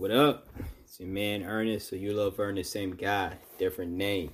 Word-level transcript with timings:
What 0.00 0.12
up? 0.12 0.48
It's 0.82 0.98
your 0.98 1.10
man 1.10 1.42
Ernest, 1.42 1.90
so 1.90 1.94
you 1.94 2.14
love 2.14 2.40
Ernest, 2.40 2.72
same 2.72 2.92
guy, 2.92 3.36
different 3.58 3.92
name. 3.92 4.30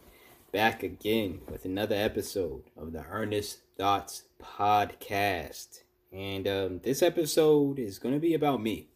Back 0.53 0.85
again 0.85 1.41
with 1.51 1.65
another 1.65 1.97
episode 1.97 2.63
of 2.77 2.93
the 2.93 3.05
Ernest 3.11 3.63
Thoughts 3.77 4.23
Podcast. 4.41 5.81
And 6.13 6.47
um, 6.47 6.81
this 6.85 7.03
episode 7.03 7.81
is 7.81 7.99
going 7.99 8.15
to 8.15 8.21
be 8.21 8.33
about 8.33 8.63
me. 8.63 8.91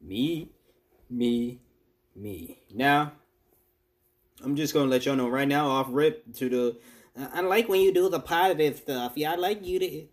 Me, 0.00 0.50
me, 1.10 1.58
me. 2.14 2.60
Now, 2.72 3.14
I'm 4.44 4.54
just 4.54 4.72
going 4.72 4.86
to 4.86 4.90
let 4.92 5.06
y'all 5.06 5.16
know 5.16 5.28
right 5.28 5.48
now, 5.48 5.66
off 5.66 5.88
rip, 5.90 6.32
to 6.36 6.48
the. 6.48 6.76
I 7.34 7.40
like 7.40 7.68
when 7.68 7.80
you 7.80 7.92
do 7.92 8.08
the 8.08 8.20
positive 8.20 8.76
stuff. 8.76 9.14
Yeah, 9.16 9.32
I 9.32 9.34
like 9.34 9.66
you 9.66 9.80
to. 9.80 10.06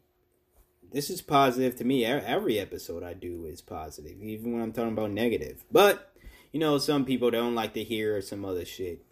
This 0.92 1.10
is 1.10 1.22
positive 1.22 1.76
to 1.78 1.84
me. 1.84 2.06
Every 2.06 2.60
episode 2.60 3.04
I 3.04 3.14
do 3.14 3.46
is 3.46 3.62
positive, 3.62 4.22
even 4.22 4.54
when 4.54 4.62
I'm 4.62 4.72
talking 4.72 4.94
about 4.94 5.12
negative. 5.12 5.64
But, 5.72 6.14
you 6.52 6.60
know, 6.60 6.78
some 6.78 7.04
people 7.04 7.30
don't 7.30 7.56
like 7.56 7.74
to 7.74 7.84
hear 7.84 8.22
some 8.22 8.46
other 8.46 8.66
shit. 8.66 9.04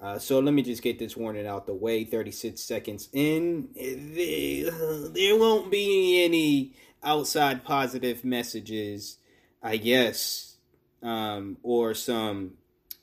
Uh, 0.00 0.18
so 0.18 0.40
let 0.40 0.52
me 0.52 0.62
just 0.62 0.82
get 0.82 0.98
this 0.98 1.16
warning 1.16 1.46
out 1.46 1.66
the 1.66 1.74
way. 1.74 2.04
36 2.04 2.60
seconds 2.60 3.08
in, 3.12 3.68
there 3.74 5.38
won't 5.38 5.70
be 5.70 6.24
any 6.24 6.74
outside 7.02 7.64
positive 7.64 8.24
messages, 8.24 9.18
I 9.62 9.76
guess, 9.76 10.56
um, 11.02 11.56
or 11.62 11.94
some 11.94 12.54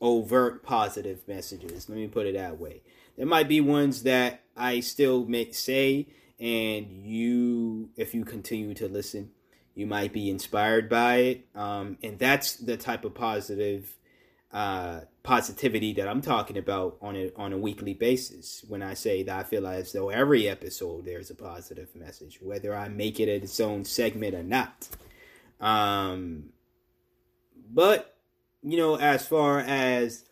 overt 0.01 0.63
positive 0.63 1.27
messages. 1.27 1.89
Let 1.89 1.97
me 1.97 2.07
put 2.07 2.27
it 2.27 2.35
that 2.35 2.59
way. 2.59 2.81
There 3.17 3.25
might 3.25 3.47
be 3.47 3.61
ones 3.61 4.03
that 4.03 4.41
I 4.55 4.81
still 4.81 5.25
may 5.25 5.51
say, 5.51 6.07
and 6.39 7.05
you, 7.05 7.89
if 7.97 8.13
you 8.13 8.23
continue 8.23 8.73
to 8.75 8.87
listen, 8.87 9.31
you 9.75 9.85
might 9.85 10.13
be 10.13 10.29
inspired 10.29 10.89
by 10.89 11.15
it. 11.15 11.47
Um, 11.55 11.97
and 12.03 12.17
that's 12.19 12.55
the 12.55 12.77
type 12.77 13.05
of 13.05 13.13
positive 13.13 13.95
uh, 14.51 15.01
positivity 15.21 15.93
that 15.93 16.07
I'm 16.07 16.21
talking 16.21 16.57
about 16.57 16.97
on 17.01 17.15
a 17.15 17.31
on 17.35 17.53
a 17.53 17.57
weekly 17.57 17.93
basis. 17.93 18.65
When 18.67 18.81
I 18.81 18.95
say 18.95 19.23
that 19.23 19.39
I 19.39 19.43
feel 19.43 19.67
as 19.67 19.91
though 19.91 20.09
every 20.09 20.47
episode 20.49 21.05
there's 21.05 21.29
a 21.29 21.35
positive 21.35 21.95
message, 21.95 22.39
whether 22.41 22.75
I 22.75 22.89
make 22.89 23.19
it 23.19 23.29
its 23.29 23.59
own 23.59 23.85
segment 23.85 24.33
or 24.33 24.43
not. 24.43 24.89
Um, 25.61 26.49
but 27.71 28.15
you 28.63 28.77
know, 28.77 28.95
as 28.95 29.27
far 29.27 29.59
as 29.59 30.25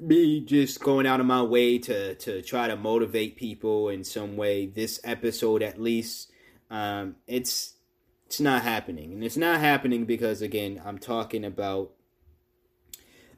me 0.00 0.40
just 0.40 0.80
going 0.80 1.06
out 1.06 1.20
of 1.20 1.26
my 1.26 1.42
way 1.42 1.78
to 1.78 2.14
to 2.14 2.42
try 2.42 2.68
to 2.68 2.76
motivate 2.76 3.36
people 3.36 3.88
in 3.88 4.04
some 4.04 4.36
way, 4.36 4.66
this 4.66 5.00
episode 5.04 5.62
at 5.62 5.80
least, 5.80 6.30
um, 6.70 7.16
it's 7.26 7.74
it's 8.26 8.40
not 8.40 8.62
happening, 8.62 9.12
and 9.12 9.24
it's 9.24 9.36
not 9.36 9.60
happening 9.60 10.04
because 10.04 10.42
again, 10.42 10.80
I'm 10.84 10.98
talking 10.98 11.44
about 11.44 11.92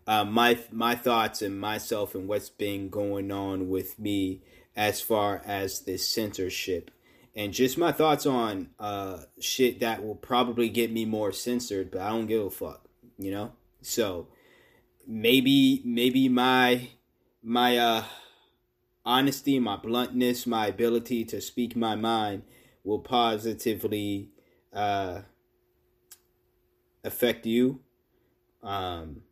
uh, 0.06 0.24
my 0.24 0.58
my 0.70 0.94
thoughts 0.94 1.42
and 1.42 1.58
myself 1.58 2.14
and 2.14 2.28
what's 2.28 2.50
been 2.50 2.88
going 2.88 3.30
on 3.30 3.68
with 3.68 3.98
me 3.98 4.42
as 4.76 5.00
far 5.00 5.42
as 5.44 5.80
this 5.80 6.06
censorship. 6.06 6.90
And 7.34 7.54
just 7.54 7.78
my 7.78 7.92
thoughts 7.92 8.26
on 8.26 8.70
uh, 8.78 9.22
shit 9.40 9.80
that 9.80 10.04
will 10.04 10.14
probably 10.14 10.68
get 10.68 10.92
me 10.92 11.06
more 11.06 11.32
censored, 11.32 11.90
but 11.90 12.02
I 12.02 12.10
don't 12.10 12.26
give 12.26 12.44
a 12.44 12.50
fuck, 12.50 12.86
you 13.18 13.30
know. 13.30 13.52
So 13.80 14.28
maybe 15.06 15.82
maybe 15.84 16.28
my 16.28 16.88
my 17.42 17.76
uh, 17.76 18.04
honesty, 19.04 19.58
my 19.58 19.76
bluntness, 19.76 20.46
my 20.46 20.66
ability 20.66 21.24
to 21.26 21.40
speak 21.40 21.76
my 21.76 21.94
mind 21.94 22.42
will 22.84 23.00
positively 23.00 24.30
uh, 24.72 25.22
affect 27.04 27.46
you. 27.46 27.80
Um, 28.62 29.22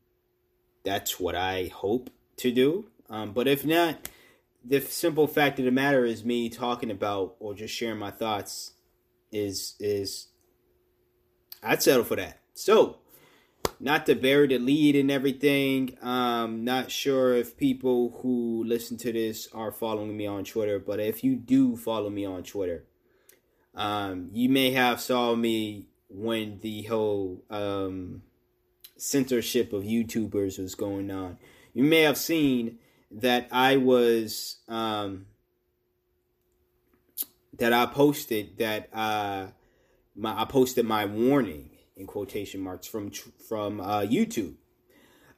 that's 0.85 1.21
what 1.21 1.35
I 1.35 1.71
hope 1.73 2.11
to 2.39 2.51
do. 2.51 2.87
Um, 3.09 3.33
but 3.33 3.47
if 3.47 3.65
not, 3.65 4.09
the 4.65 4.81
simple 4.81 5.27
fact 5.27 5.59
of 5.59 5.65
the 5.65 5.71
matter 5.71 6.05
is 6.05 6.25
me 6.25 6.49
talking 6.49 6.91
about 6.91 7.37
or 7.39 7.55
just 7.55 7.75
sharing 7.75 7.99
my 7.99 8.11
thoughts 8.11 8.73
is 9.33 9.75
is 9.79 10.29
I'd 11.63 11.83
settle 11.83 12.05
for 12.05 12.17
that. 12.17 12.41
So, 12.55 13.00
not 13.79 14.07
to 14.07 14.15
bury 14.15 14.49
the 14.49 14.59
lead 14.59 14.95
and 14.97 15.11
everything. 15.11 15.97
Um, 16.03 16.65
not 16.65 16.91
sure 16.91 17.35
if 17.35 17.57
people 17.57 18.19
who 18.23 18.63
listen 18.65 18.97
to 18.99 19.13
this 19.13 19.49
are 19.53 19.73
following 19.73 20.17
me 20.17 20.27
on 20.27 20.45
Twitter, 20.45 20.79
but 20.79 21.01
if 21.01 21.25
you 21.25 21.35
do 21.37 21.77
follow 21.77 22.11
me 22.11 22.25
on 22.27 22.43
Twitter, 22.43 22.85
um, 23.75 24.29
you 24.33 24.49
may 24.49 24.73
have 24.73 25.01
saw 25.01 25.35
me 25.35 25.89
when 26.09 26.59
the 26.61 26.83
whole 26.83 27.45
um 27.51 28.23
censorship 29.01 29.73
of 29.73 29.83
YouTubers 29.83 30.59
was 30.59 30.75
going 30.75 31.11
on. 31.11 31.39
You 31.73 31.85
may 31.85 32.03
have 32.03 32.19
seen 32.19 32.79
that 33.11 33.49
I 33.51 33.77
was 33.77 34.59
um, 34.69 35.27
that 37.59 37.73
I 37.73 37.87
posted 37.87 38.59
that 38.59 38.89
uh, 38.93 39.47
my 40.15 40.43
I 40.43 40.45
posted 40.45 40.85
my 40.85 41.07
warning 41.07 41.70
in 42.01 42.07
quotation 42.07 42.61
marks 42.61 42.87
from 42.87 43.11
from 43.11 43.81
uh, 43.81 44.01
YouTube 44.01 44.55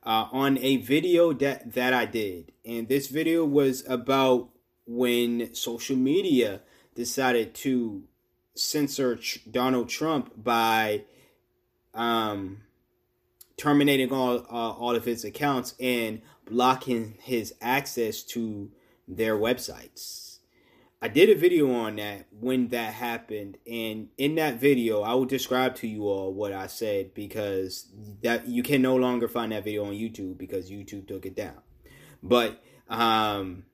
uh, 0.04 0.28
on 0.32 0.56
a 0.58 0.76
video 0.78 1.32
that 1.34 1.74
that 1.74 1.92
I 1.92 2.06
did, 2.06 2.52
and 2.64 2.88
this 2.88 3.08
video 3.08 3.44
was 3.44 3.84
about 3.86 4.48
when 4.86 5.54
social 5.54 5.96
media 5.96 6.62
decided 6.94 7.54
to 7.54 8.04
censor 8.54 9.18
Donald 9.50 9.88
Trump 9.88 10.32
by 10.42 11.04
um, 11.94 12.62
terminating 13.56 14.12
all 14.12 14.38
uh, 14.38 14.72
all 14.72 14.94
of 14.94 15.04
his 15.04 15.24
accounts 15.24 15.74
and 15.80 16.22
blocking 16.48 17.16
his 17.20 17.54
access 17.60 18.22
to 18.22 18.70
their 19.08 19.36
websites. 19.36 20.21
I 21.04 21.08
did 21.08 21.30
a 21.30 21.34
video 21.34 21.72
on 21.72 21.96
that 21.96 22.26
when 22.30 22.68
that 22.68 22.94
happened, 22.94 23.58
and 23.66 24.10
in 24.18 24.36
that 24.36 24.60
video, 24.60 25.02
I 25.02 25.14
will 25.14 25.24
describe 25.24 25.74
to 25.76 25.88
you 25.88 26.04
all 26.04 26.32
what 26.32 26.52
I 26.52 26.68
said 26.68 27.12
because 27.12 27.92
that 28.22 28.46
you 28.46 28.62
can 28.62 28.82
no 28.82 28.94
longer 28.94 29.26
find 29.26 29.50
that 29.50 29.64
video 29.64 29.84
on 29.84 29.94
YouTube 29.94 30.38
because 30.38 30.70
YouTube 30.70 31.08
took 31.08 31.26
it 31.26 31.34
down. 31.34 31.56
But 32.22 32.62
um, 32.88 33.64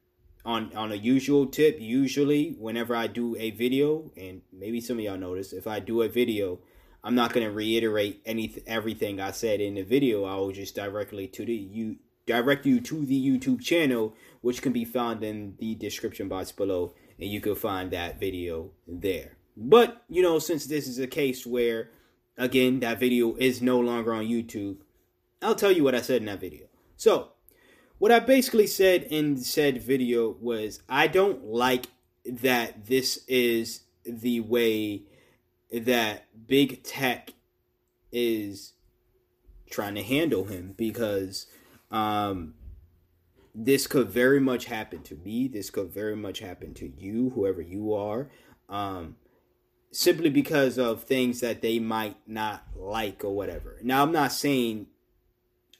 on 0.46 0.74
on 0.74 0.90
a 0.90 0.94
usual 0.94 1.46
tip, 1.48 1.78
usually 1.78 2.56
whenever 2.58 2.96
I 2.96 3.08
do 3.08 3.36
a 3.36 3.50
video, 3.50 4.10
and 4.16 4.40
maybe 4.50 4.80
some 4.80 4.96
of 4.96 5.04
y'all 5.04 5.18
notice, 5.18 5.52
if 5.52 5.66
I 5.66 5.80
do 5.80 6.00
a 6.00 6.08
video, 6.08 6.60
I'm 7.04 7.14
not 7.14 7.34
going 7.34 7.46
to 7.46 7.52
reiterate 7.52 8.22
any 8.24 8.54
everything 8.66 9.20
I 9.20 9.32
said 9.32 9.60
in 9.60 9.74
the 9.74 9.82
video. 9.82 10.24
I 10.24 10.36
will 10.36 10.52
just 10.52 10.74
directly 10.74 11.28
to 11.28 11.44
the 11.44 11.52
you 11.52 11.96
direct 12.24 12.64
you 12.64 12.80
to 12.80 13.04
the 13.04 13.30
YouTube 13.30 13.60
channel, 13.60 14.14
which 14.40 14.62
can 14.62 14.72
be 14.72 14.86
found 14.86 15.22
in 15.22 15.56
the 15.58 15.74
description 15.74 16.28
box 16.28 16.52
below, 16.52 16.94
and 17.18 17.30
you 17.30 17.40
can 17.40 17.54
find 17.54 17.90
that 17.90 18.20
video 18.20 18.70
there. 18.86 19.36
But 19.56 20.02
you 20.08 20.22
know, 20.22 20.38
since 20.38 20.66
this 20.66 20.86
is 20.86 20.98
a 20.98 21.06
case 21.06 21.46
where, 21.46 21.90
again, 22.36 22.80
that 22.80 23.00
video 23.00 23.34
is 23.36 23.60
no 23.60 23.80
longer 23.80 24.12
on 24.12 24.24
YouTube, 24.24 24.78
I'll 25.42 25.54
tell 25.54 25.72
you 25.72 25.84
what 25.84 25.94
I 25.94 26.00
said 26.00 26.22
in 26.22 26.26
that 26.26 26.40
video. 26.40 26.66
So, 26.96 27.32
what 27.98 28.12
I 28.12 28.20
basically 28.20 28.66
said 28.66 29.04
in 29.04 29.38
said 29.38 29.82
video 29.82 30.36
was, 30.40 30.80
I 30.88 31.08
don't 31.08 31.44
like 31.44 31.86
that 32.24 32.86
this 32.86 33.24
is 33.26 33.82
the 34.04 34.40
way 34.40 35.02
that 35.72 36.26
big 36.46 36.82
tech 36.82 37.32
is 38.12 38.72
trying 39.68 39.94
to 39.96 40.02
handle 40.02 40.44
him 40.44 40.74
because 40.76 41.46
um, 41.90 42.54
this 43.60 43.88
could 43.88 44.08
very 44.08 44.38
much 44.38 44.66
happen 44.66 45.02
to 45.02 45.16
me. 45.16 45.48
This 45.48 45.68
could 45.68 45.90
very 45.90 46.14
much 46.14 46.38
happen 46.38 46.74
to 46.74 46.92
you, 46.96 47.30
whoever 47.30 47.60
you 47.60 47.92
are, 47.92 48.30
um, 48.68 49.16
simply 49.90 50.30
because 50.30 50.78
of 50.78 51.02
things 51.02 51.40
that 51.40 51.60
they 51.60 51.80
might 51.80 52.16
not 52.24 52.62
like 52.76 53.24
or 53.24 53.34
whatever. 53.34 53.78
Now, 53.82 54.04
I'm 54.04 54.12
not 54.12 54.30
saying 54.30 54.86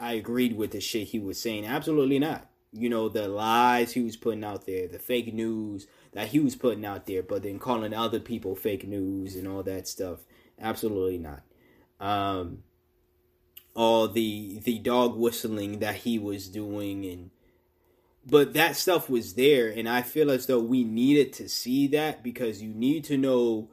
I 0.01 0.15
agreed 0.15 0.57
with 0.57 0.73
the 0.73 0.81
shit 0.81 1.09
he 1.09 1.21
was 1.21 1.41
saying. 1.41 1.67
Absolutely 1.67 2.19
not. 2.19 2.51
You 2.73 2.89
know, 2.89 3.09
the 3.09 3.29
lies 3.29 3.93
he 3.93 4.03
was 4.03 4.17
putting 4.17 4.43
out 4.43 4.67
there, 4.67 4.89
the 4.89 4.99
fake 4.99 5.33
news, 5.33 5.87
that 6.13 6.29
he 6.29 6.41
was 6.41 6.57
putting 6.57 6.85
out 6.85 7.07
there, 7.07 7.23
but 7.23 7.45
then 7.45 7.61
calling 7.61 7.95
other 7.95 8.19
people 8.19 8.57
fake 8.57 8.89
news 8.89 9.37
and 9.37 9.47
all 9.47 9.63
that 9.63 9.87
stuff. 9.87 10.25
Absolutely 10.61 11.19
not. 11.19 11.43
Um, 12.01 12.65
all 13.75 14.09
the 14.09 14.59
the 14.65 14.81
dog 14.81 15.17
whistling 15.17 15.79
that 15.79 15.97
he 15.97 16.19
was 16.19 16.49
doing 16.49 17.05
and 17.05 17.31
but 18.29 18.53
that 18.55 18.77
stuff 18.77 19.09
was 19.09 19.35
there 19.35 19.69
and 19.69 19.89
i 19.89 20.03
feel 20.03 20.31
as 20.31 20.47
though 20.47 20.61
we 20.61 20.85
needed 20.85 21.33
to 21.33 21.49
see 21.49 21.87
that 21.87 22.23
because 22.23 22.63
you 22.63 22.73
need 22.75 23.05
to 23.05 23.17
know 23.17 23.69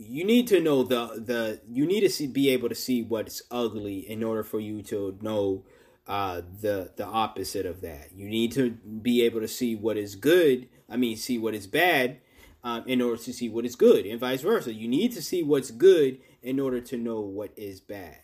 you 0.00 0.24
need 0.24 0.46
to 0.48 0.60
know 0.60 0.82
the 0.82 1.22
the 1.22 1.60
you 1.70 1.84
need 1.84 2.00
to 2.00 2.08
see, 2.08 2.26
be 2.26 2.48
able 2.50 2.68
to 2.70 2.74
see 2.74 3.02
what's 3.02 3.42
ugly 3.50 3.98
in 3.98 4.24
order 4.24 4.42
for 4.42 4.58
you 4.58 4.82
to 4.82 5.18
know 5.20 5.62
uh, 6.06 6.40
the 6.60 6.90
the 6.96 7.04
opposite 7.04 7.66
of 7.66 7.82
that. 7.82 8.10
You 8.14 8.28
need 8.28 8.52
to 8.52 8.70
be 8.70 9.22
able 9.22 9.40
to 9.40 9.48
see 9.48 9.76
what 9.76 9.96
is 9.96 10.16
good. 10.16 10.68
I 10.88 10.96
mean, 10.96 11.16
see 11.16 11.38
what 11.38 11.54
is 11.54 11.66
bad 11.66 12.18
um, 12.64 12.84
in 12.86 13.02
order 13.02 13.22
to 13.22 13.32
see 13.32 13.48
what 13.48 13.66
is 13.66 13.76
good, 13.76 14.06
and 14.06 14.18
vice 14.18 14.40
versa. 14.40 14.72
You 14.72 14.88
need 14.88 15.12
to 15.12 15.22
see 15.22 15.42
what's 15.42 15.70
good 15.70 16.18
in 16.42 16.58
order 16.58 16.80
to 16.80 16.96
know 16.96 17.20
what 17.20 17.52
is 17.56 17.80
bad. 17.80 18.18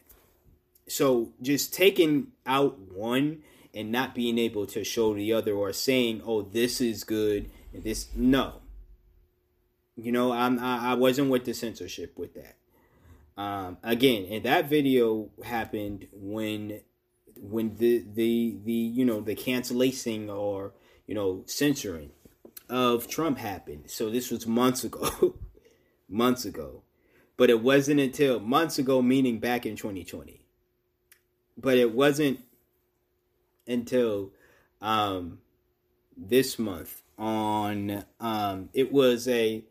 So 0.88 1.32
just 1.42 1.74
taking 1.74 2.28
out 2.46 2.78
one 2.78 3.42
and 3.76 3.92
not 3.92 4.14
being 4.14 4.38
able 4.38 4.66
to 4.66 4.82
show 4.82 5.14
the 5.14 5.32
other, 5.32 5.52
or 5.52 5.72
saying, 5.72 6.22
"Oh, 6.24 6.42
this 6.42 6.80
is 6.80 7.04
good," 7.04 7.50
this 7.72 8.08
no, 8.16 8.62
you 9.96 10.12
know, 10.12 10.32
I'm 10.32 10.58
I, 10.58 10.92
I 10.92 10.94
wasn't 10.94 11.30
with 11.30 11.44
the 11.44 11.54
censorship 11.54 12.18
with 12.18 12.34
that. 12.34 12.56
Um, 13.40 13.78
again, 13.82 14.26
and 14.30 14.44
that 14.44 14.68
video 14.68 15.30
happened 15.44 16.08
when 16.12 16.80
when 17.36 17.76
the 17.76 18.04
the 18.14 18.58
the 18.64 18.72
you 18.72 19.04
know 19.04 19.20
the 19.20 19.34
cancellation 19.34 20.30
or 20.30 20.72
you 21.06 21.14
know 21.14 21.42
censoring 21.46 22.10
of 22.68 23.08
Trump 23.08 23.38
happened. 23.38 23.84
So 23.90 24.10
this 24.10 24.30
was 24.30 24.46
months 24.46 24.84
ago, 24.84 25.36
months 26.08 26.44
ago, 26.44 26.82
but 27.36 27.50
it 27.50 27.62
wasn't 27.62 28.00
until 28.00 28.40
months 28.40 28.78
ago, 28.78 29.02
meaning 29.02 29.38
back 29.38 29.66
in 29.66 29.76
2020. 29.76 30.42
But 31.58 31.78
it 31.78 31.92
wasn't 31.92 32.40
until 33.66 34.32
um, 34.80 35.38
this 36.16 36.58
month 36.58 37.02
on 37.18 38.04
um, 38.20 38.68
it 38.72 38.92
was 38.92 39.26
a 39.28 39.64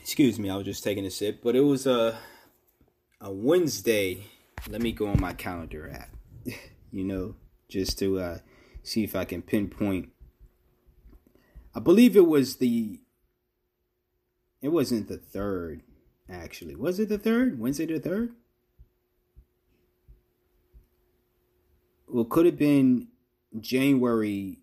excuse 0.00 0.38
me, 0.38 0.50
I 0.50 0.56
was 0.56 0.66
just 0.66 0.84
taking 0.84 1.06
a 1.06 1.10
sip, 1.10 1.40
but 1.42 1.56
it 1.56 1.62
was 1.62 1.86
a 1.86 2.18
a 3.20 3.32
Wednesday. 3.32 4.24
Let 4.68 4.82
me 4.82 4.92
go 4.92 5.08
on 5.08 5.20
my 5.20 5.32
calendar 5.32 5.90
app, 5.90 6.10
you 6.92 7.04
know, 7.04 7.36
just 7.68 7.98
to 7.98 8.18
uh, 8.18 8.38
see 8.82 9.02
if 9.02 9.16
I 9.16 9.24
can 9.24 9.42
pinpoint. 9.42 10.10
I 11.74 11.80
believe 11.80 12.16
it 12.16 12.26
was 12.26 12.56
the. 12.56 13.00
It 14.62 14.68
wasn't 14.68 15.08
the 15.08 15.18
third, 15.18 15.82
actually. 16.30 16.74
Was 16.74 16.98
it 17.00 17.08
the 17.08 17.18
third? 17.18 17.58
Wednesday 17.58 17.86
the 17.86 17.98
third? 17.98 18.34
Well, 22.14 22.24
could 22.24 22.46
have 22.46 22.56
been 22.56 23.08
January 23.58 24.60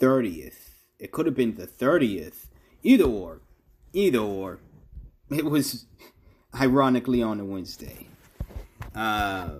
30th. 0.00 0.68
It 1.00 1.10
could 1.10 1.26
have 1.26 1.34
been 1.34 1.56
the 1.56 1.66
30th 1.66 2.46
Either 2.84 3.02
or. 3.02 3.40
Either 3.92 4.20
or. 4.20 4.60
It 5.28 5.44
was 5.44 5.86
ironically 6.54 7.20
on 7.20 7.40
a 7.40 7.44
Wednesday. 7.44 8.06
Uh, 8.94 9.54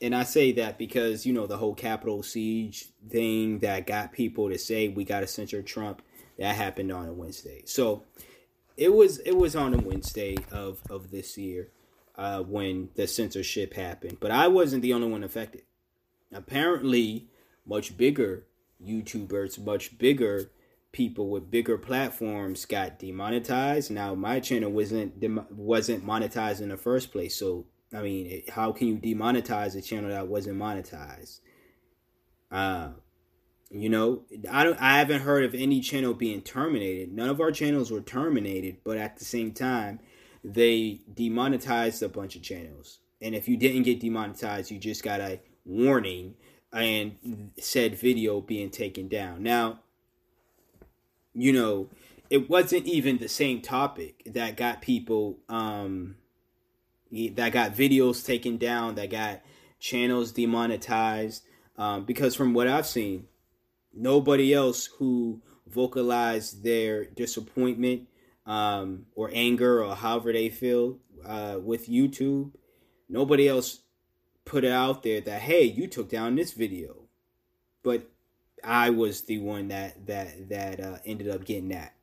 and 0.00 0.14
I 0.14 0.22
say 0.22 0.52
that 0.52 0.78
because, 0.78 1.26
you 1.26 1.32
know, 1.32 1.48
the 1.48 1.56
whole 1.56 1.74
Capitol 1.74 2.22
siege 2.22 2.86
thing 3.10 3.58
that 3.58 3.88
got 3.88 4.12
people 4.12 4.48
to 4.48 4.60
say 4.60 4.90
we 4.90 5.04
got 5.04 5.20
to 5.20 5.26
censor 5.26 5.60
Trump, 5.60 6.02
that 6.38 6.54
happened 6.54 6.92
on 6.92 7.08
a 7.08 7.12
Wednesday. 7.12 7.62
So 7.64 8.04
it 8.76 8.94
was 8.94 9.18
it 9.18 9.36
was 9.36 9.56
on 9.56 9.74
a 9.74 9.78
Wednesday 9.78 10.36
of, 10.52 10.78
of 10.88 11.10
this 11.10 11.36
year 11.36 11.72
uh, 12.20 12.42
when 12.42 12.90
the 12.96 13.06
censorship 13.06 13.72
happened. 13.72 14.18
But 14.20 14.30
I 14.30 14.46
wasn't 14.46 14.82
the 14.82 14.92
only 14.92 15.08
one 15.08 15.24
affected. 15.24 15.62
Apparently, 16.30 17.30
much 17.66 17.96
bigger 17.96 18.46
YouTubers, 18.84 19.58
much 19.58 19.96
bigger 19.96 20.50
people 20.92 21.30
with 21.30 21.50
bigger 21.50 21.78
platforms 21.78 22.66
got 22.66 22.98
demonetized. 22.98 23.90
Now 23.90 24.14
my 24.14 24.38
channel 24.38 24.70
wasn't 24.70 25.14
wasn't 25.50 26.06
monetized 26.06 26.60
in 26.60 26.68
the 26.68 26.76
first 26.76 27.10
place, 27.10 27.36
so 27.36 27.64
I 27.94 28.02
mean, 28.02 28.42
how 28.50 28.72
can 28.72 28.88
you 28.88 28.96
demonetize 28.98 29.74
a 29.74 29.80
channel 29.80 30.10
that 30.10 30.28
wasn't 30.28 30.58
monetized? 30.58 31.40
Uh, 32.52 32.90
you 33.70 33.88
know, 33.88 34.24
I 34.50 34.64
don't. 34.64 34.78
I 34.78 34.98
haven't 34.98 35.22
heard 35.22 35.44
of 35.44 35.54
any 35.54 35.80
channel 35.80 36.12
being 36.12 36.42
terminated. 36.42 37.14
None 37.14 37.30
of 37.30 37.40
our 37.40 37.50
channels 37.50 37.90
were 37.90 38.02
terminated, 38.02 38.78
but 38.84 38.98
at 38.98 39.16
the 39.16 39.24
same 39.24 39.52
time, 39.52 40.00
they 40.42 41.00
demonetized 41.12 42.02
a 42.02 42.08
bunch 42.08 42.36
of 42.36 42.42
channels. 42.42 42.98
And 43.20 43.34
if 43.34 43.48
you 43.48 43.56
didn't 43.56 43.82
get 43.82 44.00
demonetized, 44.00 44.70
you 44.70 44.78
just 44.78 45.02
got 45.02 45.20
a 45.20 45.40
warning 45.64 46.34
and 46.72 47.50
said 47.58 47.96
video 47.96 48.40
being 48.40 48.70
taken 48.70 49.08
down. 49.08 49.42
Now, 49.42 49.80
you 51.34 51.52
know, 51.52 51.88
it 52.28 52.48
wasn't 52.48 52.86
even 52.86 53.18
the 53.18 53.28
same 53.28 53.60
topic 53.60 54.22
that 54.26 54.56
got 54.56 54.80
people 54.80 55.38
um 55.48 56.16
that 57.12 57.52
got 57.52 57.74
videos 57.74 58.24
taken 58.24 58.56
down, 58.56 58.94
that 58.94 59.10
got 59.10 59.42
channels 59.80 60.32
demonetized. 60.32 61.42
Um, 61.76 62.04
because 62.04 62.36
from 62.36 62.54
what 62.54 62.68
I've 62.68 62.86
seen, 62.86 63.26
nobody 63.92 64.54
else 64.54 64.86
who 64.86 65.40
vocalized 65.66 66.62
their 66.62 67.04
disappointment 67.04 68.06
um, 68.50 69.06
or 69.14 69.30
anger 69.32 69.84
or 69.84 69.94
however 69.94 70.32
they 70.32 70.48
feel 70.48 70.98
uh, 71.24 71.58
with 71.62 71.88
YouTube, 71.88 72.50
nobody 73.08 73.46
else 73.46 73.82
put 74.44 74.64
it 74.64 74.72
out 74.72 75.04
there 75.04 75.20
that 75.20 75.42
hey, 75.42 75.62
you 75.62 75.86
took 75.86 76.08
down 76.08 76.34
this 76.34 76.50
video. 76.50 77.04
But 77.84 78.10
I 78.64 78.90
was 78.90 79.22
the 79.22 79.38
one 79.38 79.68
that 79.68 80.04
that 80.08 80.48
that 80.48 80.80
uh, 80.80 80.98
ended 81.04 81.28
up 81.28 81.44
getting 81.44 81.68
that. 81.68 81.94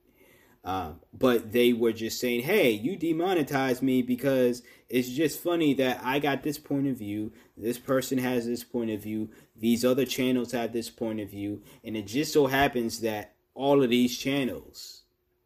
Um, 0.63 1.01
but 1.13 1.51
they 1.51 1.73
were 1.73 1.91
just 1.91 2.17
saying, 2.17 2.43
"Hey, 2.43 2.71
you 2.71 2.95
demonetized 2.95 3.83
me 3.83 4.01
because 4.01 4.63
it's 4.87 5.09
just 5.09 5.43
funny 5.43 5.73
that 5.73 5.99
I 6.01 6.19
got 6.19 6.43
this 6.43 6.57
point 6.57 6.87
of 6.87 6.97
view. 6.97 7.33
This 7.57 7.77
person 7.77 8.19
has 8.19 8.45
this 8.45 8.63
point 8.63 8.91
of 8.91 9.03
view. 9.03 9.31
These 9.53 9.83
other 9.83 10.05
channels 10.05 10.53
have 10.53 10.71
this 10.71 10.89
point 10.89 11.19
of 11.19 11.29
view, 11.29 11.61
and 11.83 11.97
it 11.97 12.07
just 12.07 12.31
so 12.31 12.47
happens 12.47 13.01
that 13.01 13.33
all 13.53 13.83
of 13.83 13.89
these 13.89 14.17
channels, 14.17 14.96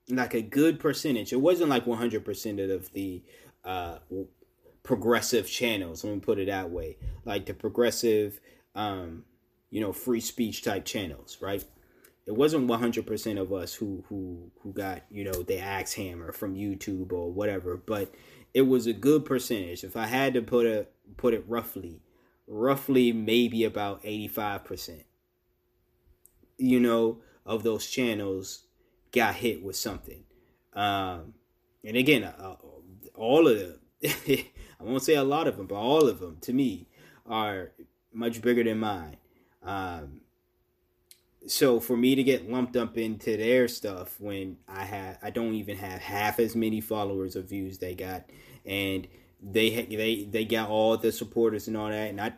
like 0.09 0.33
a 0.33 0.41
good 0.41 0.79
percentage, 0.79 1.31
it 1.33 1.41
wasn't 1.41 1.69
like 1.69 1.85
100% 1.85 2.73
of 2.73 2.91
the 2.93 3.23
uh, 3.63 3.99
progressive 4.83 5.49
channels. 5.49 6.03
Let 6.03 6.13
me 6.13 6.19
put 6.19 6.39
it 6.39 6.47
that 6.47 6.69
way. 6.69 6.97
Like 7.25 7.45
the 7.45 7.53
progressive." 7.53 8.39
Um, 8.73 9.25
you 9.71 9.79
know, 9.79 9.93
free 9.93 10.19
speech 10.19 10.63
type 10.63 10.85
channels, 10.85 11.37
right? 11.41 11.63
It 12.27 12.35
wasn't 12.35 12.67
100% 12.67 13.41
of 13.41 13.51
us 13.51 13.73
who 13.73 14.03
who 14.07 14.51
who 14.61 14.71
got, 14.73 15.03
you 15.09 15.23
know, 15.23 15.31
the 15.31 15.57
axe 15.57 15.93
hammer 15.93 16.31
from 16.31 16.55
YouTube 16.55 17.11
or 17.11 17.31
whatever, 17.31 17.77
but 17.77 18.13
it 18.53 18.63
was 18.63 18.85
a 18.85 18.93
good 18.93 19.25
percentage. 19.25 19.83
If 19.83 19.97
I 19.97 20.05
had 20.05 20.35
to 20.35 20.41
put 20.41 20.67
a 20.67 20.87
put 21.17 21.33
it 21.33 21.45
roughly, 21.47 22.01
roughly 22.47 23.11
maybe 23.11 23.63
about 23.63 24.03
85%. 24.03 25.03
You 26.57 26.79
know, 26.79 27.19
of 27.45 27.63
those 27.63 27.89
channels 27.89 28.65
got 29.11 29.35
hit 29.35 29.63
with 29.63 29.75
something. 29.75 30.23
Um 30.73 31.33
and 31.83 31.97
again, 31.97 32.23
uh, 32.23 32.55
all 33.15 33.47
of 33.47 33.57
them 33.57 33.79
I 34.03 34.83
won't 34.83 35.03
say 35.03 35.15
a 35.15 35.23
lot 35.23 35.47
of 35.47 35.57
them, 35.57 35.67
but 35.67 35.75
all 35.75 36.07
of 36.07 36.19
them 36.19 36.37
to 36.41 36.53
me 36.53 36.87
are 37.25 37.71
much 38.13 38.41
bigger 38.41 38.63
than 38.63 38.79
mine. 38.79 39.17
Um, 39.63 40.21
so 41.47 41.79
for 41.79 41.97
me 41.97 42.15
to 42.15 42.23
get 42.23 42.49
lumped 42.49 42.75
up 42.75 42.97
into 42.97 43.37
their 43.37 43.67
stuff 43.67 44.19
when 44.19 44.57
I 44.67 44.83
have 44.85 45.17
I 45.21 45.29
don't 45.29 45.55
even 45.55 45.77
have 45.77 45.99
half 45.99 46.39
as 46.39 46.55
many 46.55 46.81
followers 46.81 47.35
or 47.35 47.41
views 47.41 47.77
they 47.77 47.95
got, 47.95 48.25
and 48.65 49.07
they 49.41 49.85
they 49.85 50.27
they 50.29 50.45
got 50.45 50.69
all 50.69 50.97
the 50.97 51.11
supporters 51.11 51.67
and 51.67 51.77
all 51.77 51.89
that, 51.89 52.09
and 52.09 52.21
I 52.21 52.33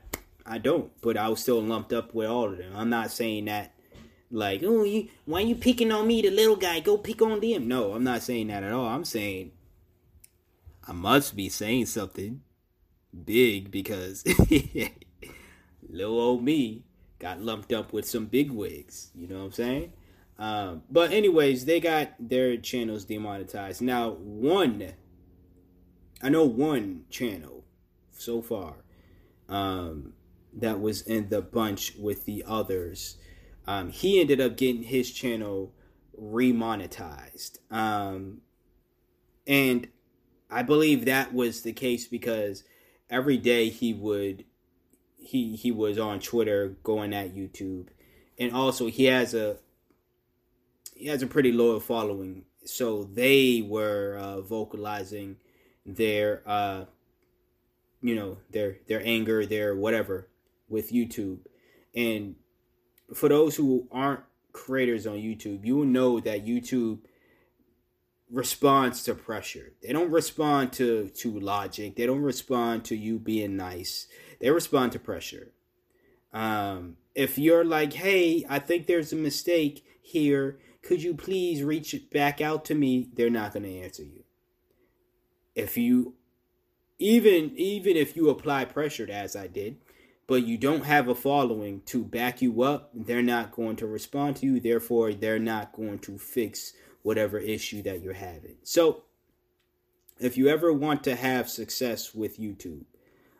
I 0.45 0.57
don't, 0.57 0.91
but 1.01 1.17
I 1.17 1.29
was 1.29 1.41
still 1.41 1.61
lumped 1.61 1.93
up 1.93 2.13
with 2.13 2.29
all 2.29 2.51
of 2.51 2.57
them. 2.57 2.73
I'm 2.75 2.89
not 2.89 3.11
saying 3.11 3.45
that 3.45 3.72
like 4.33 4.63
oh 4.65 4.83
you 4.83 5.07
why 5.25 5.39
you 5.39 5.55
picking 5.55 5.91
on 5.91 6.07
me 6.07 6.21
the 6.21 6.31
little 6.31 6.55
guy 6.55 6.79
go 6.79 6.97
pick 6.97 7.21
on 7.21 7.39
them. 7.39 7.67
No, 7.67 7.93
I'm 7.93 8.03
not 8.03 8.23
saying 8.23 8.47
that 8.47 8.63
at 8.63 8.73
all. 8.73 8.87
I'm 8.87 9.05
saying 9.05 9.51
I 10.87 10.91
must 10.91 11.35
be 11.35 11.49
saying 11.49 11.85
something 11.85 12.41
big 13.25 13.71
because 13.71 14.23
little 15.89 16.19
old 16.19 16.43
me 16.43 16.83
got 17.19 17.41
lumped 17.41 17.71
up 17.71 17.93
with 17.93 18.07
some 18.07 18.25
big 18.25 18.51
wigs. 18.51 19.11
You 19.15 19.27
know 19.27 19.39
what 19.39 19.45
I'm 19.45 19.51
saying? 19.53 19.93
Um, 20.39 20.83
but 20.89 21.11
anyways, 21.11 21.65
they 21.65 21.79
got 21.79 22.09
their 22.19 22.57
channels 22.57 23.05
demonetized. 23.05 23.81
Now, 23.81 24.09
one, 24.09 24.93
I 26.21 26.29
know 26.29 26.43
one 26.43 27.05
channel 27.09 27.63
so 28.11 28.41
far 28.41 28.75
um, 29.47 30.13
that 30.53 30.81
was 30.81 31.01
in 31.01 31.29
the 31.29 31.41
bunch 31.41 31.95
with 31.97 32.25
the 32.25 32.43
others. 32.45 33.17
Um, 33.65 33.89
he 33.89 34.19
ended 34.19 34.41
up 34.41 34.57
getting 34.57 34.83
his 34.83 35.11
channel 35.11 35.73
remonetized, 36.19 37.59
um, 37.71 38.41
and 39.47 39.87
I 40.49 40.63
believe 40.63 41.05
that 41.05 41.33
was 41.33 41.61
the 41.61 41.73
case 41.73 42.07
because 42.07 42.63
every 43.09 43.37
day 43.37 43.69
he 43.69 43.93
would 43.93 44.45
he 45.17 45.55
he 45.55 45.71
was 45.71 45.97
on 45.97 46.19
Twitter 46.19 46.75
going 46.83 47.13
at 47.13 47.35
YouTube, 47.35 47.87
and 48.37 48.53
also 48.53 48.87
he 48.87 49.05
has 49.05 49.33
a 49.33 49.57
he 50.95 51.07
has 51.07 51.23
a 51.23 51.27
pretty 51.27 51.51
loyal 51.51 51.79
following. 51.79 52.45
So 52.65 53.03
they 53.03 53.65
were 53.65 54.17
uh, 54.17 54.41
vocalizing 54.41 55.37
their 55.85 56.43
uh, 56.45 56.85
you 58.01 58.15
know 58.15 58.37
their 58.51 58.77
their 58.87 59.01
anger, 59.03 59.45
their 59.45 59.75
whatever 59.75 60.27
with 60.69 60.91
YouTube, 60.91 61.39
and 61.95 62.35
for 63.13 63.29
those 63.29 63.55
who 63.55 63.87
aren't 63.91 64.21
creators 64.51 65.07
on 65.07 65.15
YouTube, 65.15 65.65
you 65.65 65.85
know 65.85 66.19
that 66.19 66.45
YouTube 66.45 66.99
responds 68.31 69.03
to 69.03 69.15
pressure. 69.15 69.73
They 69.81 69.93
don't 69.93 70.11
respond 70.11 70.73
to 70.73 71.09
to 71.09 71.39
logic. 71.39 71.95
They 71.95 72.05
don't 72.05 72.21
respond 72.21 72.85
to 72.85 72.95
you 72.95 73.19
being 73.19 73.55
nice. 73.55 74.07
They 74.39 74.49
respond 74.49 74.91
to 74.93 74.99
pressure. 74.99 75.51
Um, 76.33 76.97
if 77.13 77.37
you're 77.37 77.63
like, 77.63 77.93
"Hey, 77.93 78.45
I 78.49 78.59
think 78.59 78.87
there's 78.87 79.13
a 79.13 79.17
mistake 79.17 79.85
here. 80.01 80.59
Could 80.81 81.03
you 81.03 81.13
please 81.13 81.63
reach 81.63 81.95
back 82.11 82.41
out 82.41 82.65
to 82.65 82.75
me?" 82.75 83.09
They're 83.13 83.29
not 83.29 83.53
going 83.53 83.63
to 83.63 83.79
answer 83.79 84.03
you. 84.03 84.23
If 85.55 85.77
you 85.77 86.15
even 86.97 87.53
even 87.55 87.95
if 87.95 88.15
you 88.15 88.29
apply 88.29 88.65
pressure 88.65 89.07
as 89.09 89.35
I 89.35 89.47
did, 89.47 89.77
but 90.27 90.45
you 90.45 90.57
don't 90.57 90.85
have 90.85 91.07
a 91.07 91.15
following 91.15 91.81
to 91.87 92.03
back 92.03 92.41
you 92.41 92.63
up, 92.63 92.89
they're 92.93 93.21
not 93.21 93.51
going 93.51 93.75
to 93.77 93.87
respond 93.87 94.37
to 94.37 94.45
you. 94.45 94.59
Therefore, 94.59 95.13
they're 95.13 95.39
not 95.39 95.73
going 95.73 95.99
to 95.99 96.17
fix 96.17 96.73
whatever 97.01 97.37
issue 97.37 97.81
that 97.83 98.01
you're 98.01 98.13
having. 98.13 98.55
So, 98.63 99.03
if 100.19 100.37
you 100.37 100.47
ever 100.47 100.71
want 100.71 101.03
to 101.03 101.15
have 101.15 101.49
success 101.49 102.13
with 102.13 102.39
YouTube, 102.39 102.85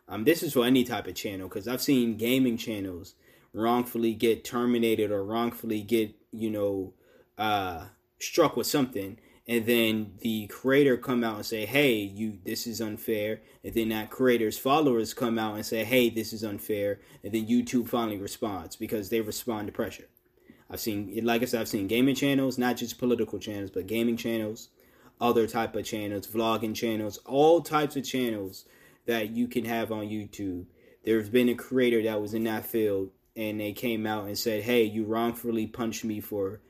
um, 0.10 0.26
this 0.26 0.44
is 0.44 0.54
for 0.54 0.66
any 0.66 0.84
type 0.84 1.08
of 1.08 1.16
channel 1.16 1.48
because 1.48 1.68
I've 1.68 1.82
seen 1.82 2.18
gaming 2.18 2.58
channels 2.58 3.16
wrongfully 3.54 4.14
get 4.14 4.44
terminated 4.44 5.12
or 5.12 5.24
wrongfully 5.24 5.82
get, 5.82 6.14
you 6.32 6.50
know, 6.50 6.94
uh, 7.38 7.86
struck 8.20 8.58
with 8.58 8.68
something 8.68 9.18
and 9.48 9.66
then 9.66 10.14
the 10.22 10.48
creator 10.48 10.96
come 10.96 11.24
out 11.24 11.36
and 11.36 11.46
say 11.46 11.66
hey 11.66 11.96
you 11.96 12.40
this 12.46 12.66
is 12.66 12.80
unfair. 12.80 13.42
And 13.64 13.74
then 13.74 13.90
that 13.90 14.10
creator's 14.10 14.58
followers 14.58 15.14
come 15.14 15.38
out 15.38 15.56
and 15.56 15.66
say 15.66 15.84
hey 15.84 16.10
this 16.10 16.34
is 16.34 16.44
unfair. 16.44 17.00
And 17.24 17.34
then 17.34 17.48
youtube 17.48 17.90
finally 17.90 18.18
responds 18.18 18.76
because 18.76 19.10
they 19.10 19.22
respond 19.22 19.68
to 19.68 19.74
pressure. 19.74 20.08
I've 20.70 20.80
seen 20.80 21.20
like 21.24 21.42
i 21.42 21.46
said 21.46 21.62
i've 21.62 21.68
seen 21.68 21.88
gaming 21.88 22.16
channels 22.16 22.58
not 22.58 22.78
just 22.78 22.98
political 22.98 23.38
channels 23.38 23.70
but 23.70 23.86
gaming 23.86 24.18
channels 24.18 24.70
other 25.22 25.46
type 25.46 25.76
of 25.76 25.86
channels 25.86 26.28
vlogging 26.28 26.74
channels 26.74 27.18
all 27.26 27.62
types 27.62 27.96
of 27.96 28.04
channels 28.04 28.66
that 29.06 29.32
you 29.32 29.48
can 29.48 29.66
have 29.66 29.92
on 29.92 30.06
youtube. 30.06 30.66
There's 31.04 31.30
been 31.30 31.50
a 31.50 31.56
creator 31.56 32.02
that 32.04 32.22
was 32.22 32.34
in 32.34 32.46
that 32.46 32.66
field 32.66 33.10
and 33.36 33.60
they 33.60 33.74
came 33.74 34.08
out 34.08 34.26
and 34.26 34.38
said 34.38 34.64
hey 34.64 34.84
you 34.84 35.04
wrongfully 35.04 35.68
punched 35.68 36.06
me 36.06 36.22
for 36.22 36.62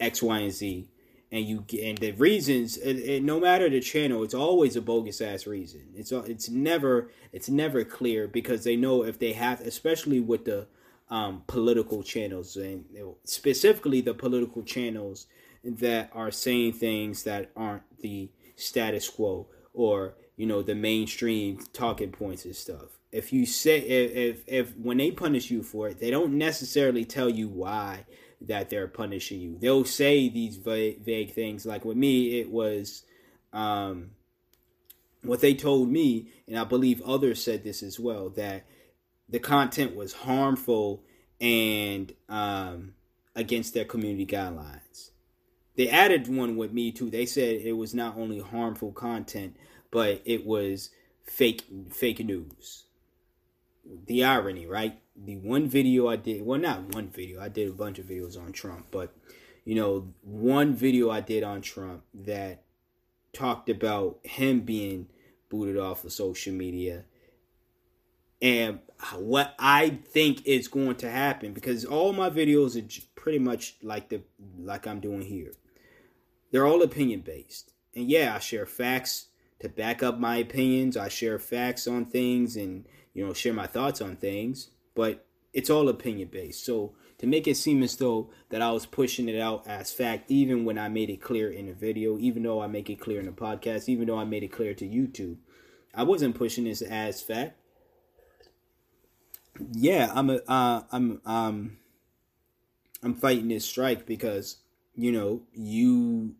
x 0.00 0.22
y 0.22 0.40
and 0.40 0.52
z 0.52 0.90
and 1.32 1.44
you 1.44 1.64
and 1.82 1.98
the 1.98 2.12
reasons 2.12 2.76
it, 2.76 2.96
it, 2.96 3.22
no 3.22 3.38
matter 3.38 3.68
the 3.68 3.80
channel 3.80 4.22
it's 4.22 4.34
always 4.34 4.76
a 4.76 4.82
bogus 4.82 5.20
ass 5.20 5.46
reason. 5.46 5.82
It's 5.94 6.12
it's 6.12 6.48
never 6.48 7.10
it's 7.32 7.48
never 7.48 7.84
clear 7.84 8.26
because 8.26 8.64
they 8.64 8.76
know 8.76 9.04
if 9.04 9.18
they 9.18 9.32
have 9.34 9.60
especially 9.60 10.20
with 10.20 10.44
the 10.44 10.66
um, 11.08 11.42
political 11.46 12.02
channels 12.02 12.56
and 12.56 12.84
specifically 13.24 14.00
the 14.00 14.14
political 14.14 14.62
channels 14.62 15.26
that 15.64 16.10
are 16.14 16.30
saying 16.30 16.74
things 16.74 17.24
that 17.24 17.50
aren't 17.56 17.82
the 18.00 18.30
status 18.56 19.08
quo 19.08 19.46
or 19.72 20.14
you 20.36 20.46
know 20.46 20.62
the 20.62 20.74
mainstream 20.74 21.58
talking 21.72 22.10
points 22.10 22.44
and 22.44 22.56
stuff. 22.56 22.98
If 23.12 23.32
you 23.32 23.46
say 23.46 23.78
if 23.78 24.16
if, 24.16 24.48
if 24.48 24.76
when 24.76 24.98
they 24.98 25.12
punish 25.12 25.50
you 25.50 25.62
for 25.62 25.88
it 25.88 26.00
they 26.00 26.10
don't 26.10 26.36
necessarily 26.36 27.04
tell 27.04 27.28
you 27.28 27.48
why 27.48 28.06
that 28.40 28.70
they're 28.70 28.88
punishing 28.88 29.40
you. 29.40 29.58
They'll 29.58 29.84
say 29.84 30.28
these 30.28 30.56
vague, 30.56 31.32
things. 31.32 31.66
Like 31.66 31.84
with 31.84 31.96
me, 31.96 32.40
it 32.40 32.50
was 32.50 33.04
um, 33.52 34.10
what 35.22 35.40
they 35.40 35.54
told 35.54 35.90
me, 35.90 36.30
and 36.48 36.58
I 36.58 36.64
believe 36.64 37.02
others 37.02 37.42
said 37.42 37.64
this 37.64 37.82
as 37.82 38.00
well, 38.00 38.30
that 38.30 38.64
the 39.28 39.38
content 39.38 39.94
was 39.94 40.12
harmful 40.12 41.04
and 41.40 42.12
um, 42.28 42.94
against 43.34 43.74
their 43.74 43.84
community 43.84 44.26
guidelines. 44.26 45.10
They 45.76 45.88
added 45.88 46.28
one 46.28 46.56
with 46.56 46.72
me 46.72 46.92
too. 46.92 47.10
They 47.10 47.26
said 47.26 47.60
it 47.62 47.72
was 47.72 47.94
not 47.94 48.16
only 48.16 48.40
harmful 48.40 48.92
content, 48.92 49.56
but 49.90 50.20
it 50.24 50.44
was 50.44 50.90
fake 51.24 51.64
fake 51.90 52.24
news. 52.24 52.84
The 54.06 54.24
irony, 54.24 54.66
right? 54.66 54.98
The 55.24 55.36
one 55.36 55.68
video 55.68 56.08
I 56.08 56.16
did, 56.16 56.44
well, 56.44 56.58
not 56.58 56.94
one 56.94 57.08
video, 57.08 57.40
I 57.40 57.48
did 57.48 57.68
a 57.68 57.72
bunch 57.72 57.98
of 57.98 58.06
videos 58.06 58.40
on 58.40 58.52
Trump, 58.52 58.86
but 58.90 59.14
you 59.64 59.74
know, 59.74 60.12
one 60.22 60.74
video 60.74 61.10
I 61.10 61.20
did 61.20 61.42
on 61.42 61.60
Trump 61.60 62.02
that 62.14 62.62
talked 63.32 63.68
about 63.68 64.18
him 64.22 64.60
being 64.60 65.08
booted 65.48 65.76
off 65.76 66.04
of 66.04 66.12
social 66.12 66.52
media 66.52 67.04
and 68.42 68.80
what 69.16 69.54
I 69.58 69.90
think 69.90 70.46
is 70.46 70.68
going 70.68 70.96
to 70.96 71.10
happen 71.10 71.52
because 71.52 71.84
all 71.84 72.12
my 72.12 72.30
videos 72.30 72.76
are 72.76 73.06
pretty 73.14 73.38
much 73.38 73.76
like 73.82 74.08
the 74.08 74.22
like 74.58 74.86
I'm 74.86 75.00
doing 75.00 75.22
here. 75.22 75.52
They're 76.50 76.66
all 76.66 76.82
opinion 76.82 77.20
based. 77.20 77.72
And 77.94 78.08
yeah, 78.08 78.34
I 78.34 78.38
share 78.38 78.66
facts 78.66 79.26
to 79.60 79.68
back 79.68 80.02
up 80.02 80.18
my 80.18 80.36
opinions. 80.36 80.96
I 80.96 81.08
share 81.08 81.38
facts 81.38 81.86
on 81.86 82.06
things 82.06 82.56
and 82.56 82.86
you 83.12 83.26
know, 83.26 83.34
share 83.34 83.52
my 83.52 83.66
thoughts 83.66 84.00
on 84.00 84.16
things 84.16 84.70
but 84.94 85.26
it's 85.52 85.70
all 85.70 85.88
opinion 85.88 86.28
based. 86.30 86.64
So 86.64 86.94
to 87.18 87.26
make 87.26 87.46
it 87.46 87.56
seem 87.56 87.82
as 87.82 87.96
though 87.96 88.30
that 88.48 88.62
I 88.62 88.70
was 88.70 88.86
pushing 88.86 89.28
it 89.28 89.38
out 89.38 89.66
as 89.66 89.92
fact, 89.92 90.30
even 90.30 90.64
when 90.64 90.78
I 90.78 90.88
made 90.88 91.10
it 91.10 91.20
clear 91.20 91.50
in 91.50 91.66
the 91.66 91.74
video, 91.74 92.18
even 92.18 92.42
though 92.42 92.62
I 92.62 92.66
make 92.66 92.88
it 92.88 93.00
clear 93.00 93.20
in 93.20 93.26
the 93.26 93.32
podcast, 93.32 93.88
even 93.88 94.06
though 94.06 94.18
I 94.18 94.24
made 94.24 94.42
it 94.42 94.52
clear 94.52 94.74
to 94.74 94.86
YouTube, 94.86 95.36
I 95.94 96.04
wasn't 96.04 96.36
pushing 96.36 96.64
this 96.64 96.82
as 96.82 97.20
fact. 97.20 97.58
Yeah, 99.72 100.10
I'm 100.14 100.30
a, 100.30 100.36
uh, 100.48 100.82
I'm 100.90 101.20
um 101.26 101.76
I'm 103.02 103.14
fighting 103.14 103.48
this 103.48 103.66
strike 103.66 104.06
because 104.06 104.58
you 104.94 105.12
know 105.12 105.42
you 105.52 106.36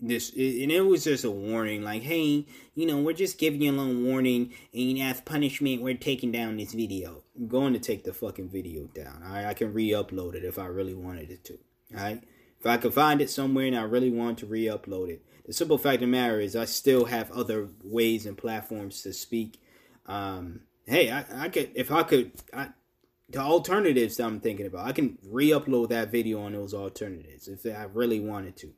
this 0.00 0.30
and 0.30 0.72
it 0.72 0.80
was 0.80 1.04
just 1.04 1.24
a 1.24 1.30
warning 1.30 1.82
like 1.82 2.02
hey 2.02 2.46
you 2.74 2.86
know 2.86 2.98
we're 2.98 3.12
just 3.12 3.38
giving 3.38 3.62
you 3.62 3.70
a 3.70 3.72
little 3.72 4.02
warning 4.02 4.52
and 4.72 4.98
as 4.98 5.20
punishment 5.20 5.82
we're 5.82 5.94
taking 5.94 6.32
down 6.32 6.56
this 6.56 6.72
video. 6.72 7.22
I'm 7.36 7.48
going 7.48 7.72
to 7.74 7.78
take 7.78 8.04
the 8.04 8.12
fucking 8.12 8.48
video 8.48 8.84
down. 8.86 9.22
All 9.24 9.32
right 9.32 9.44
i 9.44 9.54
can 9.54 9.72
re-upload 9.72 10.34
it 10.34 10.44
if 10.44 10.58
i 10.58 10.66
really 10.66 10.94
wanted 10.94 11.30
it 11.30 11.44
to. 11.44 11.58
All 11.94 12.02
right? 12.02 12.22
If 12.58 12.66
i 12.66 12.76
could 12.76 12.94
find 12.94 13.20
it 13.20 13.30
somewhere 13.30 13.66
and 13.66 13.76
i 13.76 13.82
really 13.82 14.10
want 14.10 14.38
to 14.38 14.46
re-upload 14.46 15.10
it. 15.10 15.22
The 15.46 15.52
simple 15.52 15.78
fact 15.78 15.96
of 15.96 16.00
the 16.02 16.06
matter 16.06 16.40
is 16.40 16.56
i 16.56 16.64
still 16.64 17.06
have 17.06 17.30
other 17.32 17.68
ways 17.82 18.26
and 18.26 18.38
platforms 18.38 19.02
to 19.02 19.12
speak. 19.12 19.60
Um 20.06 20.60
hey 20.86 21.10
i, 21.10 21.24
I 21.44 21.48
could 21.48 21.70
if 21.74 21.90
i 21.90 22.02
could 22.02 22.32
I, 22.52 22.70
the 23.28 23.38
alternatives 23.38 24.18
i'm 24.18 24.40
thinking 24.40 24.66
about 24.66 24.86
i 24.86 24.92
can 24.92 25.18
re-upload 25.28 25.90
that 25.90 26.10
video 26.10 26.42
on 26.42 26.52
those 26.52 26.74
alternatives 26.74 27.46
if 27.46 27.64
i 27.66 27.84
really 27.84 28.18
wanted 28.18 28.56
to 28.56 28.72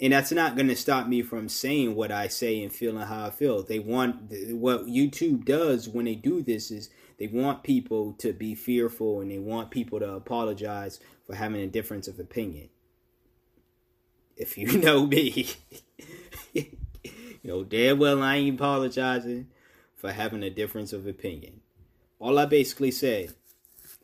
and 0.00 0.12
that's 0.12 0.32
not 0.32 0.56
going 0.56 0.68
to 0.68 0.76
stop 0.76 1.06
me 1.06 1.22
from 1.22 1.48
saying 1.48 1.94
what 1.94 2.10
I 2.10 2.28
say 2.28 2.62
and 2.62 2.72
feeling 2.72 3.06
how 3.06 3.26
I 3.26 3.30
feel. 3.30 3.62
They 3.62 3.78
want 3.78 4.32
what 4.50 4.86
YouTube 4.86 5.44
does 5.44 5.88
when 5.88 6.04
they 6.06 6.16
do 6.16 6.42
this 6.42 6.70
is 6.70 6.90
they 7.18 7.28
want 7.28 7.62
people 7.62 8.12
to 8.14 8.32
be 8.32 8.54
fearful 8.54 9.20
and 9.20 9.30
they 9.30 9.38
want 9.38 9.70
people 9.70 10.00
to 10.00 10.12
apologize 10.12 10.98
for 11.24 11.36
having 11.36 11.60
a 11.60 11.68
difference 11.68 12.08
of 12.08 12.18
opinion. 12.18 12.68
If 14.36 14.58
you 14.58 14.78
know 14.78 15.06
me, 15.06 15.50
you 16.52 16.66
know 17.44 17.62
damn 17.62 17.98
well 17.98 18.20
I 18.20 18.36
ain't 18.36 18.58
apologizing 18.58 19.48
for 19.94 20.12
having 20.12 20.42
a 20.42 20.50
difference 20.50 20.92
of 20.92 21.06
opinion. 21.06 21.60
All 22.18 22.38
I 22.38 22.46
basically 22.46 22.90
said 22.90 23.34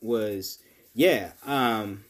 was, 0.01 0.59
yeah, 0.95 1.33
um, 1.45 2.05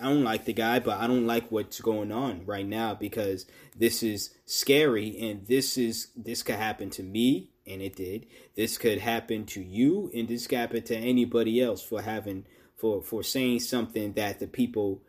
I 0.00 0.04
don't 0.04 0.22
like 0.22 0.44
the 0.44 0.52
guy, 0.52 0.78
but 0.78 1.00
I 1.00 1.08
don't 1.08 1.26
like 1.26 1.50
what's 1.50 1.80
going 1.80 2.12
on 2.12 2.46
right 2.46 2.66
now 2.66 2.94
because 2.94 3.46
this 3.76 4.02
is 4.02 4.30
scary 4.46 5.18
and 5.18 5.44
this 5.46 5.76
is 5.76 6.08
this 6.16 6.44
could 6.44 6.54
happen 6.54 6.88
to 6.90 7.02
me 7.02 7.50
and 7.66 7.82
it 7.82 7.96
did. 7.96 8.26
This 8.54 8.78
could 8.78 8.98
happen 8.98 9.44
to 9.46 9.60
you 9.60 10.10
and 10.14 10.28
this 10.28 10.46
could 10.46 10.58
happen 10.58 10.82
to 10.84 10.96
anybody 10.96 11.60
else 11.60 11.82
for 11.82 12.00
having 12.00 12.44
for 12.76 13.02
for 13.02 13.24
saying 13.24 13.60
something 13.60 14.12
that 14.12 14.38
the 14.38 14.46
people 14.46 15.02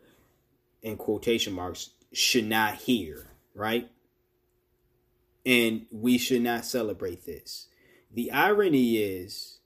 in 0.82 0.96
quotation 0.96 1.52
marks 1.52 1.90
should 2.12 2.46
not 2.46 2.74
hear, 2.74 3.28
right? 3.54 3.88
And 5.46 5.86
we 5.92 6.18
should 6.18 6.42
not 6.42 6.64
celebrate 6.64 7.24
this. 7.24 7.68
The 8.12 8.32
irony 8.32 8.96
is 8.96 9.59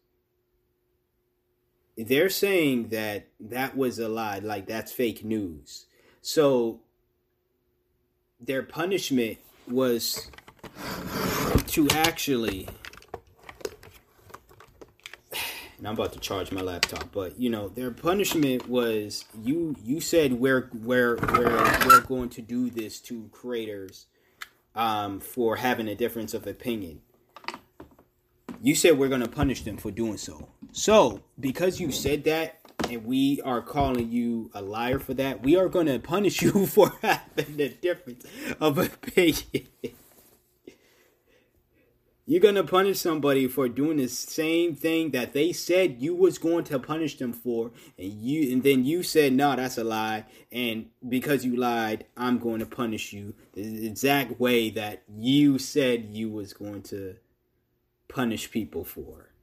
they're 1.96 2.30
saying 2.30 2.88
that 2.88 3.28
that 3.40 3.76
was 3.76 3.98
a 3.98 4.08
lie, 4.08 4.40
like 4.40 4.66
that's 4.66 4.92
fake 4.92 5.24
news. 5.24 5.86
So 6.22 6.80
their 8.40 8.62
punishment 8.62 9.38
was 9.68 10.30
to 11.68 11.88
actually 11.90 12.68
and 15.78 15.86
I'm 15.86 15.94
about 15.94 16.12
to 16.14 16.18
charge 16.18 16.50
my 16.52 16.62
laptop, 16.62 17.12
but 17.12 17.38
you 17.38 17.50
know, 17.50 17.68
their 17.68 17.90
punishment 17.90 18.68
was 18.68 19.24
you 19.42 19.76
you 19.84 20.00
said 20.00 20.34
we're 20.34 20.70
we're 20.72 21.16
we're 21.16 21.86
we're 21.86 22.00
going 22.00 22.30
to 22.30 22.42
do 22.42 22.70
this 22.70 23.00
to 23.02 23.28
creators 23.32 24.06
um, 24.74 25.20
for 25.20 25.56
having 25.56 25.88
a 25.88 25.94
difference 25.94 26.34
of 26.34 26.46
opinion. 26.46 27.00
You 28.62 28.74
said 28.74 28.98
we're 28.98 29.08
going 29.08 29.20
to 29.20 29.28
punish 29.28 29.62
them 29.62 29.76
for 29.76 29.90
doing 29.90 30.16
so. 30.16 30.48
So, 30.76 31.22
because 31.38 31.78
you 31.78 31.92
said 31.92 32.24
that, 32.24 32.58
and 32.90 33.04
we 33.04 33.40
are 33.42 33.62
calling 33.62 34.10
you 34.10 34.50
a 34.54 34.60
liar 34.60 34.98
for 34.98 35.14
that, 35.14 35.40
we 35.40 35.54
are 35.54 35.68
going 35.68 35.86
to 35.86 36.00
punish 36.00 36.42
you 36.42 36.66
for 36.66 36.92
having 37.00 37.60
a 37.60 37.68
difference 37.68 38.26
of 38.60 38.78
opinion. 38.78 39.68
You're 42.26 42.40
gonna 42.40 42.64
punish 42.64 42.98
somebody 42.98 43.46
for 43.48 43.68
doing 43.68 43.98
the 43.98 44.08
same 44.08 44.74
thing 44.74 45.10
that 45.10 45.32
they 45.34 45.52
said 45.52 46.00
you 46.00 46.14
was 46.14 46.38
going 46.38 46.64
to 46.64 46.78
punish 46.78 47.18
them 47.18 47.34
for, 47.34 47.70
and 47.98 48.12
you 48.12 48.50
and 48.50 48.62
then 48.62 48.84
you 48.84 49.02
said 49.02 49.34
no, 49.34 49.54
that's 49.54 49.76
a 49.76 49.84
lie, 49.84 50.24
and 50.50 50.86
because 51.06 51.44
you 51.44 51.54
lied, 51.54 52.06
I'm 52.16 52.38
going 52.38 52.60
to 52.60 52.66
punish 52.66 53.12
you 53.12 53.34
the 53.52 53.86
exact 53.86 54.40
way 54.40 54.70
that 54.70 55.02
you 55.14 55.58
said 55.58 56.06
you 56.06 56.30
was 56.30 56.54
going 56.54 56.82
to 56.84 57.16
punish 58.08 58.50
people 58.50 58.84
for. 58.84 59.33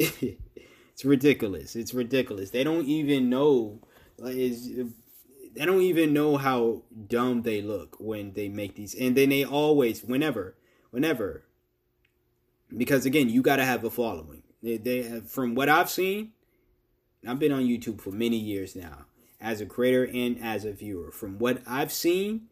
It's 0.00 1.04
ridiculous. 1.04 1.76
It's 1.76 1.92
ridiculous. 1.92 2.50
They 2.50 2.64
don't 2.64 2.86
even 2.86 3.28
know. 3.28 3.80
Like, 4.18 4.34
they 5.54 5.64
don't 5.64 5.82
even 5.82 6.12
know 6.12 6.36
how 6.36 6.82
dumb 7.08 7.42
they 7.42 7.60
look 7.62 7.96
when 7.98 8.32
they 8.32 8.48
make 8.48 8.74
these 8.74 8.94
and 8.94 9.16
then 9.16 9.30
they 9.30 9.44
always 9.44 10.04
whenever 10.04 10.56
whenever 10.90 11.44
because 12.76 13.04
again 13.04 13.28
you 13.28 13.42
got 13.42 13.56
to 13.56 13.64
have 13.64 13.84
a 13.84 13.90
following 13.90 14.42
they, 14.62 14.76
they 14.76 15.02
have 15.02 15.30
from 15.30 15.54
what 15.54 15.68
i've 15.68 15.90
seen 15.90 16.32
i've 17.26 17.38
been 17.38 17.52
on 17.52 17.64
youtube 17.64 18.00
for 18.00 18.10
many 18.10 18.36
years 18.36 18.76
now 18.76 19.06
as 19.40 19.60
a 19.60 19.66
creator 19.66 20.04
and 20.04 20.38
as 20.42 20.64
a 20.64 20.72
viewer 20.72 21.10
from 21.10 21.38
what 21.38 21.62
i've 21.66 21.92
seen 21.92 22.42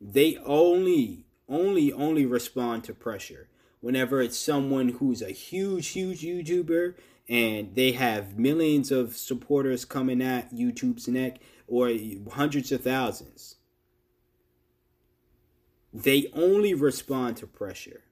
they 0.00 0.36
only 0.44 1.24
only 1.48 1.92
only 1.92 2.26
respond 2.26 2.82
to 2.84 2.94
pressure 2.94 3.48
whenever 3.80 4.20
it's 4.20 4.38
someone 4.38 4.90
who's 4.90 5.22
a 5.22 5.30
huge 5.30 5.88
huge 5.88 6.22
youtuber 6.22 6.94
and 7.28 7.74
they 7.74 7.92
have 7.92 8.38
millions 8.38 8.90
of 8.90 9.16
supporters 9.16 9.84
coming 9.84 10.20
at 10.20 10.52
youtube's 10.52 11.08
neck 11.08 11.38
or 11.68 11.92
hundreds 12.32 12.72
of 12.72 12.82
thousands. 12.82 13.56
They 15.92 16.30
only 16.34 16.74
respond 16.74 17.36
to 17.38 17.46
pressure. 17.46 18.02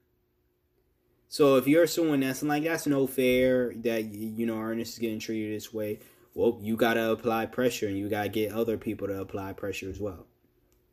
So 1.29 1.57
if 1.57 1.67
you're 1.67 1.87
someone 1.87 2.21
that's 2.21 2.43
like 2.43 2.65
that's 2.65 2.87
no 2.87 3.07
fair 3.07 3.75
that 3.83 4.05
you 4.05 4.47
know 4.47 4.59
Ernest 4.59 4.95
is 4.95 4.99
getting 4.99 5.19
treated 5.19 5.55
this 5.55 5.75
way, 5.75 6.01
well, 6.35 6.59
you 6.63 6.77
gotta 6.77 7.11
apply 7.11 7.47
pressure 7.47 7.89
and 7.89 7.99
you 7.99 8.09
gotta 8.09 8.29
get 8.29 8.53
other 8.53 8.79
people 8.79 9.09
to 9.09 9.21
apply 9.21 9.53
pressure 9.53 9.91
as 9.91 10.01
well. 10.01 10.27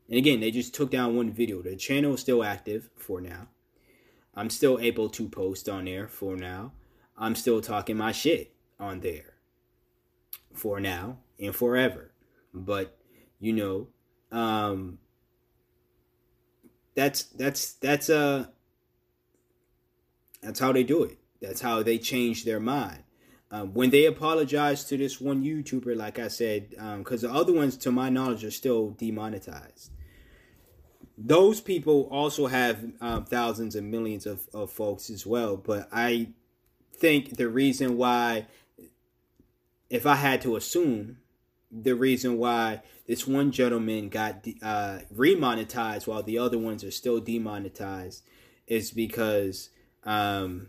And 0.10 0.18
again, 0.18 0.40
they 0.40 0.52
just 0.52 0.74
took 0.74 0.92
down 0.92 1.16
one 1.16 1.32
video. 1.32 1.62
The 1.62 1.76
channel 1.76 2.16
is 2.16 2.22
still 2.22 2.44
active 2.44 2.90
for 2.98 3.22
now. 3.22 3.48
I'm 4.36 4.50
still 4.50 4.80
able 4.80 5.10
to 5.10 5.30
post 5.30 5.70
on 5.70 5.86
there 5.86 6.08
for 6.08 6.36
now. 6.36 6.74
I'm 7.18 7.36
still 7.36 7.62
talking 7.62 7.98
my 7.98 8.12
shit 8.12 8.54
on 8.80 9.00
there 9.00 9.36
for 10.54 10.80
now 10.80 11.20
and 11.40 11.56
forever. 11.56 12.12
But 12.54 12.98
you 13.40 13.54
know, 13.54 13.88
um, 14.32 15.00
that's 16.96 17.24
that's 17.24 17.74
that's 17.74 18.10
uh 18.10 18.48
that's 20.42 20.60
how 20.60 20.72
they 20.72 20.84
do 20.84 21.04
it. 21.04 21.18
That's 21.42 21.62
how 21.62 21.84
they 21.84 21.98
change 21.98 22.46
their 22.46 22.60
mind. 22.60 23.04
Um, 23.52 23.74
when 23.74 23.90
they 23.90 24.06
apologize 24.06 24.84
to 24.86 24.98
this 24.98 25.22
one 25.22 25.44
YouTuber, 25.44 25.96
like 25.96 26.20
I 26.20 26.28
said, 26.28 26.72
because 26.98 27.24
um, 27.24 27.32
the 27.32 27.36
other 27.36 27.54
ones, 27.54 27.78
to 27.78 27.92
my 27.92 28.10
knowledge, 28.10 28.44
are 28.44 28.52
still 28.52 28.90
demonetized. 28.92 29.92
Those 31.18 31.62
people 31.62 32.08
also 32.12 32.48
have 32.48 32.84
um, 33.00 33.26
thousands 33.26 33.76
and 33.76 33.90
millions 33.90 34.26
of, 34.26 34.48
of 34.54 34.72
folks 34.72 35.10
as 35.10 35.26
well. 35.26 35.56
But 35.56 35.88
I 35.92 36.30
think 36.94 37.38
the 37.38 37.48
reason 37.48 37.98
why, 37.98 38.48
if 39.90 40.06
I 40.06 40.16
had 40.16 40.42
to 40.42 40.56
assume, 40.56 41.18
the 41.72 41.96
reason 41.96 42.38
why 42.38 42.82
this 43.08 43.28
one 43.28 43.52
gentleman 43.52 44.10
got 44.10 44.46
uh, 44.62 45.00
remonetized 45.14 46.08
while 46.08 46.24
the 46.24 46.38
other 46.38 46.58
ones 46.58 46.84
are 46.84 46.92
still 46.92 47.20
demonetized 47.20 48.24
is 48.68 48.92
because 48.92 49.70
um, 50.04 50.68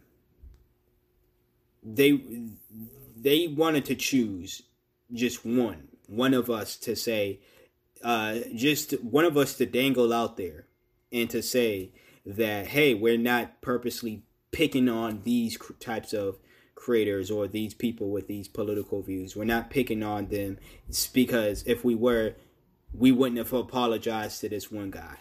they 1.82 2.20
they 3.16 3.46
wanted 3.48 3.84
to 3.86 3.94
choose 3.94 4.62
just 5.12 5.44
one 5.44 5.88
one 6.08 6.34
of 6.34 6.50
us 6.50 6.76
to 6.76 6.94
say 6.94 7.40
uh, 8.02 8.38
just 8.54 8.92
one 9.02 9.24
of 9.24 9.36
us 9.36 9.54
to 9.54 9.66
dangle 9.66 10.12
out 10.12 10.36
there 10.36 10.66
and 11.12 11.30
to 11.30 11.42
say 11.42 11.92
that 12.24 12.66
hey 12.66 12.92
we're 12.92 13.16
not 13.16 13.62
purposely 13.62 14.24
picking 14.50 14.88
on 14.88 15.20
these 15.24 15.58
types 15.80 16.12
of 16.12 16.38
creators 16.76 17.30
or 17.30 17.48
these 17.48 17.74
people 17.74 18.10
with 18.10 18.28
these 18.28 18.46
political 18.46 19.02
views. 19.02 19.34
We're 19.34 19.44
not 19.44 19.70
picking 19.70 20.04
on 20.04 20.28
them. 20.28 20.58
It's 20.88 21.08
because 21.08 21.64
if 21.66 21.84
we 21.84 21.96
were, 21.96 22.36
we 22.92 23.10
wouldn't 23.10 23.38
have 23.38 23.52
apologized 23.52 24.40
to 24.42 24.48
this 24.48 24.70
one 24.70 24.92
guy. 24.92 25.16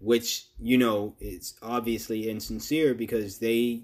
Which, 0.00 0.46
you 0.60 0.78
know, 0.78 1.16
is 1.18 1.54
obviously 1.60 2.30
insincere 2.30 2.94
because 2.94 3.38
they, 3.38 3.82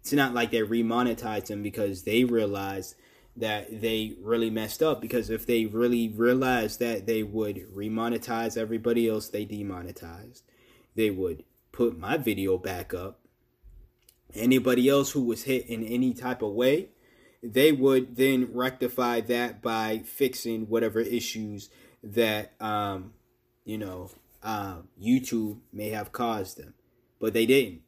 it's 0.00 0.12
not 0.12 0.34
like 0.34 0.50
they 0.50 0.60
remonetized 0.60 1.48
him 1.48 1.62
because 1.62 2.02
they 2.02 2.24
realized 2.24 2.96
that 3.36 3.80
they 3.80 4.14
really 4.20 4.50
messed 4.50 4.82
up. 4.82 5.00
Because 5.00 5.30
if 5.30 5.46
they 5.46 5.66
really 5.66 6.08
realized 6.08 6.80
that 6.80 7.06
they 7.06 7.22
would 7.22 7.66
remonetize 7.74 8.56
everybody 8.56 9.08
else 9.08 9.28
they 9.28 9.44
demonetized, 9.44 10.44
they 10.94 11.10
would 11.10 11.44
put 11.72 11.98
my 11.98 12.16
video 12.16 12.56
back 12.58 12.94
up. 12.94 13.20
Anybody 14.34 14.88
else 14.88 15.12
who 15.12 15.22
was 15.22 15.44
hit 15.44 15.66
in 15.66 15.84
any 15.84 16.12
type 16.12 16.42
of 16.42 16.52
way, 16.52 16.88
they 17.42 17.72
would 17.72 18.16
then 18.16 18.48
rectify 18.52 19.20
that 19.20 19.60
by 19.62 19.98
fixing 20.04 20.68
whatever 20.68 21.00
issues 21.00 21.68
that 22.02 22.52
um, 22.60 23.12
you 23.64 23.78
know 23.78 24.10
um, 24.42 24.88
YouTube 25.00 25.58
may 25.72 25.90
have 25.90 26.10
caused 26.10 26.56
them, 26.56 26.74
but 27.20 27.32
they 27.32 27.46
didn't 27.46 27.82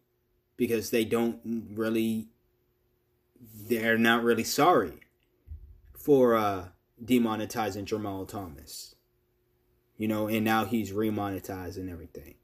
because 0.57 0.91
they 0.91 1.05
don't 1.05 1.41
really 1.75 2.29
they're 3.69 3.99
not 3.99 4.23
really 4.23 4.45
sorry 4.45 5.01
for 6.07 6.37
uh, 6.37 6.69
demonetizing 7.05 7.85
Jamarl 7.85 8.29
Thomas. 8.29 8.95
You 9.97 10.07
know, 10.07 10.29
and 10.29 10.45
now 10.45 10.64
he's 10.64 10.92
remonetizing 10.92 11.90
everything. 11.90 12.35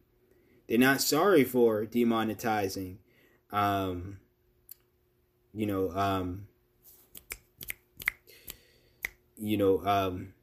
They're 0.66 0.78
not 0.78 1.00
sorry 1.00 1.44
for 1.44 1.86
demonetizing 1.86 2.96
um, 3.52 4.18
you 5.54 5.66
know, 5.66 5.90
um, 5.92 6.48
you 9.38 9.56
know, 9.56 9.86
um, 9.86 10.34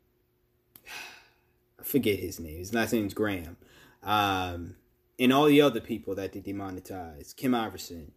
I 1.78 1.84
forget 1.84 2.20
his 2.20 2.40
name. 2.40 2.60
His 2.60 2.74
last 2.74 2.94
name's 2.94 3.14
Graham. 3.14 3.58
Um, 4.02 4.76
and 5.18 5.34
all 5.34 5.48
the 5.48 5.62
other 5.62 5.82
people 5.82 6.16
that 6.16 6.32
they 6.32 6.40
demonetized, 6.40 7.36
Kim 7.36 7.52
Iversen, 7.52 8.12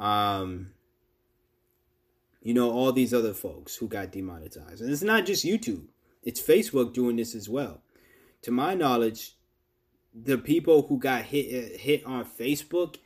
um, 0.00 0.72
you 2.42 2.54
know, 2.54 2.70
all 2.70 2.92
these 2.92 3.12
other 3.12 3.34
folks 3.34 3.76
who 3.76 3.88
got 3.88 4.12
demonetized. 4.12 4.80
And 4.80 4.90
it's 4.90 5.02
not 5.02 5.26
just 5.26 5.44
YouTube, 5.44 5.86
it's 6.22 6.40
Facebook 6.40 6.92
doing 6.92 7.16
this 7.16 7.34
as 7.34 7.48
well. 7.48 7.82
To 8.42 8.50
my 8.50 8.74
knowledge, 8.74 9.36
the 10.14 10.38
people 10.38 10.82
who 10.82 10.98
got 10.98 11.24
hit 11.24 11.80
hit 11.80 12.04
on 12.04 12.24
Facebook 12.24 12.96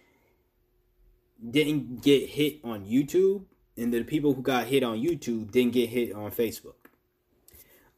didn't 1.51 2.03
get 2.03 2.31
hit 2.31 2.61
on 2.65 2.87
YouTube, 2.87 3.45
and 3.77 3.93
the 3.93 4.03
people 4.05 4.35
who 4.35 4.43
got 4.43 4.67
hit 4.67 4.83
on 4.83 4.99
YouTube 4.99 5.51
didn't 5.51 5.73
get 5.73 5.91
hit 5.91 6.13
on 6.13 6.31
Facebook. 6.31 6.75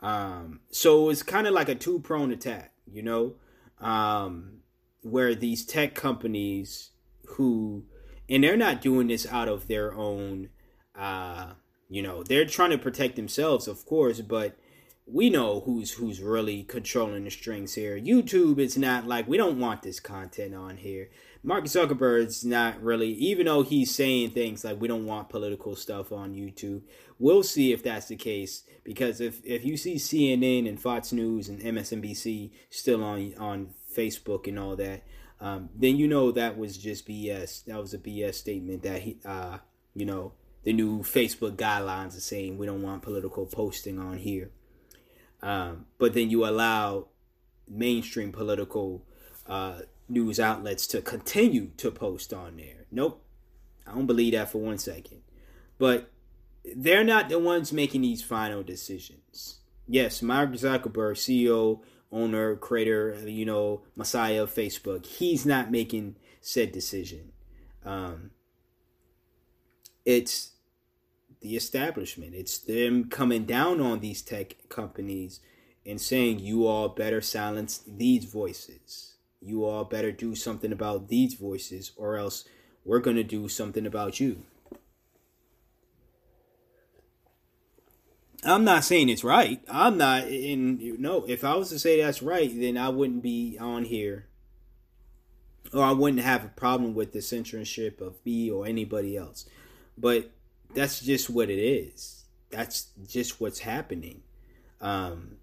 Um, 0.01 0.61
so 0.71 1.11
it's 1.11 1.23
kind 1.23 1.47
of 1.47 1.55
like 1.55 1.69
a 1.69 1.75
two 1.75 2.01
prone 2.01 2.31
attack, 2.31 2.73
you 2.91 3.03
know, 3.03 3.35
um, 3.81 4.59
where 5.03 5.35
these 5.35 5.65
tech 5.65 5.95
companies 5.95 6.91
who, 7.27 7.85
and 8.29 8.45
they're 8.45 8.57
not 8.57 8.81
doing 8.81 9.07
this 9.09 9.27
out 9.27 9.49
of 9.49 9.69
their 9.69 9.95
own, 9.95 10.51
uh, 10.97 11.53
you 11.89 12.03
know, 12.03 12.23
they're 12.23 12.47
trying 12.47 12.71
to 12.71 12.79
protect 12.79 13.17
themselves, 13.17 13.69
of 13.69 13.85
course, 13.87 14.21
but 14.21 14.57
we 15.07 15.31
know 15.31 15.61
who's 15.61 15.93
who's 15.93 16.21
really 16.21 16.65
controlling 16.65 17.25
the 17.25 17.31
strings 17.31 17.75
here. 17.75 17.99
YouTube 17.99 18.59
is 18.59 18.77
not 18.77 19.07
like 19.07 19.29
we 19.29 19.37
don't 19.37 19.61
want 19.61 19.83
this 19.83 20.01
content 20.01 20.55
on 20.55 20.79
here. 20.79 21.11
Mark 21.45 21.67
Zuckerberg's 21.67 22.45
not 22.45 22.83
really, 22.83 23.13
even 23.13 23.47
though 23.47 23.63
he's 23.63 23.95
saying 23.95 24.31
things 24.31 24.65
like 24.65 24.81
we 24.81 24.89
don't 24.89 25.07
want 25.07 25.29
political 25.29 25.77
stuff 25.77 26.11
on 26.11 26.35
YouTube. 26.35 26.83
We'll 27.21 27.45
see 27.45 27.73
if 27.73 27.85
that's 27.85 28.09
the 28.09 28.17
case 28.17 28.65
because 28.83 29.21
if 29.21 29.41
if 29.45 29.65
you 29.65 29.77
see 29.77 29.95
CNN 29.95 30.69
and 30.69 30.81
Fox 30.81 31.13
News 31.13 31.49
and 31.49 31.61
MSNBC 31.61 32.51
still 32.69 33.05
on 33.05 33.33
on 33.39 33.75
Facebook 33.97 34.49
and 34.49 34.59
all 34.59 34.75
that, 34.75 35.05
um, 35.41 35.69
then 35.77 35.97
you 35.97 36.09
know 36.09 36.33
that 36.33 36.59
was 36.59 36.77
just 36.77 37.07
BS. 37.07 37.65
That 37.67 37.81
was 37.81 37.95
a 37.95 37.99
BS 37.99 38.35
statement 38.35 38.83
that 38.83 39.03
he, 39.03 39.19
uh, 39.25 39.59
you 39.95 40.05
know, 40.05 40.33
the 40.67 40.73
new 40.73 40.99
Facebook 40.99 41.53
guidelines 41.53 42.17
are 42.17 42.21
saying 42.21 42.59
we 42.59 42.67
don't 42.67 42.83
want 42.83 43.01
political 43.01 43.47
posting 43.47 44.01
on 44.01 44.19
here. 44.19 44.51
Um, 45.41 45.87
but 45.97 46.13
then 46.13 46.29
you 46.29 46.45
allow 46.45 47.07
mainstream 47.69 48.33
political 48.33 49.05
uh, 49.47 49.83
news 50.09 50.41
outlets 50.41 50.89
to 50.89 51.01
continue 51.03 51.71
to 51.77 51.93
post 51.93 52.35
on 52.35 52.57
there. 52.57 52.87
Nope. 52.91 53.23
I 53.87 53.95
don't 53.95 54.07
believe 54.07 54.33
that 54.33 54.51
for 54.51 54.59
one 54.59 54.79
second. 54.79 55.23
But 55.79 56.11
they're 56.75 57.05
not 57.05 57.29
the 57.29 57.39
ones 57.39 57.73
making 57.73 58.01
these 58.01 58.25
final 58.25 58.65
decisions. 58.65 59.61
Yes, 59.87 60.21
Mark 60.21 60.51
Zuckerberg, 60.51 61.15
CEO, 61.15 61.79
owner, 62.11 62.57
creator, 62.57 63.17
you 63.25 63.45
know, 63.45 63.83
messiah 63.95 64.43
of 64.43 64.53
Facebook, 64.53 65.07
he's 65.07 65.47
not 65.47 65.71
making 65.71 66.17
said 66.41 66.73
decision. 66.73 67.31
Um, 67.85 68.33
it's 70.05 70.56
the 71.47 71.57
establishment. 71.57 72.35
It's 72.35 72.59
them 72.59 73.09
coming 73.09 73.45
down 73.45 73.81
on 73.81 74.01
these 74.01 74.21
tech 74.21 74.57
companies 74.69 75.39
and 75.85 76.01
saying, 76.01 76.41
you 76.41 76.67
all 76.67 76.89
better 76.89 77.21
silence 77.21 77.83
these 77.87 78.25
voices. 78.25 79.15
You 79.41 79.65
all 79.65 79.85
better 79.85 80.11
do 80.11 80.35
something 80.35 80.73
about 80.73 81.07
these 81.07 81.35
voices, 81.35 81.93
or 81.97 82.17
else 82.17 82.45
we're 82.85 82.99
going 82.99 83.17
to 83.17 83.23
do 83.23 83.47
something 83.47 83.87
about 83.87 84.19
you. 84.19 84.43
I'm 88.43 88.65
not 88.65 88.83
saying 88.83 89.09
it's 89.09 89.23
right. 89.23 89.61
I'm 89.69 89.97
not 89.97 90.27
in 90.27 90.81
you 90.81 90.99
know, 90.99 91.25
if 91.29 91.45
I 91.45 91.55
was 91.55 91.69
to 91.69 91.79
say 91.79 92.01
that's 92.01 92.23
right, 92.23 92.51
then 92.53 92.77
I 92.77 92.89
wouldn't 92.89 93.23
be 93.23 93.57
on 93.61 93.85
here. 93.85 94.27
Or 95.73 95.85
I 95.85 95.93
wouldn't 95.93 96.23
have 96.23 96.45
a 96.45 96.49
problem 96.49 96.95
with 96.95 97.13
the 97.13 97.23
censorship 97.23 98.01
of 98.01 98.17
me 98.25 98.51
or 98.51 98.67
anybody 98.67 99.17
else. 99.17 99.47
But 99.97 100.33
that's 100.77 101.01
just 101.01 101.31
what 101.31 101.51
it 101.51 101.59
is. 101.59 102.25
That's 102.51 102.91
just 103.07 103.41
what's 103.41 103.61
happening. 103.61 104.23
Um, 104.81 105.39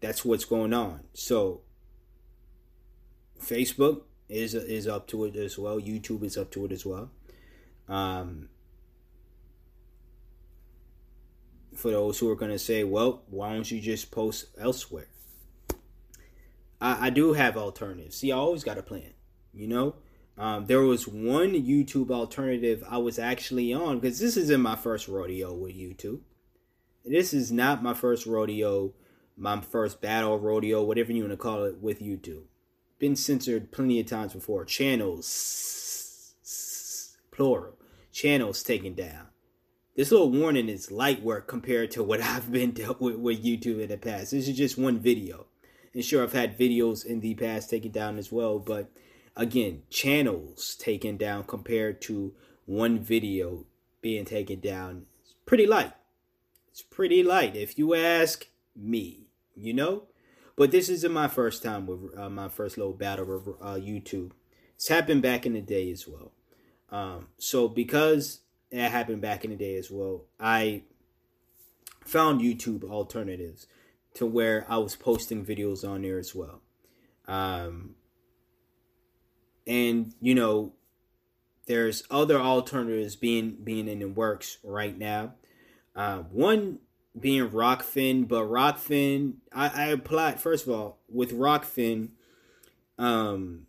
that's 0.00 0.24
what's 0.24 0.46
going 0.46 0.72
on. 0.72 1.00
So 1.12 1.60
Facebook 3.40 4.02
is 4.28 4.54
is 4.54 4.88
up 4.88 5.06
to 5.08 5.26
it 5.26 5.36
as 5.36 5.58
well. 5.58 5.78
YouTube 5.78 6.24
is 6.24 6.36
up 6.36 6.50
to 6.52 6.64
it 6.64 6.72
as 6.72 6.84
well. 6.86 7.10
Um, 7.88 8.48
for 11.76 11.90
those 11.90 12.18
who 12.18 12.28
are 12.30 12.36
going 12.36 12.50
to 12.50 12.58
say, 12.58 12.84
well, 12.84 13.22
why 13.28 13.52
don't 13.52 13.70
you 13.70 13.80
just 13.80 14.10
post 14.10 14.46
elsewhere? 14.58 15.08
I, 16.80 17.06
I 17.06 17.10
do 17.10 17.34
have 17.34 17.56
alternatives. 17.56 18.16
See, 18.16 18.32
I 18.32 18.36
always 18.36 18.64
got 18.64 18.78
a 18.78 18.82
plan, 18.82 19.12
you 19.54 19.68
know? 19.68 19.94
Um, 20.38 20.66
there 20.66 20.82
was 20.82 21.08
one 21.08 21.52
YouTube 21.54 22.12
alternative 22.12 22.84
I 22.88 22.98
was 22.98 23.18
actually 23.18 23.72
on 23.72 23.98
because 23.98 24.20
this 24.20 24.36
isn't 24.36 24.60
my 24.60 24.76
first 24.76 25.08
rodeo 25.08 25.52
with 25.52 25.74
YouTube. 25.74 26.20
This 27.04 27.34
is 27.34 27.50
not 27.50 27.82
my 27.82 27.94
first 27.94 28.24
rodeo, 28.24 28.92
my 29.36 29.60
first 29.60 30.00
battle 30.00 30.38
rodeo, 30.38 30.84
whatever 30.84 31.10
you 31.10 31.22
want 31.22 31.32
to 31.32 31.36
call 31.36 31.64
it, 31.64 31.80
with 31.80 32.00
YouTube. 32.00 32.44
Been 33.00 33.16
censored 33.16 33.72
plenty 33.72 33.98
of 33.98 34.06
times 34.06 34.34
before. 34.34 34.64
Channels, 34.64 36.34
plural, 37.32 37.74
channels 38.12 38.62
taken 38.62 38.94
down. 38.94 39.26
This 39.96 40.12
little 40.12 40.30
warning 40.30 40.68
is 40.68 40.92
light 40.92 41.22
work 41.22 41.48
compared 41.48 41.90
to 41.92 42.04
what 42.04 42.20
I've 42.22 42.52
been 42.52 42.70
dealt 42.70 43.00
with 43.00 43.16
with 43.16 43.44
YouTube 43.44 43.80
in 43.82 43.88
the 43.88 43.96
past. 43.96 44.30
This 44.30 44.46
is 44.46 44.56
just 44.56 44.78
one 44.78 45.00
video. 45.00 45.46
And 45.94 46.04
sure, 46.04 46.22
I've 46.22 46.32
had 46.32 46.56
videos 46.56 47.04
in 47.04 47.18
the 47.18 47.34
past 47.34 47.70
taken 47.70 47.90
down 47.90 48.18
as 48.18 48.30
well, 48.30 48.60
but 48.60 48.92
again, 49.38 49.84
channels 49.88 50.74
taken 50.74 51.16
down 51.16 51.44
compared 51.44 52.02
to 52.02 52.34
one 52.66 52.98
video 52.98 53.64
being 54.02 54.26
taken 54.26 54.60
down. 54.60 55.06
It's 55.22 55.34
pretty 55.46 55.66
light. 55.66 55.92
It's 56.70 56.82
pretty 56.82 57.22
light, 57.22 57.56
if 57.56 57.78
you 57.78 57.94
ask 57.94 58.46
me, 58.76 59.28
you 59.56 59.72
know? 59.72 60.02
But 60.56 60.72
this 60.72 60.88
isn't 60.88 61.12
my 61.12 61.28
first 61.28 61.62
time 61.62 61.86
with 61.86 62.18
uh, 62.18 62.28
my 62.28 62.48
first 62.48 62.76
little 62.76 62.92
battle 62.92 63.24
with 63.24 63.48
uh, 63.60 63.74
YouTube. 63.74 64.32
It's 64.74 64.88
happened 64.88 65.22
back 65.22 65.46
in 65.46 65.54
the 65.54 65.60
day 65.60 65.90
as 65.92 66.06
well. 66.06 66.32
Um, 66.90 67.28
so 67.38 67.68
because 67.68 68.40
it 68.70 68.90
happened 68.90 69.22
back 69.22 69.44
in 69.44 69.50
the 69.50 69.56
day 69.56 69.76
as 69.76 69.90
well, 69.90 70.24
I 70.38 70.82
found 72.04 72.40
YouTube 72.40 72.84
alternatives 72.84 73.68
to 74.14 74.26
where 74.26 74.66
I 74.68 74.78
was 74.78 74.96
posting 74.96 75.44
videos 75.44 75.88
on 75.88 76.02
there 76.02 76.18
as 76.18 76.34
well. 76.34 76.60
Um, 77.28 77.94
and 79.68 80.14
you 80.20 80.34
know 80.34 80.72
there's 81.66 82.02
other 82.10 82.40
alternatives 82.40 83.14
being 83.14 83.58
being 83.62 83.86
in 83.86 84.00
the 84.00 84.08
works 84.08 84.58
right 84.64 84.98
now. 84.98 85.34
Uh, 85.94 86.18
one 86.18 86.78
being 87.18 87.48
Rokfin 87.48 88.28
but 88.28 88.44
Rokfin 88.44 89.34
I, 89.52 89.68
I 89.68 89.86
applied 89.86 90.40
first 90.40 90.66
of 90.66 90.72
all 90.72 90.98
with 91.08 91.32
Rokfin 91.32 92.10
um 92.96 93.66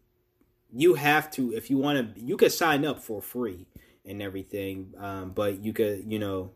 you 0.71 0.93
have 0.95 1.31
to 1.31 1.53
if 1.53 1.69
you 1.69 1.77
want 1.77 2.15
to 2.15 2.21
you 2.21 2.38
could 2.38 2.51
sign 2.51 2.85
up 2.85 2.99
for 2.99 3.21
free 3.21 3.65
and 4.05 4.21
everything 4.21 4.93
um 4.97 5.31
but 5.31 5.63
you 5.63 5.73
could 5.73 6.03
you 6.12 6.19
know 6.19 6.51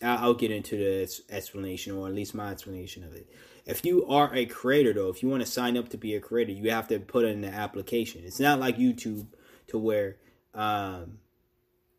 I'll, 0.00 0.18
I'll 0.18 0.34
get 0.34 0.52
into 0.52 0.76
the 0.76 1.20
explanation 1.30 1.94
or 1.94 2.06
at 2.06 2.14
least 2.14 2.34
my 2.34 2.52
explanation 2.52 3.02
of 3.02 3.14
it 3.14 3.28
if 3.66 3.84
you 3.84 4.06
are 4.06 4.32
a 4.32 4.46
creator, 4.46 4.92
though, 4.92 5.08
if 5.08 5.22
you 5.22 5.28
want 5.28 5.44
to 5.44 5.50
sign 5.50 5.76
up 5.76 5.88
to 5.88 5.98
be 5.98 6.14
a 6.14 6.20
creator, 6.20 6.52
you 6.52 6.70
have 6.70 6.86
to 6.88 7.00
put 7.00 7.24
in 7.24 7.40
the 7.40 7.48
application. 7.48 8.22
It's 8.24 8.38
not 8.38 8.60
like 8.60 8.78
YouTube 8.78 9.26
to 9.66 9.78
where, 9.78 10.18
um, 10.54 11.18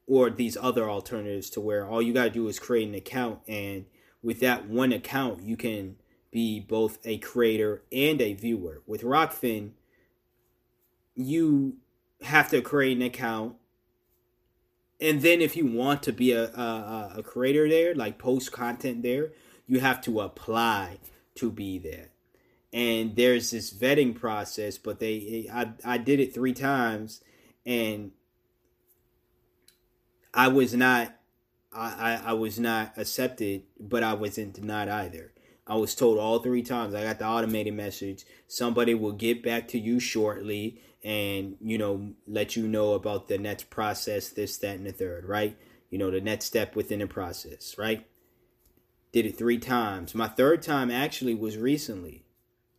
or 0.08 0.30
these 0.30 0.56
other 0.56 0.90
alternatives 0.90 1.50
to 1.52 1.62
where 1.62 1.86
all 1.86 2.02
you 2.02 2.14
got 2.14 2.24
to 2.24 2.30
do 2.30 2.48
is 2.48 2.58
create 2.58 2.88
an 2.88 2.96
account. 2.96 3.40
And 3.50 3.86
with 4.24 4.40
that 4.40 4.70
one 4.70 4.94
account, 4.94 5.44
you 5.44 5.58
can 5.58 5.98
be 6.32 6.62
both 6.62 7.00
a 7.04 7.18
creator 7.18 7.84
and 7.92 8.22
a 8.22 8.34
viewer. 8.34 8.82
With 8.88 9.02
Rokfin, 9.02 9.72
you 11.16 11.78
have 12.22 12.50
to 12.52 12.62
create 12.62 12.96
an 12.96 13.04
account. 13.04 13.58
And 15.02 15.22
then 15.22 15.42
if 15.42 15.58
you 15.58 15.66
want 15.66 16.02
to 16.04 16.14
be 16.14 16.32
a, 16.32 16.46
a, 16.46 17.14
a 17.18 17.24
creator 17.24 17.68
there, 17.68 17.94
like 17.94 18.18
post 18.18 18.54
content 18.54 19.04
there, 19.04 19.34
you 19.66 19.82
have 19.82 20.00
to 20.02 20.22
apply 20.22 21.00
to 21.38 21.52
be 21.52 21.78
there. 21.80 22.10
And 22.74 23.16
there's 23.16 23.52
this 23.52 23.74
vetting 23.74 24.16
process, 24.16 24.78
but 24.78 25.00
they 25.00 25.50
I 25.52 25.72
I 25.86 25.98
did 25.98 26.20
it 26.20 26.34
3 26.34 26.54
times 26.54 27.22
and 27.66 28.12
I 30.34 30.50
was 30.50 30.74
not 30.74 31.14
I, 31.74 32.20
I, 32.26 32.30
I 32.30 32.34
was 32.34 32.60
not 32.60 32.94
accepted, 32.98 33.64
but 33.80 34.04
I 34.04 34.14
wasn't 34.14 34.54
denied 34.54 34.90
either. 34.90 35.34
I 35.66 35.76
was 35.76 35.96
told 35.96 36.18
all 36.18 36.40
three 36.40 36.64
times. 36.64 36.96
I 36.96 37.04
got 37.04 37.20
the 37.20 37.28
automated 37.28 37.74
message. 37.74 38.26
Somebody 38.48 38.94
will 38.94 39.12
get 39.12 39.44
back 39.44 39.68
to 39.70 39.80
you 39.80 40.00
shortly 40.00 40.82
and, 41.04 41.58
you 41.62 41.78
know, 41.78 42.14
let 42.26 42.56
you 42.56 42.68
know 42.68 42.94
about 42.94 43.28
the 43.28 43.38
next 43.38 43.70
process, 43.70 44.30
this, 44.30 44.58
that, 44.60 44.78
and 44.78 44.86
the 44.86 44.94
third, 44.94 45.26
right? 45.26 45.58
You 45.90 45.98
know, 45.98 46.10
the 46.10 46.22
next 46.22 46.46
step 46.46 46.76
within 46.76 47.00
the 47.00 47.08
process, 47.08 47.76
right? 47.78 48.08
Did 49.12 49.26
it 49.26 49.38
three 49.38 49.58
times. 49.58 50.14
My 50.14 50.28
third 50.28 50.62
time 50.62 50.92
actually 50.92 51.34
was 51.34 51.58
recently. 51.58 52.24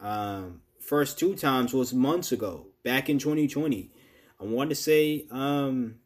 Um, 0.00 0.62
first 0.78 1.18
two 1.18 1.34
times 1.34 1.72
was 1.72 1.92
months 1.92 2.32
ago, 2.32 2.66
back 2.82 3.08
in 3.08 3.18
2020. 3.18 3.90
I 4.40 4.44
want 4.44 4.70
to 4.70 4.76
say, 4.76 5.26
um, 5.30 5.96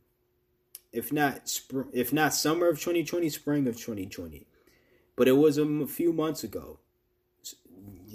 if 0.93 1.13
not 1.13 1.47
spr- 1.47 1.89
if 1.93 2.13
not 2.13 2.35
summer 2.35 2.69
of 2.69 2.79
2020, 2.79 3.29
spring 3.31 3.67
of 3.67 3.77
2020, 3.77 4.47
but 5.17 5.29
it 5.29 5.33
was 5.33 5.59
a 5.59 5.87
few 5.87 6.13
months 6.13 6.45
ago. 6.45 6.79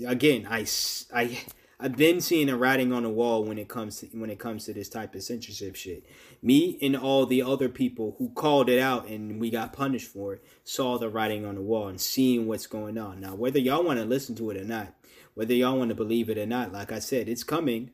Again, 0.05 0.47
I 0.49 0.65
I 1.13 1.39
I've 1.79 1.95
been 1.95 2.21
seeing 2.21 2.49
a 2.49 2.57
writing 2.57 2.91
on 2.91 3.03
the 3.03 3.09
wall 3.09 3.43
when 3.43 3.59
it 3.59 3.67
comes 3.67 3.99
to 3.99 4.07
when 4.07 4.31
it 4.31 4.39
comes 4.39 4.65
to 4.65 4.73
this 4.73 4.89
type 4.89 5.13
of 5.13 5.21
censorship 5.21 5.75
shit. 5.75 6.03
Me 6.41 6.79
and 6.81 6.97
all 6.97 7.27
the 7.27 7.43
other 7.43 7.69
people 7.69 8.15
who 8.17 8.29
called 8.29 8.67
it 8.67 8.79
out 8.79 9.07
and 9.07 9.39
we 9.39 9.51
got 9.51 9.73
punished 9.73 10.07
for 10.07 10.33
it 10.33 10.43
saw 10.63 10.97
the 10.97 11.07
writing 11.07 11.45
on 11.45 11.53
the 11.53 11.61
wall 11.61 11.87
and 11.87 12.01
seeing 12.01 12.47
what's 12.47 12.65
going 12.65 12.97
on. 12.97 13.19
Now, 13.19 13.35
whether 13.35 13.59
y'all 13.59 13.83
want 13.83 13.99
to 13.99 14.05
listen 14.05 14.33
to 14.35 14.49
it 14.49 14.57
or 14.57 14.63
not, 14.63 14.95
whether 15.35 15.53
y'all 15.53 15.77
want 15.77 15.89
to 15.89 15.95
believe 15.95 16.31
it 16.31 16.37
or 16.39 16.47
not, 16.47 16.73
like 16.73 16.91
I 16.91 16.97
said, 16.97 17.29
it's 17.29 17.43
coming. 17.43 17.91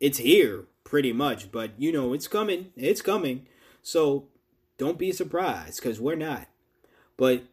It's 0.00 0.18
here 0.18 0.64
pretty 0.82 1.12
much, 1.12 1.52
but 1.52 1.70
you 1.78 1.92
know, 1.92 2.14
it's 2.14 2.26
coming. 2.26 2.72
It's 2.76 3.02
coming. 3.02 3.46
So, 3.82 4.26
don't 4.78 4.98
be 4.98 5.12
surprised 5.12 5.80
cuz 5.80 6.00
we're 6.00 6.16
not. 6.16 6.48
But 7.16 7.44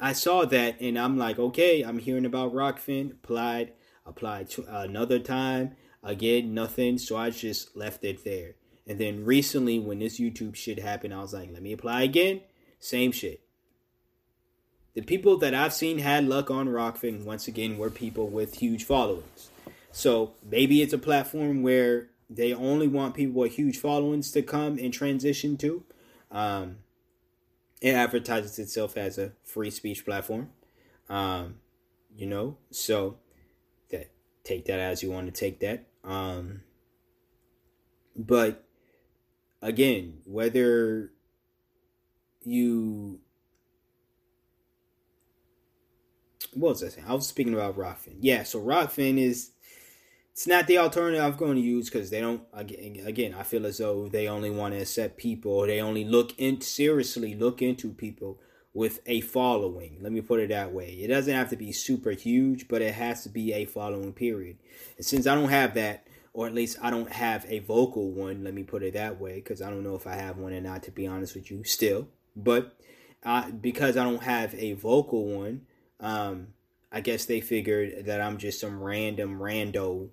I 0.00 0.14
saw 0.14 0.44
that 0.46 0.80
and 0.80 0.98
I'm 0.98 1.16
like, 1.16 1.38
okay, 1.38 1.82
I'm 1.82 1.98
hearing 1.98 2.26
about 2.26 2.52
Rokfin, 2.52 3.12
applied 3.12 3.72
applied 4.06 4.50
to 4.50 4.64
another 4.68 5.18
time. 5.18 5.76
Again, 6.02 6.54
nothing. 6.54 6.98
So 6.98 7.16
I 7.16 7.30
just 7.30 7.76
left 7.76 8.04
it 8.04 8.24
there. 8.24 8.54
And 8.86 8.98
then 8.98 9.24
recently, 9.24 9.78
when 9.78 10.00
this 10.00 10.18
YouTube 10.18 10.56
shit 10.56 10.80
happened, 10.80 11.14
I 11.14 11.20
was 11.20 11.32
like, 11.32 11.52
let 11.52 11.62
me 11.62 11.72
apply 11.72 12.02
again. 12.02 12.40
Same 12.80 13.12
shit. 13.12 13.40
The 14.94 15.02
people 15.02 15.38
that 15.38 15.54
I've 15.54 15.72
seen 15.72 15.98
had 15.98 16.26
luck 16.26 16.50
on 16.50 16.68
Rokfin 16.68 17.24
once 17.24 17.48
again, 17.48 17.78
were 17.78 17.90
people 17.90 18.28
with 18.28 18.56
huge 18.56 18.84
followings. 18.84 19.50
So 19.90 20.34
maybe 20.44 20.82
it's 20.82 20.92
a 20.92 20.98
platform 20.98 21.62
where 21.62 22.08
they 22.28 22.52
only 22.52 22.88
want 22.88 23.14
people 23.14 23.40
with 23.40 23.52
huge 23.52 23.78
followings 23.78 24.32
to 24.32 24.42
come 24.42 24.78
and 24.78 24.92
transition 24.92 25.56
to. 25.58 25.84
Um, 26.30 26.78
it 27.80 27.94
advertises 27.94 28.58
itself 28.58 28.96
as 28.96 29.18
a 29.18 29.32
free 29.44 29.70
speech 29.70 30.04
platform. 30.04 30.50
Um, 31.08 31.56
you 32.14 32.26
know, 32.26 32.56
so 32.70 33.16
take 34.44 34.66
that 34.66 34.78
as 34.78 35.02
you 35.02 35.10
want 35.10 35.26
to 35.26 35.32
take 35.32 35.60
that. 35.60 35.86
Um, 36.04 36.62
but 38.16 38.64
again, 39.60 40.18
whether 40.24 41.12
you 42.44 43.20
what 46.54 46.70
was 46.70 46.82
I 46.82 46.88
saying? 46.88 47.06
I 47.08 47.14
was 47.14 47.26
speaking 47.26 47.54
about 47.54 47.78
Rokfin. 47.78 48.16
Yeah, 48.20 48.42
so 48.42 48.60
Rokfin 48.60 49.18
is 49.18 49.52
it's 50.32 50.46
not 50.46 50.66
the 50.66 50.78
alternative 50.78 51.22
I'm 51.22 51.36
going 51.36 51.56
to 51.56 51.62
use 51.62 51.90
because 51.90 52.10
they 52.10 52.20
don't 52.20 52.42
again, 52.52 53.02
again 53.06 53.34
I 53.34 53.42
feel 53.42 53.66
as 53.66 53.78
though 53.78 54.08
they 54.08 54.28
only 54.28 54.50
want 54.50 54.74
to 54.74 54.80
accept 54.80 55.18
people 55.18 55.66
they 55.66 55.80
only 55.80 56.04
look 56.04 56.38
in 56.38 56.60
seriously 56.60 57.34
look 57.34 57.60
into 57.60 57.90
people 57.90 58.40
with 58.74 59.00
a 59.06 59.20
following. 59.20 59.98
Let 60.00 60.12
me 60.12 60.20
put 60.20 60.40
it 60.40 60.48
that 60.48 60.72
way. 60.72 60.90
It 60.90 61.08
doesn't 61.08 61.34
have 61.34 61.50
to 61.50 61.56
be 61.56 61.72
super 61.72 62.12
huge, 62.12 62.68
but 62.68 62.82
it 62.82 62.94
has 62.94 63.22
to 63.24 63.28
be 63.28 63.52
a 63.52 63.64
following 63.64 64.12
period. 64.12 64.58
And 64.96 65.04
since 65.04 65.26
I 65.26 65.34
don't 65.34 65.50
have 65.50 65.74
that, 65.74 66.06
or 66.32 66.46
at 66.46 66.54
least 66.54 66.78
I 66.80 66.90
don't 66.90 67.12
have 67.12 67.44
a 67.48 67.58
vocal 67.58 68.10
one, 68.10 68.42
let 68.44 68.54
me 68.54 68.62
put 68.62 68.82
it 68.82 68.94
that 68.94 69.20
way, 69.20 69.34
because 69.36 69.60
I 69.60 69.68
don't 69.68 69.84
know 69.84 69.94
if 69.94 70.06
I 70.06 70.14
have 70.14 70.38
one 70.38 70.54
or 70.54 70.60
not, 70.60 70.82
to 70.84 70.90
be 70.90 71.06
honest 71.06 71.34
with 71.34 71.50
you, 71.50 71.64
still. 71.64 72.08
But 72.34 72.78
uh, 73.22 73.50
because 73.50 73.96
I 73.96 74.04
don't 74.04 74.22
have 74.22 74.54
a 74.54 74.72
vocal 74.72 75.26
one, 75.26 75.66
um, 76.00 76.48
I 76.90 77.00
guess 77.00 77.26
they 77.26 77.40
figured 77.40 78.06
that 78.06 78.20
I'm 78.20 78.38
just 78.38 78.60
some 78.60 78.82
random 78.82 79.38
rando. 79.38 80.08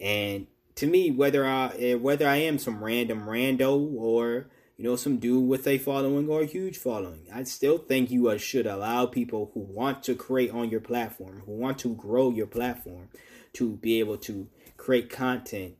And 0.00 0.46
to 0.76 0.86
me, 0.86 1.10
whether 1.10 1.44
I 1.44 1.74
eh, 1.78 1.94
whether 1.94 2.28
I 2.28 2.36
am 2.36 2.58
some 2.58 2.82
random 2.82 3.22
rando 3.22 3.92
or 3.94 4.48
you 4.78 4.84
know, 4.84 4.94
some 4.94 5.18
dude 5.18 5.48
with 5.48 5.66
a 5.66 5.76
following 5.76 6.28
or 6.28 6.42
a 6.42 6.46
huge 6.46 6.78
following. 6.78 7.26
I 7.34 7.42
still 7.42 7.78
think 7.78 8.12
you 8.12 8.28
uh, 8.28 8.38
should 8.38 8.64
allow 8.64 9.06
people 9.06 9.50
who 9.52 9.60
want 9.60 10.04
to 10.04 10.14
create 10.14 10.52
on 10.52 10.70
your 10.70 10.80
platform, 10.80 11.42
who 11.44 11.52
want 11.52 11.80
to 11.80 11.96
grow 11.96 12.30
your 12.30 12.46
platform, 12.46 13.08
to 13.54 13.72
be 13.76 13.98
able 13.98 14.18
to 14.18 14.46
create 14.76 15.10
content 15.10 15.74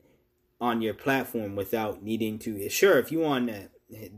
on 0.59 0.81
your 0.81 0.93
platform 0.93 1.55
without 1.55 2.03
needing 2.03 2.37
to. 2.39 2.69
Sure, 2.69 2.99
if 2.99 3.09
you 3.09 3.19
want 3.19 3.49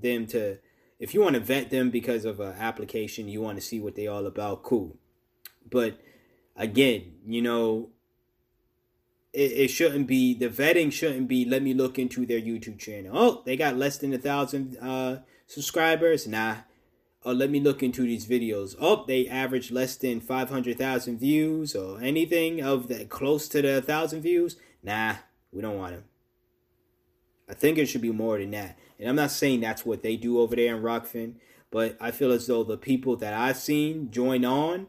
them 0.02 0.26
to, 0.26 0.58
if 1.00 1.14
you 1.14 1.22
want 1.22 1.36
to 1.36 1.42
vet 1.42 1.70
them 1.70 1.92
because 1.92 2.26
of 2.26 2.40
an 2.40 2.56
application, 2.58 3.28
you 3.28 3.40
want 3.40 3.60
to 3.60 3.66
see 3.66 3.80
what 3.80 3.94
they 3.94 4.08
all 4.08 4.26
about, 4.26 4.64
cool. 4.64 4.98
But 5.70 6.02
again, 6.56 7.18
you 7.24 7.44
know, 7.44 7.90
it, 9.34 9.52
it, 9.52 9.68
shouldn't 9.70 10.08
be 10.08 10.34
the 10.34 10.50
vetting 10.50 10.92
shouldn't 10.92 11.28
be 11.28 11.46
let 11.46 11.62
me 11.62 11.74
look 11.74 11.98
into 11.98 12.26
their 12.26 12.40
youtube 12.40 12.80
channel. 12.80 13.12
Oh 13.14 13.42
they 13.46 13.56
got 13.56 13.78
less 13.78 13.98
than 13.98 14.14
a 14.14 14.18
thousand 14.18 14.78
uh 14.78 15.20
subscribers? 15.48 16.28
Nah. 16.28 16.58
Oh 17.24 17.32
let 17.32 17.50
me 17.50 17.60
look 17.60 17.84
into 17.84 18.04
these 18.04 18.26
videos. 18.26 18.76
Oh 18.80 19.06
they 19.08 19.28
average 19.28 19.72
less 19.72 19.96
than 19.96 20.20
500000 20.20 21.20
views 21.20 21.76
or 21.76 22.02
anything 22.02 22.62
of 22.62 22.88
that 22.88 23.10
close 23.10 23.48
to 23.50 23.62
the 23.62 23.82
thousand 23.82 24.22
views? 24.22 24.58
Nah 24.84 25.16
we 25.52 25.62
don't 25.62 25.78
want 25.78 25.94
them 25.94 26.04
i 27.50 27.54
think 27.54 27.78
it 27.78 27.88
should 27.88 28.02
be 28.02 28.12
more 28.12 28.38
than 28.38 28.52
that. 28.52 28.78
And 29.00 29.10
i'm 29.10 29.16
not 29.16 29.32
saying 29.32 29.62
that's 29.62 29.86
what 29.86 30.04
they 30.04 30.16
do 30.16 30.40
over 30.40 30.56
there 30.56 30.76
in 30.76 30.82
Rokfin, 30.82 31.36
but 31.70 31.98
i 32.00 32.12
feel 32.12 32.32
as 32.32 32.48
though 32.48 32.64
the 32.64 32.78
people 32.78 33.16
that 33.18 33.34
i've 33.34 33.58
seen 33.58 34.12
join 34.12 34.46
on 34.46 34.88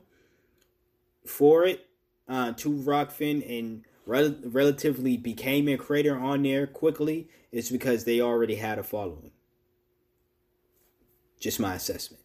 for 1.26 1.64
it 1.64 1.86
uh, 2.28 2.52
to 2.52 2.70
Rokfin 2.70 3.58
and 3.58 3.84
rel- 4.06 4.36
relatively 4.44 5.16
became 5.16 5.68
a 5.68 5.76
creator 5.76 6.18
on 6.18 6.42
there 6.42 6.66
quickly 6.66 7.28
is 7.50 7.70
because 7.70 8.04
they 8.04 8.20
already 8.20 8.56
had 8.56 8.78
a 8.78 8.82
following. 8.82 9.30
Just 11.40 11.60
my 11.60 11.74
assessment. 11.74 12.22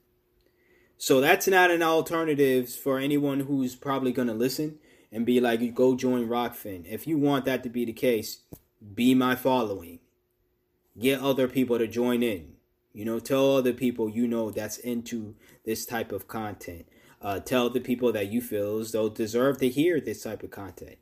So 0.97 1.21
that's 1.21 1.47
not 1.47 1.71
an 1.71 1.83
alternative 1.83 2.69
for 2.69 2.97
anyone 2.97 3.41
who's 3.41 3.75
probably 3.75 4.11
going 4.11 4.27
to 4.27 4.33
listen 4.33 4.79
and 5.11 5.25
be 5.25 5.39
like, 5.39 5.73
go 5.75 5.95
join 5.95 6.27
Rokfin. 6.27 6.85
If 6.87 7.05
you 7.07 7.17
want 7.17 7.45
that 7.45 7.63
to 7.63 7.69
be 7.69 7.85
the 7.85 7.93
case, 7.93 8.39
be 8.95 9.13
my 9.13 9.35
following. 9.35 9.99
Get 10.99 11.21
other 11.21 11.47
people 11.47 11.77
to 11.77 11.87
join 11.87 12.23
in. 12.23 12.53
You 12.93 13.05
know, 13.05 13.19
tell 13.19 13.55
other 13.55 13.73
people 13.73 14.09
you 14.09 14.27
know 14.27 14.49
that's 14.49 14.79
into 14.79 15.35
this 15.65 15.85
type 15.85 16.11
of 16.11 16.27
content. 16.27 16.87
Uh, 17.21 17.39
tell 17.39 17.69
the 17.69 17.79
people 17.79 18.11
that 18.11 18.31
you 18.31 18.41
feel 18.41 18.79
as 18.79 18.91
though 18.91 19.09
deserve 19.09 19.59
to 19.59 19.69
hear 19.69 19.99
this 19.99 20.23
type 20.23 20.41
of 20.41 20.49
content 20.51 20.97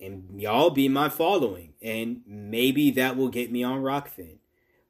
and 0.00 0.40
y'all 0.40 0.70
be 0.70 0.88
my 0.88 1.08
following 1.08 1.72
and 1.82 2.22
maybe 2.26 2.90
that 2.90 3.16
will 3.16 3.28
get 3.28 3.50
me 3.50 3.62
on 3.62 3.82
Rokfin 3.82 4.36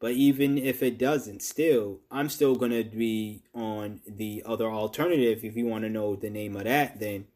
but 0.00 0.12
even 0.12 0.58
if 0.58 0.82
it 0.82 0.98
doesn't 0.98 1.42
still 1.42 2.00
i'm 2.10 2.28
still 2.28 2.54
going 2.54 2.70
to 2.70 2.84
be 2.84 3.42
on 3.54 4.00
the 4.06 4.42
other 4.46 4.66
alternative. 4.66 5.44
If 5.44 5.56
you 5.56 5.66
want 5.66 5.84
to 5.84 5.90
know 5.90 6.16
the 6.16 6.30
name 6.30 6.56
of 6.56 6.64
that 6.64 7.00
then 7.00 7.26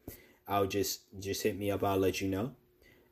i'll 0.47 0.67
just 0.67 1.01
just 1.19 1.43
hit 1.43 1.57
me 1.57 1.71
up. 1.71 1.83
I'll 1.83 1.97
let 1.97 2.21
you 2.21 2.27
know. 2.27 2.51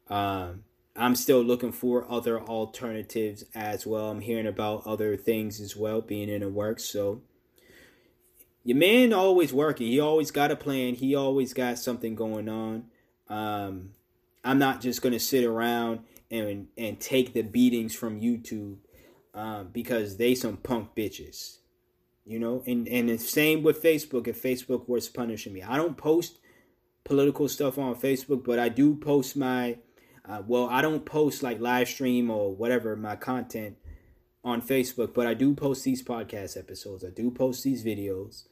Um, 0.09 0.63
i'm 0.95 1.15
still 1.15 1.41
looking 1.41 1.71
for 1.71 2.09
other 2.11 2.39
alternatives 2.39 3.45
as 3.55 3.85
well. 3.87 4.09
I'm 4.09 4.21
hearing 4.21 4.47
about 4.47 4.85
other 4.85 5.17
things 5.17 5.59
as 5.59 5.75
well 5.75 6.01
being 6.01 6.29
in 6.29 6.41
the 6.41 6.49
works. 6.49 6.85
So 6.85 7.21
your 8.63 8.77
man 8.77 9.11
always 9.11 9.51
working. 9.51 9.87
He 9.87 9.99
always 9.99 10.31
got 10.31 10.51
a 10.51 10.55
plan. 10.55 10.95
He 10.95 11.15
always 11.15 11.53
got 11.53 11.79
something 11.79 12.15
going 12.15 12.47
on. 12.47 12.85
Um, 13.27 13.91
I'm 14.43 14.59
not 14.59 14.81
just 14.81 15.01
going 15.01 15.13
to 15.13 15.19
sit 15.19 15.43
around 15.43 16.01
and 16.29 16.67
and 16.77 16.99
take 16.99 17.33
the 17.33 17.41
beatings 17.41 17.93
from 17.93 18.19
YouTube 18.19 18.77
um, 19.33 19.69
because 19.71 20.17
they 20.17 20.35
some 20.35 20.57
punk 20.57 20.95
bitches, 20.95 21.57
you 22.25 22.39
know. 22.39 22.63
And 22.65 22.87
and 22.87 23.09
the 23.09 23.17
same 23.17 23.63
with 23.63 23.83
Facebook. 23.83 24.27
If 24.27 24.41
Facebook 24.41 24.87
was 24.87 25.09
punishing 25.09 25.53
me, 25.53 25.61
I 25.61 25.77
don't 25.77 25.97
post 25.97 26.39
political 27.03 27.47
stuff 27.47 27.77
on 27.77 27.95
Facebook, 27.95 28.43
but 28.43 28.59
I 28.59 28.69
do 28.69 28.95
post 28.95 29.35
my. 29.35 29.77
Uh, 30.23 30.43
well, 30.45 30.67
I 30.69 30.81
don't 30.81 31.05
post 31.05 31.41
like 31.41 31.59
live 31.59 31.87
stream 31.87 32.29
or 32.29 32.53
whatever 32.55 32.95
my 32.95 33.15
content 33.15 33.77
on 34.43 34.61
Facebook, 34.61 35.13
but 35.13 35.27
I 35.27 35.33
do 35.33 35.53
post 35.53 35.83
these 35.83 36.03
podcast 36.03 36.57
episodes. 36.57 37.03
I 37.03 37.09
do 37.09 37.31
post 37.31 37.63
these 37.63 37.83
videos. 37.83 38.43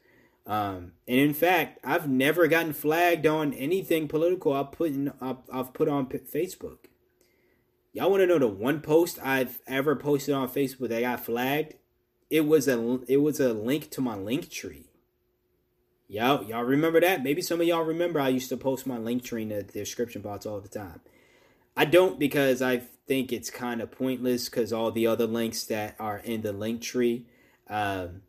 Um, 0.50 0.94
and 1.08 1.20
in 1.20 1.34
fact, 1.36 1.78
I've 1.84 2.10
never 2.10 2.48
gotten 2.48 2.74
flagged 2.74 3.28
on 3.28 3.54
anything 3.54 4.08
political 4.08 4.52
I've 4.52 4.72
put 4.72 4.90
in, 4.90 5.14
I've, 5.22 5.38
I've 5.54 5.74
put 5.74 5.88
on 5.88 6.08
Facebook. 6.08 6.88
Y'all 7.94 8.10
want 8.10 8.22
to 8.22 8.28
know 8.28 8.40
the 8.40 8.48
one 8.48 8.82
post 8.82 9.20
I've 9.24 9.60
ever 9.68 9.96
posted 9.96 10.34
on 10.34 10.50
Facebook 10.50 10.90
that 10.90 11.02
got 11.02 11.24
flagged? 11.24 11.76
It 12.32 12.48
was 12.48 12.68
a 12.68 13.00
it 13.08 13.18
was 13.18 13.40
a 13.40 13.54
link 13.54 13.92
to 13.92 14.02
my 14.02 14.16
link 14.16 14.50
tree. 14.50 14.88
Y'all 16.08 16.44
y'all 16.44 16.64
remember 16.64 17.00
that? 17.00 17.24
Maybe 17.24 17.44
some 17.44 17.62
of 17.62 17.68
y'all 17.68 17.84
remember 17.84 18.20
I 18.20 18.30
used 18.30 18.50
to 18.50 18.58
post 18.58 18.88
my 18.88 18.98
link 18.98 19.24
tree 19.24 19.44
in 19.44 19.50
the 19.50 19.62
description 19.62 20.24
box 20.24 20.48
all 20.48 20.60
the 20.60 20.68
time. 20.68 21.02
I 21.78 21.86
don't 21.86 22.18
because 22.18 22.64
I 22.64 22.82
think 23.08 23.32
it's 23.32 23.52
kind 23.52 23.82
of 23.82 23.92
pointless 23.92 24.50
because 24.50 24.74
all 24.74 24.90
the 24.90 25.06
other 25.06 25.28
links 25.28 25.64
that 25.66 25.96
are 26.00 26.18
in 26.18 26.42
the 26.42 26.54
link 26.54 26.82
tree. 26.82 27.28
Um, 27.68 28.24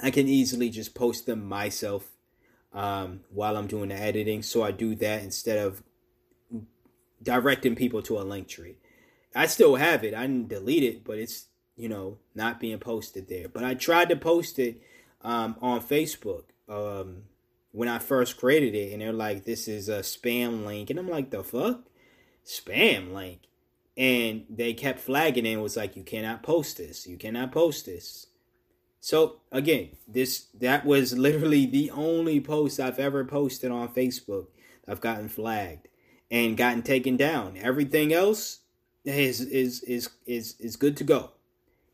I 0.00 0.10
can 0.10 0.28
easily 0.28 0.70
just 0.70 0.94
post 0.94 1.26
them 1.26 1.46
myself 1.46 2.12
um, 2.72 3.20
while 3.30 3.56
I'm 3.56 3.66
doing 3.66 3.90
the 3.90 3.94
editing. 3.96 4.42
So 4.42 4.62
I 4.62 4.70
do 4.70 4.94
that 4.96 5.22
instead 5.22 5.58
of 5.58 5.82
directing 7.22 7.74
people 7.74 8.02
to 8.02 8.18
a 8.18 8.22
link 8.22 8.48
tree. 8.48 8.76
I 9.34 9.46
still 9.46 9.76
have 9.76 10.04
it. 10.04 10.14
I 10.14 10.22
didn't 10.22 10.48
delete 10.48 10.82
it, 10.82 11.04
but 11.04 11.18
it's 11.18 11.46
you 11.76 11.88
know 11.88 12.18
not 12.34 12.60
being 12.60 12.78
posted 12.78 13.28
there. 13.28 13.48
But 13.48 13.64
I 13.64 13.74
tried 13.74 14.08
to 14.10 14.16
post 14.16 14.58
it 14.58 14.80
um, 15.22 15.56
on 15.60 15.80
Facebook 15.80 16.44
um, 16.68 17.22
when 17.72 17.88
I 17.88 17.98
first 17.98 18.36
created 18.36 18.74
it, 18.74 18.92
and 18.92 19.00
they're 19.00 19.12
like, 19.12 19.44
"This 19.44 19.68
is 19.68 19.88
a 19.88 20.00
spam 20.00 20.66
link," 20.66 20.90
and 20.90 20.98
I'm 20.98 21.08
like, 21.08 21.30
"The 21.30 21.42
fuck, 21.42 21.88
spam 22.44 23.12
link?" 23.12 23.40
And 23.96 24.44
they 24.48 24.72
kept 24.74 25.00
flagging 25.00 25.46
it 25.46 25.56
was 25.56 25.76
like, 25.76 25.96
"You 25.96 26.02
cannot 26.02 26.42
post 26.42 26.76
this. 26.76 27.06
You 27.06 27.16
cannot 27.16 27.52
post 27.52 27.86
this." 27.86 28.26
So 29.04 29.40
again, 29.50 29.88
this 30.06 30.46
that 30.60 30.86
was 30.86 31.18
literally 31.18 31.66
the 31.66 31.90
only 31.90 32.40
post 32.40 32.78
I've 32.78 33.00
ever 33.00 33.24
posted 33.24 33.72
on 33.72 33.88
Facebook. 33.88 34.46
I've 34.86 35.00
gotten 35.00 35.28
flagged 35.28 35.88
and 36.30 36.56
gotten 36.56 36.82
taken 36.82 37.16
down. 37.16 37.56
Everything 37.60 38.12
else 38.12 38.60
is 39.04 39.40
is 39.40 39.82
is 39.82 40.08
is 40.24 40.54
is 40.60 40.76
good 40.76 40.96
to 40.98 41.04
go. 41.04 41.32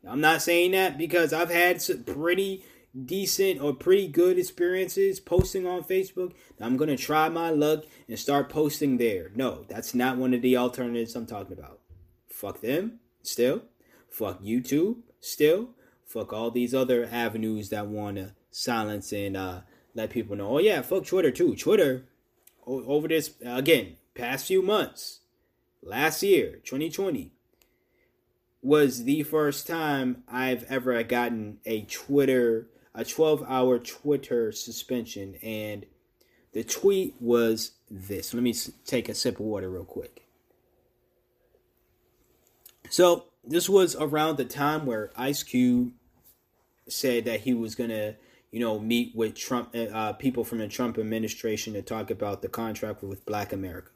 I'm 0.07 0.21
not 0.21 0.43
saying 0.43 0.71
that 0.73 0.99
because 0.99 1.33
I've 1.33 1.49
had 1.49 1.81
some 1.81 2.03
pretty 2.03 2.63
decent 3.05 3.59
or 3.59 3.73
pretty 3.73 4.07
good 4.07 4.37
experiences 4.37 5.19
posting 5.19 5.65
on 5.65 5.83
Facebook. 5.83 6.33
I'm 6.61 6.77
going 6.77 6.95
to 6.95 6.95
try 6.95 7.27
my 7.27 7.49
luck 7.49 7.85
and 8.07 8.19
start 8.19 8.49
posting 8.49 8.97
there. 8.97 9.31
No, 9.35 9.65
that's 9.67 9.95
not 9.95 10.17
one 10.17 10.35
of 10.35 10.43
the 10.43 10.57
alternatives 10.57 11.15
I'm 11.15 11.25
talking 11.25 11.57
about. 11.57 11.79
Fuck 12.27 12.61
them, 12.61 12.99
still. 13.23 13.63
Fuck 14.09 14.43
YouTube, 14.43 14.97
still. 15.19 15.69
Fuck 16.09 16.33
all 16.33 16.49
these 16.49 16.73
other 16.73 17.07
avenues 17.11 17.69
that 17.69 17.85
want 17.85 18.17
to 18.17 18.33
silence 18.49 19.11
and 19.11 19.37
uh, 19.37 19.61
let 19.93 20.09
people 20.09 20.35
know. 20.35 20.55
Oh 20.55 20.57
yeah, 20.57 20.81
fuck 20.81 21.05
Twitter 21.05 21.29
too. 21.29 21.55
Twitter 21.55 22.05
over 22.65 23.07
this 23.07 23.35
again. 23.45 23.97
past 24.15 24.47
few 24.47 24.63
months, 24.63 25.19
last 25.83 26.23
year, 26.23 26.61
2020, 26.63 27.31
was 28.63 29.03
the 29.03 29.21
first 29.21 29.67
time 29.67 30.23
I've 30.27 30.63
ever 30.63 31.01
gotten 31.03 31.59
a 31.63 31.83
Twitter, 31.83 32.67
a 32.95 33.05
12 33.05 33.45
hour 33.47 33.77
Twitter 33.77 34.51
suspension. 34.51 35.35
And 35.43 35.85
the 36.53 36.63
tweet 36.63 37.17
was 37.19 37.73
this. 37.89 38.33
Let 38.33 38.41
me 38.41 38.55
take 38.83 39.09
a 39.09 39.13
sip 39.13 39.35
of 39.35 39.45
water 39.45 39.69
real 39.69 39.85
quick. 39.85 40.25
So, 42.89 43.25
this 43.43 43.69
was 43.69 43.95
around 43.95 44.37
the 44.37 44.45
time 44.45 44.87
where 44.87 45.11
Ice 45.15 45.43
Cube 45.43 45.93
said 46.91 47.25
that 47.25 47.41
he 47.41 47.53
was 47.53 47.75
going 47.75 47.89
to, 47.89 48.15
you 48.51 48.59
know, 48.59 48.79
meet 48.79 49.15
with 49.15 49.35
Trump, 49.35 49.75
uh, 49.75 50.13
people 50.13 50.43
from 50.43 50.59
the 50.59 50.67
Trump 50.67 50.97
administration 50.97 51.73
to 51.73 51.81
talk 51.81 52.11
about 52.11 52.41
the 52.41 52.49
contract 52.49 53.03
with 53.03 53.25
Black 53.25 53.53
America 53.53 53.91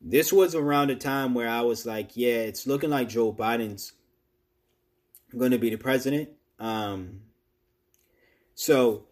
this 0.00 0.32
was 0.32 0.54
around 0.54 0.90
a 0.90 0.96
time 0.96 1.34
where 1.34 1.48
I 1.48 1.62
was 1.62 1.86
like, 1.86 2.16
yeah, 2.16 2.38
it's 2.38 2.66
looking 2.66 2.90
like 2.90 3.08
Joe 3.08 3.32
Biden's 3.32 3.92
going 5.36 5.50
to 5.50 5.58
be 5.58 5.70
the 5.70 5.76
president. 5.76 6.30
Um, 6.58 7.22
so 8.54 9.04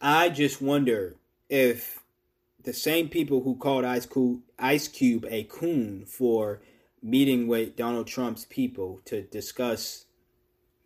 I 0.00 0.28
just 0.28 0.60
wonder 0.60 1.16
if 1.48 2.02
the 2.62 2.72
same 2.72 3.08
people 3.08 3.42
who 3.42 3.56
called 3.56 3.84
Ice 3.84 4.06
Cube, 4.06 4.42
Ice 4.58 4.88
Cube 4.88 5.26
a 5.30 5.44
coon 5.44 6.04
for 6.04 6.60
meeting 7.02 7.46
with 7.46 7.76
Donald 7.76 8.06
Trump's 8.06 8.44
people 8.44 9.00
to 9.06 9.22
discuss 9.22 10.06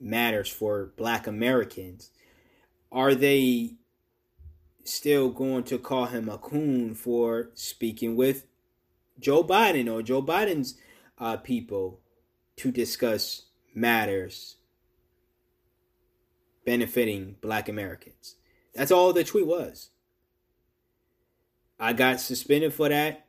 matters 0.00 0.48
for 0.48 0.92
black 0.96 1.26
Americans, 1.26 2.10
are 2.90 3.14
they 3.14 3.74
still 4.84 5.30
going 5.30 5.64
to 5.64 5.78
call 5.78 6.06
him 6.06 6.28
a 6.28 6.38
coon 6.38 6.94
for 6.94 7.50
speaking 7.54 8.16
with 8.16 8.46
Joe 9.18 9.42
Biden 9.42 9.92
or 9.92 10.02
Joe 10.02 10.22
Biden's 10.22 10.76
uh, 11.18 11.36
people 11.38 12.00
to 12.56 12.70
discuss 12.70 13.42
matters 13.74 14.56
benefiting 16.64 17.36
black 17.40 17.68
Americans. 17.68 18.36
That's 18.74 18.90
all 18.90 19.12
the 19.12 19.24
tweet 19.24 19.46
was. 19.46 19.90
I 21.78 21.92
got 21.92 22.20
suspended 22.20 22.72
for 22.72 22.88
that. 22.88 23.26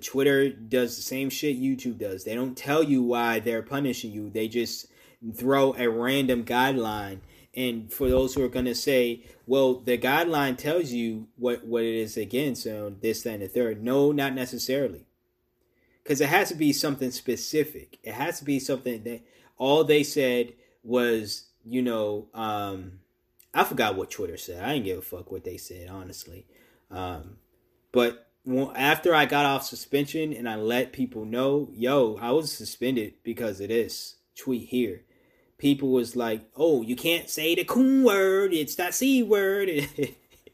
Twitter 0.00 0.50
does 0.50 0.96
the 0.96 1.02
same 1.02 1.30
shit 1.30 1.60
YouTube 1.60 1.98
does. 1.98 2.22
They 2.22 2.34
don't 2.34 2.56
tell 2.56 2.82
you 2.82 3.02
why 3.02 3.40
they're 3.40 3.62
punishing 3.62 4.12
you. 4.12 4.30
They 4.30 4.46
just 4.46 4.86
throw 5.34 5.74
a 5.74 5.88
random 5.88 6.44
guideline. 6.44 7.20
And 7.54 7.92
for 7.92 8.08
those 8.08 8.34
who 8.34 8.44
are 8.44 8.48
going 8.48 8.66
to 8.66 8.74
say, 8.74 9.24
well, 9.46 9.74
the 9.74 9.98
guideline 9.98 10.56
tells 10.56 10.92
you 10.92 11.28
what, 11.36 11.64
what 11.64 11.82
it 11.82 11.94
is 11.94 12.16
against, 12.16 12.62
so 12.62 12.94
this, 13.00 13.22
that, 13.22 13.34
and 13.34 13.42
the 13.42 13.48
third. 13.48 13.82
No, 13.82 14.12
not 14.12 14.34
necessarily 14.34 15.06
because 16.10 16.20
it 16.20 16.28
has 16.28 16.48
to 16.48 16.56
be 16.56 16.72
something 16.72 17.10
specific. 17.12 17.98
It 18.02 18.14
has 18.14 18.40
to 18.40 18.44
be 18.44 18.58
something 18.58 19.04
that 19.04 19.20
all 19.56 19.84
they 19.84 20.02
said 20.02 20.54
was, 20.82 21.44
you 21.64 21.82
know, 21.82 22.28
um, 22.34 23.00
I 23.52 23.62
forgot 23.62 23.96
what 23.96 24.10
Twitter 24.10 24.36
said. 24.36 24.64
I 24.64 24.72
didn't 24.72 24.86
give 24.86 24.98
a 24.98 25.02
fuck 25.02 25.30
what 25.30 25.44
they 25.44 25.56
said, 25.56 25.88
honestly. 25.88 26.46
Um, 26.90 27.36
but 27.92 28.26
after 28.74 29.14
I 29.14 29.26
got 29.26 29.46
off 29.46 29.64
suspension 29.64 30.32
and 30.32 30.48
I 30.48 30.56
let 30.56 30.92
people 30.92 31.24
know, 31.24 31.68
yo, 31.72 32.18
I 32.20 32.32
was 32.32 32.50
suspended 32.50 33.14
because 33.22 33.60
of 33.60 33.68
this 33.68 34.16
tweet 34.34 34.68
here. 34.68 35.02
People 35.60 35.92
was 35.92 36.16
like, 36.16 36.42
"Oh, 36.56 36.82
you 36.82 36.96
can't 36.96 37.30
say 37.30 37.54
the 37.54 37.64
coon 37.64 38.02
word. 38.02 38.52
It's 38.52 38.74
that 38.74 38.94
c 38.94 39.22
word." 39.22 39.70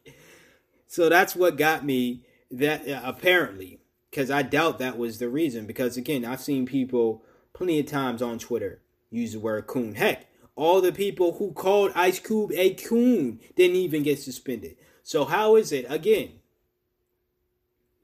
so 0.87 1.09
that's 1.09 1.35
what 1.35 1.57
got 1.57 1.85
me. 1.85 2.25
That 2.51 2.87
uh, 2.89 3.01
apparently 3.05 3.81
because 4.17 4.31
I 4.31 4.41
doubt 4.41 4.79
that 4.79 4.97
was 4.97 5.19
the 5.19 5.29
reason. 5.29 5.67
Because 5.67 5.97
again, 5.97 6.25
I've 6.25 6.41
seen 6.41 6.65
people 6.65 7.23
plenty 7.53 7.79
of 7.79 7.87
times 7.87 8.23
on 8.23 8.39
Twitter 8.39 8.81
use 9.11 9.33
the 9.33 9.41
word 9.41 9.67
coon. 9.67 9.95
Heck, 9.95 10.27
all 10.57 10.81
the 10.81 10.91
people 10.91 11.35
who 11.35 11.53
called 11.53 11.93
Ice 11.95 12.19
Cube 12.19 12.51
a 12.55 12.73
coon 12.73 13.41
didn't 13.55 13.77
even 13.77 14.03
get 14.03 14.19
suspended. 14.19 14.77
So 15.03 15.27
how 15.27 15.57
is 15.57 15.71
it 15.71 15.85
again? 15.89 16.31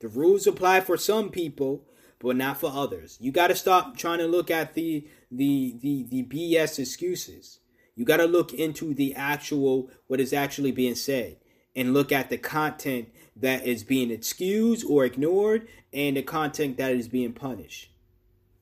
The 0.00 0.08
rules 0.08 0.46
apply 0.46 0.82
for 0.82 0.98
some 0.98 1.30
people, 1.30 1.84
but 2.18 2.36
not 2.36 2.60
for 2.60 2.70
others. 2.70 3.16
You 3.18 3.32
got 3.32 3.48
to 3.48 3.56
stop 3.56 3.96
trying 3.96 4.18
to 4.18 4.26
look 4.26 4.50
at 4.50 4.74
the 4.74 5.08
the 5.32 5.74
the 5.80 6.06
the 6.10 6.22
BS 6.24 6.78
excuses. 6.78 7.60
You 7.94 8.04
got 8.04 8.18
to 8.18 8.26
look 8.26 8.52
into 8.52 8.94
the 8.94 9.14
actual 9.14 9.90
what 10.06 10.20
is 10.20 10.32
actually 10.32 10.72
being 10.72 10.94
said 10.94 11.36
and 11.74 11.94
look 11.94 12.12
at 12.12 12.30
the 12.30 12.38
content 12.38 13.08
that 13.36 13.66
is 13.66 13.82
being 13.82 14.10
excused 14.10 14.84
or 14.88 15.04
ignored 15.04 15.66
and 15.92 16.16
the 16.16 16.22
content 16.22 16.76
that 16.76 16.92
is 16.92 17.08
being 17.08 17.32
punished. 17.32 17.90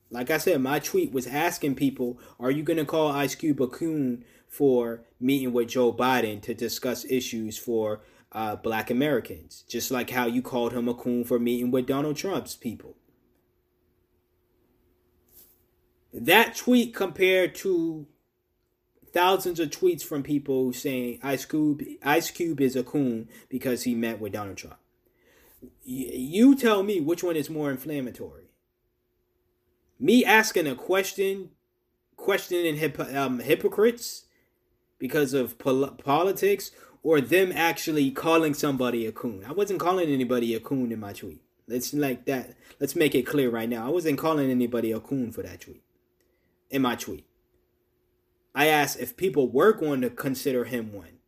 Like 0.09 0.29
I 0.29 0.37
said, 0.37 0.61
my 0.61 0.79
tweet 0.79 1.13
was 1.13 1.27
asking 1.27 1.75
people, 1.75 2.19
are 2.39 2.51
you 2.51 2.63
going 2.63 2.77
to 2.77 2.85
call 2.85 3.11
Ice 3.11 3.35
Cube 3.35 3.61
a 3.61 3.67
coon 3.67 4.25
for 4.47 5.03
meeting 5.19 5.53
with 5.53 5.69
Joe 5.69 5.93
Biden 5.93 6.41
to 6.41 6.53
discuss 6.53 7.05
issues 7.05 7.57
for 7.57 8.01
uh, 8.33 8.57
black 8.57 8.89
Americans? 8.89 9.63
Just 9.69 9.89
like 9.89 10.09
how 10.09 10.25
you 10.25 10.41
called 10.41 10.73
him 10.73 10.89
a 10.89 10.93
coon 10.93 11.23
for 11.23 11.39
meeting 11.39 11.71
with 11.71 11.87
Donald 11.87 12.17
Trump's 12.17 12.55
people. 12.55 12.97
That 16.13 16.55
tweet 16.55 16.93
compared 16.93 17.55
to 17.55 18.05
thousands 19.13 19.59
of 19.59 19.69
tweets 19.69 20.03
from 20.03 20.23
people 20.23 20.73
saying 20.73 21.19
Ice 21.23 21.45
Cube 21.45 21.83
Ice 22.03 22.31
Cube 22.31 22.61
is 22.61 22.75
a 22.75 22.83
coon 22.83 23.29
because 23.49 23.83
he 23.83 23.95
met 23.95 24.19
with 24.19 24.33
Donald 24.33 24.57
Trump. 24.57 24.77
You 25.83 26.55
tell 26.55 26.83
me 26.83 26.99
which 26.99 27.23
one 27.23 27.35
is 27.35 27.49
more 27.49 27.69
inflammatory. 27.69 28.45
Me 29.99 30.25
asking 30.25 30.67
a 30.67 30.75
question, 30.75 31.51
questioning 32.15 32.77
hip, 32.77 32.99
um, 32.99 33.39
hypocrites 33.39 34.25
because 34.97 35.33
of 35.33 35.59
pol- 35.59 35.91
politics, 35.91 36.71
or 37.03 37.21
them 37.21 37.51
actually 37.53 38.11
calling 38.11 38.53
somebody 38.53 39.05
a 39.05 39.11
coon. 39.11 39.43
I 39.47 39.51
wasn't 39.51 39.79
calling 39.79 40.09
anybody 40.09 40.55
a 40.55 40.59
coon 40.59 40.91
in 40.91 40.99
my 40.99 41.13
tweet. 41.13 41.41
Let's 41.67 41.93
like 41.93 42.25
that. 42.25 42.55
Let's 42.79 42.95
make 42.95 43.15
it 43.15 43.25
clear 43.25 43.49
right 43.49 43.69
now. 43.69 43.85
I 43.85 43.89
wasn't 43.89 44.17
calling 44.17 44.49
anybody 44.49 44.91
a 44.91 44.99
coon 44.99 45.31
for 45.31 45.41
that 45.43 45.61
tweet. 45.61 45.83
In 46.71 46.81
my 46.81 46.95
tweet. 46.95 47.25
I 48.55 48.67
asked 48.67 48.99
if 48.99 49.15
people 49.15 49.49
were 49.49 49.73
going 49.73 50.01
to 50.01 50.09
consider 50.09 50.65
him 50.65 50.91
one. 50.91 51.19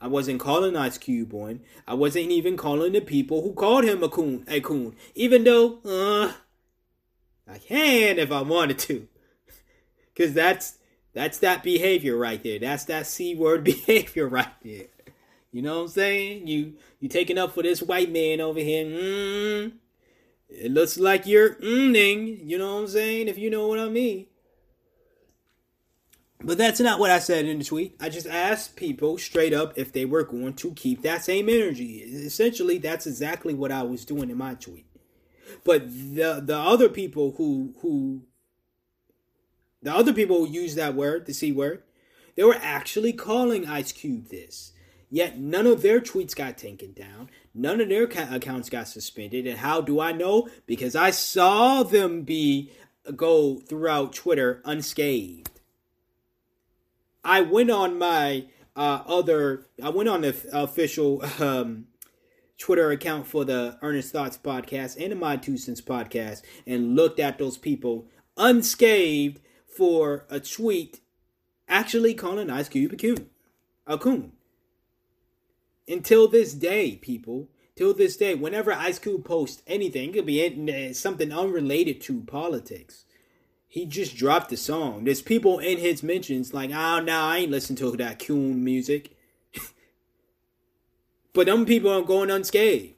I 0.00 0.06
wasn't 0.06 0.40
calling 0.40 0.76
Ice 0.76 0.98
Cube 0.98 1.32
one. 1.32 1.60
I 1.86 1.94
wasn't 1.94 2.30
even 2.30 2.56
calling 2.56 2.92
the 2.92 3.00
people 3.00 3.42
who 3.42 3.54
called 3.54 3.84
him 3.84 4.02
a 4.02 4.08
coon 4.08 4.44
a 4.46 4.60
coon. 4.60 4.94
Even 5.14 5.44
though, 5.44 5.78
uh, 5.84 6.32
I 7.50 7.58
can 7.58 8.18
if 8.18 8.30
I 8.30 8.42
wanted 8.42 8.78
to. 8.80 9.08
Cause 10.16 10.34
that's 10.34 10.78
that's 11.14 11.38
that 11.38 11.62
behavior 11.62 12.16
right 12.16 12.42
there. 12.42 12.58
That's 12.58 12.84
that 12.84 13.06
C 13.06 13.34
word 13.34 13.64
behavior 13.64 14.28
right 14.28 14.52
there. 14.62 14.88
You 15.52 15.62
know 15.62 15.76
what 15.76 15.82
I'm 15.82 15.88
saying? 15.88 16.48
You 16.48 16.74
you 17.00 17.08
taking 17.08 17.38
up 17.38 17.54
for 17.54 17.62
this 17.62 17.80
white 17.80 18.10
man 18.10 18.40
over 18.40 18.60
here. 18.60 18.84
Mm, 18.84 19.72
it 20.48 20.70
looks 20.70 20.98
like 20.98 21.26
you're 21.26 21.54
mmming. 21.54 22.40
You 22.46 22.58
know 22.58 22.74
what 22.74 22.80
I'm 22.82 22.88
saying? 22.88 23.28
If 23.28 23.38
you 23.38 23.48
know 23.48 23.68
what 23.68 23.78
I 23.78 23.88
mean. 23.88 24.26
But 26.44 26.58
that's 26.58 26.80
not 26.80 27.00
what 27.00 27.10
I 27.10 27.20
said 27.20 27.46
in 27.46 27.58
the 27.58 27.64
tweet. 27.64 27.96
I 28.00 28.10
just 28.10 28.26
asked 28.26 28.76
people 28.76 29.16
straight 29.16 29.54
up 29.54 29.72
if 29.76 29.92
they 29.92 30.04
were 30.04 30.24
going 30.24 30.54
to 30.54 30.72
keep 30.72 31.00
that 31.02 31.24
same 31.24 31.48
energy. 31.48 31.98
Essentially, 31.98 32.76
that's 32.76 33.06
exactly 33.06 33.54
what 33.54 33.72
I 33.72 33.82
was 33.82 34.04
doing 34.04 34.28
in 34.28 34.36
my 34.36 34.54
tweet. 34.54 34.86
But 35.64 35.88
the 35.88 36.42
the 36.44 36.58
other 36.58 36.88
people 36.88 37.34
who 37.38 37.74
who 37.80 38.22
the 39.82 39.94
other 39.94 40.12
people 40.12 40.44
who 40.44 40.52
use 40.52 40.74
that 40.74 40.94
word, 40.94 41.26
the 41.26 41.32
C 41.32 41.50
word, 41.50 41.82
they 42.36 42.44
were 42.44 42.58
actually 42.60 43.12
calling 43.12 43.66
Ice 43.66 43.92
Cube 43.92 44.28
this. 44.28 44.72
Yet 45.10 45.38
none 45.38 45.66
of 45.66 45.82
their 45.82 46.00
tweets 46.00 46.34
got 46.34 46.58
taken 46.58 46.92
down. 46.92 47.30
None 47.54 47.80
of 47.80 47.88
their 47.88 48.04
accounts 48.04 48.68
got 48.68 48.88
suspended. 48.88 49.46
And 49.46 49.58
how 49.58 49.80
do 49.80 50.00
I 50.00 50.12
know? 50.12 50.48
Because 50.66 50.96
I 50.96 51.10
saw 51.10 51.84
them 51.84 52.22
be 52.22 52.72
go 53.14 53.60
throughout 53.60 54.12
Twitter 54.12 54.60
unscathed. 54.64 55.48
I 57.24 57.40
went 57.40 57.70
on 57.70 57.98
my 57.98 58.44
uh, 58.76 59.02
other, 59.06 59.66
I 59.82 59.88
went 59.88 60.08
on 60.08 60.20
the 60.20 60.36
official 60.52 61.24
um, 61.40 61.86
Twitter 62.58 62.90
account 62.90 63.26
for 63.26 63.44
the 63.44 63.78
Earnest 63.80 64.12
Thoughts 64.12 64.36
podcast 64.36 65.00
and 65.00 65.12
the 65.12 65.16
My 65.16 65.36
Two 65.36 65.56
Cents 65.56 65.80
podcast 65.80 66.42
and 66.66 66.94
looked 66.94 67.18
at 67.18 67.38
those 67.38 67.56
people 67.56 68.06
unscathed 68.36 69.40
for 69.66 70.26
a 70.28 70.38
tweet 70.38 71.00
actually 71.68 72.14
calling 72.14 72.50
Ice 72.50 72.68
Cube 72.68 72.92
a 72.92 72.96
coon. 72.96 73.30
A 73.86 73.98
coon. 73.98 74.32
Until 75.88 76.28
this 76.28 76.52
day, 76.52 76.96
people, 76.96 77.48
till 77.76 77.94
this 77.94 78.16
day, 78.16 78.34
whenever 78.34 78.72
Ice 78.72 78.98
Cube 78.98 79.24
posts 79.24 79.62
anything, 79.66 80.10
it 80.10 80.12
could 80.14 80.26
be 80.26 80.92
something 80.92 81.32
unrelated 81.32 82.00
to 82.02 82.22
politics 82.22 83.03
he 83.74 83.86
just 83.86 84.14
dropped 84.16 84.50
the 84.50 84.56
song. 84.56 85.02
There's 85.02 85.20
people 85.20 85.58
in 85.58 85.78
his 85.78 86.00
mentions 86.00 86.54
like, 86.54 86.70
oh 86.70 87.00
no, 87.00 87.20
I 87.22 87.38
ain't 87.38 87.50
listen 87.50 87.74
to 87.74 87.90
that 87.96 88.20
coon 88.20 88.62
music. 88.62 89.16
but 91.32 91.46
them 91.46 91.66
people 91.66 91.90
are 91.90 92.02
going 92.02 92.30
unscathed. 92.30 92.94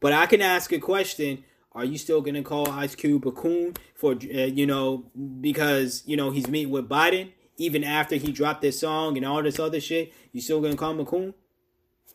But 0.00 0.14
I 0.14 0.24
can 0.24 0.40
ask 0.40 0.72
a 0.72 0.78
question. 0.78 1.44
Are 1.72 1.84
you 1.84 1.98
still 1.98 2.22
gonna 2.22 2.42
call 2.42 2.70
Ice 2.70 2.94
Cube 2.94 3.26
a 3.26 3.30
coon 3.32 3.74
for 3.94 4.12
uh, 4.12 4.46
you 4.46 4.64
know 4.64 5.04
because 5.42 6.02
you 6.06 6.16
know 6.16 6.30
he's 6.30 6.48
meeting 6.48 6.72
with 6.72 6.88
Biden 6.88 7.32
even 7.58 7.84
after 7.84 8.16
he 8.16 8.32
dropped 8.32 8.62
this 8.62 8.80
song 8.80 9.18
and 9.18 9.26
all 9.26 9.42
this 9.42 9.58
other 9.58 9.82
shit? 9.82 10.14
You 10.32 10.40
still 10.40 10.62
gonna 10.62 10.76
call 10.76 10.92
him 10.92 11.00
a 11.00 11.04
coon? 11.04 11.34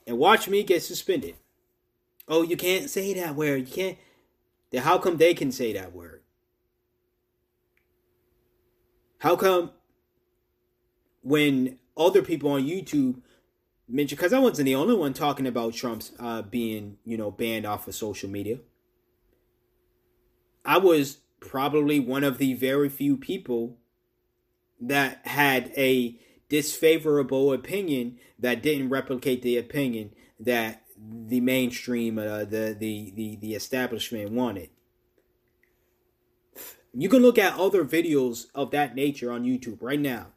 And 0.08 0.18
watch 0.18 0.50
me 0.50 0.64
get 0.64 0.82
suspended. 0.82 1.36
Oh, 2.28 2.42
you 2.42 2.58
can't 2.58 2.90
say 2.90 3.14
that 3.14 3.36
word. 3.36 3.68
You 3.70 3.76
can't. 3.76 3.98
Then 4.72 4.84
how 4.84 4.98
come 4.98 5.18
they 5.18 5.34
can 5.34 5.52
say 5.52 5.74
that 5.74 5.94
word? 5.94 6.22
How 9.20 9.36
come 9.36 9.72
when 11.22 11.78
other 11.96 12.22
people 12.22 12.52
on 12.52 12.64
YouTube 12.64 13.22
mention 13.88 14.16
because 14.16 14.34
I 14.34 14.40
wasn't 14.40 14.66
the 14.66 14.76
only 14.76 14.96
one 14.96 15.14
talking 15.14 15.46
about 15.46 15.74
Trump's 15.74 16.12
uh, 16.20 16.42
being 16.42 16.98
you 17.06 17.18
know 17.18 17.32
banned 17.32 17.66
off 17.66 17.88
of 17.88 17.96
social 17.96 18.30
media. 18.30 18.60
I 20.64 20.78
was 20.78 21.20
probably 21.40 22.00
one 22.00 22.24
of 22.24 22.38
the 22.38 22.54
very 22.54 22.90
few 22.90 23.18
people 23.18 23.78
that 24.80 25.26
had 25.26 25.72
a 25.76 26.20
disfavorable 26.50 27.54
opinion 27.54 28.18
that 28.40 28.62
didn't 28.62 28.90
replicate 28.90 29.42
the 29.42 29.58
opinion 29.58 30.12
that 30.40 30.81
the 31.10 31.42
mainstream, 31.42 32.18
uh, 32.18 32.46
the, 32.46 32.76
the 32.78 33.12
the 33.16 33.36
the 33.38 33.56
establishment 33.56 34.32
wanted. 34.32 34.70
You 36.94 37.10
can 37.10 37.22
look 37.22 37.38
at 37.38 37.58
other 37.58 37.86
videos 37.86 38.48
of 38.54 38.72
that 38.72 38.96
nature 38.96 39.32
on 39.32 39.46
YouTube 39.46 39.78
right 39.82 40.00
now, 40.00 40.28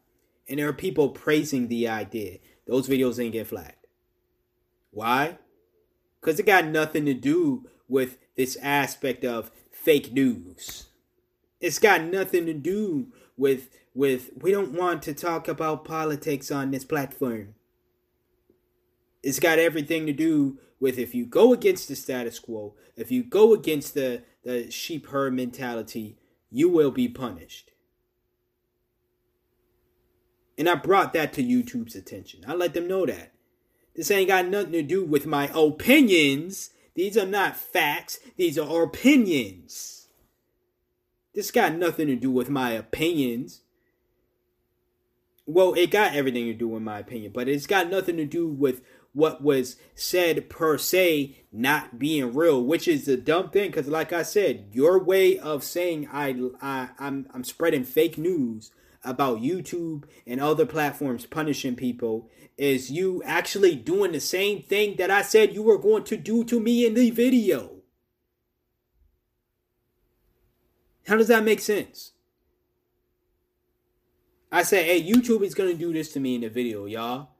and 0.48 0.58
there 0.58 0.68
are 0.68 0.72
people 0.72 1.08
praising 1.10 1.68
the 1.68 1.88
idea. 1.88 2.38
Those 2.66 2.88
videos 2.88 3.22
ain't 3.22 3.32
get 3.32 3.48
flagged. 3.48 3.86
Why? 4.90 5.38
Because 6.20 6.38
it 6.38 6.46
got 6.46 6.66
nothing 6.66 7.04
to 7.06 7.14
do 7.14 7.68
with 7.88 8.16
this 8.36 8.56
aspect 8.62 9.24
of 9.24 9.50
fake 9.70 10.12
news. 10.12 10.86
It's 11.60 11.78
got 11.78 12.02
nothing 12.02 12.46
to 12.46 12.54
do 12.54 13.08
with 13.36 13.68
with 13.94 14.30
we 14.40 14.50
don't 14.50 14.72
want 14.72 15.02
to 15.02 15.14
talk 15.14 15.48
about 15.48 15.84
politics 15.84 16.50
on 16.50 16.70
this 16.70 16.84
platform. 16.84 17.54
It's 19.24 19.40
got 19.40 19.58
everything 19.58 20.04
to 20.06 20.12
do 20.12 20.58
with 20.78 20.98
if 20.98 21.14
you 21.14 21.24
go 21.24 21.54
against 21.54 21.88
the 21.88 21.96
status 21.96 22.38
quo, 22.38 22.74
if 22.94 23.10
you 23.10 23.24
go 23.24 23.54
against 23.54 23.94
the 23.94 24.22
the 24.44 24.70
sheep 24.70 25.06
herd 25.08 25.34
mentality, 25.34 26.18
you 26.50 26.68
will 26.68 26.90
be 26.90 27.08
punished. 27.08 27.72
And 30.58 30.68
I 30.68 30.74
brought 30.74 31.14
that 31.14 31.32
to 31.32 31.42
YouTube's 31.42 31.96
attention. 31.96 32.44
I 32.46 32.52
let 32.52 32.74
them 32.74 32.86
know 32.86 33.06
that. 33.06 33.32
This 33.96 34.10
ain't 34.10 34.28
got 34.28 34.46
nothing 34.46 34.72
to 34.72 34.82
do 34.82 35.04
with 35.04 35.26
my 35.26 35.50
opinions. 35.54 36.70
These 36.94 37.16
are 37.16 37.26
not 37.26 37.56
facts, 37.56 38.20
these 38.36 38.58
are 38.58 38.82
opinions. 38.82 40.08
This 41.34 41.50
got 41.50 41.74
nothing 41.74 42.06
to 42.08 42.14
do 42.14 42.30
with 42.30 42.48
my 42.48 42.70
opinions. 42.70 43.62
Well, 45.46 45.74
it 45.74 45.90
got 45.90 46.14
everything 46.14 46.46
to 46.46 46.54
do 46.54 46.68
with 46.68 46.82
my 46.82 47.00
opinion, 47.00 47.32
but 47.32 47.48
it's 47.48 47.66
got 47.66 47.90
nothing 47.90 48.16
to 48.16 48.24
do 48.24 48.46
with 48.46 48.82
what 49.14 49.42
was 49.42 49.76
said 49.94 50.50
per 50.50 50.76
se 50.76 51.36
not 51.50 51.98
being 51.98 52.34
real, 52.34 52.62
which 52.62 52.86
is 52.86 53.06
the 53.06 53.16
dumb 53.16 53.48
thing. 53.48 53.70
Because, 53.70 53.88
like 53.88 54.12
I 54.12 54.22
said, 54.22 54.68
your 54.72 55.02
way 55.02 55.38
of 55.38 55.64
saying 55.64 56.08
I, 56.12 56.34
I 56.60 56.90
I'm 56.98 57.26
I'm 57.32 57.44
spreading 57.44 57.84
fake 57.84 58.18
news 58.18 58.70
about 59.02 59.40
YouTube 59.40 60.04
and 60.26 60.40
other 60.40 60.66
platforms 60.66 61.26
punishing 61.26 61.76
people 61.76 62.28
is 62.56 62.90
you 62.90 63.22
actually 63.24 63.74
doing 63.74 64.12
the 64.12 64.20
same 64.20 64.62
thing 64.62 64.96
that 64.96 65.10
I 65.10 65.22
said 65.22 65.54
you 65.54 65.62
were 65.62 65.78
going 65.78 66.04
to 66.04 66.16
do 66.16 66.44
to 66.44 66.60
me 66.60 66.86
in 66.86 66.94
the 66.94 67.10
video. 67.10 67.70
How 71.06 71.16
does 71.16 71.28
that 71.28 71.44
make 71.44 71.60
sense? 71.60 72.12
I 74.50 74.62
said, 74.62 74.84
hey, 74.86 75.02
YouTube 75.02 75.42
is 75.42 75.54
going 75.54 75.70
to 75.70 75.76
do 75.76 75.92
this 75.92 76.12
to 76.12 76.20
me 76.20 76.36
in 76.36 76.42
the 76.42 76.48
video, 76.48 76.86
y'all. 76.86 77.33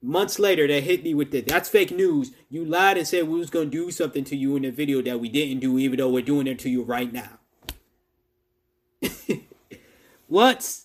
Months 0.00 0.38
later, 0.38 0.68
they 0.68 0.80
hit 0.80 1.02
me 1.02 1.12
with 1.12 1.32
this. 1.32 1.44
That's 1.46 1.68
fake 1.68 1.90
news. 1.90 2.30
You 2.48 2.64
lied 2.64 2.96
and 2.96 3.06
said 3.06 3.26
we 3.26 3.38
was 3.38 3.50
to 3.50 3.66
do 3.66 3.90
something 3.90 4.24
to 4.24 4.36
you 4.36 4.54
in 4.54 4.62
the 4.62 4.70
video 4.70 5.02
that 5.02 5.18
we 5.18 5.28
didn't 5.28 5.60
do, 5.60 5.76
even 5.78 5.98
though 5.98 6.08
we're 6.08 6.22
doing 6.22 6.46
it 6.46 6.60
to 6.60 6.70
you 6.70 6.82
right 6.82 7.12
now. 7.12 7.38
what? 10.28 10.80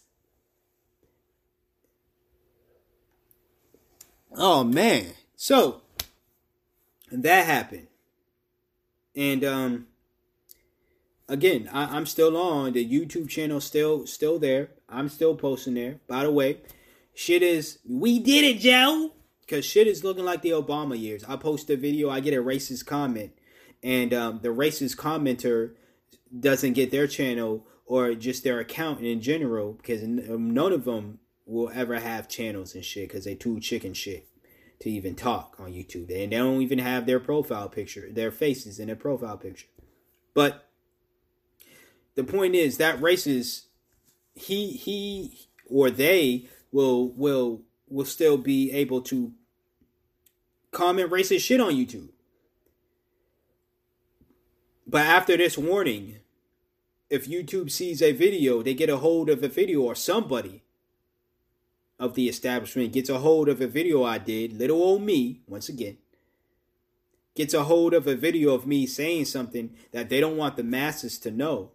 Oh 4.35 4.63
man. 4.63 5.13
So 5.35 5.81
that 7.11 7.45
happened. 7.45 7.87
And 9.15 9.43
um 9.43 9.87
again, 11.29 11.69
I, 11.71 11.95
am 11.95 12.07
still 12.07 12.35
on 12.35 12.73
the 12.73 12.87
YouTube 12.87 13.29
channel 13.29 13.61
still 13.61 14.07
still 14.07 14.39
there. 14.39 14.69
I'm 14.89 15.09
still 15.09 15.35
posting 15.35 15.75
there. 15.75 15.99
By 16.07 16.23
the 16.23 16.31
way, 16.31 16.57
shit 17.13 17.41
is 17.41 17.79
we 17.87 18.19
did 18.19 18.43
it, 18.43 18.59
Joe. 18.59 19.11
Cause 19.47 19.65
shit 19.65 19.87
is 19.87 20.03
looking 20.03 20.23
like 20.23 20.41
the 20.41 20.51
Obama 20.51 20.99
years. 20.99 21.23
I 21.25 21.35
post 21.35 21.69
a 21.69 21.75
video, 21.75 22.09
I 22.09 22.21
get 22.21 22.33
a 22.33 22.41
racist 22.41 22.85
comment, 22.85 23.33
and 23.83 24.13
um, 24.13 24.39
the 24.41 24.49
racist 24.49 24.95
commenter 24.95 25.73
doesn't 26.39 26.73
get 26.73 26.91
their 26.91 27.07
channel 27.07 27.67
or 27.85 28.15
just 28.15 28.43
their 28.43 28.59
account 28.59 29.01
in 29.01 29.21
general 29.21 29.73
because 29.73 30.01
none 30.01 30.71
of 30.71 30.85
them 30.85 31.19
will 31.45 31.69
ever 31.73 31.99
have 31.99 32.29
channels 32.29 32.73
and 32.73 32.85
shit 32.85 33.09
because 33.09 33.25
they 33.25 33.35
too 33.35 33.59
chicken 33.59 33.93
shit 33.93 34.27
to 34.79 34.89
even 34.89 35.15
talk 35.15 35.55
on 35.59 35.71
YouTube. 35.71 36.09
And 36.09 36.31
they 36.31 36.37
don't 36.37 36.61
even 36.61 36.79
have 36.79 37.05
their 37.05 37.19
profile 37.19 37.69
picture, 37.69 38.09
their 38.11 38.31
faces 38.31 38.79
in 38.79 38.87
their 38.87 38.95
profile 38.95 39.37
picture. 39.37 39.67
But 40.33 40.69
the 42.15 42.23
point 42.23 42.55
is 42.55 42.77
that 42.77 42.99
racist 42.99 43.65
he 44.33 44.71
he 44.71 45.47
or 45.69 45.89
they 45.89 46.47
will 46.73 47.09
will 47.11 47.61
will 47.87 48.05
still 48.05 48.37
be 48.37 48.71
able 48.71 49.01
to 49.01 49.31
comment 50.71 51.11
racist 51.11 51.45
shit 51.45 51.61
on 51.61 51.73
YouTube. 51.73 52.09
But 54.85 55.05
after 55.05 55.37
this 55.37 55.57
warning, 55.57 56.17
if 57.09 57.27
YouTube 57.27 57.71
sees 57.71 58.01
a 58.01 58.11
video, 58.11 58.61
they 58.61 58.73
get 58.73 58.89
a 58.89 58.97
hold 58.97 59.29
of 59.29 59.41
a 59.43 59.47
video 59.47 59.81
or 59.81 59.95
somebody 59.95 60.63
of 61.99 62.15
the 62.15 62.27
establishment 62.27 62.91
gets 62.91 63.09
a 63.09 63.19
hold 63.19 63.47
of 63.47 63.61
a 63.61 63.67
video 63.67 64.03
I 64.03 64.17
did, 64.17 64.57
little 64.57 64.81
old 64.81 65.03
me, 65.03 65.41
once 65.47 65.69
again, 65.69 65.97
gets 67.35 67.53
a 67.53 67.63
hold 67.63 67.93
of 67.93 68.07
a 68.07 68.15
video 68.15 68.53
of 68.53 68.67
me 68.67 68.87
saying 68.87 69.25
something 69.25 69.75
that 69.91 70.09
they 70.09 70.19
don't 70.19 70.37
want 70.37 70.57
the 70.57 70.63
masses 70.63 71.17
to 71.19 71.31
know. 71.31 71.71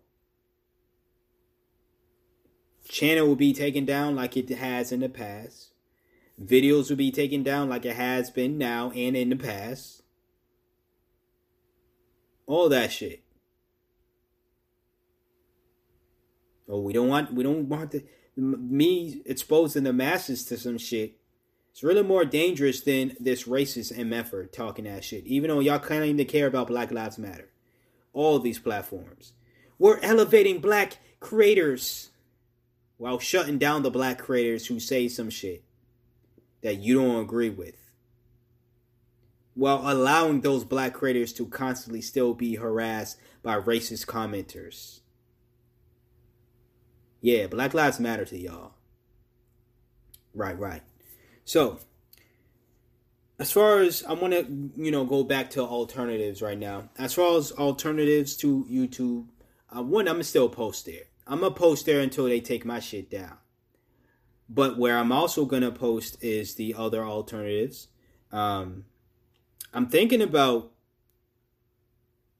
Channel 2.89 3.26
will 3.26 3.36
be 3.36 3.53
taken 3.53 3.84
down 3.84 4.16
like 4.16 4.36
it 4.36 4.49
has 4.49 4.93
in 4.93 5.01
the 5.01 5.09
past. 5.09 5.72
Videos 6.43 6.89
will 6.89 6.97
be 6.97 7.11
taken 7.11 7.43
down 7.43 7.68
like 7.68 7.84
it 7.84 7.97
has 7.97 8.30
been 8.30 8.57
now 8.57 8.91
and 8.93 9.16
in 9.16 9.28
the 9.28 9.36
past. 9.36 10.03
All 12.47 12.68
that 12.70 12.91
shit. 12.91 13.22
Oh, 16.68 16.80
we 16.80 16.93
don't 16.93 17.09
want 17.09 17.32
we 17.32 17.43
don't 17.43 17.68
want 17.68 17.91
the 17.91 18.05
me 18.36 19.20
exposing 19.26 19.82
the 19.82 19.93
masses 19.93 20.45
to 20.45 20.57
some 20.57 20.78
shit. 20.78 21.18
It's 21.72 21.82
really 21.82 22.03
more 22.03 22.24
dangerous 22.24 22.80
than 22.80 23.16
this 23.20 23.45
racist 23.45 23.97
MFer 23.97 24.51
talking 24.51 24.84
that 24.84 25.05
shit. 25.05 25.26
Even 25.26 25.49
though 25.49 25.61
y'all 25.61 25.78
claim 25.78 26.16
to 26.16 26.24
care 26.24 26.47
about 26.47 26.68
Black 26.68 26.91
Lives 26.91 27.18
Matter, 27.18 27.51
all 28.12 28.39
these 28.39 28.59
platforms, 28.59 29.32
we're 29.78 30.01
elevating 30.01 30.61
black 30.61 30.99
creators 31.20 32.11
while 32.99 33.19
shutting 33.19 33.59
down 33.59 33.83
the 33.83 33.91
black 33.91 34.19
creators 34.19 34.67
who 34.67 34.79
say 34.79 35.09
some 35.09 35.31
shit 35.31 35.65
that 36.63 36.77
you 36.77 36.95
don't 36.95 37.23
agree 37.23 37.51
with 37.51 37.89
while 39.59 39.83
allowing 39.91 40.41
those 40.41 40.63
black 40.63 40.95
creators 40.95 41.33
to 41.33 41.45
constantly 41.47 42.01
still 42.01 42.33
be 42.33 42.55
harassed 42.55 43.19
by 43.43 43.59
racist 43.59 44.07
commenters. 44.07 45.01
Yeah, 47.21 47.49
Black 47.49 47.75
Lives 47.75 47.99
Matter 47.99 48.25
to 48.27 48.39
y'all. 48.39 48.75
Right, 50.33 50.57
right. 50.57 50.83
So, 51.45 51.81
as 53.41 53.51
far 53.51 53.81
as 53.81 54.05
I 54.05 54.13
want 54.13 54.33
to, 54.33 54.71
you 54.77 54.93
know, 54.93 55.05
go 55.05 55.25
back 55.25 55.51
to 55.51 55.63
alternatives 55.63 56.41
right 56.41 56.59
now. 56.59 56.91
As 56.97 57.15
far 57.15 57.37
as 57.37 57.51
alternatives 57.51 58.37
to 58.37 58.65
YouTube, 58.71 59.27
uh, 59.77 59.83
one, 59.83 60.07
I'm 60.07 60.23
still 60.23 60.49
post 60.49 60.87
there. 60.87 61.03
I'm 61.29 61.41
gonna 61.41 61.55
post 61.55 61.85
there 61.85 62.01
until 62.01 62.24
they 62.24 62.41
take 62.41 62.64
my 62.64 62.81
shit 62.81 63.11
down. 63.11 63.37
But 64.49 64.79
where 64.79 64.97
I'm 64.97 65.12
also 65.12 65.45
gonna 65.45 65.70
post 65.70 66.16
is 66.24 66.55
the 66.55 66.74
other 66.74 67.05
alternatives. 67.05 67.89
Um, 68.33 68.87
I'm 69.74 69.89
thinking 69.89 70.22
about, 70.22 70.72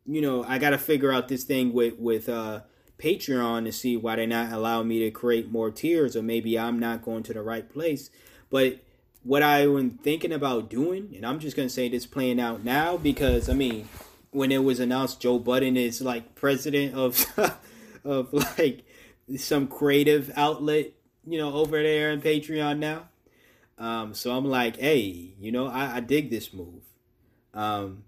you 0.07 0.22
know, 0.22 0.43
I 0.43 0.59
gotta 0.59 0.78
figure 0.78 1.12
out 1.12 1.28
this 1.28 1.45
thing 1.45 1.74
with 1.74 1.99
with 1.99 2.30
uh 2.30 2.62
Patreon 2.99 3.64
to 3.64 3.72
see 3.72 3.97
why 3.97 4.16
they're 4.16 4.26
not 4.26 4.53
allowing 4.53 4.89
me 4.89 5.01
to 5.01 5.11
create 5.11 5.53
more 5.53 5.70
tiers, 5.70 6.16
or 6.16 6.22
maybe 6.22 6.59
I'm 6.59 6.78
not 6.78 7.03
going 7.03 7.22
to 7.24 7.34
the 7.34 7.43
right 7.43 7.68
place. 7.68 8.11
But 8.51 8.80
what 9.22 9.43
I'm 9.43 9.91
thinking 9.99 10.32
about 10.32 10.70
doing, 10.70 11.12
and 11.14 11.26
I'm 11.26 11.39
just 11.39 11.57
gonna 11.57 11.68
say 11.68 11.91
this 11.91 12.07
playing 12.07 12.41
out 12.41 12.64
now 12.64 12.97
because 12.97 13.51
I 13.51 13.53
mean, 13.53 13.86
when 14.30 14.51
it 14.51 14.64
was 14.64 14.80
announced 14.80 15.20
Joe 15.20 15.39
Budden 15.39 15.76
is 15.76 16.01
like 16.01 16.34
president 16.34 16.95
of 16.95 17.26
of 18.05 18.32
like 18.59 18.84
some 19.36 19.66
creative 19.66 20.32
outlet, 20.36 20.92
you 21.26 21.38
know, 21.38 21.53
over 21.53 21.82
there 21.82 22.12
on 22.12 22.20
Patreon 22.20 22.78
now. 22.78 23.09
Um, 23.78 24.14
so 24.14 24.32
I'm 24.32 24.44
like, 24.44 24.76
hey, 24.76 25.34
you 25.38 25.53
know, 25.53 25.66
I, 25.68 25.96
I 25.96 26.01
dig 26.01 26.30
this 26.30 26.53
move. 26.53 26.82
Um, 27.55 28.05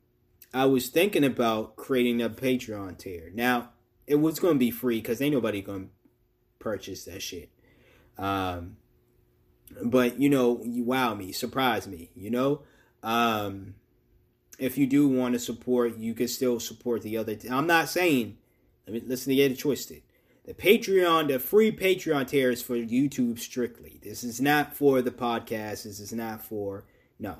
I 0.52 0.64
was 0.64 0.88
thinking 0.88 1.24
about 1.24 1.76
creating 1.76 2.20
a 2.22 2.28
Patreon 2.28 2.98
tier. 2.98 3.30
Now, 3.34 3.70
it 4.06 4.16
was 4.16 4.40
going 4.40 4.54
to 4.54 4.58
be 4.58 4.72
free 4.72 5.00
because 5.00 5.20
ain't 5.20 5.34
nobody 5.34 5.62
going 5.62 5.84
to 5.84 5.90
purchase 6.58 7.04
that 7.04 7.22
shit. 7.22 7.50
Um, 8.18 8.76
but 9.84 10.20
you 10.20 10.28
know, 10.28 10.62
you 10.64 10.84
wow 10.84 11.14
me, 11.14 11.30
surprise 11.30 11.86
me. 11.86 12.10
You 12.16 12.30
know, 12.30 12.62
um, 13.02 13.74
if 14.58 14.76
you 14.76 14.86
do 14.86 15.08
want 15.08 15.34
to 15.34 15.38
support, 15.38 15.98
you 15.98 16.14
can 16.14 16.28
still 16.28 16.58
support 16.58 17.02
the 17.02 17.16
other. 17.16 17.36
I'm 17.50 17.66
not 17.66 17.88
saying. 17.88 18.36
Let 18.86 18.94
me 18.94 19.02
listen 19.06 19.30
to 19.30 19.36
get 19.36 19.52
it 19.52 19.58
twisted. 19.58 20.02
The 20.44 20.54
Patreon, 20.54 21.28
the 21.28 21.38
free 21.38 21.70
Patreon 21.70 22.26
tier 22.28 22.50
is 22.50 22.62
for 22.62 22.74
YouTube 22.74 23.38
strictly. 23.38 24.00
This 24.02 24.24
is 24.24 24.40
not 24.40 24.74
for 24.74 25.02
the 25.02 25.10
podcast. 25.10 25.84
This 25.84 26.00
is 26.00 26.12
not 26.12 26.42
for 26.42 26.84
no. 27.18 27.36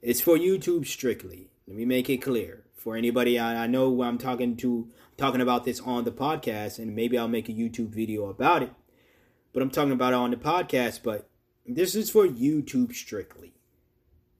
It's 0.00 0.20
for 0.20 0.36
YouTube 0.36 0.86
strictly. 0.86 1.50
Let 1.66 1.76
me 1.76 1.84
make 1.84 2.08
it 2.08 2.18
clear 2.18 2.64
for 2.74 2.96
anybody. 2.96 3.38
I, 3.38 3.64
I 3.64 3.66
know 3.66 4.02
I'm 4.02 4.18
talking 4.18 4.56
to 4.56 4.88
talking 5.16 5.40
about 5.40 5.64
this 5.64 5.80
on 5.80 6.04
the 6.04 6.10
podcast, 6.10 6.78
and 6.78 6.96
maybe 6.96 7.18
I'll 7.18 7.28
make 7.28 7.48
a 7.48 7.52
YouTube 7.52 7.90
video 7.90 8.26
about 8.26 8.62
it. 8.62 8.72
But 9.52 9.62
I'm 9.62 9.70
talking 9.70 9.92
about 9.92 10.12
it 10.12 10.16
on 10.16 10.30
the 10.30 10.36
podcast. 10.36 11.02
But 11.02 11.28
this 11.66 11.94
is 11.94 12.10
for 12.10 12.26
YouTube 12.26 12.94
strictly. 12.94 13.52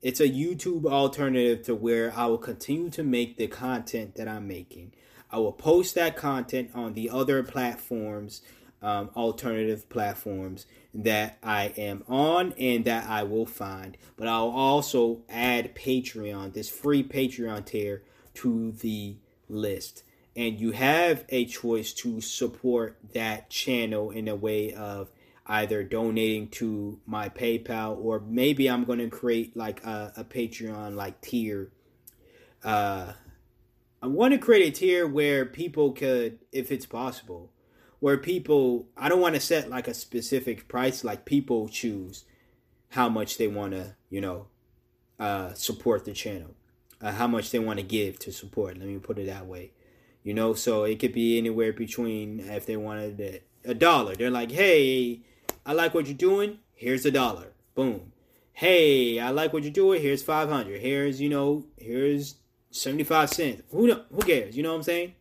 It's 0.01 0.21
a 0.21 0.29
YouTube 0.29 0.85
alternative 0.85 1.63
to 1.65 1.75
where 1.75 2.13
I 2.15 2.25
will 2.25 2.37
continue 2.37 2.89
to 2.91 3.03
make 3.03 3.37
the 3.37 3.47
content 3.47 4.15
that 4.15 4.27
I'm 4.27 4.47
making. 4.47 4.93
I 5.31 5.37
will 5.37 5.51
post 5.51 5.95
that 5.95 6.15
content 6.15 6.71
on 6.73 6.93
the 6.93 7.09
other 7.09 7.43
platforms, 7.43 8.41
um, 8.81 9.09
alternative 9.15 9.89
platforms 9.89 10.65
that 10.93 11.37
I 11.43 11.73
am 11.77 12.03
on 12.07 12.53
and 12.57 12.85
that 12.85 13.07
I 13.07 13.23
will 13.23 13.45
find. 13.45 13.97
But 14.15 14.27
I'll 14.27 14.49
also 14.49 15.21
add 15.29 15.75
Patreon, 15.75 16.53
this 16.53 16.69
free 16.69 17.03
Patreon 17.03 17.65
tier, 17.65 18.03
to 18.35 18.71
the 18.71 19.17
list. 19.47 20.03
And 20.35 20.59
you 20.59 20.71
have 20.71 21.25
a 21.29 21.45
choice 21.45 21.93
to 21.93 22.21
support 22.21 22.97
that 23.13 23.49
channel 23.49 24.11
in 24.11 24.27
a 24.27 24.35
way 24.35 24.73
of 24.73 25.11
either 25.45 25.83
donating 25.83 26.47
to 26.47 26.99
my 27.05 27.27
PayPal 27.27 27.97
or 27.97 28.19
maybe 28.19 28.69
I'm 28.69 28.85
going 28.85 28.99
to 28.99 29.09
create 29.09 29.57
like 29.57 29.83
a, 29.83 30.13
a 30.17 30.23
Patreon 30.23 30.95
like 30.95 31.19
tier. 31.21 31.71
Uh, 32.63 33.13
I 34.01 34.07
want 34.07 34.33
to 34.33 34.37
create 34.37 34.67
a 34.67 34.71
tier 34.71 35.05
where 35.05 35.45
people 35.45 35.91
could, 35.91 36.39
if 36.51 36.71
it's 36.71 36.85
possible, 36.85 37.51
where 37.99 38.17
people, 38.17 38.87
I 38.95 39.09
don't 39.09 39.19
want 39.19 39.35
to 39.35 39.41
set 39.41 39.69
like 39.69 39.87
a 39.87 39.93
specific 39.93 40.67
price, 40.67 41.03
like 41.03 41.25
people 41.25 41.67
choose 41.67 42.23
how 42.89 43.09
much 43.09 43.37
they 43.37 43.47
want 43.47 43.73
to, 43.73 43.95
you 44.09 44.21
know, 44.21 44.47
uh, 45.19 45.53
support 45.53 46.05
the 46.05 46.13
channel, 46.13 46.55
uh, 47.01 47.11
how 47.11 47.27
much 47.27 47.51
they 47.51 47.59
want 47.59 47.79
to 47.79 47.83
give 47.83 48.17
to 48.19 48.31
support. 48.31 48.77
Let 48.77 48.87
me 48.87 48.97
put 48.99 49.19
it 49.19 49.27
that 49.27 49.47
way. 49.47 49.71
You 50.23 50.33
know, 50.33 50.53
so 50.53 50.83
it 50.83 50.99
could 50.99 51.13
be 51.13 51.37
anywhere 51.37 51.73
between 51.73 52.39
if 52.39 52.65
they 52.65 52.77
wanted 52.77 53.41
a 53.65 53.73
dollar, 53.73 54.15
they're 54.15 54.31
like, 54.31 54.51
hey, 54.51 55.21
I 55.65 55.73
like 55.73 55.93
what 55.93 56.07
you're 56.07 56.15
doing. 56.15 56.59
Here's 56.73 57.05
a 57.05 57.11
dollar. 57.11 57.53
Boom. 57.75 58.13
Hey, 58.53 59.19
I 59.19 59.31
like 59.31 59.53
what 59.53 59.63
you're 59.63 59.71
doing. 59.71 60.01
Here's 60.01 60.23
500. 60.23 60.81
Here's, 60.81 61.21
you 61.21 61.29
know, 61.29 61.65
here's 61.77 62.35
75 62.71 63.29
cents. 63.29 63.63
Who 63.71 63.91
who 63.93 64.21
cares? 64.21 64.55
You 64.55 64.63
know 64.63 64.69
what 64.69 64.77
I'm 64.77 64.83
saying? 64.83 65.13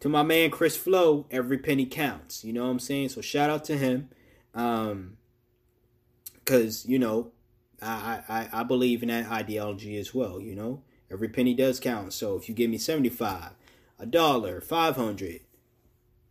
To 0.00 0.08
my 0.08 0.22
man 0.22 0.50
Chris 0.50 0.76
Flow, 0.76 1.26
every 1.30 1.58
penny 1.58 1.86
counts. 1.86 2.44
You 2.44 2.52
know 2.52 2.64
what 2.64 2.70
I'm 2.70 2.78
saying? 2.78 3.10
So 3.10 3.20
shout 3.20 3.50
out 3.50 3.64
to 3.66 3.76
him. 3.76 4.08
Um 4.54 5.16
cuz 6.44 6.86
you 6.86 6.98
know, 6.98 7.32
I, 7.82 8.22
I 8.28 8.60
I 8.60 8.62
believe 8.62 9.02
in 9.02 9.08
that 9.08 9.30
ideology 9.30 9.98
as 9.98 10.14
well, 10.14 10.40
you 10.40 10.54
know? 10.54 10.82
Every 11.10 11.28
penny 11.28 11.54
does 11.54 11.80
count. 11.80 12.12
So 12.12 12.36
if 12.36 12.48
you 12.48 12.54
give 12.54 12.70
me 12.70 12.78
75, 12.78 13.50
a 13.98 14.06
dollar, 14.06 14.60
500, 14.60 15.40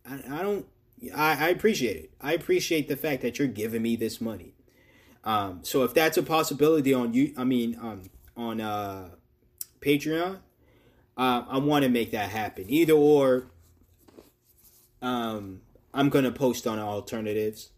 I, 0.08 0.14
I 0.30 0.42
don't 0.42 0.66
I, 1.14 1.46
I 1.46 1.48
appreciate 1.48 1.96
it. 1.96 2.10
I 2.20 2.32
appreciate 2.34 2.88
the 2.88 2.96
fact 2.96 3.22
that 3.22 3.38
you're 3.38 3.48
giving 3.48 3.82
me 3.82 3.96
this 3.96 4.20
money. 4.20 4.54
Um, 5.24 5.60
so 5.62 5.84
if 5.84 5.94
that's 5.94 6.16
a 6.16 6.22
possibility 6.22 6.94
on 6.94 7.14
you, 7.14 7.32
I 7.36 7.44
mean, 7.44 7.76
um, 7.80 8.02
on 8.36 8.60
uh, 8.60 9.10
Patreon, 9.80 10.38
uh, 11.16 11.44
I 11.48 11.58
want 11.58 11.84
to 11.84 11.90
make 11.90 12.10
that 12.12 12.30
happen. 12.30 12.66
Either 12.68 12.92
or, 12.92 13.46
um, 15.02 15.60
I'm 15.92 16.08
gonna 16.08 16.32
post 16.32 16.66
on 16.66 16.78
alternatives. 16.78 17.70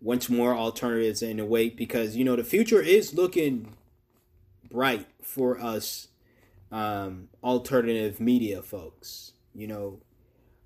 Once 0.00 0.28
more, 0.28 0.54
alternatives 0.54 1.22
in 1.22 1.40
a 1.40 1.46
way 1.46 1.68
because 1.68 2.14
you 2.14 2.24
know 2.24 2.36
the 2.36 2.44
future 2.44 2.80
is 2.80 3.14
looking 3.14 3.74
bright 4.70 5.06
for 5.22 5.58
us, 5.58 6.08
um, 6.70 7.28
alternative 7.42 8.20
media 8.20 8.62
folks. 8.62 9.32
You 9.54 9.66
know, 9.66 10.00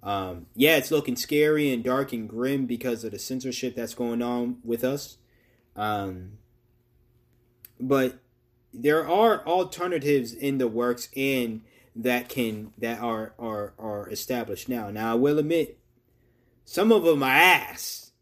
um, 0.02 0.46
yeah, 0.54 0.76
it's 0.76 0.90
looking 0.90 1.16
scary 1.16 1.72
and 1.72 1.84
dark 1.84 2.12
and 2.12 2.28
grim 2.28 2.66
because 2.66 3.04
of 3.04 3.12
the 3.12 3.18
censorship 3.18 3.74
that's 3.76 3.94
going 3.94 4.22
on 4.22 4.58
with 4.64 4.84
us. 4.84 5.18
Um, 5.76 6.38
but 7.80 8.18
there 8.72 9.06
are 9.06 9.46
alternatives 9.46 10.32
in 10.32 10.58
the 10.58 10.68
works 10.68 11.08
and 11.16 11.62
that 11.96 12.28
can 12.28 12.72
that 12.78 13.00
are 13.00 13.34
are 13.38 13.74
are 13.78 14.08
established 14.10 14.68
now. 14.68 14.90
Now 14.90 15.12
I 15.12 15.14
will 15.14 15.38
admit, 15.38 15.78
some 16.64 16.92
of 16.92 17.02
them 17.02 17.22
are 17.22 17.30
ass, 17.30 18.12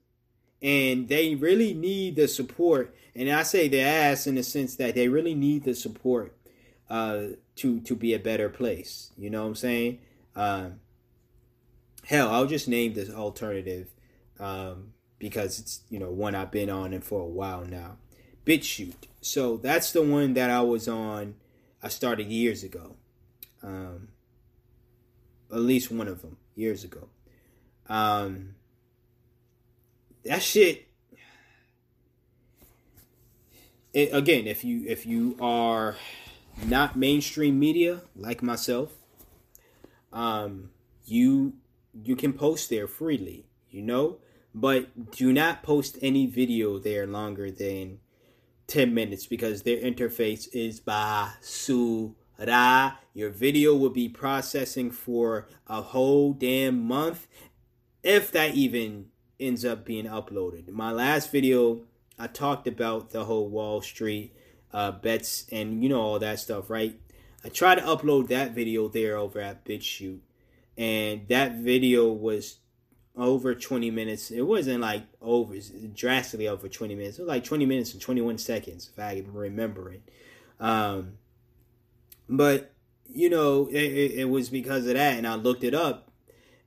and 0.63 1.09
they 1.09 1.35
really 1.35 1.75
need 1.75 2.17
the 2.17 2.27
support. 2.27 2.95
And 3.15 3.31
I 3.31 3.43
say 3.43 3.69
the 3.69 3.81
ass 3.81 4.27
in 4.27 4.35
the 4.35 4.43
sense 4.43 4.77
that 4.77 4.95
they 4.95 5.09
really 5.09 5.35
need 5.35 5.65
the 5.65 5.75
support 5.75 6.37
uh, 6.89 7.23
to 7.57 7.81
to 7.81 7.95
be 7.95 8.15
a 8.15 8.19
better 8.19 8.49
place. 8.49 9.13
You 9.17 9.31
know 9.31 9.43
what 9.43 9.49
I'm 9.49 9.55
saying? 9.57 9.99
Um, 10.35 10.81
hell, 12.05 12.31
I'll 12.31 12.47
just 12.47 12.69
name 12.69 12.95
this 12.95 13.11
alternative 13.11 13.89
um, 14.39 14.93
because 15.19 15.59
it's 15.59 15.81
you 15.91 15.99
know 15.99 16.11
one 16.11 16.35
I've 16.35 16.51
been 16.51 16.71
on 16.71 16.93
and 16.93 17.05
for 17.05 17.21
a 17.21 17.27
while 17.27 17.65
now. 17.65 17.99
BitChute. 18.47 19.09
So 19.27 19.57
that's 19.57 19.91
the 19.91 20.03
one 20.03 20.35
that 20.35 20.51
I 20.51 20.61
was 20.61 20.87
on. 20.87 21.35
I 21.83 21.89
started 21.89 22.29
years 22.29 22.63
ago. 22.63 22.95
Um, 23.61 24.09
at 25.53 25.59
least 25.59 25.91
one 25.91 26.07
of 26.07 26.23
them 26.23 26.37
years 26.55 26.85
ago. 26.85 27.09
Um, 27.89 28.55
that 30.25 30.43
shit. 30.43 30.87
It, 33.93 34.15
again, 34.15 34.47
if 34.47 34.63
you 34.63 34.85
if 34.87 35.05
you 35.07 35.37
are 35.41 35.97
not 36.65 36.95
mainstream 36.95 37.59
media 37.59 38.03
like 38.15 38.45
myself, 38.45 38.93
um, 40.13 40.71
you 41.05 41.55
you 41.93 42.15
can 42.15 42.33
post 42.33 42.71
there 42.71 42.87
freely, 42.87 43.47
you 43.71 43.83
know, 43.83 44.19
but 44.55 45.11
do 45.11 45.33
not 45.33 45.65
post 45.65 45.99
any 46.01 46.27
video 46.27 46.79
there 46.79 47.09
longer 47.09 47.51
than 47.51 47.99
10 48.67 48.93
minutes 48.93 49.27
because 49.27 49.63
their 49.63 49.79
interface 49.79 50.49
is 50.53 50.81
basura. 50.81 52.15
Your 53.15 53.31
video 53.31 53.75
will 53.75 53.91
be 53.91 54.09
processing 54.09 54.91
for 54.91 55.49
a 55.67 55.81
whole 55.83 56.33
damn 56.33 56.83
month 56.83 57.27
if 58.03 58.31
that 58.33 58.55
even 58.55 59.07
ends 59.39 59.65
up 59.65 59.85
being 59.85 60.07
uploaded. 60.07 60.69
My 60.69 60.93
last 60.93 61.31
video, 61.31 61.83
I 62.19 62.27
talked 62.27 62.67
about 62.67 63.11
the 63.11 63.25
whole 63.25 63.49
Wall 63.49 63.81
Street 63.81 64.35
uh, 64.73 64.93
bets 64.93 65.47
and 65.51 65.83
you 65.83 65.89
know 65.89 66.01
all 66.01 66.19
that 66.19 66.41
stuff, 66.41 66.69
right? 66.71 66.99
I 67.45 67.49
tried 67.49 67.77
to 67.77 67.83
upload 67.83 68.29
that 68.29 68.53
video 68.53 68.89
there 68.89 69.17
over 69.17 69.41
at 69.41 69.65
BitChute 69.65 70.21
and 70.77 71.27
that 71.29 71.57
video 71.57 72.13
was 72.13 72.59
over 73.17 73.55
20 73.55 73.91
minutes. 73.91 74.31
It 74.31 74.43
wasn't 74.43 74.81
like 74.81 75.05
over 75.23 75.55
drastically 75.95 76.49
over 76.49 76.69
20 76.69 76.95
minutes. 76.95 77.19
It 77.19 77.23
was 77.23 77.29
like 77.29 77.45
20 77.45 77.65
minutes 77.67 77.93
and 77.93 78.01
21 78.01 78.39
seconds, 78.39 78.91
if 78.93 78.99
I 78.99 79.25
remember 79.27 79.91
it. 79.91 80.03
Um, 80.61 81.15
but 82.29 82.73
you 83.09 83.31
know, 83.31 83.69
it, 83.69 83.75
it, 83.75 84.29
was 84.29 84.49
because 84.49 84.87
of 84.87 84.95
that, 84.95 85.17
and 85.17 85.27
I 85.27 85.37
looked 85.37 85.65
it 85.65 85.75
up, 85.75 86.11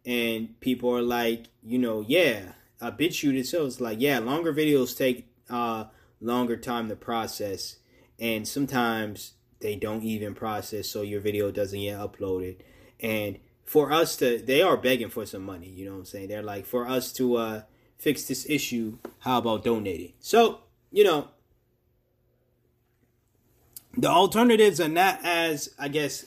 and 0.06 0.60
people 0.62 0.95
are 0.95 1.02
like, 1.02 1.47
you 1.62 1.78
know, 1.78 2.04
yeah, 2.08 2.54
a 2.80 2.91
BitChute 2.91 3.38
itself 3.38 3.68
is 3.68 3.82
like, 3.82 4.00
yeah, 4.00 4.20
longer 4.20 4.54
videos 4.54 4.97
take 4.97 5.28
uh 5.50 5.86
longer 6.22 6.56
time 6.56 6.88
to 6.89 6.95
process, 6.95 7.78
and 8.20 8.47
sometimes 8.47 9.34
they 9.60 9.76
don't 9.76 10.04
even 10.04 10.34
process, 10.34 10.88
so 10.88 11.02
your 11.02 11.20
video 11.20 11.52
doesn't 11.52 11.80
get 11.80 12.00
uploaded, 12.00 12.58
and 13.00 13.38
for 13.70 13.91
us 13.91 14.15
to 14.15 14.39
they 14.39 14.61
are 14.61 14.78
begging 14.78 15.09
for 15.09 15.26
some 15.26 15.43
money 15.43 15.70
you 15.70 15.86
know 15.86 15.91
what 15.91 15.99
i'm 15.99 16.05
saying 16.05 16.28
they're 16.28 16.41
like 16.41 16.65
for 16.65 16.88
us 16.88 17.11
to 17.13 17.36
uh 17.36 17.61
fix 17.97 18.24
this 18.26 18.49
issue 18.49 18.97
how 19.20 19.38
about 19.38 19.63
donating 19.63 20.13
so 20.20 20.61
you 20.91 21.03
know, 21.03 21.30
the 23.97 24.07
alternatives 24.07 24.80
are 24.80 24.89
not 24.89 25.20
as, 25.24 25.74
I 25.78 25.88
guess, 25.88 26.26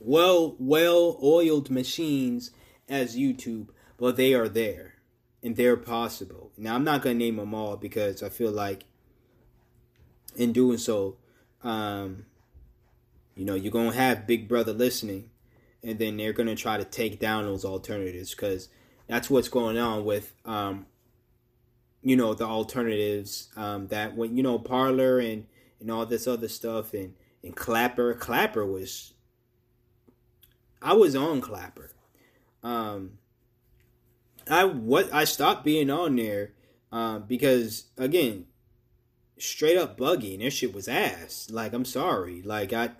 well 0.00 0.54
well 0.58 1.18
oiled 1.22 1.70
machines 1.70 2.50
as 2.88 3.16
YouTube, 3.16 3.68
but 3.96 4.16
they 4.16 4.34
are 4.34 4.48
there 4.48 4.94
and 5.42 5.56
they're 5.56 5.76
possible. 5.76 6.52
Now 6.56 6.74
I'm 6.74 6.84
not 6.84 7.02
gonna 7.02 7.14
name 7.16 7.36
them 7.36 7.54
all 7.54 7.76
because 7.76 8.22
I 8.22 8.28
feel 8.28 8.52
like 8.52 8.84
in 10.36 10.52
doing 10.52 10.78
so, 10.78 11.16
um, 11.64 12.26
you 13.34 13.44
know, 13.44 13.54
you're 13.54 13.72
gonna 13.72 13.92
have 13.92 14.26
Big 14.26 14.48
Brother 14.48 14.72
listening, 14.72 15.30
and 15.82 15.98
then 15.98 16.16
they're 16.16 16.32
gonna 16.32 16.56
try 16.56 16.76
to 16.76 16.84
take 16.84 17.18
down 17.18 17.44
those 17.44 17.64
alternatives 17.64 18.34
because 18.34 18.68
that's 19.06 19.30
what's 19.30 19.48
going 19.48 19.78
on 19.78 20.04
with, 20.04 20.34
um, 20.44 20.86
you 22.02 22.16
know, 22.16 22.34
the 22.34 22.44
alternatives 22.44 23.48
um, 23.56 23.88
that 23.88 24.16
when 24.16 24.36
you 24.36 24.42
know 24.42 24.58
Parler 24.58 25.18
and 25.18 25.46
and 25.80 25.90
all 25.90 26.06
this 26.06 26.26
other 26.26 26.48
stuff 26.48 26.94
and 26.94 27.14
and 27.42 27.54
Clapper, 27.54 28.14
Clapper 28.14 28.66
was, 28.66 29.14
I 30.82 30.92
was 30.94 31.14
on 31.14 31.40
Clapper. 31.40 31.90
Um, 32.62 33.18
I 34.48 34.64
what 34.64 35.12
I 35.12 35.24
stopped 35.24 35.64
being 35.64 35.90
on 35.90 36.16
there 36.16 36.52
um, 36.90 37.24
because 37.26 37.84
again, 37.96 38.46
straight 39.38 39.76
up 39.76 39.96
buggy 39.96 40.34
and 40.34 40.42
this 40.42 40.54
shit 40.54 40.74
was 40.74 40.88
ass. 40.88 41.48
Like 41.50 41.72
I'm 41.72 41.84
sorry. 41.84 42.42
Like 42.42 42.72
I 42.72 42.90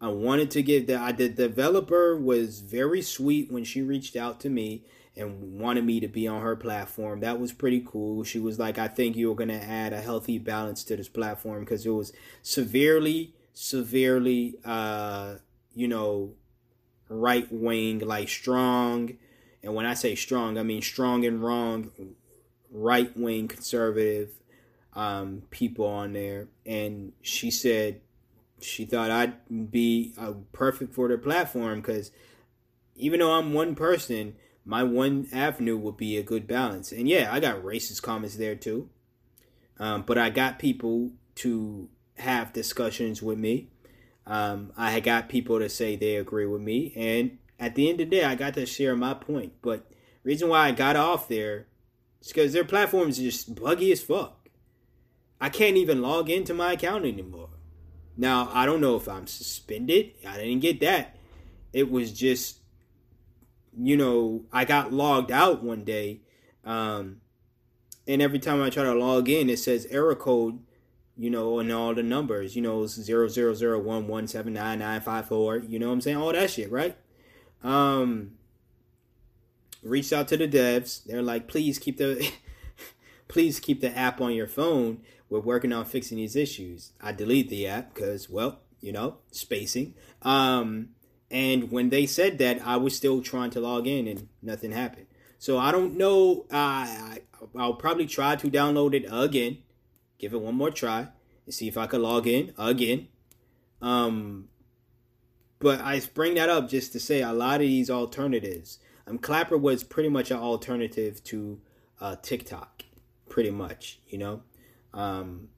I 0.00 0.08
wanted 0.08 0.50
to 0.52 0.62
give 0.62 0.86
that 0.86 1.16
the 1.18 1.28
developer 1.28 2.16
was 2.16 2.60
very 2.60 3.02
sweet 3.02 3.50
when 3.50 3.64
she 3.64 3.82
reached 3.82 4.14
out 4.14 4.40
to 4.40 4.50
me 4.50 4.84
and 5.16 5.58
wanted 5.58 5.84
me 5.84 5.98
to 6.00 6.06
be 6.06 6.28
on 6.28 6.42
her 6.42 6.54
platform. 6.54 7.20
That 7.20 7.40
was 7.40 7.52
pretty 7.52 7.82
cool. 7.84 8.22
She 8.22 8.38
was 8.38 8.58
like, 8.58 8.78
I 8.78 8.86
think 8.86 9.16
you're 9.16 9.34
gonna 9.34 9.54
add 9.54 9.92
a 9.92 10.00
healthy 10.00 10.38
balance 10.38 10.84
to 10.84 10.96
this 10.96 11.08
platform 11.08 11.60
because 11.60 11.84
it 11.84 11.90
was 11.90 12.12
severely, 12.42 13.34
severely 13.52 14.54
uh, 14.64 15.34
you 15.74 15.88
know, 15.88 16.34
right 17.08 17.50
wing, 17.50 17.98
like 17.98 18.28
strong. 18.28 19.18
And 19.64 19.74
when 19.74 19.86
I 19.86 19.94
say 19.94 20.14
strong, 20.14 20.58
I 20.58 20.62
mean 20.62 20.82
strong 20.82 21.24
and 21.24 21.42
wrong, 21.42 21.90
right 22.70 23.14
wing 23.16 23.48
conservative 23.48 24.30
um, 24.94 25.42
people 25.50 25.86
on 25.86 26.12
there, 26.12 26.48
and 26.66 27.12
she 27.22 27.50
said 27.50 28.00
she 28.60 28.84
thought 28.84 29.10
I'd 29.10 29.70
be 29.70 30.14
uh, 30.18 30.34
perfect 30.52 30.94
for 30.94 31.08
their 31.08 31.18
platform 31.18 31.80
because 31.80 32.10
even 32.96 33.20
though 33.20 33.32
I'm 33.32 33.52
one 33.52 33.74
person, 33.74 34.34
my 34.64 34.82
one 34.82 35.28
avenue 35.32 35.76
would 35.76 35.96
be 35.96 36.16
a 36.16 36.22
good 36.22 36.46
balance. 36.46 36.92
And 36.92 37.08
yeah, 37.08 37.32
I 37.32 37.40
got 37.40 37.62
racist 37.62 38.02
comments 38.02 38.36
there 38.36 38.54
too, 38.54 38.90
um, 39.78 40.02
but 40.02 40.18
I 40.18 40.30
got 40.30 40.58
people 40.58 41.12
to 41.36 41.88
have 42.16 42.52
discussions 42.52 43.22
with 43.22 43.38
me. 43.38 43.70
Um, 44.26 44.72
I 44.76 45.00
got 45.00 45.28
people 45.28 45.58
to 45.58 45.68
say 45.68 45.96
they 45.96 46.16
agree 46.16 46.44
with 46.44 46.60
me, 46.60 46.92
and 46.94 47.38
at 47.58 47.74
the 47.74 47.88
end 47.88 48.00
of 48.00 48.10
the 48.10 48.16
day, 48.16 48.24
I 48.24 48.34
got 48.34 48.54
to 48.54 48.66
share 48.66 48.94
my 48.94 49.14
point. 49.14 49.54
But 49.62 49.90
reason 50.22 50.48
why 50.48 50.68
I 50.68 50.72
got 50.72 50.96
off 50.96 51.28
there 51.28 51.66
is 52.20 52.28
because 52.28 52.52
their 52.52 52.64
platform 52.64 53.08
is 53.08 53.18
just 53.18 53.54
buggy 53.54 53.90
as 53.90 54.02
fuck. 54.02 54.48
I 55.40 55.48
can't 55.48 55.76
even 55.76 56.02
log 56.02 56.28
into 56.28 56.52
my 56.52 56.72
account 56.72 57.04
anymore. 57.04 57.47
Now, 58.20 58.50
I 58.52 58.66
don't 58.66 58.80
know 58.80 58.96
if 58.96 59.08
I'm 59.08 59.28
suspended. 59.28 60.10
I 60.26 60.36
didn't 60.36 60.58
get 60.58 60.80
that. 60.80 61.16
It 61.72 61.88
was 61.88 62.12
just, 62.12 62.58
you 63.78 63.96
know, 63.96 64.44
I 64.52 64.64
got 64.64 64.92
logged 64.92 65.30
out 65.30 65.62
one 65.62 65.84
day. 65.84 66.22
Um, 66.64 67.20
and 68.08 68.20
every 68.20 68.40
time 68.40 68.60
I 68.60 68.70
try 68.70 68.82
to 68.82 68.94
log 68.94 69.28
in, 69.28 69.48
it 69.48 69.60
says 69.60 69.86
error 69.88 70.16
code, 70.16 70.58
you 71.16 71.30
know, 71.30 71.60
and 71.60 71.70
all 71.70 71.94
the 71.94 72.02
numbers, 72.02 72.56
you 72.56 72.62
know, 72.62 72.88
zero 72.88 73.28
zero 73.28 73.54
zero 73.54 73.78
one 73.78 74.08
one 74.08 74.26
seven 74.26 74.52
nine 74.52 74.80
nine 74.80 75.00
five 75.00 75.28
four. 75.28 75.58
You 75.58 75.78
know 75.78 75.86
what 75.86 75.92
I'm 75.92 76.00
saying? 76.00 76.16
All 76.16 76.32
that 76.32 76.50
shit, 76.50 76.72
right? 76.72 76.96
Um, 77.62 78.32
reached 79.84 80.12
out 80.12 80.26
to 80.28 80.36
the 80.36 80.48
devs. 80.48 81.04
They're 81.04 81.22
like, 81.22 81.46
please 81.46 81.78
keep 81.78 81.98
the, 81.98 82.32
please 83.28 83.60
keep 83.60 83.80
the 83.80 83.96
app 83.96 84.20
on 84.20 84.32
your 84.32 84.48
phone 84.48 85.02
we're 85.30 85.40
working 85.40 85.72
on 85.72 85.84
fixing 85.84 86.16
these 86.16 86.36
issues. 86.36 86.92
I 87.00 87.12
delete 87.12 87.48
the 87.48 87.66
app 87.66 87.94
because, 87.94 88.30
well, 88.30 88.60
you 88.80 88.92
know, 88.92 89.18
spacing. 89.30 89.94
Um, 90.22 90.90
and 91.30 91.70
when 91.70 91.90
they 91.90 92.06
said 92.06 92.38
that, 92.38 92.66
I 92.66 92.76
was 92.76 92.96
still 92.96 93.20
trying 93.22 93.50
to 93.50 93.60
log 93.60 93.86
in 93.86 94.08
and 94.08 94.28
nothing 94.42 94.72
happened. 94.72 95.06
So 95.38 95.58
I 95.58 95.70
don't 95.70 95.96
know. 95.96 96.46
I, 96.50 97.20
I'll 97.56 97.74
probably 97.74 98.06
try 98.06 98.36
to 98.36 98.50
download 98.50 98.94
it 98.94 99.06
again, 99.10 99.58
give 100.18 100.32
it 100.32 100.40
one 100.40 100.54
more 100.54 100.70
try, 100.70 101.08
and 101.44 101.54
see 101.54 101.68
if 101.68 101.76
I 101.76 101.86
could 101.86 102.00
log 102.00 102.26
in 102.26 102.52
again. 102.58 103.08
Um, 103.80 104.48
but 105.60 105.80
I 105.80 106.00
bring 106.14 106.34
that 106.34 106.48
up 106.48 106.68
just 106.68 106.92
to 106.92 107.00
say 107.00 107.22
a 107.22 107.32
lot 107.32 107.56
of 107.56 107.66
these 107.66 107.90
alternatives. 107.90 108.78
Um, 109.06 109.18
Clapper 109.18 109.56
was 109.56 109.84
pretty 109.84 110.08
much 110.08 110.30
an 110.30 110.38
alternative 110.38 111.22
to 111.24 111.60
uh, 112.00 112.16
TikTok, 112.20 112.82
pretty 113.28 113.50
much. 113.50 114.00
You 114.08 114.18
know, 114.18 114.42
um, 114.98 115.48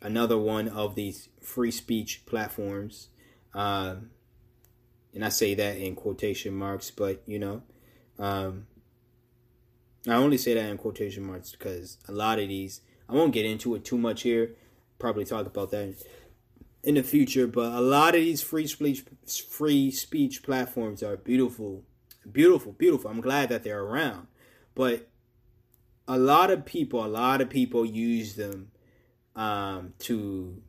another 0.00 0.38
one 0.38 0.68
of 0.68 0.94
these 0.94 1.28
free 1.42 1.72
speech 1.72 2.22
platforms. 2.26 3.08
Uh, 3.52 3.96
and 5.12 5.24
I 5.24 5.30
say 5.30 5.54
that 5.54 5.78
in 5.78 5.96
quotation 5.96 6.54
marks, 6.54 6.90
but 6.90 7.22
you 7.26 7.40
know, 7.40 7.62
um, 8.18 8.68
I 10.06 10.14
only 10.14 10.38
say 10.38 10.54
that 10.54 10.70
in 10.70 10.78
quotation 10.78 11.24
marks 11.24 11.50
because 11.50 11.98
a 12.06 12.12
lot 12.12 12.38
of 12.38 12.48
these, 12.48 12.80
I 13.08 13.14
won't 13.14 13.32
get 13.32 13.46
into 13.46 13.74
it 13.74 13.84
too 13.84 13.98
much 13.98 14.22
here. 14.22 14.54
Probably 15.00 15.24
talk 15.24 15.46
about 15.46 15.72
that 15.72 15.96
in 16.84 16.94
the 16.94 17.02
future, 17.02 17.48
but 17.48 17.72
a 17.72 17.80
lot 17.80 18.14
of 18.14 18.20
these 18.20 18.42
free 18.42 18.68
speech 18.68 19.04
free 19.50 19.90
speech 19.90 20.44
platforms 20.44 21.02
are 21.02 21.16
beautiful, 21.16 21.82
beautiful, 22.30 22.72
beautiful. 22.72 23.10
I'm 23.10 23.20
glad 23.20 23.48
that 23.48 23.64
they're 23.64 23.82
around, 23.82 24.28
but 24.76 25.08
a 26.08 26.18
lot 26.18 26.50
of 26.50 26.64
people, 26.64 27.04
a 27.04 27.06
lot 27.06 27.42
of 27.42 27.50
people 27.50 27.84
use 27.84 28.34
them 28.34 28.70
um, 29.36 29.92
to, 30.00 30.62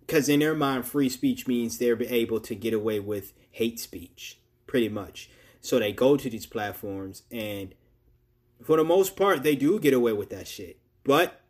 because 0.00 0.28
in 0.28 0.40
their 0.40 0.54
mind, 0.54 0.86
free 0.86 1.10
speech 1.10 1.46
means 1.46 1.78
they're 1.78 2.02
able 2.02 2.40
to 2.40 2.54
get 2.54 2.72
away 2.72 2.98
with 2.98 3.34
hate 3.52 3.78
speech, 3.78 4.40
pretty 4.66 4.88
much. 4.88 5.30
So 5.60 5.78
they 5.78 5.92
go 5.92 6.16
to 6.16 6.30
these 6.30 6.46
platforms, 6.46 7.22
and 7.30 7.74
for 8.64 8.78
the 8.78 8.84
most 8.84 9.16
part, 9.16 9.42
they 9.42 9.54
do 9.54 9.78
get 9.78 9.92
away 9.92 10.14
with 10.14 10.30
that 10.30 10.48
shit. 10.48 10.78
But, 11.04 11.42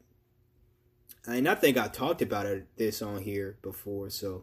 and 1.26 1.48
I 1.48 1.54
think 1.54 1.78
I 1.78 1.86
talked 1.86 2.20
about 2.20 2.46
it, 2.46 2.66
this 2.76 3.00
on 3.00 3.22
here 3.22 3.58
before, 3.62 4.10
so 4.10 4.42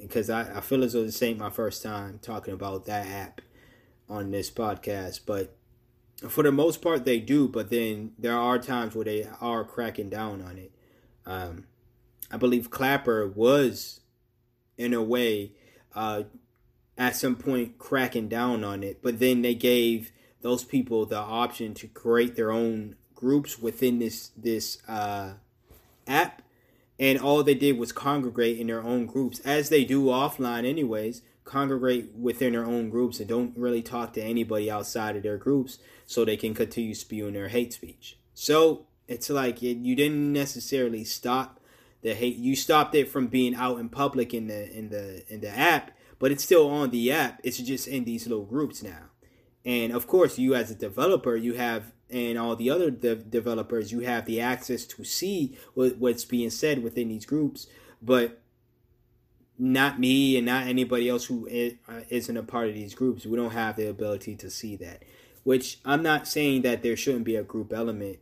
because 0.00 0.30
I, 0.30 0.58
I 0.58 0.60
feel 0.60 0.84
as 0.84 0.92
though 0.92 1.04
this 1.04 1.22
ain't 1.22 1.38
my 1.38 1.50
first 1.50 1.82
time 1.82 2.18
talking 2.22 2.54
about 2.54 2.86
that 2.86 3.06
app 3.06 3.40
on 4.08 4.30
this 4.30 4.50
podcast, 4.50 5.20
but 5.26 5.56
for 6.28 6.42
the 6.42 6.52
most 6.52 6.80
part 6.80 7.04
they 7.04 7.18
do 7.18 7.48
but 7.48 7.70
then 7.70 8.12
there 8.18 8.36
are 8.36 8.58
times 8.58 8.94
where 8.94 9.04
they 9.04 9.28
are 9.40 9.64
cracking 9.64 10.08
down 10.08 10.40
on 10.42 10.58
it. 10.58 10.72
Um, 11.26 11.64
i 12.30 12.36
believe 12.36 12.70
clapper 12.70 13.26
was 13.26 14.00
in 14.76 14.92
a 14.92 15.02
way 15.02 15.52
uh, 15.94 16.24
at 16.98 17.16
some 17.16 17.36
point 17.36 17.78
cracking 17.78 18.28
down 18.28 18.64
on 18.64 18.82
it 18.82 19.02
but 19.02 19.18
then 19.18 19.42
they 19.42 19.54
gave 19.54 20.12
those 20.42 20.64
people 20.64 21.06
the 21.06 21.18
option 21.18 21.72
to 21.74 21.88
create 21.88 22.36
their 22.36 22.52
own 22.52 22.96
groups 23.14 23.58
within 23.58 23.98
this 23.98 24.30
this 24.36 24.78
uh, 24.86 25.32
app 26.06 26.42
and 26.98 27.18
all 27.18 27.42
they 27.42 27.54
did 27.54 27.78
was 27.78 27.92
congregate 27.92 28.58
in 28.58 28.66
their 28.66 28.82
own 28.82 29.06
groups 29.06 29.40
as 29.40 29.68
they 29.68 29.84
do 29.84 30.04
offline 30.06 30.66
anyways 30.66 31.22
congregate 31.44 32.14
within 32.14 32.52
their 32.52 32.64
own 32.64 32.90
groups 32.90 33.20
and 33.20 33.28
don't 33.28 33.56
really 33.56 33.82
talk 33.82 34.12
to 34.14 34.22
anybody 34.22 34.70
outside 34.70 35.16
of 35.16 35.22
their 35.22 35.36
groups 35.36 35.78
so 36.06 36.24
they 36.24 36.36
can 36.36 36.54
continue 36.54 36.94
spewing 36.94 37.34
their 37.34 37.48
hate 37.48 37.72
speech. 37.72 38.18
So 38.32 38.86
it's 39.06 39.30
like 39.30 39.62
it, 39.62 39.78
you 39.78 39.94
didn't 39.94 40.32
necessarily 40.32 41.04
stop 41.04 41.60
the 42.02 42.14
hate. 42.14 42.36
You 42.36 42.56
stopped 42.56 42.94
it 42.94 43.08
from 43.08 43.28
being 43.28 43.54
out 43.54 43.78
in 43.78 43.88
public 43.88 44.32
in 44.34 44.46
the 44.48 44.70
in 44.76 44.90
the 44.90 45.24
in 45.32 45.40
the 45.40 45.50
app, 45.50 45.90
but 46.18 46.30
it's 46.30 46.44
still 46.44 46.68
on 46.68 46.90
the 46.90 47.12
app. 47.12 47.40
It's 47.44 47.58
just 47.58 47.88
in 47.88 48.04
these 48.04 48.26
little 48.26 48.44
groups 48.44 48.82
now. 48.82 49.10
And 49.64 49.92
of 49.92 50.06
course, 50.06 50.38
you 50.38 50.54
as 50.54 50.70
a 50.70 50.74
developer, 50.74 51.36
you 51.36 51.54
have 51.54 51.92
and 52.10 52.38
all 52.38 52.54
the 52.54 52.70
other 52.70 52.90
de- 52.90 53.16
developers, 53.16 53.90
you 53.90 54.00
have 54.00 54.26
the 54.26 54.40
access 54.40 54.84
to 54.84 55.04
see 55.04 55.58
what, 55.74 55.96
what's 55.96 56.24
being 56.24 56.50
said 56.50 56.82
within 56.82 57.08
these 57.08 57.26
groups. 57.26 57.66
But 58.00 58.42
not 59.58 60.00
me 60.00 60.36
and 60.36 60.46
not 60.46 60.66
anybody 60.66 61.08
else 61.08 61.26
who 61.26 61.46
uh, 61.48 62.00
isn't 62.08 62.36
a 62.36 62.42
part 62.42 62.68
of 62.68 62.74
these 62.74 62.94
groups. 62.94 63.24
We 63.24 63.36
don't 63.36 63.52
have 63.52 63.76
the 63.76 63.88
ability 63.88 64.36
to 64.36 64.50
see 64.50 64.76
that. 64.76 65.02
Which 65.44 65.78
I'm 65.84 66.02
not 66.02 66.26
saying 66.26 66.62
that 66.62 66.82
there 66.82 66.96
shouldn't 66.96 67.24
be 67.24 67.36
a 67.36 67.42
group 67.42 67.72
element 67.72 68.18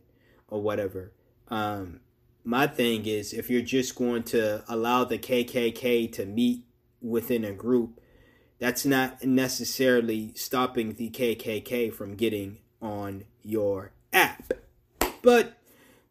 or 0.47 0.61
whatever. 0.61 1.11
Um, 1.47 2.01
my 2.43 2.67
thing 2.67 3.05
is 3.05 3.33
if 3.33 3.49
you're 3.49 3.61
just 3.61 3.95
going 3.95 4.23
to 4.23 4.63
allow 4.67 5.05
the 5.05 5.17
KKK 5.17 6.11
to 6.13 6.25
meet 6.25 6.65
within 7.01 7.45
a 7.45 7.53
group, 7.53 7.99
that's 8.59 8.85
not 8.85 9.23
necessarily 9.23 10.33
stopping 10.35 10.93
the 10.93 11.09
KKK 11.09 11.93
from 11.93 12.15
getting 12.15 12.59
on 12.81 13.23
your 13.41 13.91
app. 14.11 14.53
But 15.21 15.57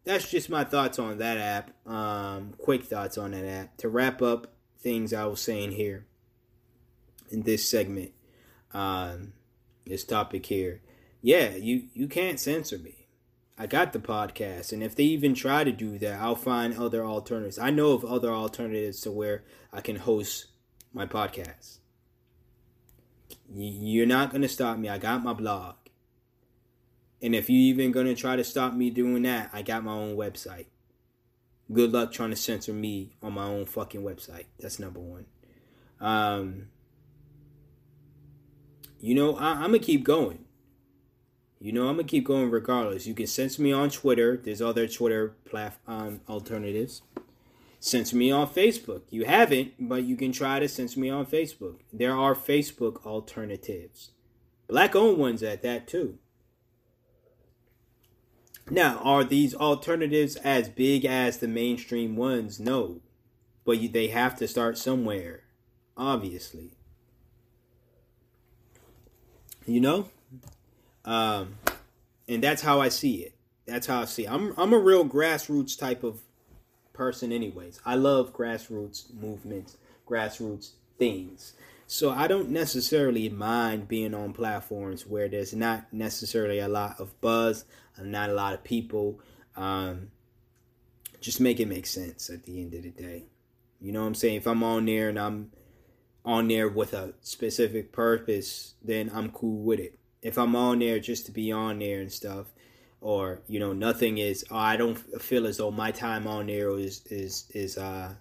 that's 0.03 0.29
just 0.29 0.49
my 0.49 0.63
thoughts 0.63 0.99
on 0.99 1.19
that 1.19 1.37
app. 1.37 1.71
Um, 1.87 2.53
quick 2.57 2.83
thoughts 2.83 3.17
on 3.17 3.31
that 3.31 3.45
app. 3.45 3.77
To 3.77 3.89
wrap 3.89 4.21
up 4.21 4.52
things 4.83 5.13
I 5.13 5.25
was 5.25 5.41
saying 5.41 5.71
here 5.71 6.05
in 7.31 7.43
this 7.43 7.67
segment, 7.67 8.11
um, 8.73 9.33
this 9.85 10.03
topic 10.03 10.45
here. 10.45 10.81
Yeah, 11.21 11.55
you 11.55 11.87
you 11.93 12.07
can't 12.07 12.39
censor 12.39 12.77
me. 12.77 13.07
I 13.57 13.65
got 13.65 13.93
the 13.93 13.99
podcast, 13.99 14.73
and 14.73 14.83
if 14.83 14.95
they 14.95 15.03
even 15.03 15.33
try 15.33 15.63
to 15.63 15.71
do 15.71 15.97
that, 15.99 16.19
I'll 16.19 16.35
find 16.35 16.75
other 16.75 17.05
alternatives. 17.05 17.57
I 17.57 17.69
know 17.69 17.91
of 17.91 18.03
other 18.03 18.31
alternatives 18.31 19.01
to 19.01 19.11
where 19.11 19.43
I 19.71 19.81
can 19.81 19.95
host 19.95 20.47
my 20.91 21.05
podcast. 21.05 21.77
You're 23.55 24.05
not 24.05 24.31
gonna 24.31 24.49
stop 24.49 24.77
me. 24.77 24.89
I 24.89 24.97
got 24.97 25.23
my 25.23 25.33
blog. 25.33 25.75
And 27.21 27.33
if 27.33 27.49
you 27.49 27.57
even 27.57 27.91
gonna 27.91 28.15
try 28.15 28.35
to 28.35 28.43
stop 28.43 28.73
me 28.73 28.89
doing 28.89 29.23
that, 29.23 29.49
I 29.53 29.61
got 29.61 29.83
my 29.83 29.93
own 29.93 30.17
website. 30.17 30.65
Good 31.71 31.91
luck 31.91 32.11
trying 32.11 32.31
to 32.31 32.35
censor 32.35 32.73
me 32.73 33.15
on 33.21 33.33
my 33.33 33.45
own 33.45 33.65
fucking 33.65 34.03
website. 34.03 34.45
That's 34.59 34.79
number 34.79 34.99
one. 34.99 35.25
Um, 35.99 36.67
you 38.99 39.15
know, 39.15 39.35
I, 39.37 39.53
am 39.53 39.71
gonna 39.71 39.79
keep 39.79 40.03
going. 40.03 40.45
You 41.59 41.71
know, 41.71 41.87
I'm 41.87 41.95
gonna 41.95 42.07
keep 42.07 42.25
going 42.25 42.51
regardless. 42.51 43.07
You 43.07 43.13
can 43.13 43.27
censor 43.27 43.61
me 43.61 43.71
on 43.71 43.89
Twitter. 43.89 44.37
There's 44.37 44.61
other 44.61 44.87
Twitter 44.87 45.35
platform 45.45 45.97
um, 45.97 46.21
alternatives. 46.27 47.01
Censor 47.79 48.15
me 48.15 48.31
on 48.31 48.47
Facebook. 48.47 49.01
You 49.09 49.25
haven't, 49.25 49.73
but 49.77 50.03
you 50.03 50.15
can 50.15 50.31
try 50.31 50.59
to 50.59 50.69
censor 50.69 50.99
me 50.99 51.09
on 51.09 51.25
Facebook. 51.25 51.79
There 51.91 52.15
are 52.15 52.33
Facebook 52.33 53.05
alternatives, 53.05 54.11
black 54.67 54.95
owned 54.95 55.17
ones 55.17 55.43
at 55.43 55.61
that 55.63 55.87
too. 55.87 56.17
Now, 58.69 58.99
are 59.03 59.23
these 59.23 59.53
alternatives 59.53 60.35
as 60.37 60.69
big 60.69 61.05
as 61.05 61.37
the 61.37 61.47
mainstream 61.47 62.15
ones? 62.15 62.59
No. 62.59 63.01
But 63.65 63.79
you, 63.79 63.89
they 63.89 64.07
have 64.07 64.37
to 64.37 64.47
start 64.47 64.77
somewhere, 64.77 65.41
obviously. 65.97 66.71
You 69.65 69.81
know? 69.81 70.09
Um, 71.05 71.55
and 72.27 72.43
that's 72.43 72.61
how 72.61 72.79
I 72.79 72.89
see 72.89 73.23
it. 73.23 73.35
That's 73.65 73.87
how 73.87 74.01
I 74.01 74.05
see 74.05 74.25
it. 74.25 74.31
I'm, 74.31 74.53
I'm 74.57 74.73
a 74.73 74.77
real 74.77 75.05
grassroots 75.05 75.77
type 75.77 76.03
of 76.03 76.21
person, 76.93 77.31
anyways. 77.31 77.79
I 77.85 77.95
love 77.95 78.33
grassroots 78.33 79.13
movements, 79.13 79.77
grassroots 80.07 80.71
things. 80.97 81.53
So 81.85 82.11
I 82.11 82.27
don't 82.27 82.49
necessarily 82.49 83.29
mind 83.29 83.87
being 83.87 84.13
on 84.13 84.33
platforms 84.33 85.05
where 85.05 85.27
there's 85.27 85.53
not 85.53 85.91
necessarily 85.91 86.59
a 86.59 86.67
lot 86.67 86.99
of 86.99 87.19
buzz, 87.21 87.65
not 88.01 88.29
a 88.29 88.33
lot 88.33 88.53
of 88.53 88.63
people. 88.63 89.19
Um, 89.55 90.09
just 91.21 91.39
make 91.39 91.59
it 91.59 91.67
make 91.67 91.85
sense 91.85 92.29
at 92.29 92.43
the 92.43 92.61
end 92.61 92.73
of 92.73 92.83
the 92.83 92.89
day. 92.89 93.25
You 93.79 93.91
know 93.91 94.01
what 94.01 94.07
I'm 94.07 94.15
saying? 94.15 94.37
If 94.37 94.47
I'm 94.47 94.63
on 94.63 94.85
there 94.85 95.09
and 95.09 95.19
I'm 95.19 95.51
on 96.25 96.47
there 96.47 96.69
with 96.69 96.93
a 96.93 97.13
specific 97.21 97.91
purpose, 97.91 98.75
then 98.83 99.11
I'm 99.13 99.29
cool 99.31 99.61
with 99.63 99.79
it. 99.79 99.99
If 100.21 100.37
I'm 100.37 100.55
on 100.55 100.79
there 100.79 100.99
just 100.99 101.25
to 101.25 101.31
be 101.31 101.51
on 101.51 101.79
there 101.79 102.01
and 102.01 102.11
stuff, 102.11 102.47
or 103.01 103.41
you 103.47 103.59
know, 103.59 103.73
nothing 103.73 104.17
is. 104.17 104.45
Oh, 104.49 104.55
I 104.55 104.77
don't 104.77 104.95
feel 105.21 105.45
as 105.45 105.57
though 105.57 105.71
my 105.71 105.91
time 105.91 106.25
on 106.25 106.47
there 106.47 106.71
is 106.77 107.05
is 107.07 107.45
is 107.53 107.77
uh 107.77 108.15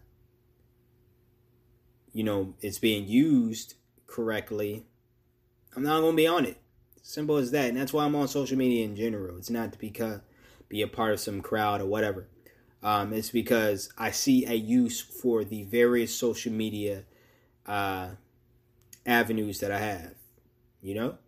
you 2.12 2.24
know, 2.24 2.54
it's 2.60 2.78
being 2.78 3.06
used 3.08 3.74
correctly, 4.06 4.84
I'm 5.74 5.82
not 5.82 6.00
to 6.00 6.12
be 6.12 6.26
on 6.26 6.44
it. 6.44 6.58
Simple 7.02 7.36
as 7.36 7.50
that. 7.50 7.68
And 7.68 7.76
that's 7.76 7.92
why 7.92 8.04
I'm 8.04 8.14
on 8.14 8.28
social 8.28 8.56
media 8.56 8.84
in 8.84 8.96
general. 8.96 9.36
It's 9.36 9.50
not 9.50 9.72
to 9.72 9.78
become, 9.78 10.22
be 10.68 10.82
a 10.82 10.88
part 10.88 11.12
of 11.12 11.20
some 11.20 11.42
crowd 11.42 11.80
or 11.80 11.86
whatever. 11.86 12.28
Um, 12.82 13.12
it's 13.12 13.30
because 13.30 13.92
I 13.98 14.10
see 14.10 14.46
a 14.46 14.54
use 14.54 15.00
for 15.00 15.44
the 15.44 15.64
various 15.64 16.14
social 16.14 16.52
media 16.52 17.04
uh, 17.66 18.10
avenues 19.04 19.60
that 19.60 19.70
I 19.70 19.78
have. 19.78 20.14
You 20.80 20.94
know, 20.94 21.18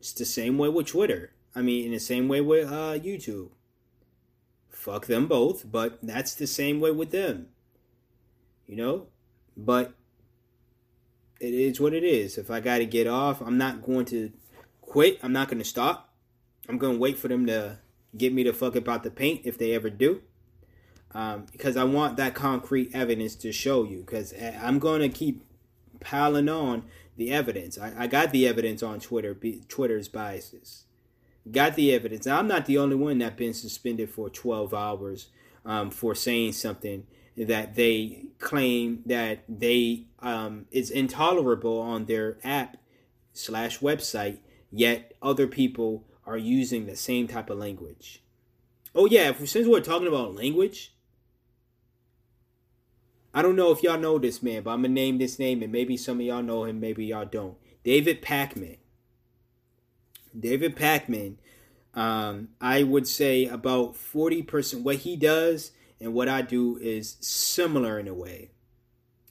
it's 0.00 0.12
the 0.12 0.24
same 0.24 0.58
way 0.58 0.68
with 0.68 0.86
Twitter. 0.86 1.32
I 1.54 1.62
mean, 1.62 1.86
in 1.86 1.92
the 1.92 2.00
same 2.00 2.28
way 2.28 2.40
with 2.40 2.68
uh, 2.68 2.98
YouTube. 2.98 3.50
Fuck 4.68 5.06
them 5.06 5.26
both, 5.26 5.70
but 5.70 5.98
that's 6.02 6.34
the 6.34 6.46
same 6.46 6.78
way 6.78 6.90
with 6.90 7.10
them. 7.10 7.48
You 8.66 8.76
know, 8.76 9.06
but 9.56 9.94
it 11.40 11.54
is 11.54 11.80
what 11.80 11.94
it 11.94 12.04
is. 12.04 12.36
If 12.36 12.50
I 12.50 12.60
got 12.60 12.78
to 12.78 12.86
get 12.86 13.06
off, 13.06 13.40
I'm 13.40 13.58
not 13.58 13.82
going 13.82 14.04
to 14.06 14.30
quit. 14.88 15.18
I'm 15.22 15.32
not 15.32 15.48
going 15.48 15.58
to 15.58 15.64
stop. 15.64 16.12
I'm 16.68 16.78
going 16.78 16.94
to 16.94 16.98
wait 16.98 17.18
for 17.18 17.28
them 17.28 17.46
to 17.46 17.78
get 18.16 18.32
me 18.32 18.42
the 18.42 18.52
fuck 18.52 18.76
about 18.76 19.02
the 19.02 19.10
paint 19.10 19.42
if 19.44 19.58
they 19.58 19.72
ever 19.72 19.90
do. 19.90 20.22
Um, 21.12 21.46
because 21.52 21.76
I 21.76 21.84
want 21.84 22.16
that 22.18 22.34
concrete 22.34 22.90
evidence 22.94 23.34
to 23.36 23.52
show 23.52 23.84
you. 23.84 24.00
Because 24.00 24.34
I'm 24.60 24.78
going 24.78 25.00
to 25.00 25.08
keep 25.08 25.44
piling 26.00 26.48
on 26.48 26.84
the 27.16 27.30
evidence. 27.30 27.78
I, 27.78 27.92
I 27.96 28.06
got 28.06 28.30
the 28.30 28.46
evidence 28.46 28.82
on 28.82 29.00
Twitter, 29.00 29.36
Twitter's 29.68 30.08
biases. 30.08 30.84
Got 31.50 31.76
the 31.76 31.94
evidence. 31.94 32.26
Now, 32.26 32.38
I'm 32.38 32.48
not 32.48 32.66
the 32.66 32.78
only 32.78 32.96
one 32.96 33.18
that 33.18 33.36
been 33.36 33.54
suspended 33.54 34.10
for 34.10 34.28
12 34.28 34.74
hours 34.74 35.28
um, 35.64 35.90
for 35.90 36.14
saying 36.14 36.52
something 36.52 37.06
that 37.36 37.74
they 37.74 38.26
claim 38.38 39.02
that 39.06 39.40
they 39.48 40.06
um, 40.20 40.66
is 40.70 40.90
intolerable 40.90 41.80
on 41.80 42.06
their 42.06 42.38
app 42.42 42.76
slash 43.32 43.78
website, 43.78 44.38
yet 44.70 45.14
other 45.22 45.46
people 45.46 46.04
are 46.26 46.38
using 46.38 46.86
the 46.86 46.96
same 46.96 47.26
type 47.26 47.50
of 47.50 47.58
language. 47.58 48.22
Oh 48.94 49.06
yeah, 49.06 49.30
if, 49.30 49.48
since 49.48 49.66
we're 49.66 49.80
talking 49.80 50.08
about 50.08 50.34
language, 50.34 50.92
I 53.32 53.42
don't 53.42 53.56
know 53.56 53.70
if 53.70 53.82
y'all 53.82 53.98
know 53.98 54.18
this 54.18 54.42
man, 54.42 54.62
but 54.62 54.70
I'm 54.70 54.82
gonna 54.82 54.94
name 54.94 55.18
this 55.18 55.38
name, 55.38 55.62
and 55.62 55.72
maybe 55.72 55.96
some 55.96 56.20
of 56.20 56.26
y'all 56.26 56.42
know 56.42 56.64
him, 56.64 56.80
maybe 56.80 57.06
y'all 57.06 57.24
don't. 57.24 57.56
David 57.84 58.22
Pakman. 58.22 58.78
David 60.38 60.76
Pakman. 60.76 61.36
Um, 61.94 62.48
I 62.60 62.82
would 62.82 63.08
say 63.08 63.46
about 63.46 63.96
forty 63.96 64.42
percent. 64.42 64.84
What 64.84 64.96
he 64.96 65.16
does 65.16 65.72
and 66.00 66.14
what 66.14 66.28
I 66.28 66.42
do 66.42 66.76
is 66.78 67.16
similar 67.20 67.98
in 67.98 68.08
a 68.08 68.14
way. 68.14 68.50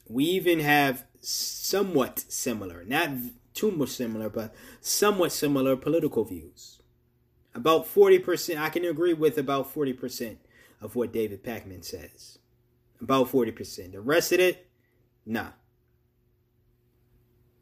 We 0.08 0.24
even 0.24 0.60
have 0.60 1.04
somewhat 1.20 2.24
similar, 2.28 2.84
not 2.84 3.10
too 3.58 3.70
much 3.70 3.90
similar, 3.90 4.28
but 4.28 4.54
somewhat 4.80 5.32
similar 5.32 5.76
political 5.76 6.24
views. 6.24 6.80
About 7.54 7.86
40%, 7.86 8.58
I 8.58 8.68
can 8.68 8.84
agree 8.84 9.14
with 9.14 9.36
about 9.36 9.72
40% 9.74 10.36
of 10.80 10.94
what 10.94 11.12
David 11.12 11.42
Pakman 11.42 11.84
says. 11.84 12.38
About 13.00 13.28
40%. 13.28 13.92
The 13.92 14.00
rest 14.00 14.32
of 14.32 14.40
it, 14.40 14.66
nah. 15.26 15.50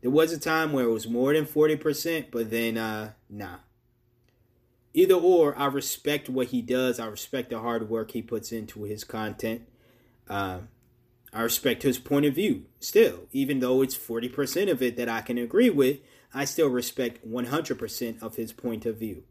There 0.02 0.10
was 0.10 0.32
a 0.32 0.38
time 0.38 0.72
where 0.72 0.84
it 0.84 0.92
was 0.92 1.08
more 1.08 1.32
than 1.32 1.46
40%, 1.46 2.26
but 2.30 2.50
then, 2.50 2.76
uh, 2.76 3.12
nah 3.30 3.56
either 4.96 5.14
or, 5.14 5.56
I 5.58 5.66
respect 5.66 6.28
what 6.30 6.48
he 6.48 6.62
does. 6.62 6.98
I 6.98 7.06
respect 7.06 7.50
the 7.50 7.60
hard 7.60 7.88
work 7.90 8.12
he 8.12 8.22
puts 8.22 8.50
into 8.50 8.84
his 8.84 9.04
content. 9.04 9.68
Uh, 10.26 10.60
I 11.36 11.42
respect 11.42 11.82
his 11.82 11.98
point 11.98 12.24
of 12.24 12.34
view 12.34 12.64
still, 12.80 13.28
even 13.30 13.60
though 13.60 13.82
it's 13.82 13.94
40% 13.94 14.70
of 14.70 14.80
it 14.80 14.96
that 14.96 15.10
I 15.10 15.20
can 15.20 15.36
agree 15.36 15.68
with. 15.68 15.98
I 16.32 16.46
still 16.46 16.68
respect 16.68 17.28
100% 17.28 18.22
of 18.22 18.36
his 18.36 18.54
point 18.54 18.86
of 18.86 18.96
view. 18.96 19.22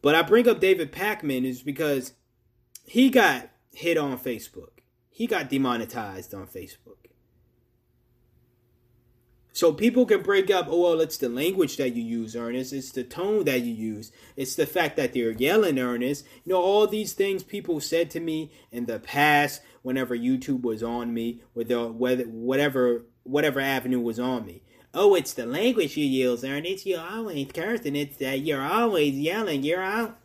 But 0.00 0.14
I 0.14 0.22
bring 0.22 0.48
up 0.48 0.60
David 0.60 0.92
Pakman 0.92 1.44
is 1.44 1.60
because 1.62 2.12
he 2.86 3.10
got 3.10 3.50
hit 3.72 3.98
on 3.98 4.16
Facebook. 4.16 4.78
He 5.10 5.26
got 5.26 5.50
demonetized 5.50 6.34
on 6.34 6.46
Facebook. 6.46 7.08
So 9.58 9.72
people 9.72 10.06
can 10.06 10.22
break 10.22 10.52
up, 10.52 10.68
oh, 10.70 10.82
well, 10.82 11.00
it's 11.00 11.18
the 11.18 11.28
language 11.28 11.78
that 11.78 11.96
you 11.96 12.02
use, 12.04 12.36
Ernest. 12.36 12.72
It's 12.72 12.92
the 12.92 13.02
tone 13.02 13.42
that 13.46 13.62
you 13.62 13.74
use. 13.74 14.12
It's 14.36 14.54
the 14.54 14.66
fact 14.66 14.94
that 14.98 15.14
they're 15.14 15.32
yelling, 15.32 15.80
Ernest. 15.80 16.24
You 16.44 16.52
know, 16.52 16.62
all 16.62 16.86
these 16.86 17.12
things 17.12 17.42
people 17.42 17.80
said 17.80 18.08
to 18.10 18.20
me 18.20 18.52
in 18.70 18.86
the 18.86 19.00
past 19.00 19.60
whenever 19.88 20.14
YouTube 20.14 20.60
was 20.60 20.82
on 20.82 21.14
me, 21.14 21.40
with 21.54 21.72
whether 21.72 22.24
whatever 22.24 23.06
whatever 23.22 23.58
avenue 23.58 23.98
was 23.98 24.20
on 24.20 24.44
me. 24.44 24.62
Oh, 24.92 25.14
it's 25.14 25.32
the 25.32 25.46
language 25.46 25.96
you 25.96 26.04
use, 26.04 26.44
and 26.44 26.66
it's 26.66 26.84
You're 26.84 27.00
always 27.00 27.48
cursing. 27.54 27.96
It's 27.96 28.18
that 28.18 28.40
you're 28.40 28.60
always 28.60 29.14
yelling. 29.14 29.62
You're 29.62 29.82
out. 29.82 30.18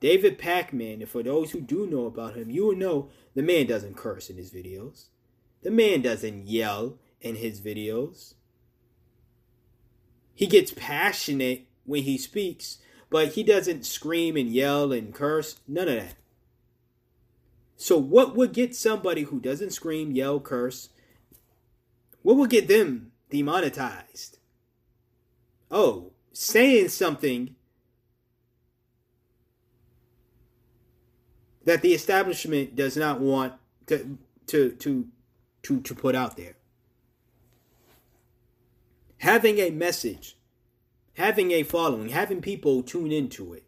David 0.00 0.40
Pakman, 0.40 0.94
and 0.94 1.08
for 1.08 1.22
those 1.22 1.52
who 1.52 1.60
do 1.60 1.86
know 1.86 2.06
about 2.06 2.34
him, 2.34 2.50
you 2.50 2.66
will 2.66 2.76
know 2.76 3.10
the 3.36 3.42
man 3.42 3.66
doesn't 3.66 3.96
curse 3.96 4.28
in 4.28 4.36
his 4.36 4.50
videos. 4.50 5.06
The 5.62 5.70
man 5.70 6.02
doesn't 6.02 6.48
yell 6.48 6.98
in 7.20 7.36
his 7.36 7.60
videos. 7.60 8.34
He 10.34 10.48
gets 10.48 10.72
passionate 10.74 11.66
when 11.84 12.02
he 12.02 12.18
speaks, 12.18 12.78
but 13.08 13.34
he 13.34 13.44
doesn't 13.44 13.86
scream 13.86 14.36
and 14.36 14.50
yell 14.50 14.92
and 14.92 15.14
curse. 15.14 15.60
None 15.68 15.88
of 15.88 15.94
that. 15.94 16.14
So, 17.80 17.96
what 17.96 18.34
would 18.34 18.52
get 18.52 18.74
somebody 18.74 19.22
who 19.22 19.38
doesn't 19.38 19.70
scream, 19.70 20.10
yell, 20.10 20.40
curse, 20.40 20.88
what 22.22 22.36
would 22.36 22.50
get 22.50 22.66
them 22.66 23.12
demonetized? 23.30 24.38
Oh, 25.70 26.10
saying 26.32 26.88
something 26.88 27.54
that 31.64 31.82
the 31.82 31.94
establishment 31.94 32.74
does 32.74 32.96
not 32.96 33.20
want 33.20 33.54
to 33.86 34.18
to 34.48 34.70
to 34.72 35.06
to, 35.62 35.80
to 35.80 35.94
put 35.94 36.16
out 36.16 36.36
there. 36.36 36.56
Having 39.18 39.58
a 39.58 39.70
message, 39.70 40.36
having 41.14 41.52
a 41.52 41.62
following, 41.62 42.08
having 42.08 42.40
people 42.40 42.82
tune 42.82 43.12
into 43.12 43.52
it, 43.54 43.62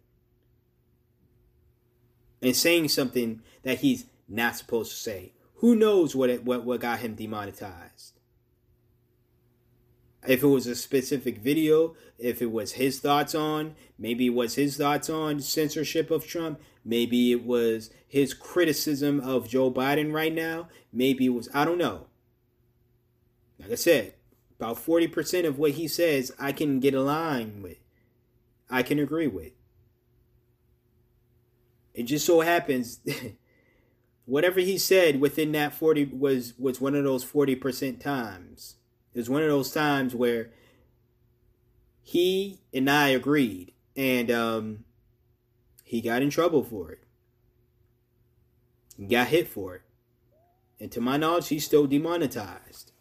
and 2.43 2.57
saying 2.57 2.89
something 2.89 3.41
that 3.63 3.79
he's 3.79 4.07
not 4.29 4.57
supposed 4.57 4.91
to 4.93 4.97
say. 4.97 5.33
Who 5.57 5.77
knows 5.77 6.17
what 6.17 6.31
it, 6.31 6.45
what 6.45 6.65
what 6.65 6.81
got 6.81 7.01
him 7.01 7.15
demonetized? 7.15 8.19
If 10.27 10.43
it 10.43 10.47
was 10.47 10.67
a 10.67 10.75
specific 10.75 11.39
video, 11.39 11.95
if 12.19 12.43
it 12.43 12.53
was 12.53 12.73
his 12.73 13.01
thoughts 13.01 13.35
on, 13.35 13.75
maybe 13.99 14.27
it 14.27 14.35
was 14.35 14.55
his 14.55 14.77
thoughts 14.77 15.09
on 15.09 15.41
censorship 15.41 16.11
of 16.11 16.27
Trump, 16.27 16.61
maybe 16.85 17.33
it 17.33 17.45
was 17.45 17.91
his 18.07 18.35
criticism 18.35 19.21
of 19.21 19.49
Joe 19.49 19.71
Biden 19.71 20.13
right 20.13 20.33
now, 20.33 20.69
maybe 20.93 21.27
it 21.27 21.31
was 21.31 21.49
I 21.55 21.65
don't 21.65 21.79
know. 21.79 22.07
Like 23.59 23.73
I 23.73 23.77
said, 23.77 24.15
about 24.59 24.77
40% 24.77 25.47
of 25.47 25.59
what 25.59 25.73
he 25.73 25.89
says 25.89 26.33
I 26.39 26.53
can 26.53 26.81
get 26.81 26.95
aligned 26.95 27.63
with. 27.63 27.79
I 28.69 28.83
can 28.83 28.99
agree 28.99 29.27
with. 29.27 29.53
It 31.95 32.05
just 32.05 32.25
so 32.25 32.41
happens 32.41 33.01
whatever 34.31 34.61
he 34.61 34.79
said 34.79 35.21
within 35.21 35.51
that 35.53 35.75
40 35.75 36.05
was 36.05 36.55
was 36.57 36.81
one 36.81 36.95
of 36.95 37.03
those 37.03 37.25
40% 37.25 38.01
times. 38.01 38.77
It 39.13 39.19
was 39.19 39.29
one 39.29 39.43
of 39.43 39.49
those 39.49 39.73
times 39.73 40.15
where 40.15 40.51
he 42.01 42.61
and 42.73 42.89
I 42.89 43.09
agreed 43.09 43.73
and 43.97 44.31
um, 44.31 44.85
he 45.83 46.01
got 46.01 46.23
in 46.23 46.31
trouble 46.31 46.63
for 46.63 46.93
it. 46.93 47.01
Got 49.09 49.29
hit 49.29 49.49
for 49.49 49.75
it. 49.75 49.83
And 50.79 50.93
to 50.93 51.01
my 51.01 51.17
knowledge, 51.17 51.49
he's 51.49 51.65
still 51.65 51.89
demonetized. 51.89 52.93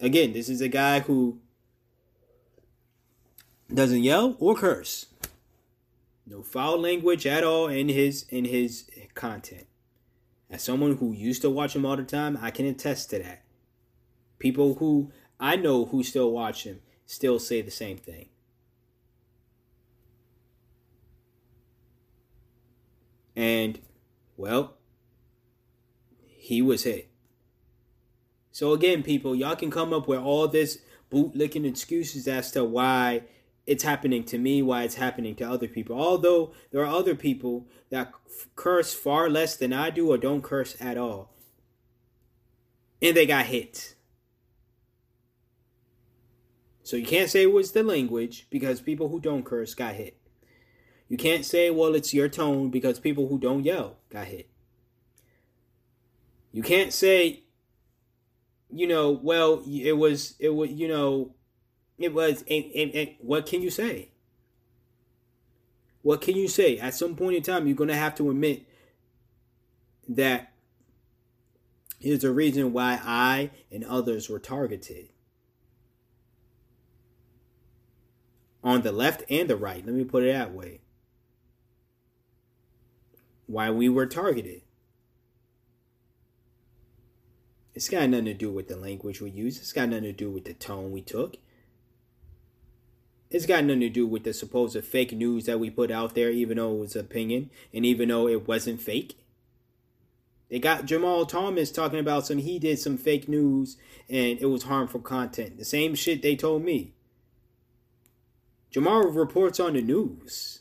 Again, 0.00 0.32
this 0.32 0.48
is 0.48 0.60
a 0.60 0.68
guy 0.68 1.00
who 1.00 1.38
doesn't 3.72 4.02
yell 4.02 4.36
or 4.40 4.56
curse. 4.56 5.06
No 6.26 6.42
foul 6.42 6.78
language 6.78 7.26
at 7.26 7.44
all 7.44 7.68
in 7.68 7.88
his 7.88 8.24
in 8.28 8.44
his 8.44 8.88
content. 9.14 9.66
As 10.50 10.62
someone 10.62 10.96
who 10.96 11.12
used 11.12 11.42
to 11.42 11.50
watch 11.50 11.74
him 11.74 11.84
all 11.84 11.96
the 11.96 12.04
time, 12.04 12.38
I 12.40 12.50
can 12.50 12.66
attest 12.66 13.10
to 13.10 13.18
that. 13.18 13.44
People 14.38 14.74
who 14.74 15.10
I 15.40 15.56
know 15.56 15.86
who 15.86 16.02
still 16.02 16.30
watch 16.30 16.64
him 16.64 16.80
still 17.06 17.38
say 17.38 17.62
the 17.62 17.70
same 17.70 17.96
thing. 17.96 18.28
And 23.34 23.80
well, 24.36 24.74
he 26.20 26.60
was 26.60 26.84
hit. 26.84 27.08
So 28.50 28.72
again, 28.72 29.02
people, 29.02 29.34
y'all 29.34 29.56
can 29.56 29.70
come 29.70 29.92
up 29.92 30.06
with 30.06 30.20
all 30.20 30.46
this 30.46 30.78
bootlicking 31.10 31.66
excuses 31.66 32.28
as 32.28 32.50
to 32.52 32.64
why 32.64 33.22
it's 33.66 33.84
happening 33.84 34.24
to 34.24 34.38
me, 34.38 34.62
why 34.62 34.82
it's 34.82 34.96
happening 34.96 35.34
to 35.36 35.48
other 35.48 35.68
people. 35.68 35.98
Although 35.98 36.52
there 36.70 36.82
are 36.82 36.94
other 36.94 37.14
people 37.14 37.66
that 37.90 38.12
curse 38.56 38.92
far 38.92 39.30
less 39.30 39.56
than 39.56 39.72
I 39.72 39.90
do 39.90 40.10
or 40.10 40.18
don't 40.18 40.42
curse 40.42 40.76
at 40.80 40.98
all. 40.98 41.32
And 43.00 43.16
they 43.16 43.26
got 43.26 43.46
hit. 43.46 43.94
So 46.82 46.96
you 46.96 47.06
can't 47.06 47.30
say 47.30 47.42
it 47.42 47.52
was 47.52 47.72
the 47.72 47.82
language 47.82 48.46
because 48.50 48.80
people 48.80 49.08
who 49.08 49.20
don't 49.20 49.44
curse 49.44 49.74
got 49.74 49.94
hit. 49.94 50.18
You 51.08 51.16
can't 51.16 51.44
say, 51.44 51.70
well, 51.70 51.94
it's 51.94 52.14
your 52.14 52.28
tone 52.28 52.70
because 52.70 52.98
people 52.98 53.28
who 53.28 53.38
don't 53.38 53.64
yell 53.64 53.98
got 54.10 54.26
hit. 54.26 54.48
You 56.50 56.62
can't 56.62 56.92
say, 56.92 57.44
you 58.70 58.86
know, 58.86 59.10
well, 59.10 59.62
it 59.66 59.96
was, 59.96 60.34
it 60.38 60.50
was, 60.50 60.70
you 60.70 60.88
know, 60.88 61.34
it 62.02 62.12
was, 62.12 62.44
and, 62.48 62.64
and, 62.74 62.94
and 62.94 63.10
what 63.20 63.46
can 63.46 63.62
you 63.62 63.70
say? 63.70 64.10
What 66.02 66.20
can 66.20 66.36
you 66.36 66.48
say? 66.48 66.78
At 66.78 66.94
some 66.94 67.14
point 67.16 67.36
in 67.36 67.42
time, 67.42 67.66
you're 67.66 67.76
going 67.76 67.88
to 67.88 67.94
have 67.94 68.14
to 68.16 68.30
admit 68.30 68.66
that 70.08 70.52
here's 72.00 72.24
a 72.24 72.32
reason 72.32 72.72
why 72.72 73.00
I 73.02 73.50
and 73.70 73.84
others 73.84 74.28
were 74.28 74.40
targeted. 74.40 75.10
On 78.64 78.82
the 78.82 78.92
left 78.92 79.24
and 79.30 79.48
the 79.48 79.56
right, 79.56 79.84
let 79.84 79.94
me 79.94 80.04
put 80.04 80.24
it 80.24 80.32
that 80.32 80.52
way. 80.52 80.80
Why 83.46 83.70
we 83.70 83.88
were 83.88 84.06
targeted. 84.06 84.62
It's 87.74 87.88
got 87.88 88.08
nothing 88.08 88.26
to 88.26 88.34
do 88.34 88.50
with 88.50 88.68
the 88.68 88.76
language 88.76 89.20
we 89.20 89.30
use. 89.30 89.58
It's 89.58 89.72
got 89.72 89.88
nothing 89.88 90.04
to 90.04 90.12
do 90.12 90.30
with 90.30 90.44
the 90.44 90.54
tone 90.54 90.92
we 90.92 91.00
took. 91.00 91.36
It's 93.32 93.46
got 93.46 93.64
nothing 93.64 93.80
to 93.80 93.88
do 93.88 94.06
with 94.06 94.24
the 94.24 94.34
supposed 94.34 94.84
fake 94.84 95.12
news 95.12 95.46
that 95.46 95.58
we 95.58 95.70
put 95.70 95.90
out 95.90 96.14
there, 96.14 96.30
even 96.30 96.58
though 96.58 96.74
it 96.74 96.80
was 96.80 96.94
opinion 96.94 97.48
and 97.72 97.86
even 97.86 98.10
though 98.10 98.28
it 98.28 98.46
wasn't 98.46 98.82
fake. 98.82 99.16
They 100.50 100.58
got 100.58 100.84
Jamarl 100.84 101.26
Thomas 101.26 101.72
talking 101.72 101.98
about 101.98 102.26
some 102.26 102.36
he 102.36 102.58
did 102.58 102.78
some 102.78 102.98
fake 102.98 103.30
news 103.30 103.78
and 104.10 104.38
it 104.38 104.50
was 104.50 104.64
harmful 104.64 105.00
content. 105.00 105.56
The 105.56 105.64
same 105.64 105.94
shit 105.94 106.20
they 106.20 106.36
told 106.36 106.62
me. 106.62 106.92
Jamal 108.70 109.04
reports 109.04 109.58
on 109.58 109.72
the 109.72 109.80
news. 109.80 110.60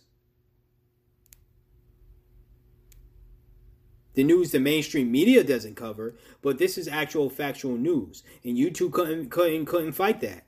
The 4.13 4.23
news 4.23 4.51
the 4.51 4.59
mainstream 4.61 5.11
media 5.11 5.43
doesn't 5.43 5.75
cover, 5.75 6.15
but 6.41 6.57
this 6.57 6.77
is 6.77 6.87
actual 6.87 7.29
factual 7.29 7.77
news, 7.77 8.23
and 8.43 8.57
YouTube 8.57 8.91
couldn't 8.91 9.29
couldn't 9.29 9.65
couldn't 9.65 9.93
fight 9.93 10.19
that 10.21 10.45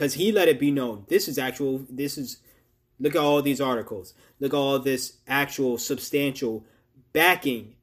because 0.00 0.14
he 0.14 0.32
let 0.32 0.48
it 0.48 0.58
be 0.58 0.70
known 0.70 1.04
this 1.08 1.28
is 1.28 1.36
actual 1.36 1.84
this 1.90 2.16
is 2.16 2.38
look 2.98 3.14
at 3.14 3.20
all 3.20 3.42
these 3.42 3.60
articles. 3.60 4.14
Look 4.40 4.54
at 4.54 4.56
all 4.56 4.78
this 4.78 5.18
actual 5.28 5.76
substantial 5.76 6.64
backing 7.12 7.74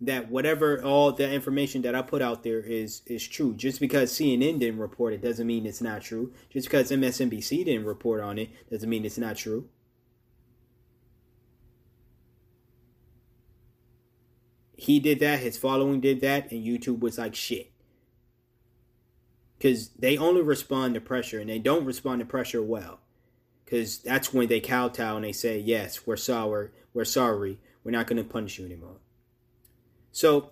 that 0.00 0.30
whatever 0.30 0.80
all 0.84 1.10
the 1.10 1.28
information 1.28 1.82
that 1.82 1.94
i 1.94 2.02
put 2.02 2.22
out 2.22 2.44
there 2.44 2.60
is 2.60 3.02
is 3.06 3.26
true. 3.26 3.52
Just 3.52 3.80
because 3.80 4.12
cnn 4.12 4.60
didn't 4.60 4.78
report 4.78 5.12
it 5.12 5.22
doesn't 5.22 5.46
mean 5.46 5.66
it's 5.66 5.82
not 5.82 6.02
true. 6.02 6.32
Just 6.50 6.68
because 6.68 6.92
msnbc 6.92 7.64
didn't 7.64 7.84
report 7.84 8.20
on 8.20 8.38
it 8.38 8.70
doesn't 8.70 8.88
mean 8.88 9.04
it's 9.04 9.18
not 9.18 9.34
true. 9.34 9.68
He 14.76 15.00
did 15.00 15.18
that 15.18 15.40
his 15.40 15.58
following 15.58 16.00
did 16.00 16.20
that 16.20 16.52
and 16.52 16.64
youtube 16.64 17.00
was 17.00 17.18
like 17.18 17.34
shit 17.34 17.72
because 19.56 19.88
they 19.90 20.16
only 20.16 20.42
respond 20.42 20.94
to 20.94 21.00
pressure 21.00 21.40
and 21.40 21.48
they 21.48 21.58
don't 21.58 21.84
respond 21.84 22.20
to 22.20 22.26
pressure 22.26 22.62
well. 22.62 23.00
Because 23.64 23.98
that's 23.98 24.32
when 24.32 24.48
they 24.48 24.60
kowtow 24.60 25.16
and 25.16 25.24
they 25.24 25.32
say 25.32 25.58
yes 25.58 26.06
we're 26.06 26.16
sorry 26.16 26.70
we're 26.94 27.04
sorry 27.04 27.58
we're 27.82 27.90
not 27.90 28.06
going 28.06 28.16
to 28.16 28.24
punish 28.24 28.58
you 28.58 28.64
anymore. 28.64 28.96
So 30.12 30.50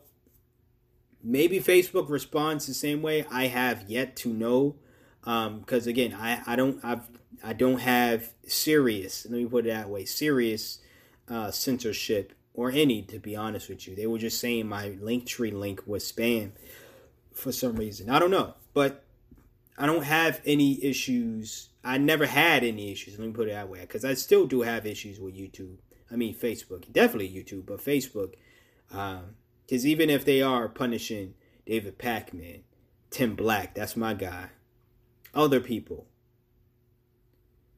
maybe 1.27 1.59
facebook 1.59 2.11
responds 2.11 2.67
the 2.67 2.75
same 2.75 3.01
way 3.01 3.25
i 3.31 3.47
have 3.47 3.89
yet 3.89 4.15
to 4.15 4.29
know 4.29 4.77
because 5.23 5.87
um, 5.87 5.89
again 5.89 6.13
i, 6.13 6.39
I 6.47 6.55
don't 6.55 6.85
I've, 6.85 7.09
i 7.43 7.55
don't 7.55 7.79
have 7.79 8.31
serious 8.47 9.25
let 9.25 9.39
me 9.39 9.47
put 9.47 9.65
it 9.65 9.71
that 9.71 9.89
way 9.89 10.05
serious 10.05 10.81
uh, 11.29 11.51
censorship 11.51 12.35
or 12.55 12.71
any 12.71 13.03
to 13.03 13.19
be 13.19 13.35
honest 13.37 13.69
with 13.69 13.87
you. 13.87 13.97
They 13.97 14.07
were 14.07 14.19
just 14.19 14.41
saying 14.41 14.69
my 14.69 14.91
Linktree 14.91 15.53
link 15.53 15.83
was 15.87 16.11
spam 16.11 16.53
for 17.33 17.53
some 17.53 17.77
reason. 17.77 18.09
I 18.09 18.19
don't 18.19 18.31
know 18.31 18.55
but 18.75 19.05
I 19.79 19.87
don't 19.87 20.05
have 20.05 20.41
any 20.45 20.85
issues. 20.85 21.71
I 21.83 21.99
never 21.99 22.27
had 22.27 22.65
any 22.65 22.93
issues. 22.93 23.19
Let 23.19 23.27
me 23.27 23.33
put 23.33 23.49
it 23.49 23.53
that 23.53 23.69
way, 23.69 23.81
because 23.81 24.05
I 24.05 24.15
still 24.15 24.47
do 24.47 24.63
have 24.63 24.85
issues 24.85 25.19
with 25.19 25.35
YouTube. 25.35 25.79
I 26.11 26.17
mean, 26.17 26.35
Facebook, 26.35 26.93
definitely 26.93 27.31
YouTube, 27.31 27.67
but 27.67 27.79
Facebook, 27.79 28.35
because 28.89 29.85
um, 29.85 29.89
even 29.89 30.11
if 30.11 30.25
they 30.25 30.43
are 30.43 30.69
punishing 30.69 31.35
David 31.67 31.99
Pakman, 31.99 32.63
Tim 33.11 33.35
Black, 33.35 33.75
that's 33.75 33.97
my 33.97 34.15
guy. 34.15 34.51
Other 35.33 35.61
people, 35.61 36.07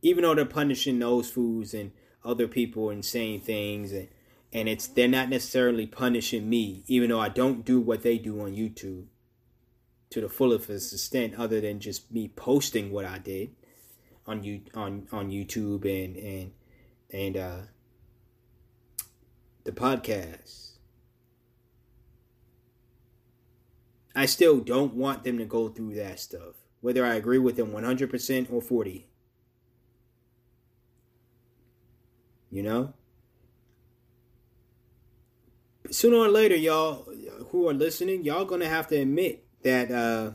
even 0.03 0.23
though 0.23 0.35
they're 0.35 0.45
punishing 0.45 0.99
those 0.99 1.31
fools 1.31 1.73
and 1.73 1.93
other 2.25 2.49
people 2.49 2.91
and 2.91 3.05
saying 3.05 3.41
things 3.41 3.93
and 3.93 4.09
and 4.53 4.69
it's 4.69 4.87
they're 4.87 5.09
not 5.09 5.29
necessarily 5.29 5.87
punishing 5.87 6.49
me, 6.49 6.83
even 6.87 7.11
though 7.11 7.21
I 7.21 7.29
don't 7.29 7.65
do 7.65 7.81
what 7.81 8.03
they 8.03 8.19
do 8.19 8.41
on 8.41 8.53
YouTube 8.53 9.07
to 10.11 10.21
the 10.21 10.29
fullest 10.29 10.71
extent 10.71 11.35
other 11.37 11.61
than 11.61 11.81
just 11.81 12.11
me 12.13 12.29
posting 12.29 12.91
what 12.91 13.05
I 13.05 13.19
did 13.19 13.51
on 14.27 14.43
you 14.43 14.63
on 14.75 15.07
on 15.13 15.31
YouTube 15.31 15.85
and 15.85 16.17
and 16.17 16.53
and 17.13 17.37
uh 17.37 17.61
the 19.65 19.73
podcast. 19.73 20.73
I 24.15 24.27
still 24.27 24.61
don't 24.61 24.95
want 24.95 25.25
them 25.25 25.37
to 25.39 25.45
go 25.45 25.69
through 25.69 25.97
that 25.97 26.19
stuff, 26.21 26.55
whether 26.81 27.05
I 27.05 27.17
agree 27.17 27.37
with 27.37 27.57
them 27.57 27.73
100% 27.73 28.51
or 28.51 28.63
40. 28.63 29.07
You 32.51 32.63
know? 32.63 32.95
sooner 35.91 36.17
or 36.17 36.29
later, 36.29 36.57
y'all 36.57 37.07
who 37.51 37.69
are 37.69 37.75
listening, 37.75 38.25
y'all 38.25 38.45
gonna 38.45 38.69
have 38.69 38.87
to 38.89 38.97
admit 38.97 39.46
that 39.63 39.91
uh 39.91 40.31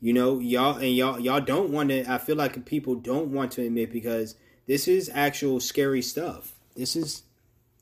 you 0.00 0.12
know 0.12 0.38
y'all 0.38 0.76
and 0.76 0.94
y'all 0.94 1.18
y'all 1.18 1.40
don't 1.40 1.70
want 1.70 1.88
to 1.90 2.10
i 2.10 2.18
feel 2.18 2.36
like 2.36 2.64
people 2.64 2.94
don't 2.94 3.28
want 3.28 3.52
to 3.52 3.62
admit 3.62 3.92
because 3.92 4.34
this 4.68 4.86
is 4.86 5.10
actual 5.14 5.60
scary 5.60 6.02
stuff. 6.02 6.54
This 6.76 6.94
is 6.94 7.22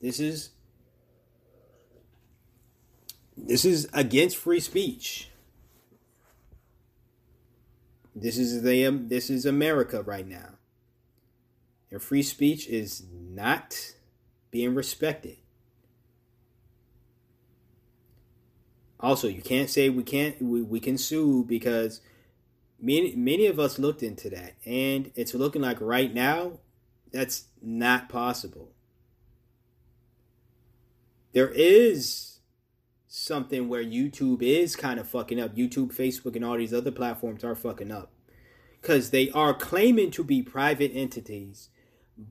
this 0.01 0.21
is 0.21 0.51
this 3.37 3.65
is 3.65 3.89
against 3.93 4.37
free 4.37 4.61
speech. 4.61 5.29
This 8.15 8.39
is 8.39 8.63
the 8.63 8.87
um, 8.87 9.09
this 9.09 9.29
is 9.29 9.45
america 9.45 10.01
right 10.01 10.27
now. 10.27 10.55
And 11.91 12.01
free 12.01 12.23
speech 12.23 12.69
is 12.69 13.03
not 13.11 13.95
being 14.53 14.77
respected 14.77 15.39
also 19.01 19.29
you 19.29 19.43
can't 19.43 19.71
say 19.71 19.89
we 19.89 20.03
can't 20.03 20.41
we, 20.41 20.63
we 20.63 20.81
can 20.81 20.97
sue 20.97 21.45
because 21.45 22.01
many 22.81 23.15
many 23.15 23.47
of 23.47 23.59
us 23.59 23.79
looked 23.79 24.03
into 24.03 24.31
that. 24.31 24.55
And 24.65 25.13
it's 25.15 25.35
looking 25.35 25.63
like 25.63 25.81
right 25.81 26.13
now 26.13 26.59
that's 27.13 27.45
not 27.63 28.09
possible. 28.09 28.73
There 31.33 31.51
is 31.51 32.41
something 33.09 33.69
where 33.69 33.85
youtube 33.85 34.43
is 34.43 34.77
kind 34.77 35.01
of 35.01 35.09
fucking 35.09 35.41
up. 35.41 35.57
Youtube 35.57 35.95
facebook 35.95 36.37
and 36.37 36.45
all 36.45 36.57
these 36.57 36.75
other 36.75 36.93
platforms 36.93 37.45
are 37.45 37.55
fucking 37.55 37.91
up. 37.91 38.13
Because 38.81 39.11
they 39.11 39.31
are 39.31 39.55
claiming 39.55 40.11
to 40.13 40.23
be 40.23 40.43
private 40.43 40.93
entities 40.95 41.71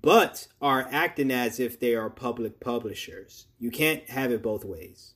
but 0.02 0.48
are 0.62 0.88
acting 0.92 1.30
as 1.30 1.60
if 1.60 1.80
they 1.80 1.94
are 1.94 2.10
public 2.10 2.60
publishers. 2.60 3.46
You 3.60 3.70
can't 3.70 4.10
have 4.10 4.32
it 4.32 4.42
both 4.42 4.66
ways 4.66 5.15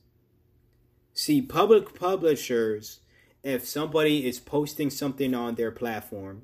See, 1.12 1.42
public 1.42 1.98
publishers, 1.98 3.00
if 3.42 3.66
somebody 3.66 4.26
is 4.26 4.38
posting 4.38 4.90
something 4.90 5.34
on 5.34 5.54
their 5.54 5.70
platform, 5.70 6.42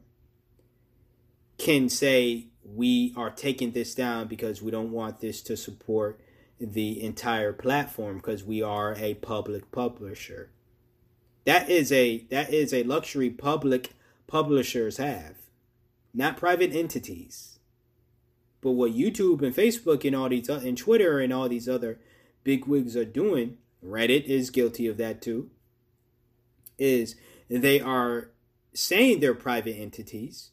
can 1.59 1.89
say, 1.89 2.49
We 2.65 3.15
are 3.17 3.31
taking 3.31 3.73
this 3.73 3.95
down 3.95 4.27
because 4.27 4.61
we 4.61 4.71
don't 4.71 4.91
want 4.91 5.21
this 5.21 5.41
to 5.43 5.57
support 5.57 6.21
the 6.61 7.03
entire 7.03 7.53
platform 7.53 8.17
because 8.17 8.43
we 8.43 8.63
are 8.63 8.95
a 8.97 9.15
public 9.15 9.71
publisher. 9.71 10.51
That 11.45 11.71
is 11.71 11.93
a 11.93 12.25
that 12.31 12.53
is 12.53 12.75
a 12.75 12.83
luxury 12.83 13.31
public 13.31 13.93
publishers 14.27 14.97
have, 14.97 15.37
not 16.13 16.37
private 16.37 16.75
entities. 16.75 17.59
But 18.61 18.73
what 18.73 18.93
YouTube 18.93 19.43
and 19.43 19.55
Facebook 19.55 20.05
and 20.05 20.17
all 20.17 20.29
these 20.29 20.49
and 20.49 20.77
Twitter 20.77 21.21
and 21.21 21.33
all 21.33 21.49
these 21.49 21.69
other 21.69 22.01
big 22.43 22.67
wigs 22.67 22.97
are 22.97 23.05
doing 23.05 23.59
Reddit 23.87 24.25
is 24.25 24.51
guilty 24.51 24.87
of 24.87 24.97
that 24.97 25.23
too, 25.23 25.51
is 26.79 27.17
they 27.49 27.81
are 27.81 28.31
saying 28.75 29.21
they're 29.21 29.35
private 29.35 29.77
entities, 29.77 30.51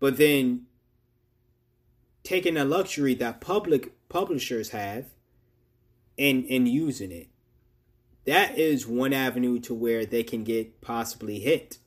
but 0.00 0.16
then 0.16 0.66
taking 2.22 2.56
a 2.56 2.64
luxury 2.64 3.14
that 3.14 3.40
public 3.40 3.92
publishers 4.08 4.70
have 4.70 5.06
and 6.18 6.44
and 6.50 6.68
using 6.68 7.12
it. 7.12 7.28
That 8.24 8.58
is 8.58 8.86
one 8.86 9.12
avenue 9.12 9.58
to 9.60 9.74
where 9.74 10.04
they 10.04 10.22
can 10.22 10.44
get 10.44 10.80
possibly 10.80 11.40
hit. 11.40 11.78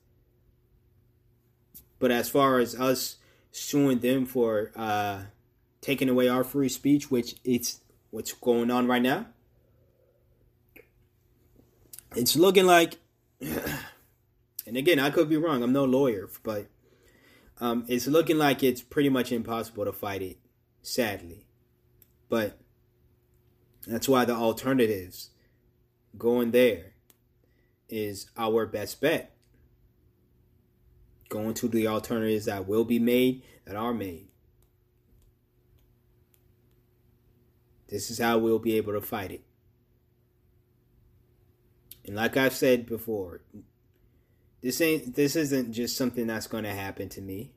But 2.00 2.10
as 2.10 2.30
far 2.30 2.58
as 2.58 2.74
us 2.74 3.18
suing 3.52 4.00
them 4.00 4.26
for 4.26 4.72
uh, 4.76 5.26
taking 5.82 6.10
away 6.10 6.28
our 6.28 6.44
free 6.44 6.70
speech, 6.70 7.12
which 7.12 7.36
it's 7.44 7.82
what's 8.10 8.34
going 8.34 8.72
on 8.72 8.88
right 8.88 9.02
now, 9.02 9.28
it's 12.16 12.36
looking 12.36 12.66
like, 12.66 12.98
and 13.40 14.78
again, 14.78 15.00
I 15.00 15.10
could 15.10 15.30
be 15.30 15.38
wrong. 15.38 15.64
I'm 15.64 15.74
no 15.74 15.86
lawyer, 15.86 16.30
but 16.44 16.68
um, 17.60 17.86
it's 17.88 18.08
looking 18.08 18.38
like 18.38 18.64
it's 18.64 18.82
pretty 18.82 19.10
much 19.10 19.32
impossible 19.32 19.86
to 19.86 19.94
fight 19.94 20.22
it, 20.22 20.38
sadly. 20.82 21.46
But 22.30 22.58
that's 23.88 24.10
why 24.10 24.26
the 24.26 24.34
alternatives 24.34 25.30
going 26.18 26.52
there 26.52 26.94
is 27.90 28.30
our 28.38 28.66
best 28.66 29.02
bet. 29.02 29.36
Going 31.30 31.54
to 31.56 31.68
the 31.68 31.88
alternatives 31.88 32.46
that 32.46 32.68
will 32.68 32.84
be 32.84 33.00
made, 33.00 33.44
that 33.66 33.76
are 33.76 33.94
made. 33.94 34.28
This 37.88 38.10
is 38.10 38.20
how 38.20 38.38
we'll 38.38 38.60
be 38.60 38.78
able 38.78 38.94
to 38.94 39.02
fight 39.02 39.32
it. 39.32 39.44
And 42.06 42.16
like 42.16 42.38
I've 42.38 42.54
said 42.54 42.86
before, 42.86 43.42
this 44.62 44.82
ain't 44.82 45.16
this 45.16 45.36
isn't 45.36 45.72
just 45.72 45.98
something 45.98 46.28
that's 46.28 46.48
going 46.48 46.64
to 46.64 46.74
happen 46.74 47.10
to 47.10 47.22
me. 47.22 47.52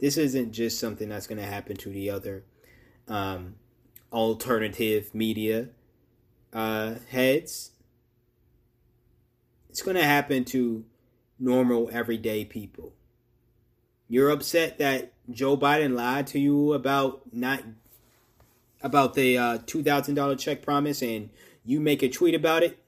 This 0.00 0.16
isn't 0.16 0.52
just 0.52 0.78
something 0.78 1.08
that's 1.08 1.26
going 1.26 1.38
to 1.38 1.46
happen 1.46 1.76
to 1.76 1.90
the 1.90 2.10
other 2.10 2.44
um, 3.08 3.56
alternative 4.12 5.14
media 5.14 5.68
uh, 6.52 6.94
heads. 7.08 7.72
It's 9.70 9.82
going 9.82 9.96
to 9.96 10.04
happen 10.04 10.44
to 10.46 10.84
normal 11.38 11.88
everyday 11.92 12.44
people. 12.44 12.94
You're 14.08 14.30
upset 14.30 14.78
that 14.78 15.12
Joe 15.30 15.56
Biden 15.56 15.94
lied 15.94 16.26
to 16.28 16.38
you 16.38 16.72
about 16.72 17.22
not 17.32 17.62
about 18.80 19.14
the 19.14 19.36
uh, 19.36 19.58
two 19.66 19.82
thousand 19.82 20.14
dollar 20.14 20.36
check 20.36 20.62
promise, 20.62 21.02
and 21.02 21.30
you 21.64 21.80
make 21.80 22.02
a 22.02 22.08
tweet 22.08 22.34
about 22.34 22.62
it. 22.62 22.78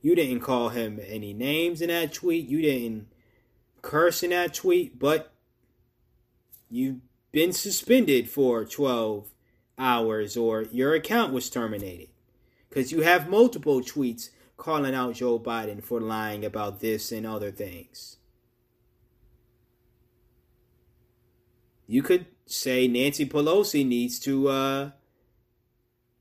You 0.00 0.14
didn't 0.14 0.40
call 0.40 0.68
him 0.70 1.00
any 1.04 1.32
names 1.32 1.80
in 1.80 1.88
that 1.88 2.12
tweet. 2.12 2.48
You 2.48 2.62
didn't 2.62 3.08
curse 3.82 4.22
in 4.22 4.30
that 4.30 4.54
tweet, 4.54 4.98
but 4.98 5.32
you've 6.70 7.00
been 7.32 7.52
suspended 7.52 8.28
for 8.28 8.64
12 8.64 9.28
hours 9.78 10.36
or 10.36 10.62
your 10.70 10.94
account 10.94 11.32
was 11.32 11.50
terminated. 11.50 12.08
Because 12.68 12.92
you 12.92 13.00
have 13.02 13.30
multiple 13.30 13.80
tweets 13.80 14.30
calling 14.56 14.94
out 14.94 15.14
Joe 15.14 15.38
Biden 15.38 15.82
for 15.82 16.00
lying 16.00 16.44
about 16.44 16.80
this 16.80 17.10
and 17.10 17.26
other 17.26 17.50
things. 17.50 18.16
You 21.86 22.02
could 22.02 22.26
say 22.44 22.86
Nancy 22.86 23.24
Pelosi 23.24 23.86
needs 23.86 24.18
to, 24.20 24.48
uh, 24.48 24.90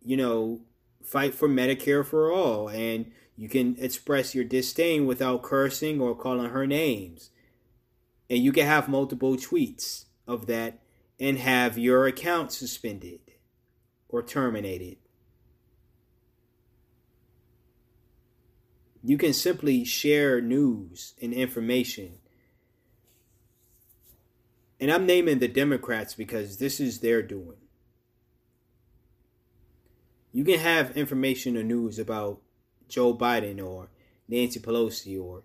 you 0.01 0.15
know, 0.15 0.61
fight 1.03 1.33
for 1.33 1.49
Medicare 1.49 2.05
for 2.05 2.31
all 2.31 2.69
and 2.69 3.11
you 3.37 3.47
can 3.47 3.75
express 3.79 4.33
your 4.33 4.43
disdain 4.43 5.05
without 5.05 5.43
cursing 5.43 6.01
or 6.01 6.15
calling 6.15 6.49
her 6.49 6.65
names. 6.65 7.29
And 8.29 8.39
you 8.39 8.51
can 8.51 8.65
have 8.65 8.89
multiple 8.89 9.37
tweets 9.37 10.05
of 10.27 10.47
that 10.47 10.79
and 11.19 11.37
have 11.37 11.77
your 11.77 12.07
account 12.07 12.51
suspended 12.51 13.19
or 14.09 14.23
terminated. 14.23 14.97
You 19.03 19.19
can 19.19 19.33
simply 19.33 19.85
share 19.85 20.41
news 20.41 21.13
and 21.21 21.31
information. 21.31 22.17
And 24.79 24.91
I'm 24.91 25.05
naming 25.05 25.39
the 25.39 25.47
Democrats 25.47 26.15
because 26.15 26.57
this 26.57 26.79
is 26.79 26.99
their 26.99 27.21
doing. 27.21 27.57
You 30.33 30.43
can 30.43 30.59
have 30.59 30.97
information 30.97 31.55
or 31.55 31.63
news 31.63 31.99
about 31.99 32.41
Joe 32.87 33.13
Biden 33.15 33.65
or 33.65 33.89
Nancy 34.27 34.59
Pelosi 34.59 35.21
or 35.21 35.43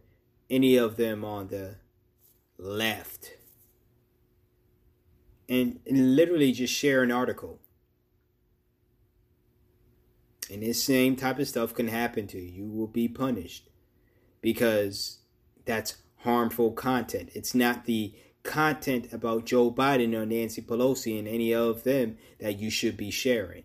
any 0.51 0.77
of 0.77 0.97
them 0.97 1.25
on 1.25 1.49
the 1.49 1.77
left. 2.59 3.33
And, 5.49 5.81
and 5.87 6.17
literally 6.17 6.53
just 6.53 6.73
share 6.73 7.03
an 7.03 7.11
article. 7.11 7.59
And 10.51 10.63
this 10.63 10.83
same 10.83 11.17
type 11.17 11.39
of 11.39 11.49
stuff 11.49 11.75
can 11.75 11.89
happen 11.89 12.27
to 12.29 12.39
you. 12.39 12.65
You 12.65 12.69
will 12.69 12.87
be 12.87 13.09
punished 13.09 13.69
because 14.41 15.19
that's 15.65 15.97
harmful 16.19 16.73
content. 16.73 17.31
It's 17.35 17.55
not 17.55 17.85
the 17.85 18.15
content 18.43 19.13
about 19.13 19.47
Joe 19.47 19.71
Biden 19.71 20.15
or 20.15 20.27
Nancy 20.27 20.63
Pelosi 20.63 21.19
and 21.19 21.29
any 21.29 21.55
of 21.55 21.85
them 21.85 22.19
that 22.39 22.59
you 22.59 22.71
should 22.71 22.97
be 22.97 23.11
sharing. 23.11 23.65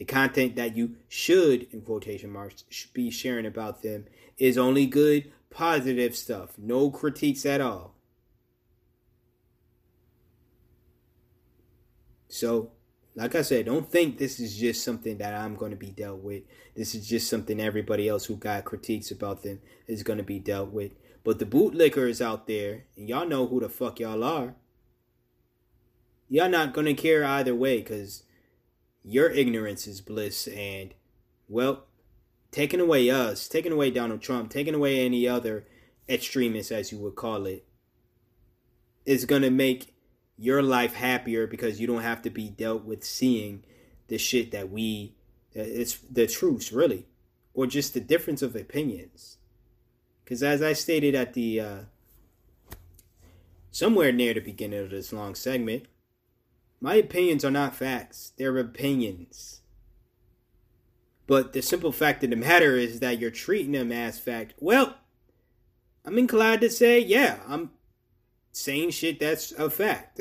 The 0.00 0.06
content 0.06 0.56
that 0.56 0.78
you 0.78 0.96
should, 1.08 1.66
in 1.74 1.82
quotation 1.82 2.30
marks, 2.30 2.64
be 2.94 3.10
sharing 3.10 3.44
about 3.44 3.82
them 3.82 4.06
is 4.38 4.56
only 4.56 4.86
good, 4.86 5.30
positive 5.50 6.16
stuff. 6.16 6.52
No 6.56 6.90
critiques 6.90 7.44
at 7.44 7.60
all. 7.60 7.94
So, 12.28 12.70
like 13.14 13.34
I 13.34 13.42
said, 13.42 13.66
don't 13.66 13.92
think 13.92 14.16
this 14.16 14.40
is 14.40 14.56
just 14.56 14.82
something 14.82 15.18
that 15.18 15.34
I'm 15.34 15.54
going 15.54 15.72
to 15.72 15.76
be 15.76 15.90
dealt 15.90 16.22
with. 16.22 16.44
This 16.74 16.94
is 16.94 17.06
just 17.06 17.28
something 17.28 17.60
everybody 17.60 18.08
else 18.08 18.24
who 18.24 18.36
got 18.36 18.64
critiques 18.64 19.10
about 19.10 19.42
them 19.42 19.60
is 19.86 20.02
going 20.02 20.16
to 20.16 20.24
be 20.24 20.38
dealt 20.38 20.70
with. 20.70 20.92
But 21.24 21.38
the 21.38 21.44
bootlickers 21.44 22.24
out 22.24 22.46
there, 22.46 22.86
and 22.96 23.06
y'all 23.06 23.28
know 23.28 23.46
who 23.46 23.60
the 23.60 23.68
fuck 23.68 24.00
y'all 24.00 24.24
are, 24.24 24.54
y'all 26.30 26.48
not 26.48 26.72
going 26.72 26.86
to 26.86 26.94
care 26.94 27.22
either 27.22 27.54
way 27.54 27.82
because 27.82 28.22
your 29.02 29.30
ignorance 29.30 29.86
is 29.86 30.00
bliss, 30.00 30.46
and 30.48 30.94
well, 31.48 31.84
taking 32.50 32.80
away 32.80 33.10
us, 33.10 33.48
taking 33.48 33.72
away 33.72 33.90
Donald 33.90 34.20
Trump, 34.20 34.50
taking 34.50 34.74
away 34.74 35.04
any 35.04 35.26
other 35.26 35.66
extremists, 36.08 36.72
as 36.72 36.92
you 36.92 36.98
would 36.98 37.16
call 37.16 37.46
it, 37.46 37.64
is 39.06 39.24
going 39.24 39.42
to 39.42 39.50
make 39.50 39.94
your 40.36 40.62
life 40.62 40.94
happier 40.94 41.46
because 41.46 41.80
you 41.80 41.86
don't 41.86 42.02
have 42.02 42.22
to 42.22 42.30
be 42.30 42.48
dealt 42.48 42.84
with 42.84 43.04
seeing 43.04 43.62
the 44.08 44.18
shit 44.18 44.50
that 44.50 44.70
we 44.70 45.14
it's 45.52 45.98
the 46.10 46.26
truths 46.26 46.72
really 46.72 47.06
or 47.52 47.66
just 47.66 47.92
the 47.92 48.00
difference 48.00 48.40
of 48.40 48.56
opinions. 48.56 49.36
Because 50.24 50.42
as 50.42 50.62
i 50.62 50.72
stated 50.72 51.14
at 51.14 51.34
the 51.34 51.60
uh, 51.60 51.78
somewhere 53.70 54.12
near 54.12 54.34
the 54.34 54.40
beginning 54.40 54.80
of 54.80 54.90
this 54.90 55.12
long 55.12 55.34
segment 55.34 55.86
my 56.80 56.94
opinions 56.94 57.44
are 57.44 57.50
not 57.50 57.74
facts 57.74 58.32
they're 58.38 58.58
opinions 58.58 59.60
but 61.26 61.52
the 61.52 61.62
simple 61.62 61.92
fact 61.92 62.24
of 62.24 62.30
the 62.30 62.36
matter 62.36 62.76
is 62.76 63.00
that 63.00 63.18
you're 63.20 63.30
treating 63.30 63.72
them 63.72 63.92
as 63.92 64.18
fact 64.18 64.54
well 64.58 64.96
i'm 66.04 66.18
inclined 66.18 66.60
to 66.60 66.70
say 66.70 66.98
yeah 66.98 67.38
i'm 67.46 67.70
saying 68.52 68.90
shit 68.90 69.20
that's 69.20 69.52
a 69.52 69.70
fact 69.70 70.20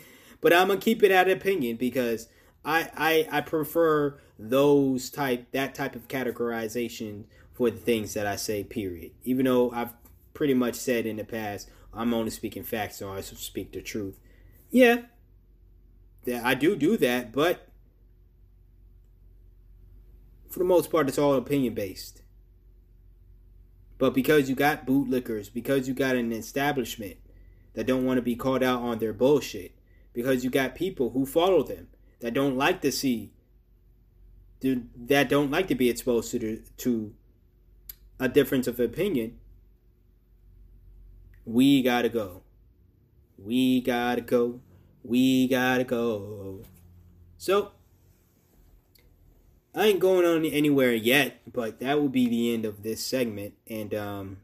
but 0.40 0.52
i'm 0.52 0.68
gonna 0.68 0.80
keep 0.80 1.02
it 1.02 1.10
at 1.10 1.28
opinion 1.28 1.76
because 1.76 2.28
I, 2.64 3.26
I 3.30 3.38
I 3.38 3.40
prefer 3.40 4.18
those 4.38 5.10
type 5.10 5.50
that 5.52 5.74
type 5.74 5.94
of 5.94 6.08
categorization 6.08 7.24
for 7.52 7.70
the 7.70 7.78
things 7.78 8.14
that 8.14 8.26
I 8.26 8.36
say. 8.36 8.64
Period. 8.64 9.12
Even 9.24 9.46
though 9.46 9.70
I've 9.70 9.92
pretty 10.34 10.54
much 10.54 10.74
said 10.74 11.06
in 11.06 11.16
the 11.16 11.24
past 11.24 11.70
I'm 11.92 12.14
only 12.14 12.30
speaking 12.30 12.62
facts, 12.62 12.98
so 12.98 13.12
I 13.12 13.20
speak 13.20 13.72
the 13.72 13.82
truth. 13.82 14.18
Yeah, 14.70 15.02
yeah, 16.24 16.42
I 16.44 16.54
do 16.54 16.76
do 16.76 16.96
that, 16.98 17.32
but 17.32 17.68
for 20.48 20.58
the 20.58 20.64
most 20.64 20.90
part, 20.90 21.08
it's 21.08 21.18
all 21.18 21.34
opinion 21.34 21.74
based. 21.74 22.22
But 23.98 24.14
because 24.14 24.48
you 24.48 24.54
got 24.54 24.86
bootlickers, 24.86 25.52
because 25.52 25.86
you 25.86 25.94
got 25.94 26.16
an 26.16 26.32
establishment 26.32 27.16
that 27.74 27.86
don't 27.86 28.04
want 28.04 28.18
to 28.18 28.22
be 28.22 28.34
called 28.34 28.62
out 28.62 28.80
on 28.80 28.98
their 28.98 29.12
bullshit, 29.12 29.74
because 30.12 30.42
you 30.42 30.50
got 30.50 30.74
people 30.74 31.10
who 31.10 31.24
follow 31.24 31.62
them 31.62 31.88
that 32.20 32.34
don't 32.34 32.56
like 32.56 32.80
to 32.82 32.92
see 32.92 33.32
that 34.60 35.28
don't 35.28 35.50
like 35.50 35.68
to 35.68 35.74
be 35.74 35.88
exposed 35.88 36.30
to 36.30 36.38
the, 36.38 36.62
to 36.76 37.14
a 38.18 38.28
difference 38.28 38.66
of 38.66 38.78
opinion 38.78 39.38
we 41.46 41.82
gotta 41.82 42.10
go 42.10 42.42
we 43.38 43.80
gotta 43.80 44.20
go 44.20 44.60
we 45.04 45.48
gotta 45.48 45.84
go. 45.84 46.62
So 47.38 47.72
i 49.72 49.86
ain't 49.86 50.00
going 50.00 50.26
on 50.26 50.44
anywhere 50.44 50.92
yet 50.92 51.40
but 51.52 51.78
that 51.78 51.96
will 52.00 52.08
be 52.08 52.28
the 52.28 52.52
end 52.52 52.64
of 52.64 52.82
this 52.82 53.06
segment 53.06 53.54
and 53.68 53.94
um 53.94 54.36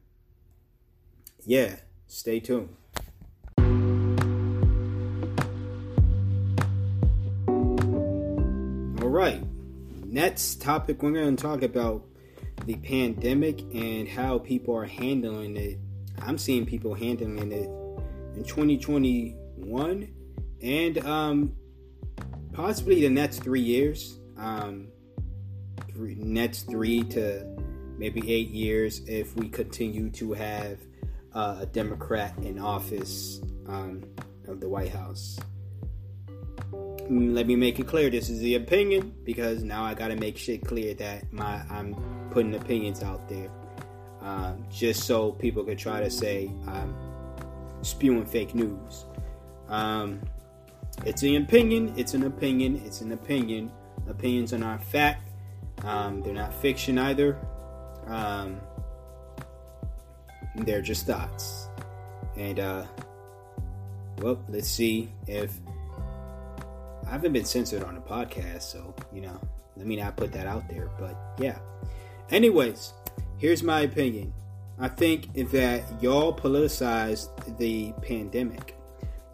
yeah 1.44 1.74
stay 2.06 2.38
tuned. 2.38 2.68
All 9.02 9.08
right, 9.08 9.42
Next 10.16 10.62
topic, 10.62 11.02
we're 11.02 11.10
going 11.10 11.36
to 11.36 11.42
talk 11.42 11.62
about 11.62 12.02
the 12.64 12.76
pandemic 12.76 13.60
and 13.74 14.08
how 14.08 14.38
people 14.38 14.74
are 14.74 14.86
handling 14.86 15.58
it. 15.58 15.78
I'm 16.22 16.38
seeing 16.38 16.64
people 16.64 16.94
handling 16.94 17.52
it. 17.52 17.68
In 18.34 18.42
2021 18.42 20.08
and 20.62 20.98
um, 21.06 21.56
possibly 22.52 23.00
the 23.00 23.10
next 23.10 23.42
three 23.42 23.60
years. 23.60 24.18
Um, 24.36 24.88
next 25.94 26.68
three 26.68 27.02
to 27.02 27.46
maybe 27.96 28.30
eight 28.30 28.50
years 28.50 29.00
if 29.06 29.34
we 29.36 29.48
continue 29.48 30.10
to 30.10 30.34
have 30.34 30.78
uh, 31.32 31.58
a 31.60 31.66
Democrat 31.66 32.36
in 32.42 32.58
office 32.58 33.40
um, 33.66 34.02
of 34.46 34.60
the 34.60 34.68
White 34.68 34.90
House 34.90 35.38
let 37.08 37.46
me 37.46 37.54
make 37.54 37.78
it 37.78 37.86
clear 37.86 38.10
this 38.10 38.28
is 38.28 38.40
the 38.40 38.56
opinion 38.56 39.14
because 39.24 39.62
now 39.62 39.84
I 39.84 39.94
got 39.94 40.08
to 40.08 40.16
make 40.16 40.36
shit 40.36 40.64
clear 40.64 40.94
that 40.94 41.32
my 41.32 41.62
I'm 41.70 41.94
putting 42.30 42.54
opinions 42.54 43.02
out 43.02 43.28
there 43.28 43.50
um, 44.20 44.66
just 44.70 45.04
so 45.04 45.32
people 45.32 45.64
could 45.64 45.78
try 45.78 46.00
to 46.00 46.10
say 46.10 46.50
I'm 46.66 46.94
spewing 47.82 48.26
fake 48.26 48.54
news. 48.54 49.04
Um, 49.68 50.20
it's 51.04 51.22
an 51.22 51.36
opinion. 51.36 51.94
It's 51.96 52.14
an 52.14 52.24
opinion. 52.24 52.82
It's 52.84 53.00
an 53.00 53.12
opinion. 53.12 53.70
Opinions 54.08 54.52
are 54.52 54.58
not 54.58 54.82
fact. 54.82 55.28
Um, 55.84 56.22
they're 56.22 56.34
not 56.34 56.54
fiction 56.54 56.98
either. 56.98 57.38
Um, 58.06 58.60
they're 60.56 60.82
just 60.82 61.06
thoughts. 61.06 61.68
And 62.36 62.60
uh, 62.60 62.84
well, 64.18 64.38
let's 64.48 64.68
see 64.68 65.12
if 65.26 65.52
I 67.06 67.10
haven't 67.10 67.32
been 67.32 67.44
censored 67.44 67.84
on 67.84 67.94
the 67.94 68.00
podcast, 68.00 68.62
so 68.62 68.94
you 69.12 69.20
know, 69.20 69.40
let 69.76 69.86
me 69.86 69.96
not 69.96 70.16
put 70.16 70.32
that 70.32 70.46
out 70.46 70.68
there. 70.68 70.90
But 70.98 71.16
yeah. 71.38 71.58
Anyways, 72.30 72.92
here's 73.38 73.62
my 73.62 73.82
opinion. 73.82 74.32
I 74.78 74.88
think 74.88 75.32
that 75.50 76.02
y'all 76.02 76.34
politicized 76.34 77.56
the 77.58 77.92
pandemic. 78.02 78.75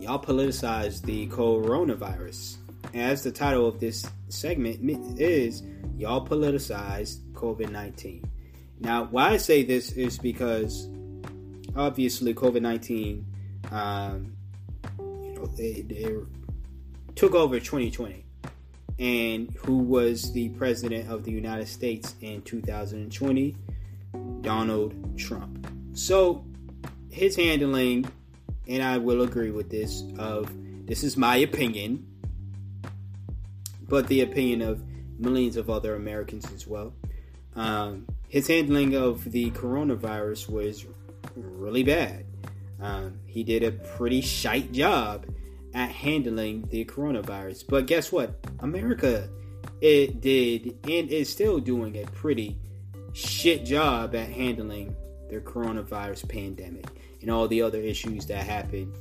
Y'all 0.02 0.18
politicized 0.18 1.02
the 1.02 1.28
coronavirus. 1.28 2.56
As 2.92 3.22
the 3.22 3.30
title 3.30 3.68
of 3.68 3.78
this 3.78 4.04
segment 4.28 4.80
is, 5.20 5.62
y'all 5.96 6.26
politicized 6.26 7.20
COVID 7.34 7.70
19. 7.70 8.24
Now, 8.80 9.04
why 9.04 9.28
I 9.28 9.36
say 9.36 9.62
this 9.62 9.92
is 9.92 10.18
because 10.18 10.88
obviously 11.76 12.34
COVID 12.34 12.62
19, 12.62 13.24
um, 13.70 14.32
you 14.98 15.34
know, 15.36 16.26
took 17.14 17.36
over 17.36 17.60
2020 17.60 18.24
and 18.98 19.54
who 19.54 19.78
was 19.78 20.32
the 20.32 20.48
president 20.48 21.08
of 21.08 21.22
the 21.22 21.30
United 21.30 21.68
States 21.68 22.16
in 22.20 22.42
2020? 22.42 23.54
Donald 24.40 25.16
Trump. 25.16 25.64
So 25.92 26.44
his 27.08 27.36
handling, 27.36 28.10
and 28.68 28.82
I 28.82 28.98
will 28.98 29.22
agree 29.22 29.50
with 29.50 29.70
this, 29.70 30.04
of 30.18 30.52
this 30.86 31.02
is 31.02 31.16
my 31.16 31.36
opinion, 31.36 32.06
but 33.88 34.06
the 34.08 34.22
opinion 34.22 34.62
of 34.62 34.82
millions 35.18 35.56
of 35.56 35.70
other 35.70 35.94
Americans 35.94 36.50
as 36.52 36.66
well. 36.66 36.94
Um, 37.54 38.06
his 38.28 38.46
handling 38.48 38.94
of 38.94 39.30
the 39.30 39.50
coronavirus 39.50 40.48
was 40.48 40.86
really 41.36 41.82
bad. 41.82 42.24
Um, 42.80 43.20
he 43.26 43.44
did 43.44 43.62
a 43.62 43.72
pretty 43.72 44.20
shite 44.20 44.72
job 44.72 45.26
at 45.74 45.90
handling 45.90 46.66
the 46.70 46.84
coronavirus. 46.84 47.64
But 47.68 47.86
guess 47.86 48.10
what? 48.10 48.38
America 48.60 49.28
it 49.80 50.20
did 50.20 50.78
and 50.84 51.10
is 51.10 51.28
still 51.28 51.58
doing 51.58 51.96
a 51.96 52.06
pretty 52.12 52.56
shit 53.12 53.64
job 53.64 54.14
at 54.14 54.28
handling 54.28 54.94
the 55.28 55.40
coronavirus 55.40 56.28
pandemic 56.28 56.86
and 57.22 57.30
all 57.30 57.48
the 57.48 57.62
other 57.62 57.80
issues 57.80 58.26
that 58.26 58.44
happened 58.44 58.92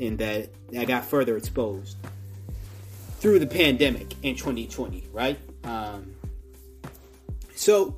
and 0.00 0.18
that 0.18 0.50
that 0.70 0.86
got 0.86 1.04
further 1.04 1.36
exposed 1.36 1.96
through 3.18 3.38
the 3.38 3.46
pandemic 3.46 4.14
in 4.22 4.34
2020, 4.34 5.04
right? 5.12 5.38
Um, 5.64 6.12
so 7.54 7.96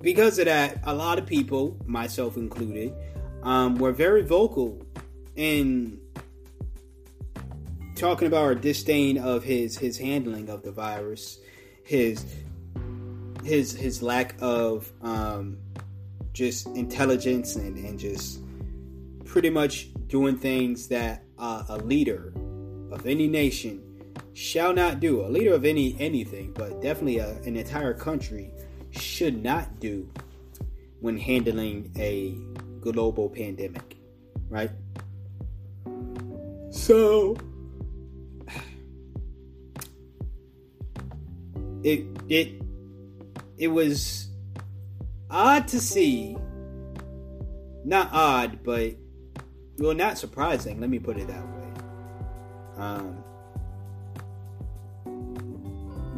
because 0.00 0.38
of 0.38 0.44
that, 0.44 0.78
a 0.84 0.94
lot 0.94 1.18
of 1.18 1.26
people, 1.26 1.76
myself 1.86 2.36
included, 2.36 2.94
um, 3.42 3.76
were 3.76 3.90
very 3.90 4.22
vocal 4.22 4.80
in 5.34 5.98
talking 7.96 8.28
about 8.28 8.44
our 8.44 8.54
disdain 8.54 9.18
of 9.18 9.42
his 9.42 9.78
his 9.78 9.98
handling 9.98 10.48
of 10.48 10.62
the 10.62 10.70
virus, 10.70 11.40
his 11.82 12.24
his 13.44 13.72
his 13.72 14.02
lack 14.02 14.34
of 14.40 14.92
um, 15.02 15.58
just 16.34 16.66
intelligence 16.68 17.56
and, 17.56 17.78
and 17.78 17.98
just 17.98 18.42
pretty 19.24 19.48
much 19.48 19.88
doing 20.08 20.36
things 20.36 20.88
that 20.88 21.24
uh, 21.38 21.64
a 21.70 21.78
leader 21.78 22.34
of 22.90 23.06
any 23.06 23.26
nation 23.26 23.80
shall 24.34 24.74
not 24.74 25.00
do. 25.00 25.24
A 25.24 25.28
leader 25.28 25.54
of 25.54 25.64
any 25.64 25.96
anything, 25.98 26.52
but 26.52 26.82
definitely 26.82 27.18
a, 27.18 27.30
an 27.42 27.56
entire 27.56 27.94
country 27.94 28.52
should 28.90 29.42
not 29.42 29.80
do 29.80 30.08
when 31.00 31.16
handling 31.16 31.90
a 31.96 32.36
global 32.80 33.30
pandemic, 33.30 33.96
right? 34.48 34.70
So 36.70 37.36
it 41.82 42.06
it 42.28 42.60
it 43.56 43.68
was 43.68 44.28
odd 45.34 45.68
to 45.68 45.80
see. 45.80 46.36
Not 47.84 48.08
odd 48.12 48.60
but 48.62 48.94
well 49.78 49.94
not 49.94 50.16
surprising 50.16 50.80
let 50.80 50.88
me 50.88 50.98
put 50.98 51.18
it 51.18 51.26
that 51.26 51.44
way. 51.44 51.72
Um 52.76 53.24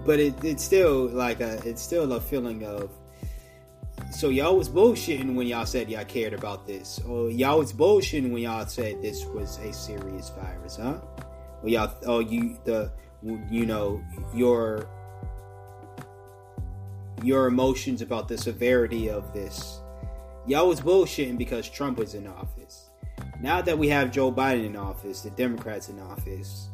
but 0.05 0.21
it, 0.21 0.45
it's 0.45 0.63
still 0.63 1.07
like 1.09 1.41
a 1.41 1.61
it's 1.69 1.83
still 1.83 2.13
a 2.13 2.21
feeling 2.21 2.65
of 2.65 2.91
so 4.13 4.29
y'all 4.29 4.57
was 4.57 4.69
bullshitting 4.69 5.35
when 5.35 5.47
y'all 5.47 5.67
said 5.67 5.91
y'all 5.91 6.05
cared 6.05 6.35
about 6.35 6.67
this 6.67 7.01
or 7.09 7.31
y'all 7.31 7.59
was 7.59 7.73
bullshitting 7.73 8.31
when 8.31 8.43
y'all 8.43 8.67
said 8.67 9.03
this 9.03 9.25
was 9.25 9.59
a 9.59 9.73
serious 9.73 10.31
virus 10.31 10.77
huh? 10.77 10.99
Well, 11.63 11.73
y'all 11.73 11.95
oh 12.07 12.21
you 12.21 12.59
the 12.65 12.93
you 13.51 13.67
know 13.67 14.01
your 14.35 14.89
your 17.23 17.47
emotions 17.47 18.03
about 18.03 18.29
the 18.29 18.37
severity 18.37 19.09
of 19.09 19.33
this 19.33 19.81
y'all 20.47 20.69
was 20.69 20.81
bullshitting 20.81 21.39
because 21.39 21.69
trump 21.69 21.99
was 21.99 22.15
in 22.15 22.27
office 22.27 22.91
now 23.41 23.61
that 23.61 23.79
we 23.79 23.89
have 23.89 24.11
joe 24.11 24.31
biden 24.31 24.67
in 24.67 24.77
office 24.77 25.23
the 25.23 25.31
democrats 25.31 25.89
in 25.89 25.99
office 26.01 26.69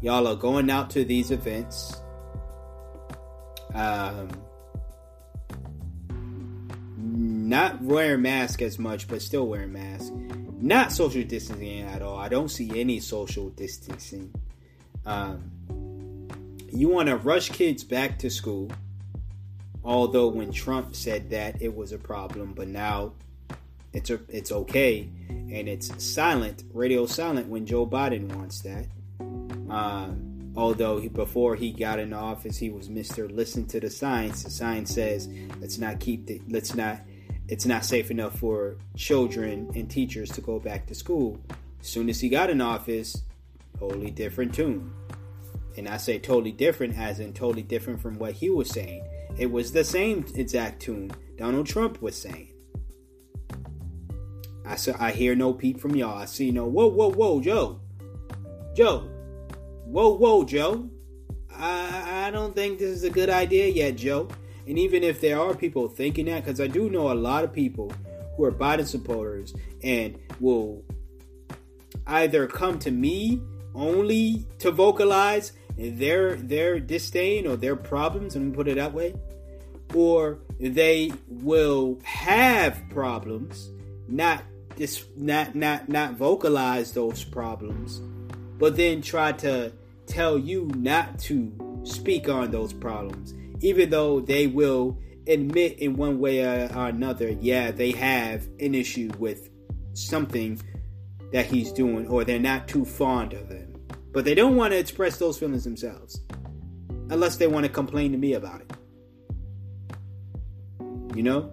y'all 0.00 0.26
are 0.26 0.36
going 0.36 0.70
out 0.70 0.90
to 0.90 1.04
these 1.04 1.30
events 1.30 2.00
um, 3.74 4.28
not 7.48 7.80
wearing 7.80 8.22
mask 8.22 8.60
as 8.62 8.78
much, 8.78 9.08
but 9.08 9.22
still 9.22 9.46
wearing 9.46 9.72
mask. 9.72 10.12
Not 10.60 10.92
social 10.92 11.22
distancing 11.22 11.80
at 11.82 12.02
all. 12.02 12.18
I 12.18 12.28
don't 12.28 12.48
see 12.48 12.78
any 12.78 13.00
social 13.00 13.48
distancing. 13.50 14.34
Um, 15.06 15.50
you 16.70 16.88
want 16.88 17.08
to 17.08 17.16
rush 17.16 17.50
kids 17.50 17.84
back 17.84 18.18
to 18.20 18.30
school. 18.30 18.70
Although 19.88 20.28
when 20.28 20.52
Trump 20.52 20.94
said 20.94 21.30
that 21.30 21.62
it 21.62 21.74
was 21.74 21.92
a 21.92 21.98
problem, 21.98 22.52
but 22.52 22.68
now 22.68 23.14
it's 23.94 24.10
a, 24.10 24.20
it's 24.28 24.52
okay 24.52 25.08
and 25.26 25.66
it's 25.66 26.04
silent, 26.04 26.62
radio 26.74 27.06
silent 27.06 27.48
when 27.48 27.64
Joe 27.64 27.86
Biden 27.86 28.30
wants 28.34 28.60
that. 28.60 28.84
Um, 29.70 30.52
although 30.54 31.00
he, 31.00 31.08
before 31.08 31.54
he 31.54 31.72
got 31.72 31.98
in 31.98 32.12
office 32.12 32.58
he 32.58 32.68
was 32.68 32.90
mr 32.90 33.34
listen 33.34 33.64
to 33.68 33.80
the 33.80 33.88
science. 33.88 34.42
The 34.42 34.50
science 34.50 34.94
says 34.94 35.26
let's 35.58 35.78
not 35.78 36.00
keep 36.00 36.26
the 36.26 36.42
let's 36.50 36.74
not 36.74 37.00
it's 37.48 37.64
not 37.64 37.82
safe 37.82 38.10
enough 38.10 38.38
for 38.38 38.76
children 38.94 39.70
and 39.74 39.90
teachers 39.90 40.30
to 40.32 40.42
go 40.42 40.60
back 40.60 40.84
to 40.88 40.94
school. 40.94 41.40
As 41.80 41.88
soon 41.88 42.10
as 42.10 42.20
he 42.20 42.28
got 42.28 42.50
in 42.50 42.60
office 42.60 43.22
totally 43.78 44.10
different 44.10 44.54
tune. 44.54 44.92
And 45.78 45.88
i 45.88 45.96
say 45.96 46.18
totally 46.18 46.52
different 46.52 46.98
as 46.98 47.20
in 47.20 47.32
totally 47.32 47.62
different 47.62 48.02
from 48.02 48.18
what 48.18 48.34
he 48.34 48.50
was 48.50 48.68
saying 48.68 49.02
it 49.38 49.50
was 49.50 49.72
the 49.72 49.84
same 49.84 50.24
exact 50.34 50.80
tune 50.80 51.10
donald 51.36 51.66
trump 51.66 52.00
was 52.02 52.16
saying 52.16 52.52
i 54.66 54.76
saw 54.76 54.92
i 54.98 55.10
hear 55.10 55.34
no 55.34 55.52
peep 55.52 55.78
from 55.80 55.94
y'all 55.94 56.18
i 56.18 56.24
see 56.24 56.50
no 56.50 56.66
whoa 56.66 56.88
whoa 56.88 57.10
whoa 57.10 57.40
joe 57.40 57.80
joe 58.74 59.08
Whoa, 59.88 60.10
whoa, 60.10 60.44
Joe. 60.44 60.90
I, 61.50 62.26
I 62.26 62.30
don't 62.30 62.54
think 62.54 62.78
this 62.78 62.90
is 62.90 63.04
a 63.04 63.10
good 63.10 63.30
idea 63.30 63.68
yet, 63.68 63.96
Joe. 63.96 64.28
And 64.66 64.78
even 64.78 65.02
if 65.02 65.18
there 65.22 65.40
are 65.40 65.54
people 65.54 65.88
thinking 65.88 66.26
that, 66.26 66.44
because 66.44 66.60
I 66.60 66.66
do 66.66 66.90
know 66.90 67.10
a 67.10 67.14
lot 67.14 67.42
of 67.42 67.54
people 67.54 67.90
who 68.36 68.44
are 68.44 68.52
Biden 68.52 68.86
supporters 68.86 69.54
and 69.82 70.18
will 70.40 70.84
either 72.06 72.46
come 72.46 72.78
to 72.80 72.90
me 72.90 73.40
only 73.74 74.44
to 74.58 74.70
vocalize 74.70 75.52
their 75.78 76.36
their 76.36 76.80
disdain 76.80 77.46
or 77.46 77.56
their 77.56 77.76
problems, 77.76 78.36
and 78.36 78.54
put 78.54 78.68
it 78.68 78.76
that 78.76 78.92
way, 78.92 79.14
or 79.94 80.38
they 80.58 81.12
will 81.28 81.98
have 82.04 82.82
problems, 82.90 83.70
not 84.08 84.42
this, 84.76 85.04
not 85.16 85.54
not 85.54 85.88
not 85.88 86.14
vocalize 86.14 86.92
those 86.92 87.24
problems, 87.24 88.00
but 88.58 88.76
then 88.76 89.00
try 89.00 89.32
to 89.32 89.72
tell 90.06 90.36
you 90.36 90.70
not 90.74 91.18
to 91.20 91.52
speak 91.84 92.28
on 92.28 92.50
those 92.50 92.72
problems, 92.72 93.34
even 93.60 93.90
though 93.90 94.20
they 94.20 94.46
will 94.46 94.98
admit 95.26 95.78
in 95.78 95.94
one 95.94 96.18
way 96.18 96.40
or 96.40 96.68
another, 96.74 97.28
yeah, 97.40 97.70
they 97.70 97.92
have 97.92 98.46
an 98.60 98.74
issue 98.74 99.10
with 99.18 99.50
something 99.92 100.60
that 101.32 101.46
he's 101.46 101.70
doing, 101.72 102.08
or 102.08 102.24
they're 102.24 102.38
not 102.38 102.66
too 102.66 102.84
fond 102.84 103.34
of 103.34 103.48
him. 103.48 103.67
But 104.12 104.24
they 104.24 104.34
don't 104.34 104.56
want 104.56 104.72
to 104.72 104.78
express 104.78 105.18
those 105.18 105.38
feelings 105.38 105.64
themselves, 105.64 106.20
unless 107.10 107.36
they 107.36 107.46
want 107.46 107.66
to 107.66 107.72
complain 107.72 108.12
to 108.12 108.18
me 108.18 108.34
about 108.34 108.62
it. 108.62 108.72
You 111.14 111.22
know? 111.22 111.52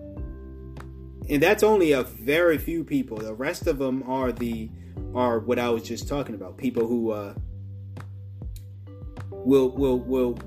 And 1.30 1.41
that's 1.41 1.64
only 1.64 1.91
a 1.91 2.03
very 2.03 2.57
few 2.57 2.84
people. 2.84 3.18
The 3.18 3.34
rest 3.34 3.68
of 3.68 3.80
them 3.80 4.03
are 4.07 4.32
the 4.32 4.69
are 5.14 5.40
what 5.40 5.60
I 5.60 5.69
was 5.69 5.84
just 5.84 6.07
talking 6.07 6.36
about. 6.36 6.57
People 6.57 6.88
who 6.88 7.11
uh, 7.11 7.34
will 9.32 9.69
will 9.69 9.99
will 9.99 10.38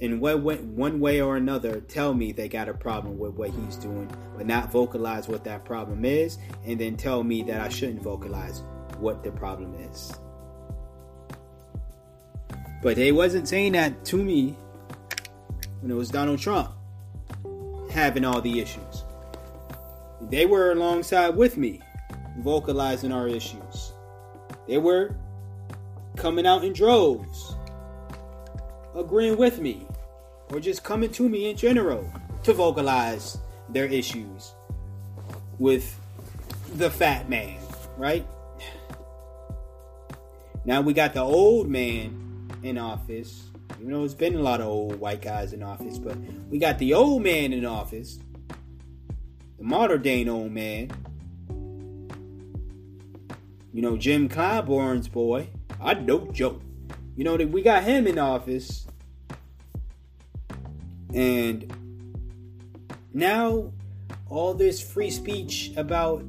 in 0.00 0.20
one 0.20 0.42
way, 0.44 0.56
one 0.56 1.00
way 1.00 1.20
or 1.20 1.36
another 1.36 1.80
tell 1.80 2.14
me 2.14 2.32
they 2.32 2.48
got 2.48 2.68
a 2.68 2.74
problem 2.74 3.18
with 3.18 3.34
what 3.34 3.50
he's 3.50 3.76
doing, 3.76 4.10
but 4.36 4.46
not 4.46 4.70
vocalize 4.70 5.28
what 5.28 5.44
that 5.44 5.64
problem 5.64 6.04
is, 6.04 6.38
and 6.64 6.78
then 6.80 6.96
tell 6.96 7.22
me 7.22 7.42
that 7.42 7.60
I 7.60 7.68
shouldn't 7.68 8.02
vocalize 8.02 8.62
what 8.98 9.22
the 9.22 9.32
problem 9.32 9.74
is. 9.74 10.12
But 12.82 12.96
they 12.96 13.12
wasn't 13.12 13.48
saying 13.48 13.72
that 13.72 14.04
to 14.06 14.16
me 14.16 14.56
when 15.80 15.90
it 15.90 15.94
was 15.94 16.10
Donald 16.10 16.38
Trump 16.38 16.72
having 17.90 18.24
all 18.24 18.40
the 18.40 18.60
issues. 18.60 19.04
They 20.20 20.46
were 20.46 20.72
alongside 20.72 21.30
with 21.30 21.56
me, 21.56 21.80
vocalizing 22.38 23.12
our 23.12 23.28
issues. 23.28 23.92
They 24.66 24.78
were 24.78 25.14
coming 26.16 26.46
out 26.46 26.64
in 26.64 26.72
droves 26.72 27.56
agreeing 28.94 29.36
with 29.36 29.60
me 29.60 29.86
or 30.50 30.60
just 30.60 30.82
coming 30.82 31.10
to 31.12 31.28
me 31.28 31.50
in 31.50 31.56
general 31.56 32.10
to 32.42 32.52
vocalize 32.52 33.38
their 33.68 33.86
issues 33.86 34.54
with 35.58 35.98
the 36.74 36.90
fat 36.90 37.28
man, 37.28 37.58
right? 37.96 38.26
Now 40.64 40.80
we 40.80 40.92
got 40.92 41.14
the 41.14 41.20
old 41.20 41.68
man 41.68 42.27
in 42.62 42.78
office. 42.78 43.50
You 43.80 43.88
know, 43.88 44.04
it's 44.04 44.14
been 44.14 44.34
a 44.34 44.40
lot 44.40 44.60
of 44.60 44.66
old 44.66 44.98
white 44.98 45.22
guys 45.22 45.52
in 45.52 45.62
office, 45.62 45.98
but 45.98 46.16
we 46.50 46.58
got 46.58 46.78
the 46.78 46.94
old 46.94 47.22
man 47.22 47.52
in 47.52 47.64
office, 47.64 48.18
the 49.58 49.64
modern 49.64 50.02
day 50.02 50.26
old 50.28 50.52
man. 50.52 50.90
You 53.72 53.82
know, 53.82 53.96
Jim 53.96 54.28
Clyburn's 54.28 55.08
boy. 55.08 55.48
I 55.80 55.94
know 55.94 56.30
joke. 56.32 56.62
You 57.16 57.24
know, 57.24 57.36
that 57.36 57.50
we 57.50 57.62
got 57.62 57.84
him 57.84 58.06
in 58.06 58.18
office 58.18 58.86
and 61.14 61.72
now, 63.14 63.72
all 64.28 64.52
this 64.54 64.82
free 64.82 65.10
speech 65.10 65.72
about 65.76 66.22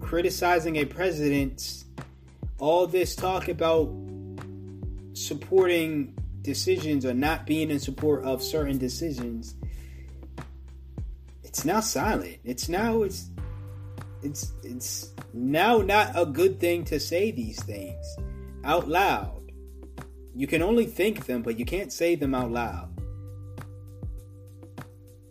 criticizing 0.00 0.76
a 0.76 0.84
president, 0.84 1.84
all 2.58 2.86
this 2.86 3.14
talk 3.14 3.48
about 3.48 3.88
supporting 5.16 6.14
decisions 6.42 7.04
or 7.04 7.14
not 7.14 7.46
being 7.46 7.70
in 7.70 7.80
support 7.80 8.24
of 8.24 8.42
certain 8.42 8.78
decisions, 8.78 9.56
it's 11.42 11.64
now 11.64 11.80
silent. 11.80 12.38
It's 12.44 12.68
now 12.68 13.02
it's 13.02 13.30
it's 14.22 14.52
it's 14.62 15.12
now 15.32 15.78
not 15.78 16.12
a 16.14 16.26
good 16.26 16.60
thing 16.60 16.84
to 16.84 17.00
say 17.00 17.30
these 17.30 17.62
things 17.62 18.04
out 18.64 18.88
loud. 18.88 19.52
You 20.34 20.46
can 20.46 20.62
only 20.62 20.84
think 20.84 21.26
them, 21.26 21.42
but 21.42 21.58
you 21.58 21.64
can't 21.64 21.92
say 21.92 22.14
them 22.14 22.34
out 22.34 22.50
loud. 22.50 22.90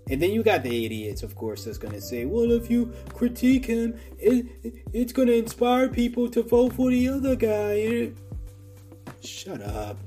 And 0.10 0.22
then 0.22 0.32
you 0.32 0.44
got 0.44 0.64
the 0.64 0.86
idiots, 0.86 1.24
of 1.24 1.36
course, 1.36 1.66
that's 1.66 1.80
going 1.80 1.94
to 1.94 2.02
say, 2.02 2.26
well, 2.26 2.52
if 2.52 2.70
you 2.70 2.94
critique 3.14 3.66
him, 3.66 4.00
it, 4.20 4.46
it's 4.94 5.12
going 5.12 5.28
to 5.28 5.36
inspire 5.36 5.90
people 5.90 6.30
to 6.30 6.44
vote 6.44 6.74
for 6.74 6.92
the 6.92 7.08
other 7.08 7.36
guy. 7.36 8.12
Shut 9.26 9.62
up. 9.62 9.98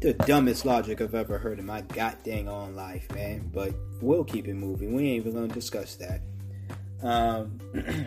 The 0.00 0.14
dumbest 0.14 0.64
logic 0.64 1.00
I've 1.00 1.14
ever 1.14 1.38
heard 1.38 1.58
in 1.58 1.66
my 1.66 1.80
goddamn 1.80 2.48
on 2.48 2.76
life, 2.76 3.10
man. 3.12 3.50
But 3.52 3.74
we'll 4.00 4.24
keep 4.24 4.46
it 4.48 4.54
moving. 4.54 4.94
We 4.94 5.10
ain't 5.10 5.26
even 5.26 5.48
to 5.48 5.54
discuss 5.54 5.96
that. 5.96 6.20
Um, 7.02 7.58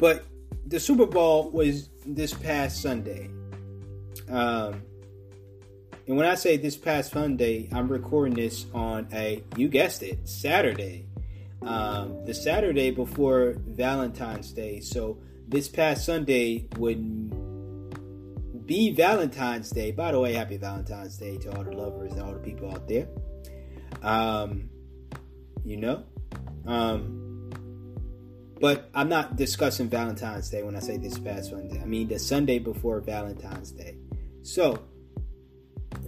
but 0.00 0.24
the 0.66 0.80
Super 0.80 1.06
Bowl 1.06 1.50
was 1.50 1.90
this 2.06 2.32
past 2.32 2.80
Sunday. 2.80 3.28
Um, 4.28 4.82
and 6.06 6.16
when 6.16 6.26
I 6.26 6.34
say 6.34 6.56
this 6.56 6.76
past 6.76 7.12
Sunday, 7.12 7.68
I'm 7.72 7.88
recording 7.88 8.34
this 8.34 8.66
on 8.74 9.08
a, 9.12 9.44
you 9.56 9.68
guessed 9.68 10.02
it, 10.02 10.28
Saturday. 10.28 11.06
Um, 11.62 12.24
the 12.24 12.32
Saturday 12.32 12.90
before 12.90 13.54
Valentine's 13.58 14.52
Day. 14.52 14.80
So 14.80 15.18
this 15.50 15.68
past 15.68 16.06
Sunday 16.06 16.68
would 16.78 18.66
be 18.66 18.92
Valentine's 18.92 19.70
Day. 19.70 19.90
By 19.90 20.12
the 20.12 20.20
way, 20.20 20.32
happy 20.32 20.56
Valentine's 20.56 21.16
Day 21.16 21.36
to 21.38 21.56
all 21.56 21.64
the 21.64 21.72
lovers 21.72 22.12
and 22.12 22.22
all 22.22 22.32
the 22.32 22.38
people 22.38 22.70
out 22.70 22.86
there. 22.86 23.08
Um, 24.00 24.70
you 25.64 25.76
know, 25.76 26.04
um, 26.66 27.50
but 28.60 28.90
I'm 28.94 29.08
not 29.08 29.34
discussing 29.34 29.88
Valentine's 29.88 30.50
Day 30.50 30.62
when 30.62 30.76
I 30.76 30.78
say 30.78 30.98
this 30.98 31.18
past 31.18 31.50
Sunday. 31.50 31.80
I 31.80 31.84
mean 31.84 32.06
the 32.06 32.20
Sunday 32.20 32.60
before 32.60 33.00
Valentine's 33.00 33.72
Day. 33.72 33.96
So, 34.42 34.80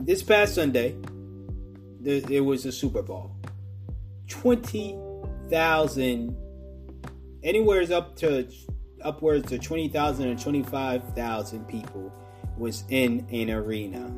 this 0.01 0.23
past 0.23 0.55
Sunday, 0.55 0.97
there, 2.01 2.45
was 2.45 2.65
a 2.65 2.73
Super 2.73 3.03
Bowl. 3.03 3.33
20,000, 4.29 6.37
anywhere 7.43 7.93
up 7.93 8.17
to 8.17 8.49
upwards 9.05 9.49
to 9.51 9.59
20,000 9.59 10.29
or 10.29 10.35
25,000 10.37 11.69
people 11.69 12.13
was 12.57 12.85
in 12.89 13.27
an 13.31 13.51
arena. 13.51 14.13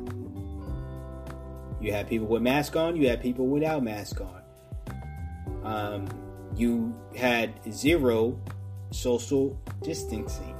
You 1.79 1.91
had 1.91 2.07
people 2.07 2.27
with 2.27 2.41
masks 2.41 2.75
on, 2.75 2.95
you 2.95 3.07
had 3.07 3.21
people 3.21 3.47
without 3.47 3.83
masks 3.83 4.21
on. 4.21 4.41
Um, 5.63 6.07
you 6.55 6.95
had 7.15 7.53
zero 7.71 8.39
social 8.91 9.59
distancing. 9.81 10.55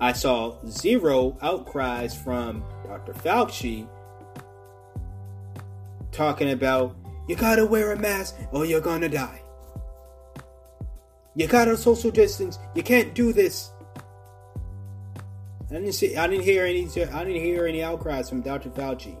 I 0.00 0.12
saw 0.12 0.56
zero 0.66 1.38
outcries 1.40 2.14
from 2.14 2.64
Dr. 2.86 3.14
Fauci 3.14 3.88
talking 6.12 6.50
about 6.50 6.96
you 7.28 7.36
gotta 7.36 7.64
wear 7.64 7.92
a 7.92 7.98
mask 7.98 8.36
or 8.52 8.66
you're 8.66 8.80
gonna 8.80 9.08
die. 9.08 9.43
You 11.36 11.48
gotta 11.48 11.76
social 11.76 12.10
distance. 12.10 12.58
You 12.74 12.82
can't 12.82 13.14
do 13.14 13.32
this. 13.32 13.72
I 15.70 15.74
didn't 15.74 15.92
see. 15.92 16.16
I 16.16 16.28
didn't 16.28 16.44
hear 16.44 16.64
any. 16.64 16.84
I 16.84 17.24
didn't 17.24 17.42
hear 17.42 17.66
any 17.66 17.82
outcries 17.82 18.28
from 18.28 18.42
Dr. 18.42 18.70
Fauci. 18.70 19.16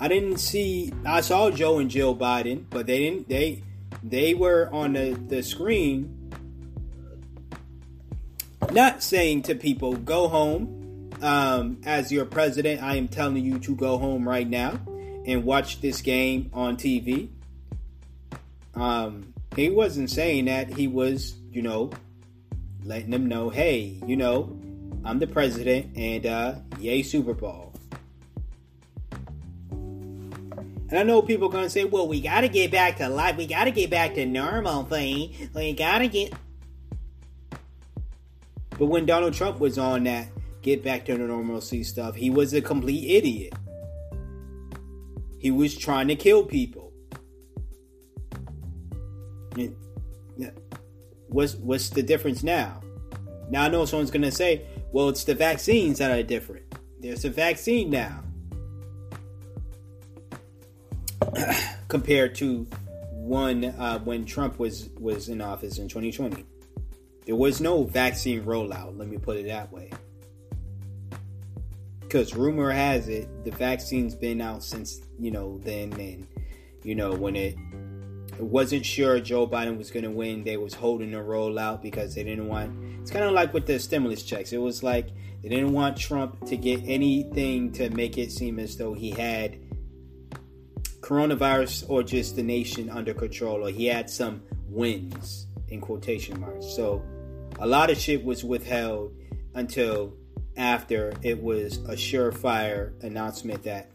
I 0.00 0.08
didn't 0.08 0.38
see. 0.38 0.92
I 1.06 1.20
saw 1.20 1.50
Joe 1.50 1.78
and 1.78 1.90
Jill 1.90 2.16
Biden, 2.16 2.64
but 2.70 2.86
they 2.86 2.98
didn't. 2.98 3.28
They 3.28 3.62
they 4.02 4.34
were 4.34 4.68
on 4.72 4.94
the, 4.94 5.10
the 5.28 5.42
screen, 5.42 6.32
not 8.72 9.02
saying 9.02 9.42
to 9.42 9.54
people, 9.54 9.94
"Go 9.94 10.28
home." 10.28 10.78
Um, 11.22 11.82
as 11.84 12.10
your 12.10 12.24
president, 12.24 12.82
I 12.82 12.96
am 12.96 13.06
telling 13.06 13.44
you 13.44 13.58
to 13.58 13.76
go 13.76 13.98
home 13.98 14.26
right 14.26 14.48
now 14.48 14.80
and 15.26 15.44
watch 15.44 15.82
this 15.82 16.00
game 16.00 16.48
on 16.54 16.78
TV. 16.78 17.28
Um, 18.74 19.29
he 19.60 19.70
wasn't 19.70 20.10
saying 20.10 20.46
that. 20.46 20.72
He 20.72 20.88
was, 20.88 21.36
you 21.50 21.62
know, 21.62 21.90
letting 22.84 23.10
them 23.10 23.26
know, 23.26 23.50
hey, 23.50 24.00
you 24.06 24.16
know, 24.16 24.58
I'm 25.04 25.18
the 25.18 25.26
president, 25.26 25.96
and 25.96 26.26
uh, 26.26 26.54
yay 26.78 27.02
Super 27.02 27.34
Bowl. 27.34 27.72
And 30.90 30.98
I 30.98 31.02
know 31.04 31.22
people 31.22 31.48
are 31.48 31.52
gonna 31.52 31.70
say, 31.70 31.84
well, 31.84 32.08
we 32.08 32.20
gotta 32.20 32.48
get 32.48 32.72
back 32.72 32.96
to 32.96 33.08
life. 33.08 33.36
We 33.36 33.46
gotta 33.46 33.70
get 33.70 33.90
back 33.90 34.14
to 34.14 34.26
normal 34.26 34.84
thing. 34.84 35.50
We 35.54 35.72
gotta 35.72 36.08
get. 36.08 36.32
But 38.76 38.86
when 38.86 39.06
Donald 39.06 39.34
Trump 39.34 39.60
was 39.60 39.78
on 39.78 40.04
that 40.04 40.28
get 40.62 40.82
back 40.82 41.04
to 41.06 41.12
the 41.12 41.24
normalcy 41.24 41.84
stuff, 41.84 42.16
he 42.16 42.28
was 42.28 42.52
a 42.54 42.60
complete 42.60 43.08
idiot. 43.08 43.54
He 45.38 45.50
was 45.50 45.76
trying 45.76 46.08
to 46.08 46.16
kill 46.16 46.44
people. 46.44 46.79
What's 51.28 51.54
what's 51.56 51.90
the 51.90 52.02
difference 52.02 52.42
now? 52.42 52.80
Now 53.50 53.64
I 53.64 53.68
know 53.68 53.84
someone's 53.84 54.10
gonna 54.10 54.32
say, 54.32 54.66
well, 54.92 55.08
it's 55.08 55.24
the 55.24 55.34
vaccines 55.34 55.98
that 55.98 56.10
are 56.10 56.22
different. 56.22 56.64
There's 56.98 57.24
a 57.24 57.30
vaccine 57.30 57.90
now. 57.90 58.22
Compared 61.88 62.34
to 62.36 62.66
one 63.12 63.64
uh, 63.64 64.00
when 64.00 64.24
Trump 64.24 64.58
was 64.58 64.88
was 64.98 65.28
in 65.28 65.40
office 65.40 65.78
in 65.78 65.88
2020. 65.88 66.44
There 67.26 67.36
was 67.36 67.60
no 67.60 67.84
vaccine 67.84 68.42
rollout, 68.42 68.98
let 68.98 69.08
me 69.08 69.18
put 69.18 69.36
it 69.36 69.46
that 69.46 69.70
way. 69.70 69.92
Because 72.00 72.34
rumor 72.34 72.70
has 72.72 73.08
it 73.08 73.44
the 73.44 73.52
vaccine's 73.52 74.16
been 74.16 74.40
out 74.40 74.64
since, 74.64 75.00
you 75.18 75.30
know, 75.30 75.58
then 75.58 75.92
and 75.92 76.26
you 76.82 76.96
know, 76.96 77.12
when 77.12 77.36
it 77.36 77.56
it 78.40 78.46
wasn't 78.46 78.86
sure 78.86 79.20
Joe 79.20 79.46
Biden 79.46 79.76
was 79.76 79.90
going 79.90 80.04
to 80.04 80.10
win. 80.10 80.44
They 80.44 80.56
was 80.56 80.72
holding 80.72 81.10
the 81.10 81.18
rollout 81.18 81.82
because 81.82 82.14
they 82.14 82.24
didn't 82.24 82.48
want. 82.48 82.74
It's 83.02 83.10
kind 83.10 83.26
of 83.26 83.32
like 83.32 83.52
with 83.52 83.66
the 83.66 83.78
stimulus 83.78 84.22
checks. 84.22 84.54
It 84.54 84.58
was 84.58 84.82
like 84.82 85.08
they 85.42 85.50
didn't 85.50 85.74
want 85.74 85.98
Trump 85.98 86.46
to 86.46 86.56
get 86.56 86.80
anything 86.86 87.70
to 87.72 87.90
make 87.90 88.16
it 88.16 88.32
seem 88.32 88.58
as 88.58 88.78
though 88.78 88.94
he 88.94 89.10
had 89.10 89.58
coronavirus 91.02 91.84
or 91.90 92.02
just 92.02 92.34
the 92.34 92.42
nation 92.42 92.88
under 92.88 93.12
control, 93.12 93.66
or 93.66 93.70
he 93.70 93.84
had 93.84 94.08
some 94.08 94.42
wins 94.70 95.46
in 95.68 95.82
quotation 95.82 96.40
marks. 96.40 96.64
So 96.74 97.04
a 97.58 97.66
lot 97.66 97.90
of 97.90 97.98
shit 97.98 98.24
was 98.24 98.42
withheld 98.42 99.12
until 99.54 100.14
after 100.56 101.12
it 101.20 101.42
was 101.42 101.76
a 101.76 101.92
surefire 101.92 102.92
announcement 103.04 103.64
that 103.64 103.90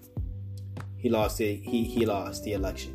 he 0.97 1.09
lost 1.09 1.41
it. 1.41 1.61
He 1.63 1.83
he 1.83 2.05
lost 2.05 2.43
the 2.43 2.53
election. 2.53 2.94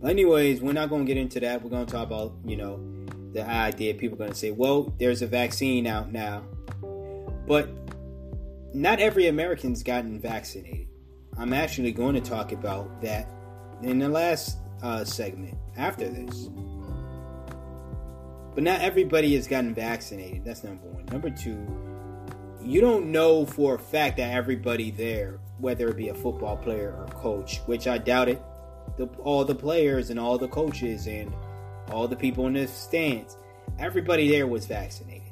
But 0.00 0.10
anyways, 0.10 0.60
we're 0.60 0.72
not 0.72 0.88
going 0.88 1.06
to 1.06 1.06
get 1.06 1.20
into 1.20 1.40
that. 1.40 1.62
We're 1.62 1.70
going 1.70 1.86
to 1.86 1.92
talk 1.92 2.06
about, 2.06 2.34
you 2.44 2.56
know, 2.56 2.80
the 3.32 3.46
idea 3.48 3.94
people 3.94 4.16
are 4.16 4.18
going 4.18 4.30
to 4.30 4.36
say, 4.36 4.50
well, 4.50 4.94
there's 4.98 5.22
a 5.22 5.26
vaccine 5.26 5.86
out 5.86 6.12
now. 6.12 6.42
But 7.46 7.68
not 8.74 9.00
every 9.00 9.26
American's 9.28 9.82
gotten 9.82 10.20
vaccinated. 10.20 10.88
I'm 11.38 11.52
actually 11.52 11.92
going 11.92 12.14
to 12.14 12.20
talk 12.20 12.52
about 12.52 13.00
that 13.02 13.28
in 13.82 13.98
the 13.98 14.08
last 14.08 14.58
uh, 14.82 15.04
segment 15.04 15.56
after 15.76 16.08
this. 16.08 16.48
But 18.54 18.64
not 18.64 18.80
everybody 18.80 19.34
has 19.34 19.46
gotten 19.46 19.74
vaccinated. 19.74 20.44
That's 20.44 20.64
number 20.64 20.86
one. 20.88 21.04
Number 21.06 21.30
two, 21.30 21.66
you 22.62 22.80
don't 22.80 23.12
know 23.12 23.44
for 23.44 23.74
a 23.74 23.78
fact 23.78 24.16
that 24.16 24.32
everybody 24.32 24.90
there, 24.90 25.40
whether 25.58 25.88
it 25.88 25.96
be 25.96 26.08
a 26.08 26.14
football 26.14 26.56
player 26.56 26.94
or 26.98 27.06
coach, 27.14 27.60
which 27.66 27.86
I 27.86 27.98
doubt 27.98 28.28
it, 28.28 28.42
the, 28.96 29.06
all 29.22 29.44
the 29.44 29.54
players 29.54 30.10
and 30.10 30.18
all 30.18 30.38
the 30.38 30.48
coaches 30.48 31.06
and 31.06 31.32
all 31.90 32.08
the 32.08 32.16
people 32.16 32.46
in 32.46 32.54
the 32.54 32.66
stands, 32.66 33.36
everybody 33.78 34.28
there 34.28 34.46
was 34.46 34.66
vaccinated. 34.66 35.22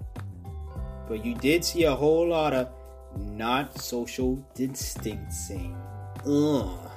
But 1.08 1.24
you 1.24 1.34
did 1.34 1.64
see 1.64 1.84
a 1.84 1.94
whole 1.94 2.28
lot 2.28 2.52
of 2.52 2.68
not 3.16 3.78
social 3.78 4.36
distancing. 4.54 5.76
Ugh. 6.26 6.90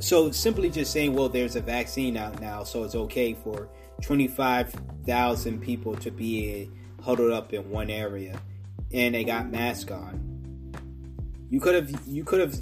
So 0.00 0.30
simply 0.32 0.68
just 0.68 0.92
saying, 0.92 1.14
well, 1.14 1.28
there's 1.28 1.54
a 1.54 1.60
vaccine 1.60 2.16
out 2.16 2.40
now, 2.40 2.64
so 2.64 2.82
it's 2.82 2.96
okay 2.96 3.34
for 3.34 3.68
25,000 4.02 5.60
people 5.60 5.94
to 5.96 6.10
be 6.10 6.68
huddled 7.00 7.32
up 7.32 7.52
in 7.52 7.70
one 7.70 7.88
area, 7.88 8.40
and 8.92 9.14
they 9.14 9.22
got 9.22 9.50
masks 9.50 9.90
on. 9.92 10.74
You 11.50 11.60
could 11.60 11.74
have, 11.74 12.06
you 12.06 12.24
could 12.24 12.40
have 12.40 12.60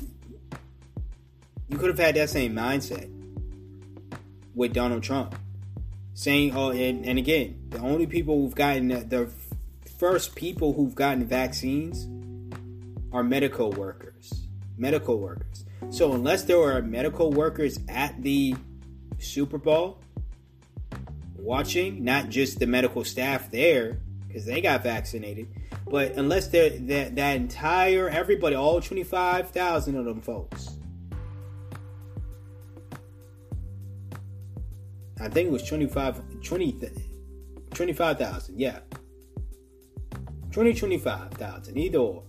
you 1.71 1.79
could 1.79 1.89
have 1.89 1.99
had 1.99 2.17
that 2.17 2.29
same 2.29 2.55
mindset 2.55 3.09
with 4.55 4.73
Donald 4.73 5.03
Trump. 5.03 5.37
Saying, 6.15 6.55
oh, 6.55 6.71
and, 6.71 7.07
and 7.07 7.19
again, 7.19 7.59
the 7.71 7.79
only 7.79 8.07
people 8.07 8.43
who've 8.43 8.55
gotten 8.55 8.89
the 8.89 9.31
first 9.99 10.35
people 10.35 10.73
who've 10.73 10.95
gotten 10.95 11.25
vaccines 11.25 12.09
are 13.13 13.23
medical 13.23 13.71
workers. 13.71 14.49
Medical 14.77 15.19
workers. 15.19 15.65
So, 15.91 16.13
unless 16.13 16.43
there 16.45 16.61
are 16.61 16.83
medical 16.83 17.31
workers 17.31 17.79
at 17.89 18.21
the 18.23 18.55
Super 19.19 19.57
Bowl 19.57 19.99
watching, 21.37 22.05
not 22.05 22.29
just 22.29 22.59
the 22.59 22.67
medical 22.67 23.05
staff 23.05 23.51
there, 23.51 24.01
because 24.27 24.45
they 24.45 24.61
got 24.61 24.83
vaccinated, 24.83 25.49
but 25.87 26.13
unless 26.17 26.49
that, 26.49 26.87
that 27.17 27.37
entire 27.37 28.09
everybody, 28.09 28.57
all 28.57 28.81
25,000 28.81 29.97
of 29.97 30.05
them 30.05 30.21
folks 30.21 30.80
I 35.21 35.29
think 35.29 35.49
it 35.49 35.53
was 35.53 35.63
25, 35.63 36.43
20, 36.43 36.81
25,000. 37.75 38.59
Yeah. 38.59 38.79
20, 40.51 40.75
25,000. 40.75 41.77
Either 41.77 41.99
or. 41.99 42.23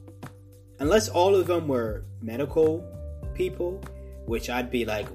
Unless 0.80 1.10
all 1.10 1.36
of 1.36 1.48
them 1.48 1.68
were 1.68 2.04
medical 2.22 2.84
people, 3.34 3.84
which 4.26 4.50
I'd 4.50 4.70
be 4.70 4.84
like, 4.84 5.08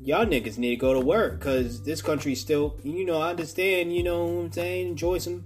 y'all 0.00 0.24
niggas 0.24 0.56
need 0.56 0.70
to 0.70 0.76
go 0.76 0.94
to 0.94 1.00
work 1.00 1.38
because 1.38 1.82
this 1.82 2.00
country's 2.00 2.40
still, 2.40 2.78
you 2.84 3.04
know, 3.04 3.20
I 3.20 3.30
understand, 3.30 3.94
you 3.94 4.02
know 4.02 4.24
what 4.24 4.44
I'm 4.44 4.52
saying? 4.52 4.88
Enjoy 4.88 5.18
some. 5.18 5.44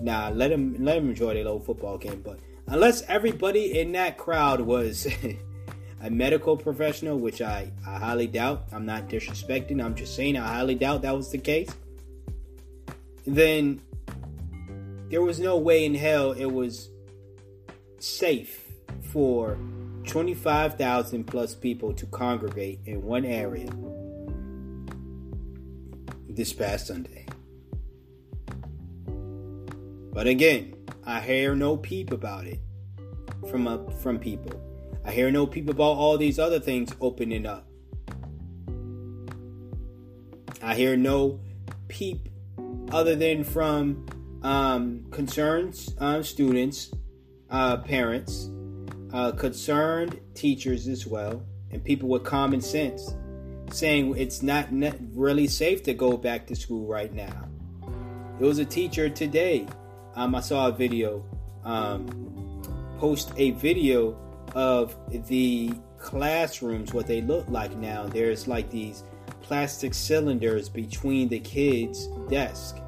Nah, 0.00 0.28
let 0.28 0.50
them, 0.50 0.76
let 0.80 0.96
them 0.96 1.08
enjoy 1.08 1.34
their 1.34 1.44
little 1.44 1.60
football 1.60 1.96
game. 1.96 2.20
But 2.22 2.40
unless 2.66 3.02
everybody 3.02 3.78
in 3.78 3.92
that 3.92 4.18
crowd 4.18 4.60
was 4.60 5.06
a 6.06 6.10
medical 6.10 6.56
professional, 6.56 7.18
which 7.18 7.42
I, 7.42 7.72
I 7.84 7.98
highly 7.98 8.28
doubt. 8.28 8.66
I'm 8.72 8.86
not 8.86 9.08
disrespecting, 9.08 9.84
I'm 9.84 9.96
just 9.96 10.14
saying 10.14 10.36
I 10.36 10.46
highly 10.46 10.76
doubt 10.76 11.02
that 11.02 11.16
was 11.16 11.32
the 11.32 11.38
case. 11.38 11.68
Then 13.26 13.82
there 15.10 15.22
was 15.22 15.40
no 15.40 15.56
way 15.58 15.84
in 15.84 15.96
hell 15.96 16.30
it 16.30 16.46
was 16.46 16.90
safe 17.98 18.70
for 19.00 19.58
25,000 20.06 21.24
plus 21.24 21.56
people 21.56 21.92
to 21.94 22.06
congregate 22.06 22.78
in 22.86 23.02
one 23.02 23.24
area 23.24 23.68
this 26.28 26.52
past 26.52 26.86
Sunday. 26.86 27.26
But 30.12 30.28
again, 30.28 30.76
I 31.04 31.20
hear 31.20 31.56
no 31.56 31.76
peep 31.76 32.12
about 32.12 32.46
it 32.46 32.60
from 33.50 33.66
uh, 33.66 33.78
from 34.02 34.18
people. 34.18 34.65
I 35.06 35.12
hear 35.12 35.30
no 35.30 35.46
peep 35.46 35.70
about 35.70 35.96
all 35.96 36.18
these 36.18 36.40
other 36.40 36.58
things 36.58 36.92
opening 37.00 37.46
up. 37.46 37.64
I 40.60 40.74
hear 40.74 40.96
no 40.96 41.38
peep 41.86 42.28
other 42.90 43.14
than 43.14 43.44
from 43.44 44.04
um, 44.42 45.06
concerns 45.12 45.94
uh, 46.00 46.22
students, 46.22 46.92
uh, 47.50 47.76
parents, 47.76 48.50
uh, 49.12 49.30
concerned 49.30 50.20
teachers 50.34 50.88
as 50.88 51.06
well, 51.06 51.40
and 51.70 51.84
people 51.84 52.08
with 52.08 52.24
common 52.24 52.60
sense 52.60 53.14
saying 53.70 54.16
it's 54.16 54.42
not 54.42 54.68
really 55.14 55.46
safe 55.46 55.84
to 55.84 55.94
go 55.94 56.16
back 56.16 56.48
to 56.48 56.56
school 56.56 56.84
right 56.86 57.14
now. 57.14 57.48
It 58.40 58.44
was 58.44 58.58
a 58.58 58.64
teacher 58.64 59.08
today. 59.08 59.68
Um, 60.16 60.34
I 60.34 60.40
saw 60.40 60.66
a 60.66 60.72
video 60.72 61.24
um, 61.64 62.08
post 62.98 63.32
a 63.36 63.52
video 63.52 64.18
of 64.56 64.96
the 65.28 65.70
classrooms, 65.98 66.94
what 66.94 67.06
they 67.06 67.20
look 67.20 67.46
like 67.50 67.76
now. 67.76 68.06
There's 68.06 68.48
like 68.48 68.70
these 68.70 69.04
plastic 69.42 69.92
cylinders 69.92 70.70
between 70.70 71.28
the 71.28 71.38
kids' 71.40 72.08
desk, 72.30 72.78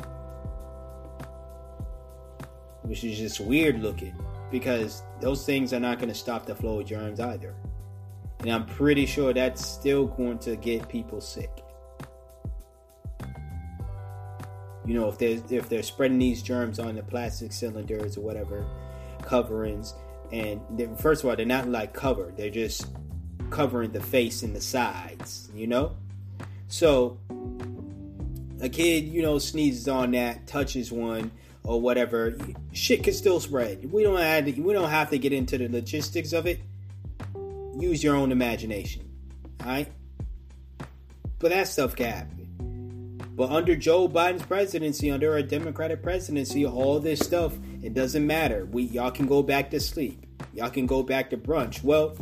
which 2.85 3.05
is 3.05 3.19
just 3.19 3.41
weird 3.41 3.83
looking 3.83 4.15
because 4.51 5.03
those 5.21 5.45
things 5.45 5.75
are 5.75 5.81
not 5.81 5.99
going 5.99 6.09
to 6.09 6.15
stop 6.15 6.47
the 6.47 6.55
flow 6.55 6.81
of 6.81 6.87
germs 6.87 7.21
either. 7.21 7.55
And 8.41 8.51
I'm 8.51 8.65
pretty 8.65 9.05
sure 9.05 9.35
that's 9.35 9.63
still 9.63 10.07
going 10.07 10.39
to 10.39 10.57
get 10.57 10.89
people 10.89 11.21
sick. 11.21 11.51
You 14.87 14.95
know, 14.95 15.09
if 15.09 15.19
they're 15.19 15.39
if 15.51 15.69
they're 15.69 15.83
spreading 15.83 16.19
these 16.19 16.43
germs 16.43 16.79
on 16.79 16.95
the 16.95 17.03
plastic 17.03 17.53
cylinders 17.53 18.17
or 18.17 18.23
whatever 18.23 18.65
coverings, 19.21 19.93
and 20.33 20.99
first 20.99 21.23
of 21.23 21.31
all, 21.31 21.37
they're 21.37 21.47
not 21.47 21.69
like 21.69 21.93
covered; 21.93 22.37
they're 22.37 22.51
just 22.51 22.87
covering 23.51 23.93
the 23.93 24.01
face 24.01 24.43
and 24.43 24.55
the 24.55 24.61
sides. 24.61 25.51
You 25.55 25.67
know, 25.67 25.97
so 26.69 27.19
a 28.61 28.69
kid, 28.69 29.05
you 29.05 29.23
know, 29.23 29.39
sneezes 29.39 29.89
on 29.89 30.13
that, 30.13 30.47
touches 30.47 30.91
one 30.91 31.31
or 31.65 31.81
whatever, 31.81 32.37
shit 32.73 33.05
can 33.05 33.13
still 33.13 33.41
spread. 33.41 33.93
We 33.93 34.03
don't 34.03 34.19
have 34.19 34.47
to, 34.47 34.53
we 34.61 34.73
don't 34.73 34.91
have 34.91 35.11
to 35.11 35.19
get 35.19 35.33
into 35.33 35.59
the 35.59 35.69
logistics 35.69 36.33
of 36.33 36.47
it. 36.47 36.61
Use 37.79 38.03
your 38.03 38.17
own 38.17 38.33
imagination. 38.33 39.09
Alright? 39.61 39.93
But 41.39 41.51
that 41.51 41.69
stuff 41.69 41.95
can 41.95 42.07
happen. 42.07 43.21
But 43.37 43.51
under 43.51 43.77
Joe 43.77 44.09
Biden's 44.09 44.43
presidency, 44.43 45.11
under 45.11 45.37
a 45.37 45.43
Democratic 45.43 46.03
presidency, 46.03 46.67
all 46.67 46.99
this 46.99 47.21
stuff, 47.21 47.57
it 47.83 47.95
doesn't 47.95 48.27
matter. 48.27 48.67
We 48.67 48.85
y'all 48.85 49.11
can 49.11 49.27
go 49.27 49.43
back 49.43 49.71
to 49.71 49.81
sleep. 49.81 50.27
Y'all 50.53 50.71
can 50.71 50.87
go 50.87 51.03
back 51.03 51.31
to 51.31 51.37
brunch. 51.37 51.83
Well, 51.83 52.17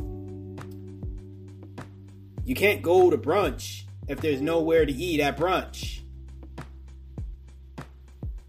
you 2.45 2.55
can't 2.55 2.83
go 2.83 3.11
to 3.11 3.19
brunch 3.19 3.85
if 4.09 4.21
there's 4.21 4.41
nowhere 4.41 4.87
to 4.87 4.93
eat 4.93 5.21
at 5.21 5.37
brunch. 5.37 6.01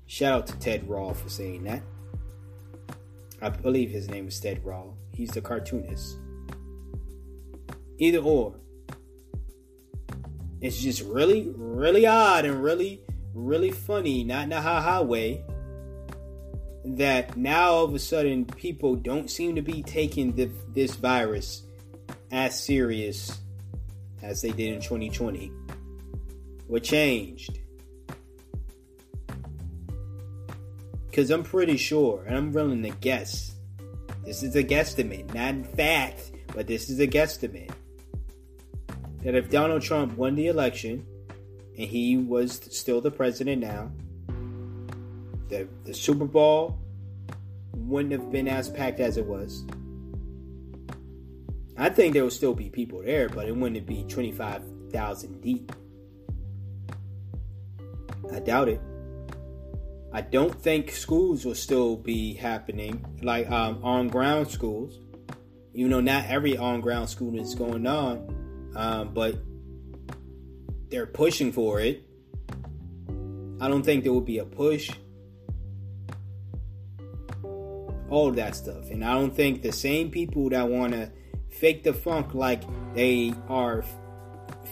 Shout 0.06 0.34
out 0.34 0.48
to 0.48 0.58
Ted 0.60 0.88
Rall 0.90 1.14
for 1.14 1.30
saying 1.30 1.64
that. 1.66 1.84
I 3.42 3.50
believe 3.50 3.92
his 3.92 4.10
name 4.10 4.28
is 4.28 4.40
Ted 4.40 4.66
Rall. 4.66 4.98
He's 5.14 5.30
the 5.30 5.42
cartoonist. 5.42 6.18
Either 8.00 8.20
or. 8.20 8.56
It's 10.60 10.80
just 10.80 11.04
really, 11.04 11.52
really 11.56 12.08
odd 12.08 12.46
and 12.46 12.64
really, 12.64 13.02
really 13.34 13.72
funny, 13.72 14.24
not 14.24 14.46
in 14.46 14.54
a 14.54 14.62
ha 14.62 14.82
ha 14.82 15.02
way, 15.02 15.44
that 16.96 17.36
now 17.36 17.72
all 17.72 17.84
of 17.84 17.94
a 17.94 18.00
sudden 18.00 18.46
people 18.46 18.96
don't 18.96 19.30
seem 19.30 19.56
to 19.56 19.62
be 19.62 19.84
taking 19.84 20.34
the, 20.34 20.50
this 20.74 20.96
virus 20.96 21.64
as 22.32 22.62
serious 22.62 23.40
as 24.22 24.42
they 24.42 24.52
did 24.52 24.74
in 24.74 24.82
2020. 24.82 25.52
What 26.68 26.84
changed? 26.84 27.60
Because 31.10 31.30
I'm 31.32 31.44
pretty 31.44 31.78
sure, 31.78 32.24
and 32.28 32.38
I'm 32.38 32.52
willing 32.52 32.84
to 32.84 32.90
guess, 32.90 33.56
this 34.24 34.44
is 34.44 34.56
a 34.56 34.64
guesstimate, 34.64 35.34
not 35.34 35.50
in 35.50 35.64
fact, 35.64 36.32
but 36.54 36.68
this 36.68 36.90
is 36.90 37.00
a 37.00 37.08
guesstimate 37.08 37.72
that 39.24 39.36
if 39.36 39.50
Donald 39.50 39.82
Trump 39.82 40.16
won 40.16 40.36
the 40.36 40.48
election 40.48 41.06
and 41.78 41.88
he 41.88 42.18
was 42.18 42.62
still 42.72 43.02
the 43.02 43.12
president 43.12 43.62
now, 43.62 43.92
the, 45.50 45.68
the 45.84 45.94
Super 45.94 46.26
Bowl 46.26 46.78
wouldn't 47.74 48.12
have 48.12 48.32
been 48.32 48.48
as 48.48 48.70
packed 48.70 49.00
as 49.00 49.18
it 49.18 49.26
was. 49.26 49.66
I 51.78 51.90
think 51.90 52.14
there 52.14 52.24
will 52.24 52.32
still 52.32 52.56
be 52.56 52.70
people 52.70 53.04
there, 53.04 53.30
but 53.30 53.48
it 53.48 53.56
wouldn't 53.56 53.86
be 53.86 54.04
25,000 54.04 55.42
deep. 55.42 55.72
I 58.34 58.40
doubt 58.40 58.70
it. 58.70 58.82
I 60.12 60.22
don't 60.22 60.60
think 60.60 60.92
schools 60.92 61.46
will 61.46 61.56
still 61.56 61.96
be 61.96 62.34
happening, 62.34 63.06
like 63.22 63.50
um, 63.52 63.84
on 63.84 64.08
ground 64.08 64.50
schools. 64.50 65.00
Even 65.74 65.92
though 65.92 66.02
not 66.02 66.26
every 66.26 66.58
on 66.58 66.82
ground 66.82 67.10
school 67.10 67.40
is 67.40 67.54
going 67.54 67.86
on, 67.86 68.74
um, 68.76 69.14
but 69.14 69.36
they're 70.90 71.06
pushing 71.06 71.52
for 71.52 71.80
it. 71.80 72.04
I 73.60 73.68
don't 73.68 73.84
think 73.84 74.04
there 74.04 74.14
will 74.14 74.22
be 74.22 74.40
a 74.40 74.46
push. 74.46 74.90
All 78.10 78.30
of 78.30 78.36
that 78.38 78.56
stuff. 78.56 78.90
And 78.90 79.04
I 79.04 79.14
don't 79.14 79.36
think 79.36 79.62
the 79.62 79.72
same 79.72 80.10
people 80.10 80.50
that 80.50 80.68
want 80.68 80.94
to 80.94 81.12
fake 81.50 81.84
the 81.84 81.94
funk 81.94 82.34
like 82.34 82.64
they 82.94 83.34
are 83.50 83.84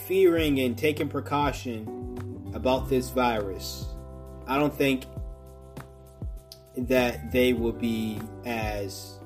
fearing 0.05 0.59
and 0.59 0.77
taking 0.77 1.07
precaution 1.07 2.51
about 2.53 2.89
this 2.89 3.09
virus, 3.09 3.85
I 4.47 4.57
don't 4.57 4.73
think 4.73 5.05
that 6.77 7.31
they 7.31 7.53
will 7.53 7.71
be 7.71 8.19
as 8.45 9.19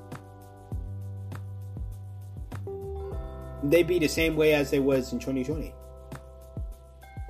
they 3.62 3.82
be 3.82 3.98
the 3.98 4.08
same 4.08 4.36
way 4.36 4.54
as 4.54 4.70
they 4.70 4.78
was 4.80 5.12
in 5.12 5.18
2020 5.18 5.74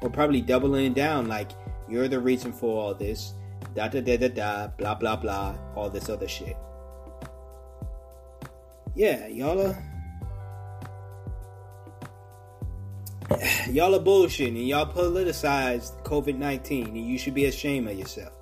or 0.02 0.10
probably 0.10 0.40
doubling 0.40 0.86
it 0.86 0.94
down 0.94 1.26
like 1.26 1.50
you're 1.88 2.06
the 2.06 2.20
reason 2.20 2.52
for 2.52 2.80
all 2.82 2.94
this 2.94 3.34
da 3.74 3.88
da 3.88 4.00
da 4.00 4.16
da 4.16 4.28
da 4.28 4.66
blah 4.68 4.94
blah 4.94 5.16
blah 5.16 5.54
all 5.74 5.90
this 5.90 6.08
other 6.08 6.28
shit 6.28 6.56
yeah 8.94 9.26
y'all 9.28 9.60
are 9.60 9.90
y'all 13.70 13.94
are 13.94 14.00
bullshit 14.00 14.48
and 14.48 14.66
y'all 14.66 14.92
politicized 14.92 16.02
covid-19 16.02 16.86
and 16.88 17.06
you 17.08 17.18
should 17.18 17.34
be 17.34 17.44
ashamed 17.44 17.88
of 17.88 17.98
yourself. 17.98 18.32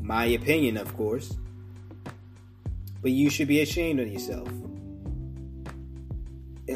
My 0.00 0.26
opinion 0.26 0.76
of 0.76 0.96
course. 0.96 1.36
But 3.02 3.10
you 3.10 3.28
should 3.28 3.48
be 3.48 3.60
ashamed 3.60 4.00
of 4.00 4.08
yourself. 4.08 4.48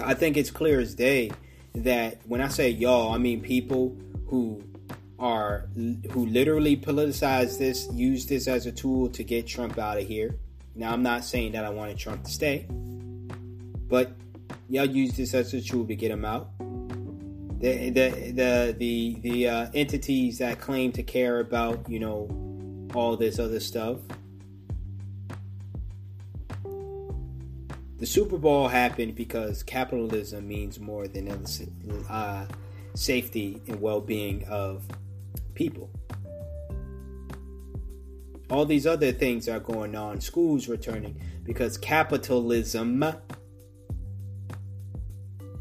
I 0.03 0.13
think 0.15 0.37
it's 0.37 0.51
clear 0.51 0.81
as 0.81 0.95
day 0.95 1.31
that 1.75 2.21
when 2.27 2.41
I 2.41 2.49
say 2.49 2.69
y'all, 2.71 3.15
I 3.15 3.19
mean 3.19 3.41
people 3.41 3.97
who 4.27 4.63
are 5.19 5.69
who 5.75 6.27
literally 6.27 6.77
politicize 6.77 7.59
this, 7.59 7.89
use 7.93 8.27
this 8.27 8.47
as 8.47 8.67
a 8.67 8.73
tool 8.73 9.09
to 9.11 9.25
get 9.25 9.47
Trump 9.47 9.79
out 9.79 9.99
of 9.99 10.07
here. 10.07 10.39
Now, 10.79 10.93
I'm 10.93 11.03
not 11.03 11.25
saying 11.25 11.53
that 11.53 11.65
I 11.65 11.71
wanted 11.71 11.99
Trump 11.99 12.25
to 12.25 12.31
stay, 12.31 12.67
but 13.89 14.13
y'all 14.69 14.87
use 14.87 15.17
this 15.17 15.35
as 15.35 15.53
a 15.53 15.61
tool 15.61 15.87
to 15.87 15.95
get 15.95 16.11
him 16.11 16.25
out. 16.25 16.51
The 17.61 17.91
the 17.91 18.33
the 18.33 18.77
the, 18.79 19.17
the 19.21 19.49
uh, 19.49 19.71
entities 19.75 20.39
that 20.39 20.61
claim 20.61 20.93
to 20.93 21.03
care 21.03 21.41
about 21.41 21.89
you 21.91 21.99
know 21.99 22.89
all 22.95 23.17
this 23.17 23.39
other 23.39 23.61
stuff 23.61 23.99
the 27.99 28.07
Super 28.07 28.39
Bowl 28.39 28.69
happened 28.69 29.17
because 29.17 29.65
capitalism 29.65 30.47
means 30.47 30.79
more 30.79 31.09
than 31.09 31.45
uh, 32.09 32.47
safety 32.95 33.61
and 33.67 33.81
well-being 33.81 34.45
of 34.45 34.85
people. 35.55 35.91
All 38.51 38.65
these 38.65 38.87
other 38.87 39.13
things 39.13 39.49
are 39.49 39.61
going 39.61 39.95
on. 39.95 40.21
Schools 40.21 40.69
returning 40.69 41.21
because 41.45 41.77
capitalism 41.77 43.05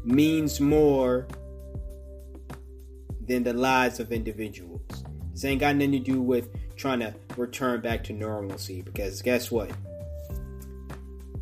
means 0.04 0.60
more 0.60 1.28
than 3.26 3.42
the 3.44 3.52
lives 3.52 4.00
of 4.00 4.10
individuals. 4.10 4.80
This 5.32 5.44
ain't 5.44 5.60
got 5.60 5.76
nothing 5.76 5.92
to 5.92 5.98
do 5.98 6.22
with 6.22 6.48
trying 6.76 7.00
to 7.00 7.14
return 7.36 7.80
back 7.80 8.02
to 8.04 8.12
normalcy 8.12 8.82
because 8.82 9.20
guess 9.20 9.50
what? 9.50 9.70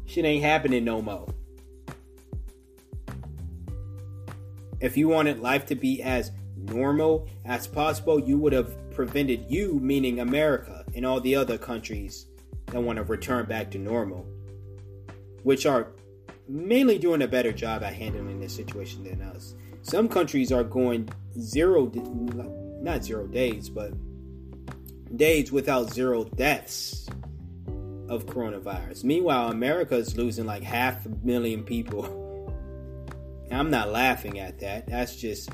Shit 0.04 0.24
ain't 0.24 0.44
happening 0.44 0.84
no 0.84 1.00
more. 1.00 1.32
If 4.80 4.96
you 4.96 5.08
wanted 5.08 5.38
life 5.38 5.64
to 5.66 5.74
be 5.74 6.02
as 6.02 6.32
normal 6.56 7.28
as 7.44 7.66
possible, 7.66 8.20
you 8.20 8.36
would 8.38 8.52
have 8.52 8.90
prevented 8.90 9.46
you, 9.48 9.78
meaning 9.80 10.20
America, 10.20 10.75
and 10.96 11.04
all 11.04 11.20
the 11.20 11.36
other 11.36 11.58
countries 11.58 12.26
that 12.66 12.80
want 12.80 12.96
to 12.96 13.04
return 13.04 13.44
back 13.46 13.70
to 13.70 13.78
normal, 13.78 14.26
which 15.42 15.66
are 15.66 15.92
mainly 16.48 16.98
doing 16.98 17.22
a 17.22 17.28
better 17.28 17.52
job 17.52 17.82
at 17.82 17.92
handling 17.92 18.40
this 18.40 18.56
situation 18.56 19.04
than 19.04 19.20
us. 19.20 19.54
Some 19.82 20.08
countries 20.08 20.50
are 20.50 20.64
going 20.64 21.08
zero, 21.38 21.92
not 22.80 23.04
zero 23.04 23.26
days, 23.26 23.68
but 23.68 23.92
days 25.16 25.52
without 25.52 25.92
zero 25.92 26.24
deaths 26.24 27.08
of 28.08 28.24
coronavirus. 28.26 29.04
Meanwhile, 29.04 29.50
America 29.50 29.96
is 29.96 30.16
losing 30.16 30.46
like 30.46 30.62
half 30.62 31.04
a 31.04 31.10
million 31.22 31.62
people. 31.62 32.24
I'm 33.52 33.70
not 33.70 33.90
laughing 33.90 34.40
at 34.40 34.60
that. 34.60 34.86
That's 34.88 35.14
just 35.14 35.50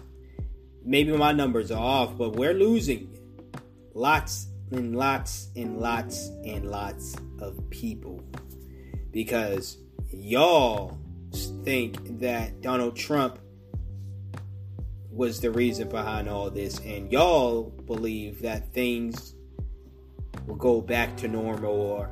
maybe 0.84 1.12
my 1.16 1.32
numbers 1.32 1.70
are 1.70 1.82
off, 1.82 2.16
but 2.16 2.36
we're 2.36 2.54
losing 2.54 3.18
lots 3.92 4.46
and 4.72 4.96
lots 4.96 5.48
and 5.56 5.78
lots 5.78 6.28
and 6.44 6.70
lots 6.70 7.14
of 7.40 7.58
people 7.70 8.22
because 9.10 9.78
y'all 10.10 10.98
think 11.64 12.20
that 12.20 12.60
Donald 12.60 12.96
Trump 12.96 13.38
was 15.10 15.40
the 15.40 15.50
reason 15.50 15.88
behind 15.88 16.28
all 16.28 16.50
this, 16.50 16.78
and 16.80 17.12
y'all 17.12 17.64
believe 17.86 18.40
that 18.42 18.72
things 18.72 19.34
will 20.46 20.56
go 20.56 20.80
back 20.80 21.16
to 21.18 21.28
normal 21.28 21.70
or 21.70 22.10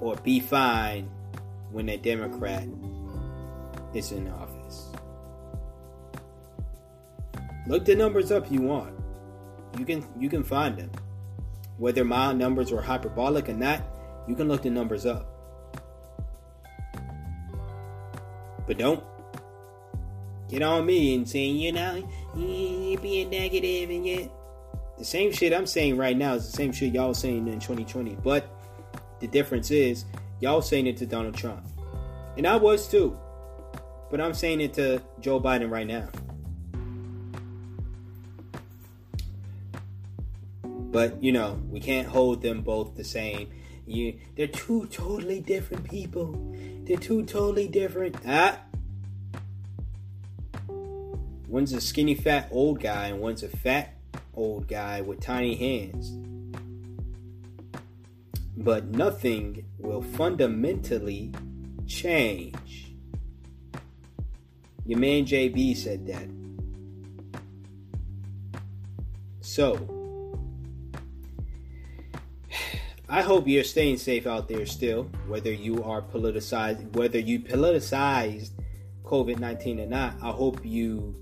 or 0.00 0.16
be 0.16 0.40
fine 0.40 1.08
when 1.70 1.88
a 1.88 1.96
Democrat 1.96 2.68
is 3.94 4.12
in 4.12 4.28
office. 4.28 4.90
Look 7.66 7.84
the 7.84 7.94
numbers 7.94 8.30
up 8.30 8.50
you 8.50 8.60
want. 8.60 8.94
You 9.78 9.86
can 9.86 10.06
you 10.18 10.28
can 10.28 10.44
find 10.44 10.76
them. 10.76 10.90
Whether 11.78 12.04
my 12.04 12.32
numbers 12.32 12.70
were 12.70 12.82
hyperbolic 12.82 13.48
or 13.48 13.54
not, 13.54 13.82
you 14.28 14.34
can 14.34 14.48
look 14.48 14.62
the 14.62 14.70
numbers 14.70 15.06
up. 15.06 15.26
But 18.66 18.78
don't 18.78 19.02
get 20.48 20.62
on 20.62 20.86
me 20.86 21.14
and 21.14 21.28
saying, 21.28 21.56
you 21.56 21.72
know, 21.72 22.08
you're 22.36 23.00
being 23.00 23.30
negative 23.30 23.90
and 23.90 24.06
yet 24.06 24.30
the 24.98 25.04
same 25.04 25.32
shit 25.32 25.52
I'm 25.52 25.66
saying 25.66 25.96
right 25.96 26.16
now 26.16 26.34
is 26.34 26.46
the 26.46 26.56
same 26.56 26.72
shit 26.72 26.94
y'all 26.94 27.14
saying 27.14 27.48
in 27.48 27.58
2020. 27.58 28.18
But 28.22 28.48
the 29.18 29.26
difference 29.26 29.70
is 29.70 30.04
y'all 30.40 30.62
saying 30.62 30.86
it 30.86 30.96
to 30.98 31.06
Donald 31.06 31.34
Trump. 31.34 31.66
And 32.36 32.46
I 32.46 32.56
was 32.56 32.88
too. 32.88 33.18
But 34.10 34.20
I'm 34.20 34.34
saying 34.34 34.60
it 34.60 34.74
to 34.74 35.02
Joe 35.20 35.40
Biden 35.40 35.70
right 35.70 35.86
now. 35.86 36.08
But 40.92 41.22
you 41.22 41.32
know, 41.32 41.58
we 41.70 41.80
can't 41.80 42.06
hold 42.06 42.42
them 42.42 42.60
both 42.60 42.94
the 42.94 43.04
same. 43.04 43.50
You, 43.86 44.18
they're 44.36 44.46
two 44.46 44.86
totally 44.86 45.40
different 45.40 45.88
people. 45.88 46.54
They're 46.84 46.98
two 46.98 47.24
totally 47.24 47.66
different. 47.66 48.16
Ah, 48.26 48.60
one's 51.48 51.72
a 51.72 51.80
skinny 51.80 52.14
fat 52.14 52.48
old 52.52 52.80
guy, 52.80 53.06
and 53.06 53.20
one's 53.20 53.42
a 53.42 53.48
fat 53.48 53.94
old 54.34 54.68
guy 54.68 55.00
with 55.00 55.20
tiny 55.20 55.56
hands. 55.56 56.12
But 58.54 58.88
nothing 58.88 59.64
will 59.78 60.02
fundamentally 60.02 61.32
change. 61.86 62.94
Your 64.84 64.98
man 64.98 65.24
JB 65.24 65.74
said 65.74 66.06
that. 66.06 66.28
So, 69.40 70.01
I 73.12 73.20
hope 73.20 73.46
you're 73.46 73.62
staying 73.62 73.98
safe 73.98 74.26
out 74.26 74.48
there 74.48 74.64
still, 74.64 75.02
whether 75.26 75.52
you 75.52 75.84
are 75.84 76.00
politicized, 76.00 76.96
whether 76.96 77.18
you 77.18 77.40
politicized 77.40 78.52
COVID 79.04 79.38
19 79.38 79.80
or 79.80 79.86
not. 79.86 80.14
I 80.22 80.30
hope 80.30 80.64
you 80.64 81.14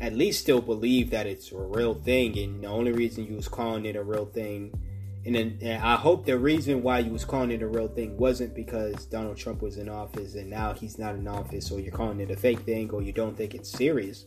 at 0.00 0.14
least 0.14 0.40
still 0.40 0.62
believe 0.62 1.10
that 1.10 1.26
it's 1.26 1.52
a 1.52 1.58
real 1.58 1.92
thing, 1.92 2.38
and 2.38 2.64
the 2.64 2.68
only 2.68 2.90
reason 2.90 3.26
you 3.26 3.36
was 3.36 3.48
calling 3.48 3.84
it 3.84 3.96
a 3.96 4.02
real 4.02 4.24
thing, 4.24 4.72
and, 5.26 5.34
then, 5.34 5.58
and 5.60 5.82
I 5.82 5.96
hope 5.96 6.24
the 6.24 6.38
reason 6.38 6.82
why 6.82 7.00
you 7.00 7.12
was 7.12 7.26
calling 7.26 7.50
it 7.50 7.60
a 7.60 7.68
real 7.68 7.88
thing 7.88 8.16
wasn't 8.16 8.54
because 8.54 9.04
Donald 9.04 9.36
Trump 9.36 9.60
was 9.60 9.76
in 9.76 9.90
office 9.90 10.36
and 10.36 10.48
now 10.48 10.72
he's 10.72 10.98
not 10.98 11.16
in 11.16 11.28
office, 11.28 11.70
or 11.70 11.80
you're 11.80 11.92
calling 11.92 12.18
it 12.18 12.30
a 12.30 12.36
fake 12.36 12.60
thing, 12.60 12.90
or 12.92 13.02
you 13.02 13.12
don't 13.12 13.36
think 13.36 13.54
it's 13.54 13.70
serious. 13.70 14.24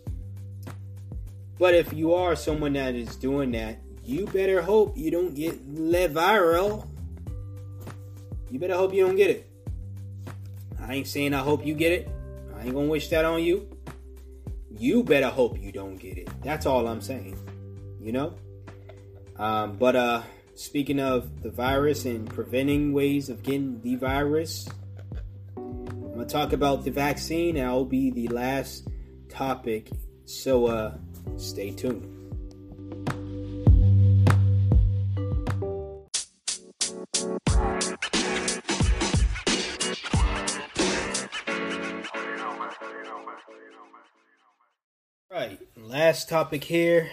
But 1.57 1.73
if 1.73 1.91
you 1.91 2.13
are 2.13 2.35
someone 2.35 2.73
that 2.73 2.93
is 2.93 3.15
doing 3.15 3.49
that, 3.53 3.79
you 4.05 4.27
better 4.27 4.61
hope 4.61 4.95
you 4.95 5.09
don't 5.09 5.33
get 5.33 5.59
let 5.67 6.13
viral. 6.13 6.87
You 8.51 8.59
better 8.59 8.75
hope 8.75 8.93
you 8.93 9.05
don't 9.05 9.15
get 9.15 9.31
it. 9.31 9.49
I 10.79 10.93
ain't 10.93 11.07
saying 11.07 11.33
I 11.33 11.39
hope 11.39 11.65
you 11.65 11.73
get 11.73 11.91
it. 11.91 12.09
I 12.55 12.65
ain't 12.65 12.75
gonna 12.75 12.87
wish 12.87 13.09
that 13.09 13.25
on 13.25 13.43
you. 13.43 13.67
You 14.69 15.03
better 15.03 15.29
hope 15.29 15.59
you 15.59 15.71
don't 15.71 15.95
get 15.95 16.19
it. 16.19 16.29
That's 16.43 16.67
all 16.67 16.87
I'm 16.87 17.01
saying. 17.01 17.37
You 17.99 18.11
know? 18.11 18.35
Um, 19.37 19.73
but 19.73 19.95
uh 19.95 20.21
speaking 20.53 20.99
of 20.99 21.41
the 21.41 21.49
virus 21.49 22.05
and 22.05 22.29
preventing 22.29 22.93
ways 22.93 23.29
of 23.29 23.41
getting 23.41 23.81
the 23.81 23.95
virus, 23.95 24.69
I'm 25.57 26.13
gonna 26.13 26.25
talk 26.25 26.53
about 26.53 26.83
the 26.85 26.91
vaccine 26.91 27.59
I'll 27.59 27.85
be 27.85 28.11
the 28.11 28.27
last 28.27 28.87
topic. 29.29 29.89
So 30.25 30.67
uh 30.67 30.97
stay 31.37 31.71
tuned. 31.71 32.14
Last 45.95 46.27
topic 46.27 46.65
here, 46.65 47.09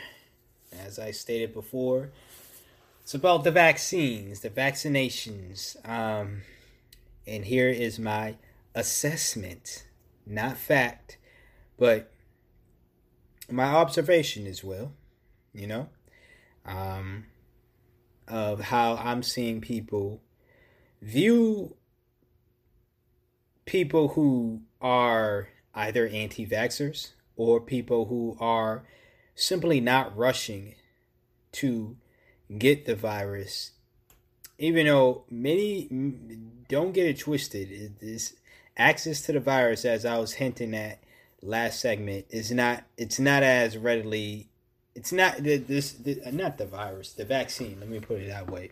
as 0.72 0.98
I 0.98 1.12
stated 1.12 1.54
before, 1.54 2.10
it's 3.00 3.14
about 3.14 3.44
the 3.44 3.52
vaccines, 3.52 4.40
the 4.40 4.50
vaccinations. 4.50 5.76
Um, 5.88 6.42
and 7.24 7.44
here 7.44 7.68
is 7.68 8.00
my 8.00 8.34
assessment, 8.74 9.86
not 10.26 10.56
fact, 10.56 11.16
but 11.78 12.10
my 13.48 13.66
observation 13.66 14.48
as 14.48 14.64
well, 14.64 14.90
you 15.54 15.68
know, 15.68 15.88
um, 16.66 17.26
of 18.26 18.62
how 18.62 18.96
I'm 18.96 19.22
seeing 19.22 19.60
people 19.60 20.20
view 21.00 21.76
people 23.64 24.09
who 24.09 24.62
are 24.80 25.50
either 25.72 26.09
anti 26.09 26.44
vaxxers 26.44 27.12
or 27.43 27.60
people 27.60 28.06
who 28.06 28.36
are 28.40 28.85
simply 29.35 29.81
not 29.81 30.16
rushing 30.16 30.74
to 31.52 31.97
get 32.59 32.86
the 32.86 32.94
virus. 32.94 33.73
Even 34.59 34.86
though 34.86 35.24
many 35.31 35.89
don't 36.69 36.93
get 36.93 37.06
it 37.06 37.19
twisted, 37.19 37.97
this 38.01 38.35
access 38.77 39.23
to 39.23 39.32
the 39.32 39.40
virus, 39.40 39.85
as 39.85 40.05
I 40.05 40.19
was 40.19 40.35
hinting 40.35 40.74
at 40.74 41.01
last 41.43 41.81
segment, 41.81 42.27
is 42.31 42.52
not. 42.52 42.85
It's 42.97 43.19
not 43.19 43.43
as 43.43 43.77
readily. 43.77 44.48
It's 44.94 45.12
not 45.12 45.43
this. 45.43 45.97
not 46.32 46.59
the 46.59 46.66
virus, 46.66 47.12
the 47.12 47.24
vaccine. 47.24 47.81
Let 47.81 47.89
me 47.89 47.98
put 47.98 48.20
it 48.20 48.28
that 48.28 48.51
way, 48.51 48.70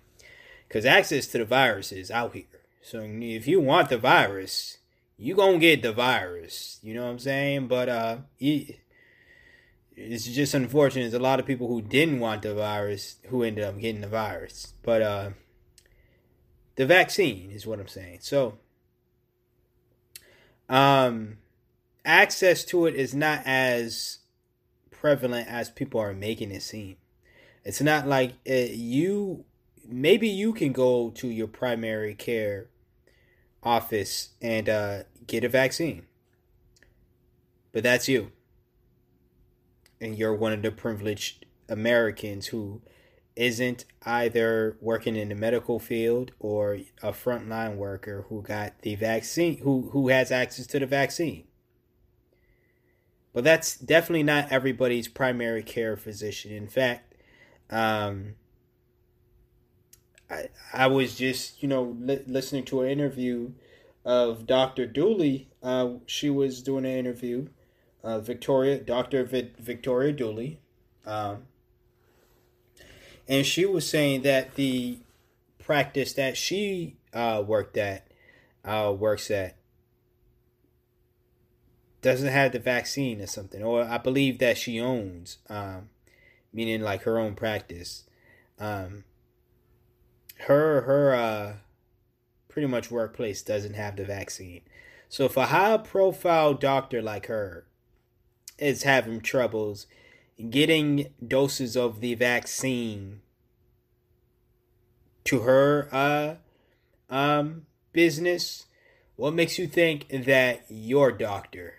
because 0.68 0.84
access 0.84 1.26
to 1.28 1.38
the 1.38 1.44
virus 1.44 1.90
is 1.90 2.10
out 2.10 2.34
here. 2.34 2.44
So 2.82 3.00
if 3.02 3.48
you 3.48 3.60
want 3.60 3.88
the 3.88 3.98
virus, 3.98 4.78
you 5.20 5.34
gonna 5.34 5.58
get 5.58 5.82
the 5.82 5.92
virus. 5.92 6.80
You 6.82 6.94
know 6.94 7.04
what 7.04 7.10
I'm 7.10 7.18
saying? 7.18 7.68
But 7.68 7.88
uh, 7.90 8.16
it's 8.40 10.24
just 10.24 10.54
unfortunate. 10.54 11.02
There's 11.02 11.14
a 11.14 11.18
lot 11.18 11.38
of 11.38 11.46
people 11.46 11.68
who 11.68 11.82
didn't 11.82 12.20
want 12.20 12.40
the 12.42 12.54
virus 12.54 13.16
who 13.28 13.42
ended 13.42 13.64
up 13.64 13.78
getting 13.78 14.00
the 14.00 14.08
virus. 14.08 14.72
But 14.82 15.02
uh, 15.02 15.30
the 16.76 16.86
vaccine 16.86 17.50
is 17.50 17.66
what 17.66 17.78
I'm 17.78 17.86
saying. 17.86 18.20
So, 18.22 18.56
um, 20.70 21.36
access 22.02 22.64
to 22.66 22.86
it 22.86 22.94
is 22.94 23.14
not 23.14 23.42
as 23.44 24.20
prevalent 24.90 25.48
as 25.48 25.68
people 25.68 26.00
are 26.00 26.14
making 26.14 26.50
it 26.50 26.62
seem. 26.62 26.96
It's 27.62 27.82
not 27.82 28.08
like 28.08 28.32
uh, 28.48 28.54
you. 28.72 29.44
Maybe 29.86 30.28
you 30.28 30.54
can 30.54 30.72
go 30.72 31.10
to 31.10 31.28
your 31.28 31.48
primary 31.48 32.14
care 32.14 32.70
office 33.62 34.30
and 34.40 34.68
uh, 34.68 35.02
get 35.30 35.44
a 35.44 35.48
vaccine. 35.48 36.06
But 37.72 37.84
that's 37.84 38.08
you. 38.08 38.32
And 40.00 40.18
you're 40.18 40.34
one 40.34 40.52
of 40.52 40.62
the 40.62 40.72
privileged 40.72 41.46
Americans 41.68 42.48
who 42.48 42.82
isn't 43.36 43.84
either 44.04 44.76
working 44.80 45.14
in 45.14 45.28
the 45.28 45.34
medical 45.34 45.78
field 45.78 46.32
or 46.40 46.78
a 47.02 47.12
frontline 47.12 47.76
worker 47.76 48.26
who 48.28 48.42
got 48.42 48.82
the 48.82 48.96
vaccine 48.96 49.58
who 49.58 49.90
who 49.92 50.08
has 50.08 50.32
access 50.32 50.66
to 50.66 50.78
the 50.78 50.86
vaccine. 50.86 51.44
But 53.32 53.44
that's 53.44 53.76
definitely 53.76 54.24
not 54.24 54.50
everybody's 54.50 55.06
primary 55.06 55.62
care 55.62 55.96
physician. 55.96 56.50
In 56.50 56.66
fact, 56.66 57.14
um, 57.70 58.34
I, 60.28 60.48
I 60.72 60.86
was 60.88 61.14
just, 61.14 61.62
you 61.62 61.68
know, 61.68 61.96
li- 62.00 62.24
listening 62.26 62.64
to 62.64 62.82
an 62.82 62.90
interview 62.90 63.52
of 64.04 64.46
Dr. 64.46 64.86
Dooley. 64.86 65.48
Uh, 65.62 65.94
she 66.06 66.30
was 66.30 66.62
doing 66.62 66.84
an 66.84 66.92
interview, 66.92 67.48
uh, 68.02 68.20
Victoria, 68.20 68.78
Dr. 68.78 69.24
Vi- 69.24 69.50
Victoria 69.58 70.12
Dooley. 70.12 70.60
Um, 71.04 71.44
and 73.28 73.46
she 73.46 73.66
was 73.66 73.88
saying 73.88 74.22
that 74.22 74.54
the 74.54 74.98
practice 75.58 76.12
that 76.14 76.36
she 76.36 76.96
uh, 77.12 77.42
worked 77.46 77.76
at, 77.76 78.08
uh, 78.64 78.94
works 78.96 79.30
at, 79.30 79.56
doesn't 82.02 82.28
have 82.28 82.52
the 82.52 82.58
vaccine 82.58 83.20
or 83.20 83.26
something, 83.26 83.62
or 83.62 83.82
I 83.84 83.98
believe 83.98 84.38
that 84.38 84.56
she 84.56 84.80
owns, 84.80 85.38
um, 85.48 85.90
meaning 86.52 86.80
like 86.80 87.02
her 87.02 87.18
own 87.18 87.34
practice. 87.34 88.04
Um, 88.58 89.04
her 90.46 90.82
her 90.82 91.14
uh, 91.14 91.52
pretty 92.60 92.70
much 92.70 92.90
workplace 92.90 93.40
doesn't 93.40 93.72
have 93.72 93.96
the 93.96 94.04
vaccine. 94.04 94.60
So 95.08 95.24
if 95.24 95.34
a 95.38 95.46
high 95.46 95.78
profile 95.78 96.52
doctor 96.52 97.00
like 97.00 97.24
her 97.24 97.64
is 98.58 98.82
having 98.82 99.22
troubles 99.22 99.86
getting 100.50 101.06
doses 101.26 101.74
of 101.74 102.00
the 102.02 102.14
vaccine 102.14 103.22
to 105.24 105.40
her 105.40 105.88
uh 105.90 106.34
um 107.08 107.64
business, 107.94 108.66
what 109.16 109.32
makes 109.32 109.58
you 109.58 109.66
think 109.66 110.06
that 110.10 110.66
your 110.68 111.10
doctor, 111.10 111.76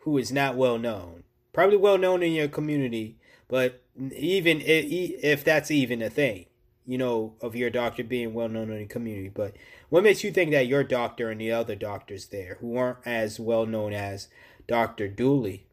who 0.00 0.18
is 0.18 0.32
not 0.32 0.56
well 0.56 0.78
known, 0.78 1.22
probably 1.52 1.76
well 1.76 1.96
known 1.96 2.24
in 2.24 2.32
your 2.32 2.48
community, 2.48 3.18
but 3.46 3.84
even 4.16 4.60
if 4.64 5.44
that's 5.44 5.70
even 5.70 6.02
a 6.02 6.10
thing, 6.10 6.46
you 6.86 6.98
know, 6.98 7.34
of 7.40 7.56
your 7.56 7.70
doctor 7.70 8.04
being 8.04 8.34
well 8.34 8.48
known 8.48 8.70
in 8.70 8.78
the 8.78 8.86
community. 8.86 9.28
But 9.28 9.56
what 9.88 10.02
makes 10.02 10.22
you 10.22 10.32
think 10.32 10.50
that 10.50 10.66
your 10.66 10.84
doctor 10.84 11.30
and 11.30 11.40
the 11.40 11.52
other 11.52 11.74
doctors 11.74 12.26
there, 12.26 12.58
who 12.60 12.76
aren't 12.76 12.98
as 13.06 13.40
well 13.40 13.66
known 13.66 13.92
as 13.92 14.28
Dr. 14.66 15.08
Dooley, 15.08 15.66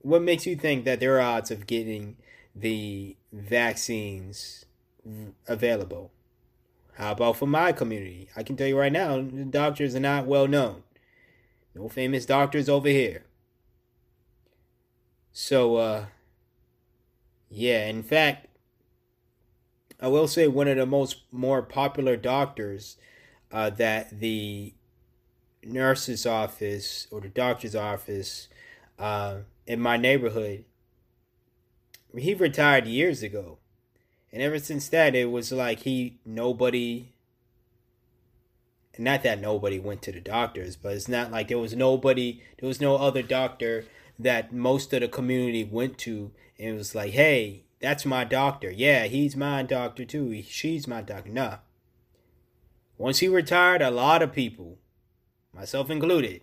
what 0.00 0.22
makes 0.22 0.46
you 0.46 0.56
think 0.56 0.84
that 0.84 1.00
their 1.00 1.20
odds 1.20 1.50
of 1.50 1.66
getting 1.66 2.16
the 2.54 3.16
vaccines 3.32 4.64
available? 5.46 6.10
How 6.94 7.12
about 7.12 7.36
for 7.36 7.46
my 7.46 7.72
community? 7.72 8.28
I 8.36 8.42
can 8.42 8.56
tell 8.56 8.66
you 8.66 8.78
right 8.78 8.92
now, 8.92 9.16
the 9.16 9.44
doctors 9.44 9.94
are 9.94 10.00
not 10.00 10.26
well 10.26 10.48
known. 10.48 10.82
No 11.74 11.88
famous 11.88 12.26
doctors 12.26 12.68
over 12.68 12.88
here. 12.88 13.24
So, 15.32 15.76
uh, 15.76 16.06
yeah, 17.48 17.86
in 17.86 18.02
fact, 18.02 18.48
I 20.02 20.08
will 20.08 20.26
say 20.26 20.48
one 20.48 20.66
of 20.66 20.76
the 20.76 20.84
most 20.84 21.22
more 21.30 21.62
popular 21.62 22.16
doctors 22.16 22.96
uh, 23.52 23.70
that 23.70 24.18
the 24.18 24.74
nurse's 25.62 26.26
office 26.26 27.06
or 27.12 27.20
the 27.20 27.28
doctor's 27.28 27.76
office 27.76 28.48
uh, 28.98 29.36
in 29.64 29.80
my 29.80 29.96
neighborhood, 29.96 30.64
he 32.18 32.34
retired 32.34 32.86
years 32.86 33.22
ago. 33.22 33.58
And 34.32 34.42
ever 34.42 34.58
since 34.58 34.88
that, 34.88 35.14
it 35.14 35.30
was 35.30 35.52
like 35.52 35.80
he, 35.80 36.18
nobody, 36.26 37.12
not 38.98 39.22
that 39.22 39.40
nobody 39.40 39.78
went 39.78 40.02
to 40.02 40.12
the 40.12 40.20
doctors, 40.20 40.74
but 40.74 40.94
it's 40.94 41.06
not 41.06 41.30
like 41.30 41.46
there 41.46 41.58
was 41.58 41.76
nobody, 41.76 42.42
there 42.58 42.66
was 42.66 42.80
no 42.80 42.96
other 42.96 43.22
doctor 43.22 43.84
that 44.18 44.52
most 44.52 44.92
of 44.92 45.00
the 45.00 45.06
community 45.06 45.62
went 45.62 45.96
to. 45.98 46.32
And 46.58 46.70
it 46.70 46.76
was 46.76 46.92
like, 46.92 47.12
hey, 47.12 47.66
that's 47.82 48.06
my 48.06 48.24
doctor. 48.24 48.70
Yeah, 48.70 49.04
he's 49.04 49.36
my 49.36 49.62
doctor 49.62 50.04
too. 50.04 50.40
She's 50.42 50.86
my 50.86 51.02
doctor. 51.02 51.30
Nah. 51.30 51.56
Once 52.96 53.18
he 53.18 53.28
retired, 53.28 53.82
a 53.82 53.90
lot 53.90 54.22
of 54.22 54.32
people, 54.32 54.78
myself 55.52 55.90
included, 55.90 56.42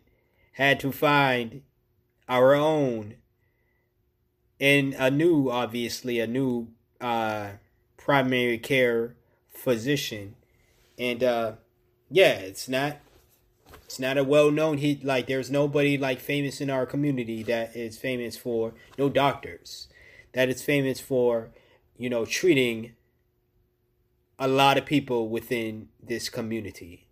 had 0.54 0.80
to 0.82 0.92
find 0.92 1.62
our 2.28 2.54
own 2.54 3.16
and 4.60 4.94
a 4.96 5.10
new, 5.10 5.50
obviously, 5.50 6.20
a 6.20 6.28
new 6.28 6.68
uh, 7.00 7.52
primary 7.96 8.58
care 8.58 9.16
physician. 9.54 10.36
And 10.98 11.24
uh, 11.24 11.54
yeah, 12.10 12.34
it's 12.34 12.68
not 12.68 12.98
it's 13.86 14.00
not 14.00 14.18
a 14.18 14.24
well 14.24 14.52
known 14.52 14.80
he 14.80 15.00
like 15.02 15.28
there's 15.28 15.50
nobody 15.50 15.98
like 15.98 16.20
famous 16.20 16.60
in 16.60 16.70
our 16.70 16.86
community 16.86 17.42
that 17.44 17.76
is 17.76 17.98
famous 17.98 18.36
for 18.36 18.74
no 18.98 19.10
doctors 19.10 19.88
that 20.34 20.50
it's 20.50 20.62
famous 20.62 21.00
for, 21.00 21.50
you 21.98 22.10
know, 22.10 22.26
treating 22.26 22.94
a 24.38 24.48
lot 24.48 24.78
of 24.78 24.86
people 24.86 25.30
within 25.30 25.90
this 26.02 26.30
community. 26.30 27.08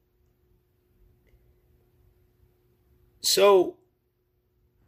So 3.21 3.75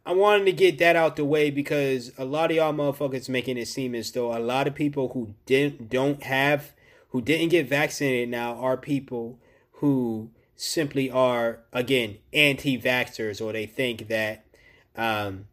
I 0.06 0.12
wanted 0.12 0.46
to 0.46 0.52
get 0.52 0.78
that 0.78 0.96
out 0.96 1.16
the 1.16 1.24
way 1.24 1.50
because 1.50 2.10
a 2.16 2.24
lot 2.24 2.50
of 2.50 2.56
y'all 2.56 2.72
motherfuckers 2.72 3.28
making 3.28 3.58
it 3.58 3.68
seem 3.68 3.94
as 3.94 4.10
though 4.10 4.36
a 4.36 4.40
lot 4.40 4.66
of 4.66 4.74
people 4.74 5.10
who 5.10 5.34
didn't 5.44 5.90
don't 5.90 6.22
have 6.22 6.72
who 7.10 7.20
didn't 7.20 7.50
get 7.50 7.68
vaccinated 7.68 8.28
now 8.28 8.54
are 8.54 8.76
people 8.76 9.38
who 9.74 10.30
simply 10.56 11.10
are 11.10 11.60
again 11.72 12.16
anti-vaxxers 12.32 13.44
or 13.44 13.52
they 13.52 13.66
think 13.66 14.08
that 14.08 14.46
um, 14.96 15.46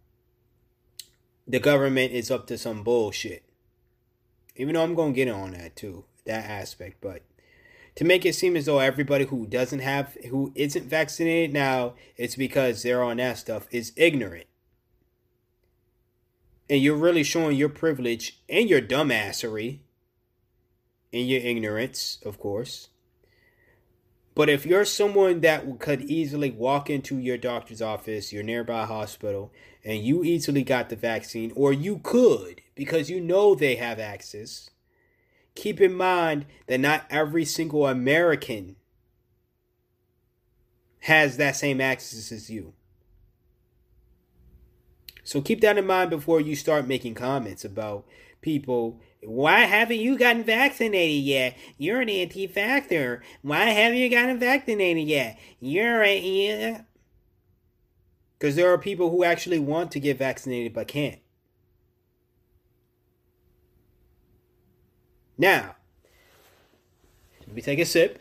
the 1.48 1.60
government 1.60 2.12
is 2.12 2.30
up 2.30 2.46
to 2.48 2.58
some 2.58 2.84
bullshit. 2.84 3.44
Even 4.56 4.74
though 4.74 4.84
I'm 4.84 4.96
going 4.96 5.14
to 5.14 5.16
get 5.16 5.30
on 5.30 5.52
that 5.52 5.76
too, 5.76 6.04
that 6.26 6.46
aspect. 6.46 6.98
But 7.00 7.22
to 7.96 8.04
make 8.04 8.26
it 8.26 8.36
seem 8.36 8.58
as 8.58 8.66
though 8.66 8.80
everybody 8.80 9.26
who 9.26 9.48
doesn't 9.48 9.80
have, 9.80 10.18
who 10.30 10.52
isn't 10.56 10.86
vaccinated 10.86 11.54
now, 11.54 11.94
it's 12.18 12.36
because 12.36 12.84
they're 12.84 13.04
on 13.04 13.18
that 13.18 13.38
stuff, 13.38 13.68
is 13.72 13.94
ignorant. 13.96 14.48
And 16.70 16.82
you're 16.82 16.98
really 16.98 17.24
showing 17.24 17.56
your 17.56 17.70
privilege 17.70 18.42
and 18.50 18.70
your 18.70 18.82
dumbassery 18.82 19.80
and 21.14 21.28
your 21.28 21.42
ignorance, 21.42 22.20
of 22.26 22.40
course. 22.40 22.90
But 24.36 24.50
if 24.50 24.68
you're 24.68 24.86
someone 24.86 25.40
that 25.40 25.80
could 25.80 26.02
easily 26.02 26.52
walk 26.52 26.92
into 26.92 27.18
your 27.18 27.38
doctor's 27.38 27.82
office, 27.82 28.32
your 28.32 28.44
nearby 28.44 28.86
hospital, 28.86 29.52
and 29.88 30.04
you 30.04 30.22
easily 30.22 30.64
got 30.64 30.90
the 30.90 30.98
vaccine, 30.98 31.54
or 31.56 31.72
you 31.72 32.00
could 32.04 32.62
because 32.76 33.10
you 33.10 33.22
know 33.22 33.56
they 33.56 33.78
have 33.78 34.00
access, 34.00 34.70
keep 35.56 35.80
in 35.80 35.94
mind 35.94 36.46
that 36.68 36.82
not 36.82 37.06
every 37.10 37.46
single 37.46 37.88
American 37.88 38.76
has 41.00 41.38
that 41.38 41.56
same 41.56 41.80
access 41.80 42.34
as 42.34 42.50
you. 42.50 42.74
So 45.24 45.42
keep 45.42 45.62
that 45.62 45.78
in 45.78 45.88
mind 45.88 46.10
before 46.10 46.42
you 46.42 46.58
start 46.58 46.86
making 46.86 47.14
comments 47.14 47.64
about 47.64 48.06
people 48.42 49.00
why 49.24 49.62
haven't 49.62 50.00
you 50.00 50.18
gotten 50.18 50.44
vaccinated 50.44 51.24
yet? 51.24 51.58
You're 51.78 52.02
an 52.02 52.10
anti-vaxxer. 52.10 53.22
Why 53.42 53.66
haven't 53.66 53.98
you 53.98 54.10
gotten 54.10 54.40
vaccinated 54.40 55.08
yet? 55.08 55.40
You're 55.60 56.04
a 56.04 56.20
yeah. 56.20 56.82
Because 58.38 58.56
there 58.56 58.72
are 58.72 58.78
people 58.78 59.10
who 59.10 59.24
actually 59.24 59.60
want 59.60 59.92
to 59.92 60.00
get 60.00 60.18
vaccinated 60.18 60.74
but 60.74 60.88
can't. 60.88 61.20
Now, 65.38 65.76
let 67.46 67.56
me 67.56 67.62
take 67.62 67.80
a 67.80 67.86
sip. 67.86 68.20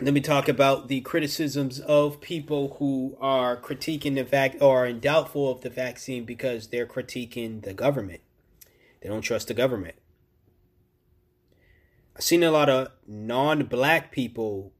let 0.00 0.14
me 0.14 0.20
talk 0.20 0.48
about 0.48 0.86
the 0.86 1.00
criticisms 1.00 1.80
of 1.80 2.20
people 2.20 2.76
who 2.78 3.16
are 3.20 3.56
critiquing 3.56 4.14
the 4.14 4.22
vac 4.22 4.54
or 4.60 4.86
are 4.86 4.92
doubtful 4.92 5.50
of 5.50 5.62
the 5.62 5.70
vaccine 5.70 6.24
because 6.24 6.68
they're 6.68 6.86
critiquing 6.86 7.62
the 7.62 7.74
government. 7.74 8.20
They 9.00 9.08
don't 9.08 9.22
trust 9.22 9.48
the 9.48 9.54
government. 9.54 9.96
I've 12.14 12.22
seen 12.22 12.44
a 12.44 12.52
lot 12.52 12.68
of 12.68 12.88
non-black 13.08 14.12
people 14.12 14.72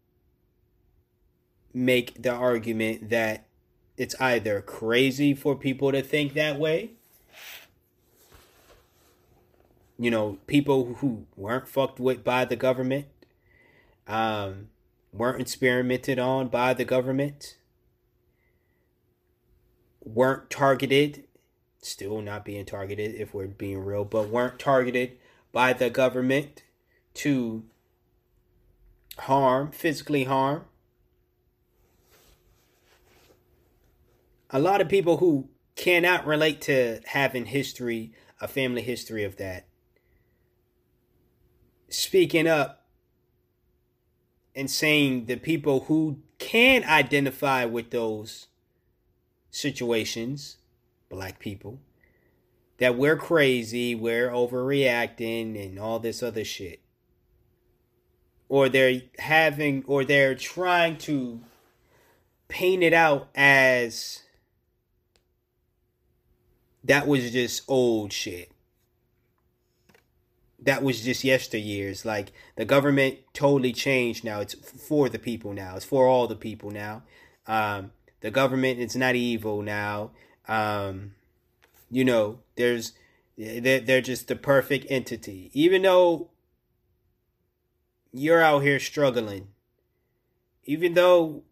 make 1.72 2.22
the 2.22 2.32
argument 2.32 3.10
that 3.10 3.46
it's 3.96 4.14
either 4.20 4.60
crazy 4.60 5.34
for 5.34 5.56
people 5.56 5.92
to 5.92 6.02
think 6.02 6.34
that 6.34 6.58
way. 6.58 6.92
You 9.98 10.10
know, 10.10 10.38
people 10.46 10.94
who 10.94 11.26
weren't 11.36 11.68
fucked 11.68 11.98
with 11.98 12.22
by 12.22 12.44
the 12.44 12.56
government. 12.56 13.06
Um, 14.06 14.68
weren't 15.12 15.40
experimented 15.40 16.18
on 16.18 16.48
by 16.48 16.74
the 16.74 16.84
government, 16.84 17.56
weren't 20.00 20.50
targeted, 20.50 21.24
still 21.80 22.20
not 22.20 22.44
being 22.44 22.64
targeted 22.64 23.14
if 23.14 23.34
we're 23.34 23.46
being 23.46 23.84
real, 23.84 24.04
but 24.04 24.28
weren't 24.28 24.58
targeted 24.58 25.16
by 25.52 25.72
the 25.72 25.90
government 25.90 26.62
to 27.14 27.64
harm, 29.18 29.70
physically 29.70 30.24
harm. 30.24 30.64
A 34.50 34.58
lot 34.58 34.80
of 34.80 34.88
people 34.88 35.18
who 35.18 35.48
cannot 35.76 36.26
relate 36.26 36.60
to 36.62 37.00
having 37.06 37.46
history, 37.46 38.12
a 38.40 38.48
family 38.48 38.82
history 38.82 39.24
of 39.24 39.36
that, 39.36 39.66
speaking 41.88 42.46
up 42.46 42.86
and 44.54 44.70
saying 44.70 45.26
the 45.26 45.36
people 45.36 45.80
who 45.80 46.20
can 46.38 46.82
identify 46.84 47.64
with 47.64 47.90
those 47.90 48.46
situations, 49.50 50.56
black 51.08 51.38
people, 51.38 51.80
that 52.78 52.96
we're 52.96 53.16
crazy, 53.16 53.94
we're 53.94 54.30
overreacting, 54.30 55.62
and 55.62 55.78
all 55.78 55.98
this 55.98 56.22
other 56.22 56.44
shit. 56.44 56.80
Or 58.48 58.68
they're 58.68 59.02
having, 59.18 59.84
or 59.86 60.04
they're 60.04 60.34
trying 60.34 60.96
to 60.98 61.40
paint 62.48 62.82
it 62.82 62.94
out 62.94 63.28
as 63.34 64.22
that 66.88 67.06
was 67.06 67.30
just 67.30 67.62
old 67.68 68.12
shit. 68.12 68.50
That 70.60 70.82
was 70.82 71.02
just 71.02 71.22
yesteryears. 71.22 72.04
Like 72.04 72.32
the 72.56 72.64
government 72.64 73.18
totally 73.32 73.72
changed 73.72 74.24
now. 74.24 74.40
It's 74.40 74.54
for 74.54 75.08
the 75.08 75.18
people 75.18 75.52
now. 75.52 75.76
It's 75.76 75.84
for 75.84 76.06
all 76.06 76.26
the 76.26 76.34
people 76.34 76.70
now. 76.70 77.02
Um, 77.46 77.92
the 78.20 78.30
government 78.30 78.80
it's 78.80 78.96
not 78.96 79.14
evil 79.14 79.62
now. 79.62 80.10
Um, 80.48 81.12
you 81.90 82.04
know, 82.04 82.40
there's 82.56 82.92
they're, 83.36 83.80
they're 83.80 84.00
just 84.00 84.26
the 84.26 84.36
perfect 84.36 84.86
entity. 84.90 85.50
Even 85.52 85.82
though 85.82 86.30
you're 88.12 88.42
out 88.42 88.60
here 88.60 88.80
struggling, 88.80 89.48
even 90.64 90.94
though 90.94 91.42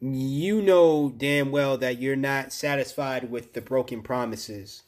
you 0.00 0.60
know 0.60 1.12
damn 1.16 1.50
well 1.50 1.78
that 1.78 1.98
you're 1.98 2.16
not 2.16 2.52
satisfied 2.52 3.30
with 3.30 3.54
the 3.54 3.60
broken 3.60 4.02
promises 4.02 4.82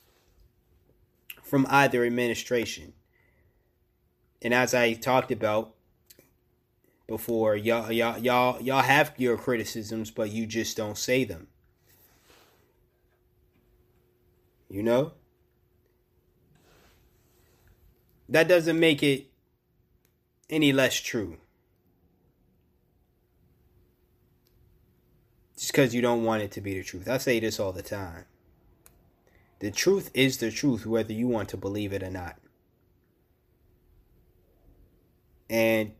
from 1.42 1.66
either 1.70 2.04
administration. 2.04 2.92
And 4.42 4.52
as 4.52 4.74
I 4.74 4.92
talked 4.92 5.32
about 5.32 5.74
before, 7.06 7.56
y'all 7.56 7.90
y'all 7.90 8.18
y'all 8.18 8.60
y'all 8.60 8.82
have 8.82 9.14
your 9.16 9.36
criticisms, 9.36 10.10
but 10.10 10.30
you 10.30 10.46
just 10.46 10.76
don't 10.76 10.98
say 10.98 11.24
them. 11.24 11.48
You 14.68 14.82
know? 14.82 15.12
That 18.28 18.46
doesn't 18.46 18.78
make 18.78 19.02
it 19.02 19.30
any 20.50 20.72
less 20.72 20.96
true. 20.96 21.38
Just 25.58 25.72
because 25.72 25.92
you 25.92 26.00
don't 26.00 26.22
want 26.22 26.40
it 26.40 26.52
to 26.52 26.60
be 26.60 26.74
the 26.74 26.84
truth. 26.84 27.08
I 27.08 27.18
say 27.18 27.40
this 27.40 27.58
all 27.58 27.72
the 27.72 27.82
time. 27.82 28.26
The 29.58 29.72
truth 29.72 30.08
is 30.14 30.38
the 30.38 30.52
truth, 30.52 30.86
whether 30.86 31.12
you 31.12 31.26
want 31.26 31.48
to 31.48 31.56
believe 31.56 31.92
it 31.92 32.02
or 32.02 32.10
not. 32.10 32.36
And 35.50 35.92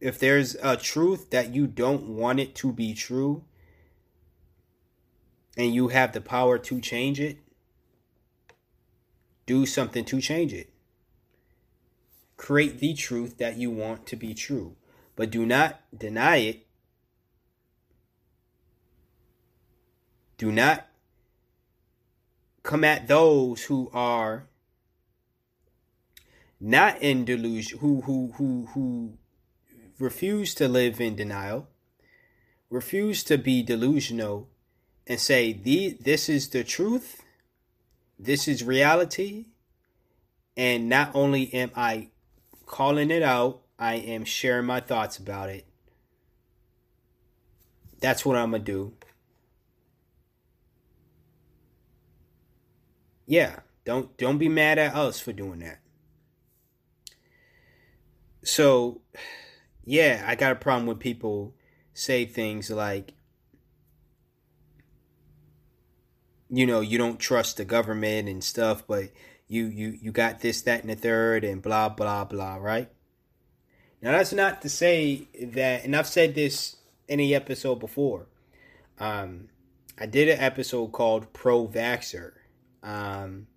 if 0.00 0.20
there's 0.20 0.54
a 0.62 0.76
truth 0.76 1.30
that 1.30 1.52
you 1.52 1.66
don't 1.66 2.06
want 2.16 2.38
it 2.38 2.54
to 2.56 2.70
be 2.70 2.94
true, 2.94 3.42
and 5.56 5.74
you 5.74 5.88
have 5.88 6.12
the 6.12 6.20
power 6.20 6.56
to 6.56 6.80
change 6.80 7.18
it, 7.18 7.38
do 9.46 9.66
something 9.66 10.04
to 10.04 10.20
change 10.20 10.52
it. 10.52 10.70
Create 12.36 12.78
the 12.78 12.94
truth 12.94 13.38
that 13.38 13.56
you 13.56 13.72
want 13.72 14.06
to 14.06 14.14
be 14.14 14.34
true, 14.34 14.76
but 15.16 15.30
do 15.30 15.44
not 15.44 15.80
deny 15.96 16.36
it 16.36 16.65
Do 20.38 20.52
not 20.52 20.86
come 22.62 22.84
at 22.84 23.08
those 23.08 23.64
who 23.64 23.90
are 23.92 24.48
not 26.60 27.00
in 27.00 27.24
delusion, 27.24 27.78
who 27.78 28.02
who 28.02 28.32
who 28.36 28.68
who 28.74 29.18
refuse 29.98 30.54
to 30.54 30.68
live 30.68 31.00
in 31.00 31.16
denial, 31.16 31.68
refuse 32.68 33.24
to 33.24 33.38
be 33.38 33.62
delusional, 33.62 34.48
and 35.06 35.20
say 35.20 35.52
the 35.52 35.96
this 36.00 36.28
is 36.28 36.48
the 36.48 36.64
truth, 36.64 37.22
this 38.18 38.48
is 38.48 38.62
reality, 38.62 39.46
and 40.56 40.88
not 40.88 41.12
only 41.14 41.52
am 41.54 41.70
I 41.76 42.08
calling 42.66 43.10
it 43.10 43.22
out, 43.22 43.62
I 43.78 43.94
am 43.94 44.24
sharing 44.24 44.66
my 44.66 44.80
thoughts 44.80 45.18
about 45.18 45.50
it. 45.50 45.66
That's 48.00 48.24
what 48.26 48.36
I'm 48.36 48.50
gonna 48.50 48.62
do. 48.62 48.92
Yeah, 53.26 53.60
don't 53.84 54.16
don't 54.16 54.38
be 54.38 54.48
mad 54.48 54.78
at 54.78 54.94
us 54.94 55.20
for 55.20 55.32
doing 55.32 55.58
that. 55.60 55.80
So, 58.44 59.00
yeah, 59.84 60.24
I 60.26 60.36
got 60.36 60.52
a 60.52 60.56
problem 60.56 60.86
with 60.86 61.00
people 61.00 61.54
say 61.92 62.24
things 62.24 62.70
like 62.70 63.12
you 66.48 66.64
know, 66.64 66.80
you 66.80 66.96
don't 66.96 67.18
trust 67.18 67.56
the 67.56 67.64
government 67.64 68.28
and 68.28 68.42
stuff, 68.42 68.86
but 68.86 69.10
you 69.48 69.66
you 69.66 69.98
you 70.00 70.12
got 70.12 70.40
this 70.40 70.62
that 70.62 70.82
and 70.82 70.90
the 70.90 70.94
third 70.94 71.44
and 71.44 71.60
blah 71.60 71.88
blah 71.88 72.24
blah, 72.24 72.56
right? 72.56 72.88
Now 74.00 74.12
that's 74.12 74.32
not 74.32 74.62
to 74.62 74.68
say 74.68 75.26
that 75.42 75.84
and 75.84 75.96
I've 75.96 76.06
said 76.06 76.34
this 76.34 76.76
in 77.08 77.20
episode 77.20 77.76
before. 77.76 78.26
Um 78.98 79.48
I 79.98 80.06
did 80.06 80.28
an 80.28 80.38
episode 80.38 80.88
called 80.88 81.32
Pro 81.32 81.66
Vaxxer 81.66 82.32
um, 82.86 83.48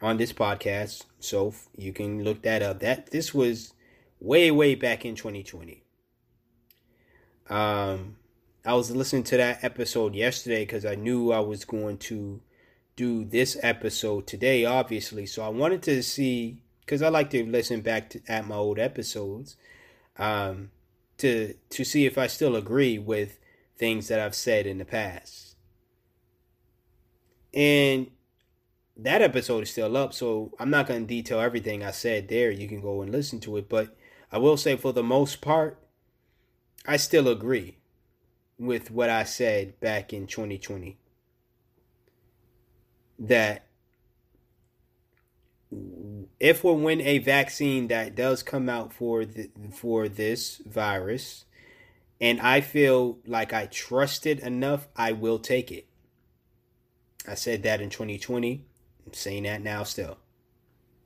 on 0.00 0.16
this 0.16 0.32
podcast, 0.32 1.04
so 1.20 1.54
you 1.76 1.92
can 1.92 2.24
look 2.24 2.42
that 2.42 2.62
up. 2.62 2.80
That 2.80 3.10
this 3.10 3.32
was 3.32 3.74
way 4.18 4.50
way 4.50 4.74
back 4.74 5.04
in 5.04 5.14
2020. 5.14 5.84
Um, 7.48 8.16
I 8.64 8.74
was 8.74 8.90
listening 8.90 9.22
to 9.24 9.36
that 9.36 9.62
episode 9.62 10.14
yesterday 10.14 10.64
because 10.64 10.84
I 10.84 10.94
knew 10.94 11.30
I 11.30 11.40
was 11.40 11.64
going 11.64 11.98
to 11.98 12.40
do 12.96 13.24
this 13.24 13.56
episode 13.62 14.26
today, 14.26 14.64
obviously. 14.64 15.26
So 15.26 15.42
I 15.42 15.48
wanted 15.48 15.82
to 15.84 16.02
see 16.02 16.62
because 16.80 17.02
I 17.02 17.08
like 17.08 17.30
to 17.30 17.44
listen 17.44 17.82
back 17.82 18.10
to, 18.10 18.20
at 18.28 18.46
my 18.46 18.56
old 18.56 18.78
episodes 18.78 19.56
um, 20.16 20.70
to 21.18 21.54
to 21.70 21.84
see 21.84 22.06
if 22.06 22.16
I 22.16 22.26
still 22.26 22.56
agree 22.56 22.98
with 22.98 23.38
things 23.76 24.08
that 24.08 24.20
I've 24.20 24.34
said 24.34 24.66
in 24.66 24.78
the 24.78 24.84
past. 24.84 25.56
And 27.54 28.10
that 28.98 29.22
episode 29.22 29.62
is 29.62 29.70
still 29.70 29.96
up, 29.96 30.12
so 30.12 30.52
I'm 30.58 30.70
not 30.70 30.88
going 30.88 31.02
to 31.02 31.06
detail 31.06 31.40
everything 31.40 31.84
I 31.84 31.92
said 31.92 32.28
there. 32.28 32.50
You 32.50 32.66
can 32.66 32.80
go 32.80 33.00
and 33.00 33.12
listen 33.12 33.38
to 33.40 33.56
it, 33.56 33.68
but 33.68 33.96
I 34.32 34.38
will 34.38 34.56
say 34.56 34.76
for 34.76 34.92
the 34.92 35.04
most 35.04 35.40
part, 35.40 35.78
I 36.84 36.96
still 36.96 37.28
agree 37.28 37.76
with 38.58 38.90
what 38.90 39.08
I 39.08 39.22
said 39.22 39.78
back 39.78 40.12
in 40.12 40.26
2020. 40.26 40.98
That 43.20 43.66
if 46.40 46.64
or 46.64 46.76
when 46.76 47.00
a 47.00 47.18
vaccine 47.18 47.88
that 47.88 48.16
does 48.16 48.42
come 48.42 48.68
out 48.68 48.92
for 48.92 49.24
the, 49.24 49.50
for 49.72 50.08
this 50.08 50.60
virus, 50.66 51.44
and 52.20 52.40
I 52.40 52.62
feel 52.62 53.18
like 53.26 53.52
I 53.52 53.66
trust 53.66 54.26
it 54.26 54.40
enough, 54.40 54.88
I 54.96 55.12
will 55.12 55.38
take 55.38 55.70
it. 55.70 55.86
I 57.28 57.34
said 57.34 57.62
that 57.62 57.80
in 57.80 57.90
2020. 57.90 58.64
I'm 59.08 59.14
saying 59.14 59.44
that 59.44 59.62
now 59.62 59.84
still. 59.84 60.18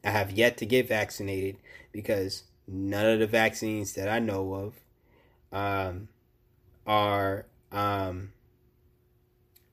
I 0.02 0.10
have 0.10 0.32
yet 0.32 0.56
to 0.56 0.66
get 0.66 0.88
vaccinated 0.88 1.56
because 1.92 2.42
none 2.66 3.06
of 3.06 3.20
the 3.20 3.28
vaccines 3.28 3.92
that 3.92 4.08
I 4.08 4.18
know 4.18 4.54
of 4.54 4.74
um, 5.56 6.08
are 6.84 7.46
um, 7.70 8.32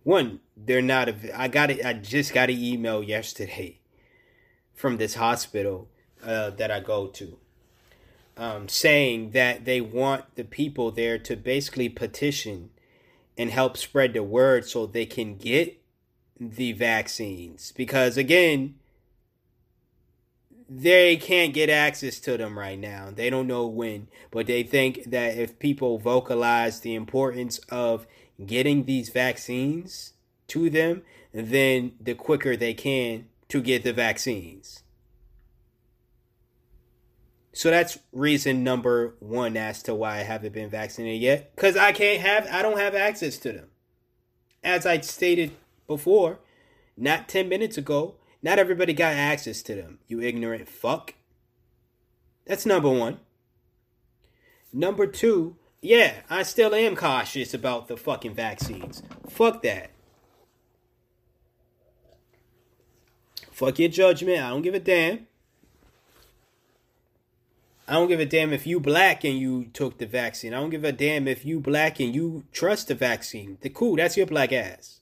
one. 0.04 0.42
They're 0.56 0.84
not. 0.84 1.10
A, 1.10 1.16
I 1.42 1.48
got 1.48 1.72
it. 1.72 1.84
I 1.84 1.94
just 1.94 2.32
got 2.32 2.52
an 2.52 2.60
email 2.60 3.02
yesterday 3.02 3.80
from 4.76 4.98
this 4.98 5.16
hospital 5.16 5.88
uh, 6.24 6.52
that 6.52 6.70
I 6.70 6.82
go 6.82 7.08
to, 7.08 7.40
um, 8.38 8.70
saying 8.70 9.32
that 9.32 9.66
they 9.66 9.82
want 9.82 10.36
the 10.36 10.44
people 10.44 10.92
there 10.92 11.18
to 11.18 11.36
basically 11.36 11.90
petition 11.90 12.70
and 13.40 13.50
help 13.50 13.76
spread 13.76 14.14
the 14.14 14.22
word 14.22 14.66
so 14.66 14.86
they 14.86 15.08
can 15.08 15.36
get 15.36 15.80
the 16.40 16.72
vaccines 16.72 17.74
because 17.74 18.18
again 18.18 18.76
they 20.70 21.18
can't 21.18 21.54
get 21.54 21.70
access 21.70 22.20
to 22.20 22.38
them 22.38 22.58
right 22.58 22.78
now. 22.78 23.10
They 23.12 23.32
don't 23.32 23.48
know 23.48 23.66
when, 23.66 24.08
but 24.30 24.46
they 24.46 24.62
think 24.62 25.06
that 25.06 25.36
if 25.36 25.58
people 25.58 25.98
vocalize 25.98 26.82
the 26.82 26.94
importance 26.94 27.58
of 27.70 28.06
getting 28.46 28.86
these 28.86 29.10
vaccines 29.10 30.14
to 30.50 30.70
them, 30.70 31.02
then 31.34 31.94
the 32.00 32.14
quicker 32.14 32.56
they 32.56 32.76
can 32.76 33.28
to 33.50 33.62
get 33.62 33.84
the 33.84 33.94
vaccines. 33.94 34.84
So 37.52 37.72
that's 37.72 37.98
reason 38.14 38.64
number 38.64 39.16
one 39.20 39.58
as 39.58 39.82
to 39.84 39.96
why 39.96 40.20
I 40.20 40.24
haven't 40.24 40.54
been 40.54 40.70
vaccinated 40.70 41.22
yet. 41.22 41.56
Because 41.56 41.76
I 41.76 41.92
can't 41.92 42.22
have, 42.22 42.48
I 42.52 42.62
don't 42.62 42.78
have 42.78 42.94
access 42.94 43.38
to 43.40 43.52
them. 43.52 43.68
As 44.64 44.86
I 44.86 45.00
stated 45.00 45.52
before, 45.90 46.40
not 46.96 47.28
10 47.28 47.50
minutes 47.50 47.78
ago, 47.78 48.16
Not 48.42 48.58
everybody 48.58 48.94
got 48.94 49.14
access 49.16 49.62
to 49.64 49.76
them, 49.76 50.00
you 50.08 50.22
ignorant 50.22 50.70
fuck. 50.70 51.16
That's 52.46 52.66
number 52.66 52.90
one. 52.90 53.20
Number 54.72 55.08
two, 55.08 55.58
yeah, 55.82 56.22
I 56.30 56.44
still 56.44 56.74
am 56.74 56.96
cautious 56.96 57.54
about 57.54 57.90
the 57.90 57.98
fucking 57.98 58.34
vaccines. 58.34 59.04
Fuck 59.28 59.62
that. 59.64 59.92
Fuck 63.52 63.78
your 63.80 63.90
judgment. 63.90 64.42
I 64.42 64.50
don't 64.52 64.62
give 64.62 64.74
a 64.74 64.80
damn. 64.80 65.28
I 67.90 67.94
don't 67.94 68.08
give 68.08 68.20
a 68.20 68.26
damn 68.26 68.54
if 68.54 68.66
you 68.66 68.80
black 68.80 69.26
and 69.26 69.38
you 69.38 69.66
took 69.74 69.98
the 69.98 70.06
vaccine. 70.06 70.54
I 70.54 70.60
don't 70.60 70.70
give 70.70 70.86
a 70.86 70.94
damn 70.94 71.28
if 71.28 71.44
you 71.44 71.60
black 71.60 72.00
and 72.00 72.16
you 72.16 72.46
trust 72.54 72.88
the 72.88 72.96
vaccine. 72.96 73.58
The 73.62 73.70
cool, 73.70 73.98
that's 73.98 74.16
your 74.16 74.28
black 74.28 74.54
ass. 74.54 75.00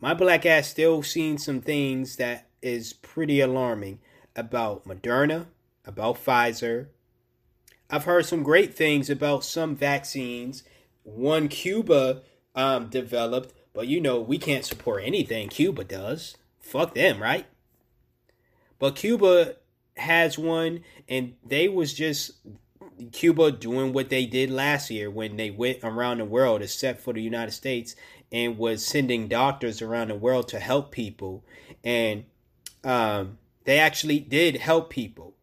My 0.00 0.14
black 0.14 0.46
ass 0.46 0.68
still 0.68 1.02
seen 1.02 1.38
some 1.38 1.60
things 1.60 2.16
that 2.16 2.46
is 2.62 2.92
pretty 2.92 3.40
alarming 3.40 3.98
about 4.36 4.84
Moderna, 4.84 5.46
about 5.84 6.24
Pfizer. 6.24 6.86
I've 7.90 8.04
heard 8.04 8.26
some 8.26 8.44
great 8.44 8.74
things 8.74 9.10
about 9.10 9.44
some 9.44 9.74
vaccines. 9.74 10.62
One 11.02 11.48
Cuba 11.48 12.22
um, 12.54 12.88
developed, 12.88 13.54
but 13.72 13.88
you 13.88 14.00
know 14.00 14.20
we 14.20 14.38
can't 14.38 14.64
support 14.64 15.02
anything 15.04 15.48
Cuba 15.48 15.82
does. 15.82 16.36
Fuck 16.60 16.94
them, 16.94 17.20
right? 17.20 17.46
But 18.78 18.94
Cuba 18.94 19.56
has 19.96 20.38
one 20.38 20.84
and 21.08 21.34
they 21.44 21.68
was 21.68 21.92
just 21.92 22.32
Cuba 23.12 23.50
doing 23.52 23.92
what 23.92 24.10
they 24.10 24.26
did 24.26 24.50
last 24.50 24.90
year 24.90 25.10
when 25.10 25.36
they 25.36 25.50
went 25.50 25.78
around 25.82 26.18
the 26.18 26.24
world 26.24 26.62
except 26.62 27.00
for 27.00 27.12
the 27.12 27.22
United 27.22 27.52
States 27.52 27.96
and 28.30 28.58
was 28.58 28.84
sending 28.84 29.28
doctors 29.28 29.80
around 29.80 30.08
the 30.08 30.14
world 30.14 30.48
to 30.48 30.58
help 30.58 30.90
people 30.90 31.44
and 31.84 32.24
um, 32.84 33.38
they 33.64 33.78
actually 33.78 34.20
did 34.20 34.56
help 34.56 34.90
people 34.90 35.34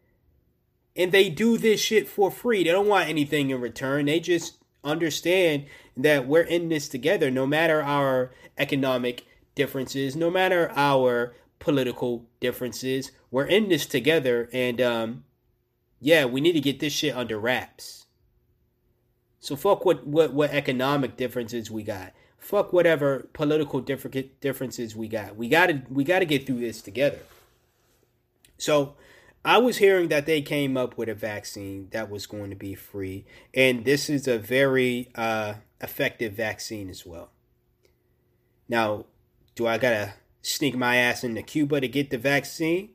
and 0.94 1.12
they 1.12 1.28
do 1.28 1.58
this 1.58 1.80
shit 1.80 2.08
for 2.08 2.30
free 2.30 2.64
they 2.64 2.70
don't 2.70 2.88
want 2.88 3.08
anything 3.08 3.50
in 3.50 3.60
return 3.60 4.06
they 4.06 4.20
just 4.20 4.58
understand 4.84 5.64
that 5.96 6.26
we're 6.26 6.42
in 6.42 6.68
this 6.68 6.88
together 6.88 7.30
no 7.30 7.46
matter 7.46 7.82
our 7.82 8.32
economic 8.58 9.24
differences 9.54 10.14
no 10.14 10.30
matter 10.30 10.70
our 10.76 11.34
political 11.58 12.28
differences. 12.40 13.12
We're 13.30 13.46
in 13.46 13.68
this 13.68 13.86
together, 13.86 14.48
and 14.52 14.80
um, 14.80 15.24
yeah, 16.00 16.24
we 16.24 16.40
need 16.40 16.52
to 16.52 16.60
get 16.60 16.80
this 16.80 16.92
shit 16.92 17.16
under 17.16 17.38
wraps. 17.38 18.06
So 19.40 19.56
fuck 19.56 19.84
what 19.84 20.06
what 20.06 20.32
what 20.32 20.50
economic 20.50 21.16
differences 21.16 21.70
we 21.70 21.82
got. 21.82 22.12
Fuck 22.38 22.72
whatever 22.72 23.28
political 23.32 23.80
differences 23.80 24.94
we 24.94 25.08
got. 25.08 25.36
We 25.36 25.48
gotta 25.48 25.82
we 25.90 26.04
gotta 26.04 26.24
get 26.24 26.46
through 26.46 26.60
this 26.60 26.80
together. 26.80 27.18
So 28.58 28.94
I 29.44 29.58
was 29.58 29.78
hearing 29.78 30.08
that 30.08 30.26
they 30.26 30.42
came 30.42 30.76
up 30.76 30.96
with 30.96 31.08
a 31.08 31.14
vaccine 31.14 31.88
that 31.90 32.10
was 32.10 32.26
going 32.26 32.50
to 32.50 32.56
be 32.56 32.74
free, 32.74 33.24
and 33.54 33.84
this 33.84 34.08
is 34.08 34.28
a 34.28 34.38
very 34.38 35.10
uh, 35.14 35.54
effective 35.80 36.34
vaccine 36.34 36.88
as 36.88 37.04
well. 37.04 37.30
Now, 38.68 39.06
do 39.54 39.66
I 39.66 39.78
gotta 39.78 40.14
sneak 40.46 40.76
my 40.76 40.96
ass 40.96 41.24
into 41.24 41.42
Cuba 41.42 41.80
to 41.80 41.88
get 41.88 42.10
the 42.10 42.18
vaccine. 42.18 42.90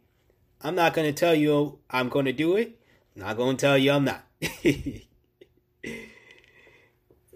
I'm 0.62 0.76
not 0.76 0.94
to 1.12 1.20
tell 1.20 1.36
you 1.36 1.80
I'm 1.90 2.10
to 2.26 2.34
do 2.34 2.56
it. 2.56 2.80
I'm 3.16 3.24
not 3.24 3.38
to 3.58 3.62
tell 3.62 3.78
you 3.78 3.92
I'm 3.92 4.06
not. 4.06 4.24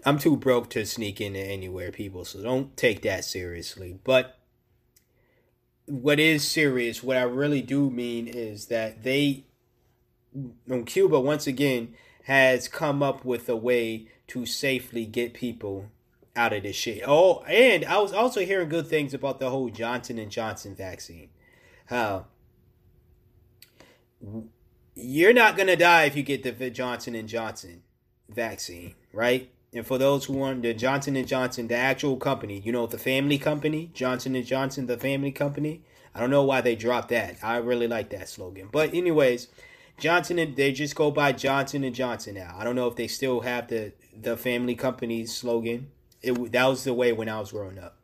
I'm 0.06 0.18
too 0.18 0.36
broke 0.36 0.70
to 0.70 0.86
sneak 0.86 1.20
into 1.20 1.40
anywhere, 1.40 1.90
people, 1.90 2.24
so 2.24 2.40
don't 2.40 2.76
take 2.76 3.02
that 3.02 3.24
seriously. 3.24 3.98
But 4.04 4.38
what 5.86 6.20
is 6.20 6.46
serious, 6.46 7.02
what 7.02 7.16
I 7.16 7.22
really 7.22 7.60
do 7.60 7.90
mean 7.90 8.28
is 8.28 8.66
that 8.66 9.02
they, 9.02 9.46
on 10.70 10.84
Cuba, 10.84 11.18
once 11.18 11.48
again, 11.48 11.94
has 12.22 12.68
come 12.68 13.02
up 13.02 13.24
with 13.24 13.48
a 13.48 13.56
way 13.56 14.06
to 14.28 14.46
safely 14.46 15.06
get 15.06 15.34
people 15.34 15.90
out 16.36 16.52
of 16.52 16.62
this 16.62 16.76
shit. 16.76 17.02
Oh, 17.04 17.40
and 17.42 17.84
I 17.84 17.98
was 17.98 18.12
also 18.12 18.44
hearing 18.44 18.68
good 18.68 18.86
things 18.86 19.12
about 19.12 19.40
the 19.40 19.50
whole 19.50 19.70
Johnson 19.70 20.20
and 20.20 20.30
Johnson 20.30 20.76
vaccine. 20.76 21.30
How 21.86 22.26
you're 24.94 25.32
not 25.32 25.56
gonna 25.56 25.76
die 25.76 26.04
if 26.04 26.16
you 26.16 26.22
get 26.22 26.42
the 26.44 26.70
Johnson 26.70 27.16
and 27.16 27.28
Johnson 27.28 27.82
vaccine, 28.28 28.94
right? 29.12 29.50
And 29.72 29.86
for 29.86 29.98
those 29.98 30.24
who 30.24 30.34
want 30.34 30.62
the 30.62 30.72
Johnson 30.74 31.16
and 31.16 31.26
Johnson, 31.28 31.68
the 31.68 31.76
actual 31.76 32.16
company, 32.16 32.60
you 32.60 32.72
know, 32.72 32.86
the 32.86 32.98
family 32.98 33.38
company, 33.38 33.90
Johnson 33.92 34.34
and 34.34 34.46
Johnson, 34.46 34.86
the 34.86 34.96
family 34.96 35.32
company. 35.32 35.82
I 36.14 36.20
don't 36.20 36.30
know 36.30 36.44
why 36.44 36.62
they 36.62 36.76
dropped 36.76 37.10
that. 37.10 37.36
I 37.42 37.58
really 37.58 37.88
like 37.88 38.08
that 38.10 38.28
slogan. 38.28 38.68
But 38.72 38.94
anyways, 38.94 39.48
Johnson 39.98 40.38
and 40.38 40.56
they 40.56 40.72
just 40.72 40.94
go 40.94 41.10
by 41.10 41.32
Johnson 41.32 41.84
and 41.84 41.94
Johnson 41.94 42.36
now. 42.36 42.54
I 42.58 42.64
don't 42.64 42.74
know 42.76 42.86
if 42.86 42.96
they 42.96 43.08
still 43.08 43.40
have 43.40 43.68
the 43.68 43.92
the 44.18 44.36
family 44.36 44.74
company 44.74 45.26
slogan 45.26 45.90
it, 46.26 46.52
that 46.52 46.66
was 46.66 46.84
the 46.84 46.94
way 46.94 47.12
when 47.12 47.28
I 47.28 47.38
was 47.38 47.52
growing 47.52 47.78
up. 47.78 47.98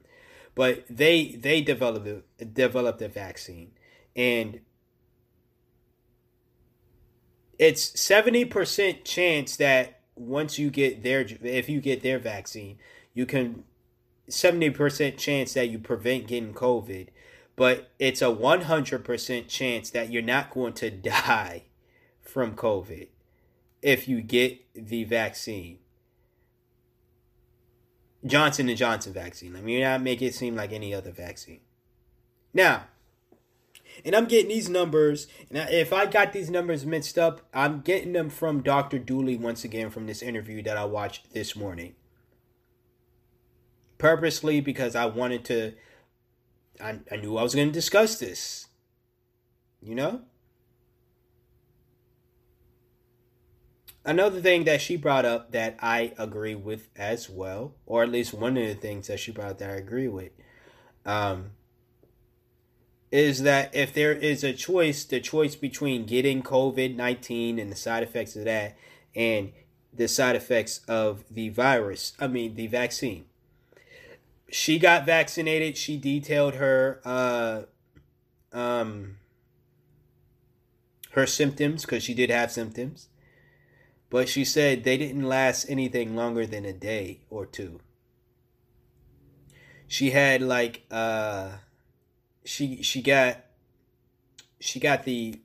But 0.55 0.85
they 0.89 1.33
they 1.33 1.63
developed 1.63 2.55
developed 2.55 3.01
a 3.01 3.09
vaccine, 3.09 3.73
and 4.15 4.61
it's 7.59 7.99
seventy 7.99 8.45
percent 8.45 9.05
chance 9.05 9.57
that 9.57 10.02
once 10.27 10.59
you 10.59 10.71
get 10.71 11.03
their 11.03 11.27
if 11.43 11.69
you 11.69 11.81
get 11.81 12.03
their 12.03 12.19
vaccine, 12.19 12.79
you 13.15 13.27
can 13.27 13.65
seventy 14.29 14.71
percent 14.71 15.19
chance 15.19 15.55
that 15.55 15.69
you 15.69 15.79
prevent 15.79 16.29
getting 16.29 16.55
COVID, 16.55 17.09
but 17.57 17.91
it's 17.99 18.23
a 18.23 18.31
one 18.31 18.63
hundred 18.63 19.05
percent 19.05 19.49
chance 19.49 19.91
that 19.91 20.11
you're 20.11 20.23
not 20.23 20.51
going 20.51 20.73
to 20.75 20.91
die 20.91 21.65
from 22.21 22.55
COVID 22.55 23.09
if 23.83 24.09
you 24.09 24.21
get 24.21 24.61
the 24.75 25.05
vaccine. 25.05 25.79
Johnson 28.25 28.69
and 28.69 28.79
Johnson 28.79 29.13
vaccine. 29.13 29.57
I 29.57 29.61
mean, 29.61 29.79
you're 29.81 29.89
not 29.89 30.01
make 30.01 30.23
it 30.23 30.35
seem 30.35 30.55
like 30.55 30.73
any 30.73 30.95
other 30.95 31.11
vaccine. 31.11 31.61
Now, 32.55 32.85
and 34.05 34.15
I'm 34.15 34.27
getting 34.27 34.49
these 34.49 34.69
numbers, 34.69 35.27
and 35.51 35.69
if 35.71 35.93
I 35.93 36.07
got 36.07 36.33
these 36.33 36.51
numbers 36.51 36.85
mixed 36.85 37.19
up, 37.19 37.41
I'm 37.53 37.81
getting 37.81 38.13
them 38.13 38.31
from 38.31 38.63
Dr. 38.63 38.99
Dooley 38.99 39.37
once 39.37 39.65
again 39.65 39.91
from 39.91 40.07
this 40.07 40.23
interview 40.23 40.63
that 40.63 40.77
I 40.77 40.85
watched 40.85 41.33
this 41.33 41.55
morning. 41.57 41.95
Purposely 43.99 44.61
because 44.61 44.97
I 44.97 45.07
wanted 45.07 45.45
to, 45.47 45.75
I, 46.81 46.99
I 47.11 47.17
knew 47.17 47.37
I 47.37 47.43
was 47.43 47.55
going 47.55 47.69
to 47.69 47.73
discuss 47.73 48.19
this. 48.19 48.69
You 49.81 49.95
know? 49.95 50.23
another 54.05 54.41
thing 54.41 54.65
that 54.65 54.81
she 54.81 54.97
brought 54.97 55.25
up 55.25 55.53
that 55.53 55.77
I 55.81 56.13
agree 56.19 56.55
with 56.55 56.89
as 56.97 57.29
well, 57.29 57.75
or 57.87 58.03
at 58.03 58.11
least 58.11 58.35
one 58.35 58.57
of 58.57 58.67
the 58.67 58.75
things 58.75 59.07
that 59.09 59.21
she 59.21 59.33
brought 59.33 59.51
up 59.51 59.59
that 59.59 59.71
I 59.71 59.75
agree 59.75 60.09
with, 60.09 60.33
um, 61.05 61.53
is 63.13 63.43
that 63.43 63.73
if 63.75 63.93
there 63.93 64.13
is 64.13 64.43
a 64.43 64.53
choice, 64.53 65.05
the 65.05 65.21
choice 65.21 65.55
between 65.55 66.07
getting 66.07 66.43
COVID 66.43 66.97
19 66.97 67.61
and 67.61 67.71
the 67.71 67.77
side 67.77 68.03
effects 68.03 68.35
of 68.35 68.45
that 68.45 68.77
and 69.15 69.53
the 69.93 70.09
side 70.09 70.35
effects 70.35 70.81
of 70.89 71.23
the 71.31 71.51
virus, 71.51 72.15
I 72.19 72.27
mean, 72.27 72.57
the 72.57 72.67
vaccine. 72.67 73.27
She 74.51 74.79
got 74.79 75.07
vaccinated. 75.07 75.77
She 75.77 75.97
detailed 75.97 76.55
her, 76.55 77.01
uh, 77.05 77.63
um, 78.53 79.19
her 81.13 81.27
symptoms 81.27 81.83
because 81.83 82.03
she 82.03 82.15
did 82.15 82.31
have 82.31 82.51
symptoms 82.51 83.09
but 84.13 84.29
she 84.29 84.45
said 84.45 84.85
they 84.85 84.99
didn't 84.99 85.27
last 85.27 85.65
anything 85.71 86.15
longer 86.15 86.47
than 86.47 86.67
a 86.67 86.73
day 86.75 87.21
or 87.31 87.47
two. 87.47 87.81
She 89.87 90.11
had 90.11 90.43
like 90.43 90.83
uh 90.91 91.53
she 92.45 92.83
she 92.83 93.03
got 93.03 93.39
she 94.61 94.81
got 94.81 95.05
the 95.05 95.41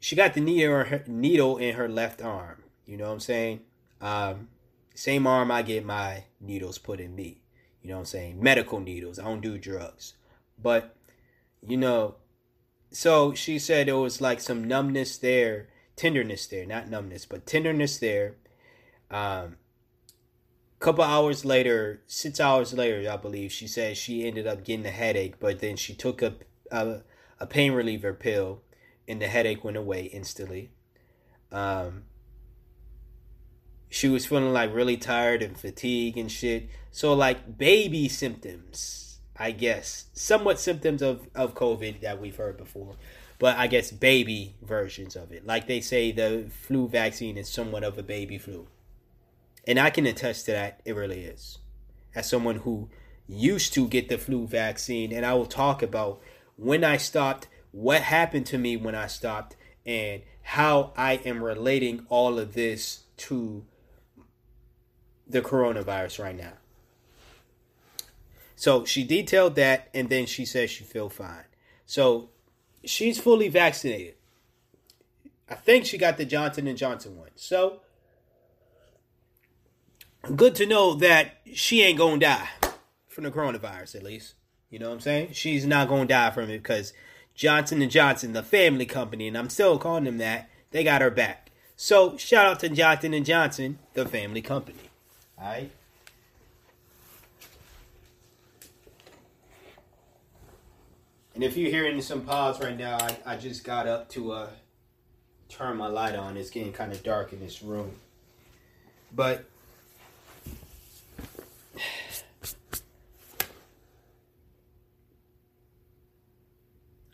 she 0.00 0.14
got 0.16 0.34
the 0.34 0.40
needle 0.40 0.80
in 0.80 0.86
her, 0.86 1.04
needle 1.06 1.56
in 1.58 1.74
her 1.74 1.88
left 1.88 2.22
arm. 2.22 2.62
You 2.84 2.96
know 2.96 3.06
what 3.06 3.12
I'm 3.12 3.20
saying? 3.20 3.60
Um, 4.00 4.48
same 4.94 5.26
arm 5.26 5.50
I 5.50 5.62
get 5.62 5.84
my 5.84 6.24
needles 6.40 6.78
put 6.78 7.00
in 7.00 7.14
me. 7.14 7.42
You 7.82 7.90
know 7.90 7.96
what 7.96 8.00
I'm 8.00 8.06
saying? 8.06 8.42
Medical 8.42 8.80
needles. 8.80 9.18
I 9.18 9.24
don't 9.24 9.40
do 9.40 9.58
drugs. 9.58 10.14
But 10.62 10.96
you 11.66 11.76
know, 11.76 12.16
so 12.90 13.34
she 13.34 13.58
said 13.58 13.88
there 13.88 13.96
was 13.96 14.20
like 14.20 14.40
some 14.40 14.64
numbness 14.64 15.18
there 15.18 15.68
tenderness 15.96 16.46
there, 16.46 16.66
not 16.66 16.88
numbness, 16.88 17.26
but 17.26 17.46
tenderness 17.46 17.98
there. 17.98 18.34
Um, 19.10 19.56
couple 20.86 21.02
hours 21.02 21.44
later, 21.44 22.00
six 22.06 22.38
hours 22.38 22.72
later, 22.72 23.10
I 23.10 23.16
believe 23.16 23.50
she 23.50 23.66
said 23.66 23.96
she 23.96 24.24
ended 24.24 24.46
up 24.46 24.62
getting 24.62 24.86
a 24.86 24.90
headache, 24.90 25.40
but 25.40 25.58
then 25.58 25.74
she 25.74 25.94
took 25.94 26.22
a 26.22 26.34
a, 26.70 27.02
a 27.40 27.46
pain 27.46 27.72
reliever 27.72 28.14
pill, 28.14 28.62
and 29.08 29.20
the 29.20 29.26
headache 29.26 29.64
went 29.64 29.76
away 29.76 30.04
instantly. 30.04 30.70
Um, 31.50 32.04
she 33.88 34.08
was 34.08 34.26
feeling 34.26 34.52
like 34.52 34.72
really 34.72 34.96
tired 34.96 35.42
and 35.42 35.58
fatigued 35.58 36.18
and 36.18 36.30
shit. 36.30 36.68
So 36.92 37.14
like 37.14 37.58
baby 37.58 38.08
symptoms. 38.08 39.02
I 39.38 39.50
guess, 39.50 40.06
somewhat 40.14 40.58
symptoms 40.58 41.02
of, 41.02 41.28
of 41.34 41.54
COVID 41.54 42.00
that 42.00 42.20
we've 42.20 42.36
heard 42.36 42.56
before, 42.56 42.94
but 43.38 43.58
I 43.58 43.66
guess 43.66 43.90
baby 43.90 44.54
versions 44.62 45.14
of 45.14 45.30
it. 45.30 45.44
Like 45.44 45.66
they 45.66 45.82
say, 45.82 46.10
the 46.10 46.46
flu 46.48 46.88
vaccine 46.88 47.36
is 47.36 47.50
somewhat 47.50 47.84
of 47.84 47.98
a 47.98 48.02
baby 48.02 48.38
flu. 48.38 48.66
And 49.66 49.78
I 49.78 49.90
can 49.90 50.06
attest 50.06 50.46
to 50.46 50.52
that, 50.52 50.80
it 50.84 50.94
really 50.94 51.24
is. 51.24 51.58
As 52.14 52.28
someone 52.28 52.56
who 52.56 52.88
used 53.26 53.74
to 53.74 53.88
get 53.88 54.08
the 54.08 54.18
flu 54.18 54.46
vaccine, 54.46 55.12
and 55.12 55.26
I 55.26 55.34
will 55.34 55.46
talk 55.46 55.82
about 55.82 56.20
when 56.56 56.84
I 56.84 56.96
stopped, 56.96 57.48
what 57.72 58.02
happened 58.02 58.46
to 58.46 58.58
me 58.58 58.76
when 58.76 58.94
I 58.94 59.08
stopped, 59.08 59.56
and 59.84 60.22
how 60.42 60.92
I 60.96 61.14
am 61.24 61.42
relating 61.42 62.06
all 62.08 62.38
of 62.38 62.54
this 62.54 63.04
to 63.18 63.64
the 65.26 65.42
coronavirus 65.42 66.22
right 66.22 66.36
now. 66.36 66.52
So 68.54 68.84
she 68.84 69.04
detailed 69.04 69.56
that, 69.56 69.88
and 69.92 70.08
then 70.08 70.26
she 70.26 70.44
says 70.44 70.70
she 70.70 70.84
feel 70.84 71.08
fine. 71.08 71.44
So 71.84 72.30
she's 72.84 73.18
fully 73.18 73.48
vaccinated. 73.48 74.14
I 75.48 75.54
think 75.54 75.84
she 75.84 75.98
got 75.98 76.16
the 76.16 76.24
Johnson 76.24 76.66
and 76.66 76.78
Johnson 76.78 77.16
one. 77.16 77.30
So 77.34 77.82
good 80.34 80.54
to 80.56 80.66
know 80.66 80.94
that 80.94 81.40
she 81.54 81.82
ain't 81.82 81.98
gonna 81.98 82.18
die 82.18 82.48
from 83.08 83.24
the 83.24 83.30
coronavirus, 83.30 83.96
at 83.96 84.02
least. 84.02 84.34
You 84.70 84.78
know 84.78 84.88
what 84.88 84.94
I'm 84.94 85.00
saying? 85.00 85.28
She's 85.32 85.66
not 85.66 85.88
gonna 85.88 86.06
die 86.06 86.30
from 86.30 86.50
it 86.50 86.58
because 86.58 86.92
Johnson 87.34 87.82
and 87.82 87.90
Johnson, 87.90 88.32
the 88.32 88.42
family 88.42 88.86
company, 88.86 89.28
and 89.28 89.36
I'm 89.36 89.50
still 89.50 89.78
calling 89.78 90.04
them 90.04 90.18
that, 90.18 90.48
they 90.70 90.82
got 90.82 91.02
her 91.02 91.10
back. 91.10 91.50
So 91.76 92.16
shout 92.16 92.46
out 92.46 92.60
to 92.60 92.68
Johnson 92.68 93.14
and 93.14 93.24
Johnson, 93.24 93.78
the 93.94 94.06
family 94.06 94.42
company. 94.42 94.78
Alright. 95.38 95.70
And 101.34 101.44
if 101.44 101.54
you're 101.54 101.70
hearing 101.70 102.00
some 102.00 102.22
pause 102.22 102.58
right 102.62 102.76
now, 102.76 102.96
I, 102.96 103.34
I 103.34 103.36
just 103.36 103.62
got 103.62 103.86
up 103.86 104.08
to 104.10 104.32
uh, 104.32 104.50
turn 105.50 105.76
my 105.76 105.86
light 105.86 106.16
on. 106.16 106.38
It's 106.38 106.48
getting 106.48 106.72
kind 106.72 106.92
of 106.92 107.02
dark 107.02 107.34
in 107.34 107.40
this 107.40 107.62
room. 107.62 107.92
But 109.14 109.44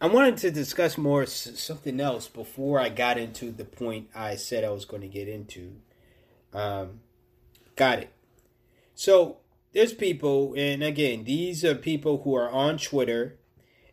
I 0.03 0.07
wanted 0.07 0.37
to 0.39 0.51
discuss 0.51 0.99
more 0.99 1.27
something 1.27 2.01
else 2.01 2.27
before 2.27 2.81
I 2.81 2.89
got 2.89 3.19
into 3.19 3.53
the 3.53 3.65
point 3.65 4.09
I 4.13 4.35
said 4.35 4.65
I 4.65 4.71
was 4.71 4.85
going 4.85 5.03
to 5.03 5.09
get 5.09 5.29
into. 5.29 5.77
Um, 6.53 7.01
got 7.77 8.01
it. 8.01 8.13
So 8.97 9.39
there's 9.73 9.93
people, 9.93 10.55
and 10.57 10.83
again, 10.83 11.23
these 11.23 11.65
are 11.65 11.77
people 11.77 12.23
who 12.23 12.35
are 12.35 12.51
on 12.51 12.79
Twitter, 12.79 13.37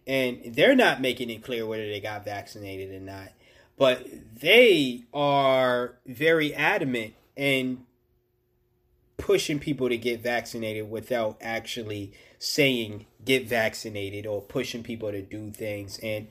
and 0.07 0.41
they're 0.47 0.75
not 0.75 0.99
making 0.99 1.29
it 1.29 1.43
clear 1.43 1.67
whether 1.67 1.87
they 1.87 1.99
got 1.99 2.25
vaccinated 2.25 2.91
or 2.91 3.05
not, 3.05 3.29
but 3.77 4.07
they 4.39 5.03
are 5.13 5.99
very 6.07 6.55
adamant 6.55 7.13
and 7.37 7.85
pushing 9.19 9.59
people 9.59 9.89
to 9.89 9.97
get 9.97 10.21
vaccinated 10.21 10.89
without 10.89 11.37
actually 11.41 12.11
saying 12.39 13.05
get 13.23 13.47
vaccinated 13.47 14.25
or 14.25 14.41
pushing 14.41 14.81
people 14.81 15.11
to 15.11 15.21
do 15.21 15.51
things 15.51 15.99
and 15.99 16.27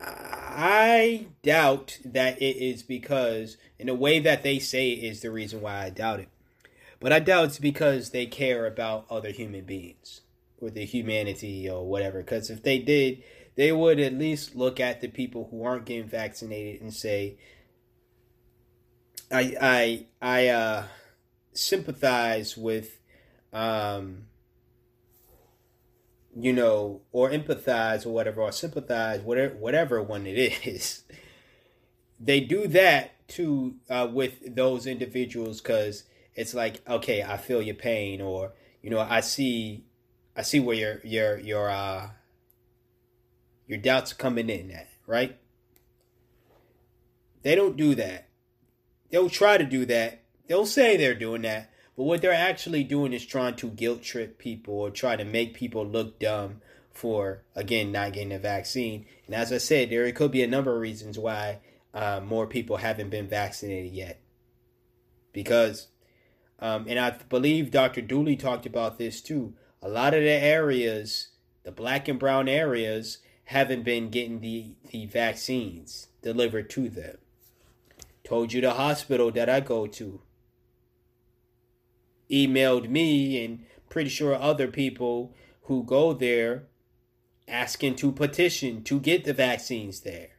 I 0.00 1.26
doubt 1.42 1.98
that 2.04 2.40
it 2.40 2.56
is 2.56 2.82
because 2.82 3.56
in 3.78 3.86
the 3.86 3.94
way 3.94 4.18
that 4.20 4.42
they 4.42 4.58
say 4.58 4.90
it 4.90 5.04
is 5.04 5.20
the 5.20 5.30
reason 5.30 5.60
why 5.60 5.84
I 5.84 5.90
doubt 5.90 6.20
it. 6.20 6.28
But 7.00 7.12
I 7.12 7.20
doubt 7.20 7.46
it's 7.46 7.58
because 7.58 8.10
they 8.10 8.26
care 8.26 8.66
about 8.66 9.06
other 9.10 9.30
human 9.30 9.64
beings 9.64 10.22
or 10.60 10.70
the 10.70 10.84
humanity 10.84 11.68
or 11.68 11.86
whatever. 11.86 12.18
Because 12.18 12.50
if 12.50 12.62
they 12.62 12.78
did, 12.78 13.22
they 13.56 13.72
would 13.72 14.00
at 14.00 14.14
least 14.14 14.56
look 14.56 14.80
at 14.80 15.00
the 15.00 15.08
people 15.08 15.48
who 15.50 15.64
aren't 15.64 15.86
getting 15.86 16.08
vaccinated 16.08 16.80
and 16.80 16.92
say, 16.92 17.36
I 19.30 19.56
I 19.60 20.06
I 20.22 20.48
uh 20.48 20.84
sympathize 21.54 22.56
with 22.56 22.98
um 23.52 24.26
you 26.36 26.52
know 26.52 27.00
or 27.12 27.30
empathize 27.30 28.04
or 28.04 28.10
whatever 28.10 28.42
or 28.42 28.52
sympathize 28.52 29.20
whatever 29.20 29.54
whatever 29.54 30.02
one 30.02 30.26
it 30.26 30.66
is. 30.66 31.02
They 32.20 32.40
do 32.40 32.68
that 32.68 33.28
to 33.28 33.74
uh, 33.90 34.08
with 34.10 34.54
those 34.54 34.86
individuals 34.86 35.60
because 35.60 36.04
it's 36.34 36.54
like 36.54 36.80
okay 36.88 37.22
i 37.22 37.36
feel 37.36 37.60
your 37.60 37.74
pain 37.74 38.20
or 38.20 38.52
you 38.80 38.88
know 38.88 39.00
i 39.00 39.20
see 39.20 39.84
i 40.36 40.40
see 40.40 40.60
where 40.60 40.76
your 40.76 41.00
your 41.04 41.38
your 41.38 41.68
uh 41.68 42.10
your 43.66 43.78
doubts 43.78 44.12
are 44.12 44.16
coming 44.16 44.48
in 44.48 44.70
at 44.70 44.88
right? 45.06 45.38
They 47.42 47.54
don't 47.54 47.76
do 47.76 47.94
that. 47.94 48.28
They'll 49.10 49.30
try 49.30 49.58
to 49.58 49.64
do 49.64 49.84
that 49.86 50.23
They'll 50.46 50.66
say 50.66 50.96
they're 50.96 51.14
doing 51.14 51.42
that, 51.42 51.70
but 51.96 52.04
what 52.04 52.20
they're 52.20 52.32
actually 52.32 52.84
doing 52.84 53.12
is 53.12 53.24
trying 53.24 53.56
to 53.56 53.70
guilt 53.70 54.02
trip 54.02 54.38
people 54.38 54.74
or 54.74 54.90
try 54.90 55.16
to 55.16 55.24
make 55.24 55.54
people 55.54 55.86
look 55.86 56.18
dumb 56.18 56.60
for 56.92 57.42
again 57.54 57.90
not 57.92 58.12
getting 58.12 58.32
a 58.32 58.38
vaccine. 58.38 59.06
And 59.26 59.34
as 59.34 59.52
I 59.52 59.58
said, 59.58 59.90
there 59.90 60.10
could 60.12 60.30
be 60.30 60.42
a 60.42 60.48
number 60.48 60.74
of 60.74 60.80
reasons 60.80 61.18
why 61.18 61.60
uh, 61.92 62.20
more 62.24 62.46
people 62.46 62.78
haven't 62.78 63.10
been 63.10 63.28
vaccinated 63.28 63.92
yet. 63.92 64.20
Because, 65.32 65.88
um, 66.60 66.86
and 66.88 66.98
I 66.98 67.10
believe 67.10 67.70
Dr. 67.70 68.00
Dooley 68.00 68.36
talked 68.36 68.66
about 68.66 68.98
this 68.98 69.20
too. 69.20 69.54
A 69.82 69.88
lot 69.88 70.14
of 70.14 70.22
the 70.22 70.30
areas, 70.30 71.28
the 71.62 71.72
black 71.72 72.08
and 72.08 72.18
brown 72.18 72.48
areas, 72.48 73.18
haven't 73.44 73.82
been 73.82 74.10
getting 74.10 74.40
the, 74.40 74.74
the 74.90 75.06
vaccines 75.06 76.08
delivered 76.22 76.70
to 76.70 76.88
them. 76.88 77.18
Told 78.22 78.52
you 78.52 78.60
the 78.60 78.74
hospital 78.74 79.30
that 79.32 79.50
I 79.50 79.60
go 79.60 79.86
to 79.86 80.22
emailed 82.30 82.88
me 82.88 83.44
and 83.44 83.64
pretty 83.88 84.10
sure 84.10 84.34
other 84.34 84.68
people 84.68 85.34
who 85.62 85.84
go 85.84 86.12
there 86.12 86.64
asking 87.46 87.94
to 87.96 88.10
petition 88.10 88.82
to 88.82 88.98
get 88.98 89.24
the 89.24 89.32
vaccines 89.32 90.00
there. 90.00 90.30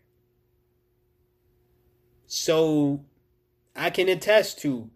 So 2.27 3.05
I 3.75 3.89
can 3.89 4.09
attest 4.09 4.59
to 4.59 4.89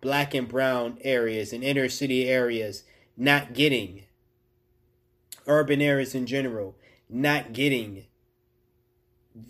black 0.00 0.34
and 0.34 0.46
brown 0.46 0.98
areas 1.00 1.52
and 1.52 1.64
inner 1.64 1.88
city 1.88 2.28
areas 2.28 2.84
not 3.16 3.54
getting, 3.54 4.04
urban 5.46 5.80
areas 5.80 6.14
in 6.14 6.26
general, 6.26 6.76
not 7.08 7.52
getting 7.52 8.04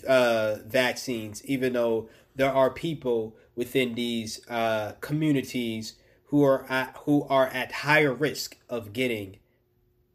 uh, 0.06 0.56
vaccines, 0.66 1.44
even 1.44 1.72
though 1.72 2.08
there 2.36 2.52
are 2.52 2.70
people 2.70 3.36
within 3.54 3.94
these 3.94 4.46
uh, 4.48 4.92
communities 5.00 5.94
who 6.34 6.42
are 6.42 6.66
at, 6.68 6.96
who 7.04 7.22
are 7.30 7.46
at 7.46 7.70
higher 7.70 8.12
risk 8.12 8.56
of 8.68 8.92
getting 8.92 9.36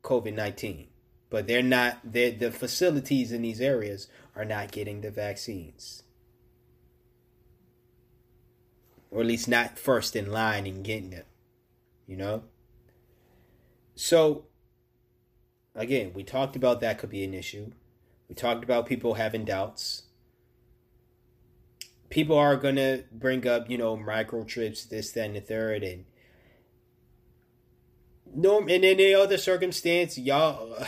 COVID 0.03 0.33
nineteen, 0.33 0.87
but 1.29 1.47
they're 1.47 1.63
not. 1.63 1.99
They're, 2.03 2.31
the 2.31 2.51
facilities 2.51 3.31
in 3.31 3.41
these 3.41 3.61
areas 3.61 4.09
are 4.35 4.43
not 4.43 4.73
getting 4.73 4.99
the 4.99 5.11
vaccines, 5.11 6.03
or 9.09 9.21
at 9.21 9.27
least 9.27 9.47
not 9.47 9.79
first 9.79 10.13
in 10.13 10.29
line 10.29 10.67
in 10.67 10.83
getting 10.83 11.11
them. 11.11 11.23
You 12.05 12.17
know. 12.17 12.43
So, 13.95 14.43
again, 15.73 16.11
we 16.13 16.23
talked 16.23 16.57
about 16.57 16.81
that 16.81 16.99
could 16.99 17.11
be 17.11 17.23
an 17.23 17.33
issue. 17.33 17.71
We 18.27 18.35
talked 18.35 18.65
about 18.65 18.87
people 18.87 19.13
having 19.13 19.45
doubts 19.45 20.03
people 22.09 22.37
are 22.37 22.57
gonna 22.57 23.03
bring 23.11 23.47
up, 23.47 23.69
you 23.69 23.77
know, 23.77 23.95
microchips, 23.95 24.89
this, 24.89 25.11
that, 25.11 25.25
and 25.25 25.35
the 25.35 25.41
third, 25.41 25.83
and 25.83 26.05
no, 28.35 28.59
in 28.59 28.83
any 28.83 29.13
other 29.13 29.37
circumstance, 29.37 30.17
y'all, 30.17 30.73
uh, 30.77 30.85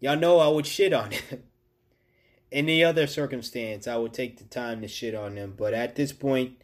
y'all 0.00 0.16
know 0.16 0.38
I 0.38 0.48
would 0.48 0.66
shit 0.66 0.92
on 0.92 1.12
him. 1.12 1.42
any 2.52 2.84
other 2.84 3.06
circumstance, 3.06 3.86
I 3.86 3.96
would 3.96 4.12
take 4.12 4.38
the 4.38 4.44
time 4.44 4.82
to 4.82 4.88
shit 4.88 5.14
on 5.14 5.34
them. 5.34 5.54
But 5.56 5.74
at 5.74 5.96
this 5.96 6.12
point, 6.12 6.62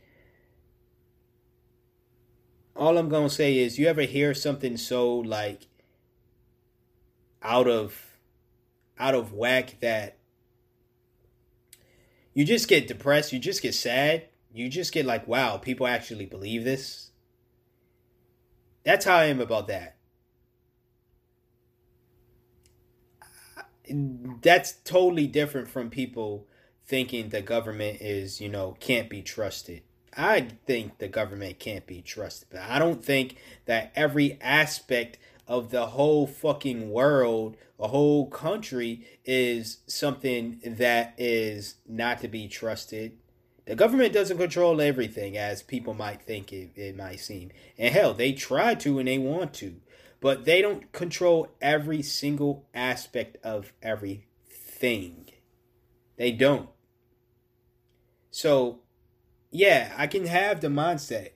all 2.77 2.99
I'm 2.99 3.09
gonna 3.09 3.31
say 3.31 3.59
is, 3.59 3.79
you 3.79 3.89
ever 3.89 4.03
hear 4.03 4.35
something 4.35 4.77
so 4.77 5.17
like 5.17 5.67
out 7.43 7.69
of 7.69 8.19
out 8.99 9.15
of 9.15 9.33
whack 9.33 9.77
that 9.81 10.19
you 12.35 12.45
just 12.45 12.69
get 12.69 12.87
depressed, 12.87 13.33
you 13.33 13.39
just 13.39 13.63
get 13.63 13.75
sad, 13.75 14.27
you 14.53 14.69
just 14.69 14.93
get 14.93 15.07
like, 15.07 15.27
wow, 15.27 15.57
people 15.57 15.87
actually 15.87 16.27
believe 16.27 16.65
this 16.65 17.08
that's 18.89 19.05
how 19.05 19.17
I 19.17 19.27
am 19.27 19.39
about 19.39 19.69
that. 19.69 19.97
That's 24.41 24.73
totally 24.73 25.27
different 25.27 25.69
from 25.69 25.91
people 25.91 26.47
thinking 26.87 27.29
the 27.29 27.43
government 27.43 28.01
is, 28.01 28.41
you 28.41 28.49
know, 28.49 28.79
can't 28.81 29.11
be 29.11 29.21
trusted. 29.21 29.83
I 30.17 30.49
think 30.65 30.97
the 30.97 31.09
government 31.09 31.59
can't 31.59 31.87
be 31.87 32.01
trusted, 32.01 32.49
but 32.51 32.63
I 32.63 32.79
don't 32.79 33.05
think 33.05 33.37
that 33.67 33.93
every 33.95 34.39
aspect 34.41 35.19
of 35.47 35.71
the 35.71 35.89
whole 35.89 36.27
fucking 36.27 36.91
world, 36.91 37.59
a 37.79 37.89
whole 37.89 38.31
country 38.31 39.07
is 39.23 39.81
something 39.87 40.61
that 40.65 41.13
is 41.19 41.75
not 41.87 42.23
to 42.23 42.29
be 42.29 42.49
trusted. 42.49 43.19
The 43.69 43.77
government 43.77 44.15
doesn't 44.15 44.39
control 44.39 44.81
everything 44.81 45.37
as 45.37 45.63
people 45.63 45.93
might 45.93 46.23
think 46.23 46.55
it, 46.55 46.71
it 46.75 46.97
might 46.97 47.21
seem. 47.21 47.51
And 47.77 47.93
hell, 47.93 48.15
they 48.15 48.33
try 48.33 48.75
to 48.77 48.99
and 48.99 49.07
they 49.07 49.19
want 49.19 49.53
to, 49.55 49.83
but 50.23 50.47
they 50.47 50.63
don't 50.63 50.91
control 50.93 51.49
every 51.61 52.01
single 52.01 52.65
aspect 52.73 53.37
of 53.45 53.75
everything. 53.83 55.29
They 56.17 56.33
don't. 56.33 56.71
So, 58.31 58.81
yeah, 59.51 59.93
I 59.99 60.07
can 60.07 60.25
have 60.25 60.63
the 60.63 60.69
mindset 60.69 61.33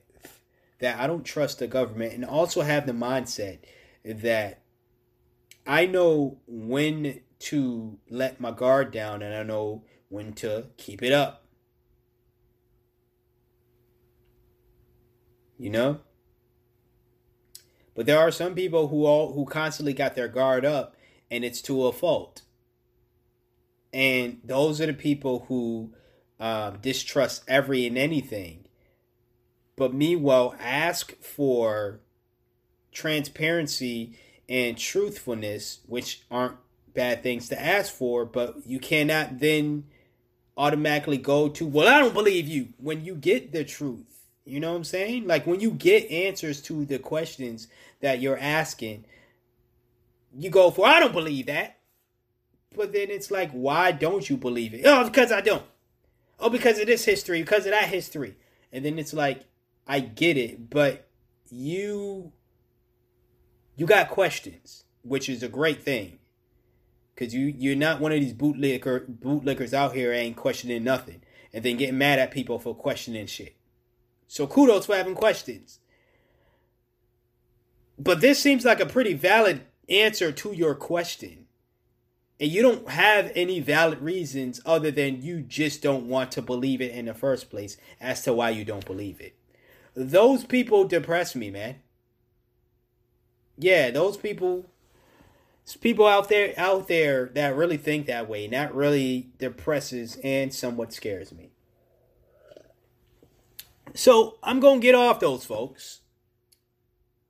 that 0.79 0.99
I 0.99 1.05
don't 1.05 1.23
trust 1.23 1.59
the 1.59 1.67
government 1.67 2.13
and 2.13 2.25
also 2.25 2.61
have 2.61 2.87
the 2.87 2.93
mindset 2.93 3.59
that 4.03 4.63
I 5.67 5.85
know 5.85 6.39
when 6.47 7.21
to 7.41 7.99
let 8.09 8.41
my 8.41 8.49
guard 8.49 8.89
down 8.89 9.21
and 9.21 9.35
I 9.35 9.43
know 9.43 9.83
when 10.09 10.33
to 10.33 10.65
keep 10.77 11.03
it 11.03 11.13
up. 11.13 11.42
You 15.57 15.69
know? 15.69 15.99
But 17.95 18.05
there 18.05 18.19
are 18.19 18.31
some 18.31 18.55
people 18.55 18.87
who 18.87 19.05
all 19.05 19.33
who 19.33 19.45
constantly 19.45 19.93
got 19.93 20.15
their 20.15 20.27
guard 20.27 20.65
up 20.65 20.95
and 21.29 21.43
it's 21.43 21.61
to 21.63 21.85
a 21.85 21.91
fault. 21.91 22.41
And 23.91 24.39
those 24.43 24.81
are 24.81 24.87
the 24.87 24.93
people 24.93 25.45
who 25.47 25.93
uh, 26.39 26.71
distrust 26.81 27.43
every 27.47 27.85
and 27.85 27.97
anything. 27.97 28.65
But 29.75 29.93
meanwhile, 29.93 30.55
ask 30.59 31.15
for 31.21 31.99
transparency 32.91 34.17
and 34.47 34.77
truthfulness, 34.77 35.79
which 35.87 36.21
aren't 36.29 36.57
bad 36.93 37.23
things 37.23 37.49
to 37.49 37.59
ask 37.59 37.91
for, 37.91 38.25
but 38.25 38.57
you 38.65 38.79
cannot 38.79 39.39
then 39.39 39.85
automatically 40.55 41.17
go 41.17 41.49
to, 41.49 41.65
well, 41.65 41.87
I 41.87 41.99
don't 41.99 42.13
believe 42.13 42.47
you 42.47 42.69
when 42.77 43.03
you 43.03 43.15
get 43.15 43.51
the 43.51 43.63
truth. 43.63 44.12
You 44.45 44.59
know 44.59 44.71
what 44.71 44.77
I'm 44.77 44.83
saying? 44.83 45.27
Like 45.27 45.47
when 45.47 45.59
you 45.59 45.71
get 45.71 46.09
answers 46.11 46.61
to 46.63 46.85
the 46.85 46.99
questions 46.99 47.67
that 48.01 48.19
you're 48.19 48.37
asking, 48.37 49.05
you 50.35 50.49
go 50.49 50.71
for, 50.71 50.85
I 50.85 50.99
don't 50.99 51.13
believe 51.13 51.45
that. 51.45 51.77
But 52.75 52.91
then 52.91 53.09
it's 53.09 53.31
like, 53.31 53.51
why 53.51 53.91
don't 53.91 54.29
you 54.29 54.35
believe 54.35 54.73
it? 54.73 54.81
Oh, 54.85 55.05
because 55.05 55.31
I 55.31 55.41
don't. 55.41 55.63
Oh, 56.39 56.49
because 56.49 56.79
of 56.79 56.87
this 56.87 57.05
history, 57.05 57.41
because 57.41 57.65
of 57.65 57.71
that 57.71 57.85
history. 57.85 58.35
And 58.71 58.83
then 58.83 58.97
it's 58.97 59.13
like, 59.13 59.43
I 59.87 59.99
get 59.99 60.37
it, 60.37 60.69
but 60.69 61.07
you 61.49 62.31
you 63.75 63.85
got 63.85 64.09
questions, 64.09 64.85
which 65.03 65.29
is 65.29 65.43
a 65.43 65.49
great 65.49 65.83
thing. 65.83 66.19
Cause 67.15 67.33
you 67.33 67.53
you're 67.57 67.75
not 67.75 67.99
one 67.99 68.11
of 68.11 68.19
these 68.19 68.33
bootlicker 68.33 69.05
bootlickers 69.19 69.73
out 69.73 69.93
here 69.93 70.11
ain't 70.11 70.35
questioning 70.35 70.83
nothing 70.83 71.21
and 71.53 71.63
then 71.63 71.77
getting 71.77 71.97
mad 71.97 72.17
at 72.17 72.31
people 72.31 72.57
for 72.57 72.73
questioning 72.73 73.27
shit. 73.27 73.55
So 74.33 74.47
kudos 74.47 74.85
for 74.85 74.95
having 74.95 75.15
questions. 75.15 75.79
But 77.99 78.21
this 78.21 78.39
seems 78.39 78.65
like 78.65 78.79
a 78.79 78.85
pretty 78.85 79.13
valid 79.13 79.61
answer 79.87 80.31
to 80.31 80.53
your 80.53 80.75
question. 80.75 81.45
And 82.39 82.51
you 82.51 82.61
don't 82.61 82.89
have 82.89 83.31
any 83.35 83.59
valid 83.59 84.01
reasons 84.01 84.59
other 84.65 84.91
than 84.91 85.21
you 85.21 85.41
just 85.41 85.81
don't 85.81 86.07
want 86.09 86.31
to 86.31 86.41
believe 86.41 86.81
it 86.81 86.91
in 86.91 87.05
the 87.05 87.13
first 87.13 87.49
place 87.49 87.77
as 88.01 88.23
to 88.23 88.33
why 88.33 88.49
you 88.49 88.65
don't 88.65 88.85
believe 88.85 89.21
it. 89.21 89.35
Those 89.95 90.43
people 90.43 90.85
depress 90.85 91.35
me, 91.35 91.51
man 91.51 91.75
yeah, 93.57 93.91
those 93.91 94.17
people, 94.17 94.65
people 95.81 96.07
out 96.07 96.29
there 96.29 96.53
out 96.57 96.87
there 96.87 97.29
that 97.35 97.55
really 97.55 97.77
think 97.77 98.07
that 98.07 98.27
way, 98.27 98.45
and 98.45 98.53
that 98.53 98.73
really 98.73 99.29
depresses 99.37 100.17
and 100.23 100.53
somewhat 100.53 100.93
scares 100.93 101.31
me. 101.31 101.52
So 103.95 104.37
I'm 104.41 104.59
gonna 104.59 104.79
get 104.79 104.95
off 104.95 105.19
those 105.19 105.45
folks, 105.45 106.01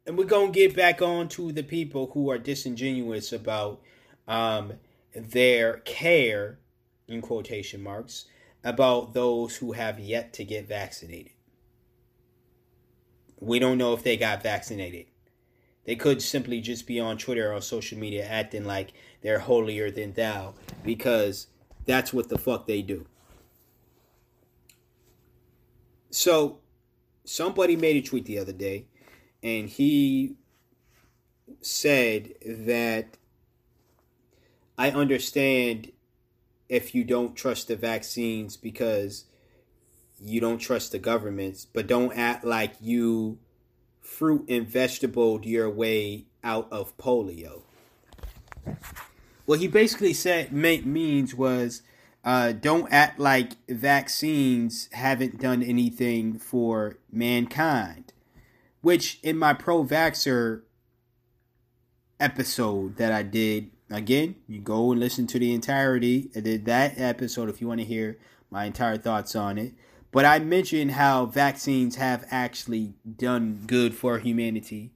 and 0.05 0.17
we're 0.17 0.23
gonna 0.23 0.51
get 0.51 0.75
back 0.75 1.01
on 1.01 1.27
to 1.29 1.51
the 1.51 1.63
people 1.63 2.11
who 2.13 2.29
are 2.31 2.37
disingenuous 2.37 3.33
about 3.33 3.81
um, 4.27 4.73
their 5.13 5.79
care, 5.79 6.59
in 7.07 7.21
quotation 7.21 7.81
marks, 7.81 8.25
about 8.63 9.13
those 9.13 9.57
who 9.57 9.73
have 9.73 9.99
yet 9.99 10.31
to 10.33 10.45
get 10.45 10.67
vaccinated. 10.67 11.33
We 13.41 13.59
don't 13.59 13.77
know 13.77 13.93
if 13.93 14.03
they 14.03 14.15
got 14.15 14.41
vaccinated. 14.41 15.07
They 15.85 15.97
could 15.97 16.21
simply 16.21 16.61
just 16.61 16.87
be 16.87 16.97
on 17.01 17.17
Twitter 17.17 17.51
or 17.53 17.59
social 17.59 17.97
media 17.97 18.25
acting 18.25 18.63
like 18.63 18.93
they're 19.21 19.39
holier 19.39 19.91
than 19.91 20.13
thou 20.13 20.53
because 20.81 21.47
that's 21.85 22.13
what 22.13 22.29
the 22.29 22.37
fuck 22.37 22.67
they 22.67 22.81
do. 22.81 23.05
So, 26.13 26.59
somebody 27.25 27.75
made 27.75 27.95
a 27.95 28.07
tweet 28.07 28.25
the 28.25 28.37
other 28.37 28.53
day 28.53 28.85
and 29.41 29.67
he 29.67 30.35
said 31.59 32.35
that 32.45 33.17
I 34.77 34.91
understand 34.91 35.91
if 36.69 36.93
you 36.93 37.03
don't 37.03 37.35
trust 37.35 37.67
the 37.67 37.75
vaccines 37.75 38.57
because 38.57 39.25
you 40.21 40.39
don't 40.39 40.59
trust 40.59 40.91
the 40.91 40.99
governments, 40.99 41.65
but 41.65 41.87
don't 41.87 42.15
act 42.15 42.45
like 42.45 42.75
you 42.79 43.39
fruit 43.99 44.45
and 44.47 44.67
vegetable 44.67 45.43
your 45.43 45.67
way 45.67 46.25
out 46.43 46.67
of 46.71 46.95
polio. 46.95 47.63
What 49.45 49.59
he 49.59 49.67
basically 49.67 50.13
said 50.13 50.53
meant 50.53 50.85
means 50.85 51.33
was 51.33 51.81
uh, 52.23 52.53
don't 52.53 52.91
act 52.91 53.19
like 53.19 53.53
vaccines 53.67 54.87
haven't 54.93 55.39
done 55.39 55.61
anything 55.61 56.39
for 56.39 56.97
mankind. 57.11 58.13
Which 58.81 59.19
in 59.23 59.37
my 59.37 59.53
pro 59.53 59.83
vaxxer 59.83 60.61
episode 62.19 62.97
that 62.97 63.11
I 63.11 63.23
did, 63.23 63.71
again, 63.89 64.35
you 64.47 64.59
go 64.59 64.91
and 64.91 64.99
listen 64.99 65.27
to 65.27 65.39
the 65.39 65.53
entirety. 65.53 66.29
I 66.35 66.39
did 66.41 66.65
that 66.65 66.99
episode 66.99 67.49
if 67.49 67.61
you 67.61 67.67
want 67.67 67.81
to 67.81 67.85
hear 67.85 68.17
my 68.49 68.65
entire 68.65 68.97
thoughts 68.97 69.35
on 69.35 69.57
it. 69.57 69.73
But 70.11 70.25
I 70.25 70.39
mentioned 70.39 70.91
how 70.91 71.25
vaccines 71.25 71.95
have 71.95 72.25
actually 72.29 72.93
done 73.17 73.63
good 73.65 73.95
for 73.95 74.19
humanity. 74.19 74.91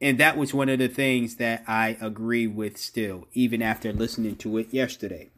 And 0.00 0.18
that 0.18 0.36
was 0.36 0.52
one 0.52 0.68
of 0.68 0.78
the 0.78 0.88
things 0.88 1.36
that 1.36 1.62
I 1.68 1.96
agree 2.00 2.46
with 2.46 2.78
still, 2.78 3.28
even 3.32 3.62
after 3.62 3.92
listening 3.92 4.36
to 4.36 4.58
it 4.58 4.72
yesterday. 4.72 5.28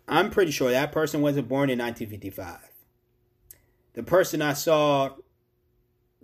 I'm 0.07 0.29
pretty 0.29 0.51
sure 0.51 0.71
that 0.71 0.91
person 0.91 1.21
wasn't 1.21 1.47
born 1.47 1.69
in 1.69 1.79
1955. 1.79 2.72
The 3.93 4.03
person 4.03 4.41
I 4.41 4.53
saw 4.53 5.11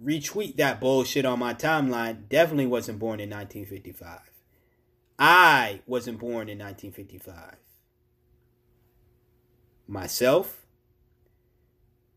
retweet 0.03 0.57
that 0.57 0.79
bullshit 0.79 1.25
on 1.25 1.39
my 1.39 1.53
timeline 1.53 2.27
definitely 2.29 2.67
wasn't 2.67 2.99
born 2.99 3.19
in 3.19 3.29
1955. 3.29 4.31
I 5.17 5.81
wasn't 5.85 6.19
born 6.19 6.49
in 6.49 6.57
1955. 6.59 7.55
Myself, 9.87 10.65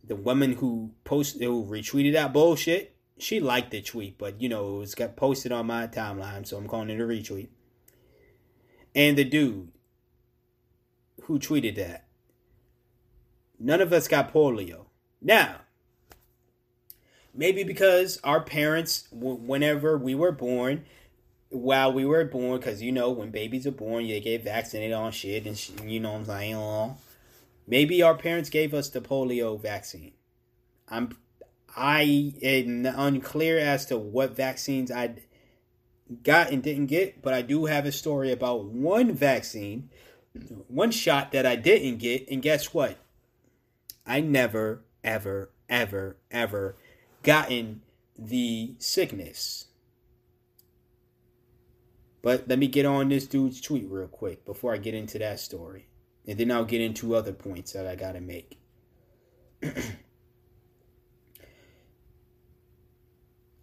the 0.05 0.17
woman 0.17 0.55
who 0.55 0.93
posted 1.05 1.43
who 1.43 1.65
retweeted 1.65 2.13
that 2.13 2.33
bullshit, 2.33 2.95
she 3.19 3.41
liked 3.41 3.71
the 3.71 3.83
tweet, 3.83 4.19
but 4.19 4.41
you 4.41 4.49
know, 4.49 4.77
it 4.77 4.79
was 4.79 4.95
got 4.95 5.17
posted 5.17 5.53
on 5.53 5.67
my 5.67 5.87
timeline, 5.87 6.47
so 6.47 6.57
I'm 6.57 6.69
calling 6.69 6.91
it 6.91 7.01
a 7.01 7.05
retweet. 7.05 7.49
And 8.95 9.17
the 9.17 9.25
dude, 9.25 9.73
who 11.23 11.39
tweeted 11.39 11.77
that. 11.77 12.07
None 13.59 13.81
of 13.81 13.93
us 13.93 14.09
got 14.09 14.33
polio. 14.33 14.87
Now, 15.23 15.57
maybe 17.35 17.63
because 17.63 18.19
our 18.25 18.41
parents, 18.41 19.09
whenever 19.13 19.97
we 19.97 20.15
were 20.15 20.33
born, 20.33 20.85
while 21.51 21.93
we 21.93 22.05
were 22.05 22.25
born, 22.25 22.59
because 22.59 22.83
you 22.83 22.93
know, 22.93 23.11
when 23.11 23.31
babies 23.31 23.67
are 23.67 23.73
born, 23.73 24.09
they 24.09 24.21
get 24.21 24.45
vaccinated 24.45 24.95
on 24.95 25.13
shit, 25.13 25.47
and 25.47 25.91
you 25.91 26.01
know 26.01 26.13
what 26.13 26.21
I'm 26.21 26.25
saying? 26.27 26.55
Oh, 26.55 26.97
maybe 27.67 28.03
our 28.03 28.17
parents 28.17 28.51
gave 28.51 28.75
us 28.75 28.89
the 28.89 29.01
polio 29.01 29.61
vaccine. 29.61 30.13
I'm 30.89 31.17
I 31.77 32.35
am 32.43 32.85
unclear 32.87 33.59
as 33.59 33.87
to 33.87 33.97
what 33.97 34.37
vaccines 34.37 34.91
I 34.91 35.15
got 36.23 36.51
and 36.51 36.63
didn't 36.63 36.87
get, 36.87 37.23
but 37.23 37.33
I 37.33 37.43
do 37.43 37.67
have 37.67 37.87
a 37.87 37.93
story 37.93 38.31
about 38.31 38.65
one 38.65 39.13
vaccine, 39.13 39.89
one 40.69 40.91
shot 40.91 41.33
that 41.33 41.47
I 41.47 41.57
didn't 41.57 41.99
get, 41.99 42.29
and 42.29 42.43
guess 42.43 42.75
what? 42.75 42.99
I 44.07 44.21
never, 44.21 44.83
ever, 45.05 45.51
ever, 45.69 46.17
ever 46.31 46.77
gotten 47.23 47.83
the 48.19 48.75
sickness. 48.79 49.67
But 52.23 52.49
let 52.49 52.59
me 52.59 52.69
get 52.69 52.87
on 52.87 53.09
this 53.09 53.27
dude's 53.27 53.61
tweet 53.61 53.87
real 53.89 54.07
quick 54.07 54.45
before 54.45 54.73
I 54.73 54.77
get 54.77 54.95
into 54.95 55.19
that 55.19 55.41
story. 55.41 55.89
And 56.27 56.39
then 56.39 56.53
I'll 56.53 56.65
get 56.65 56.81
into 56.81 57.17
other 57.17 57.33
points 57.33 57.73
that 57.73 57.87
I 57.87 57.97
gotta 57.97 58.21
make. 58.21 58.59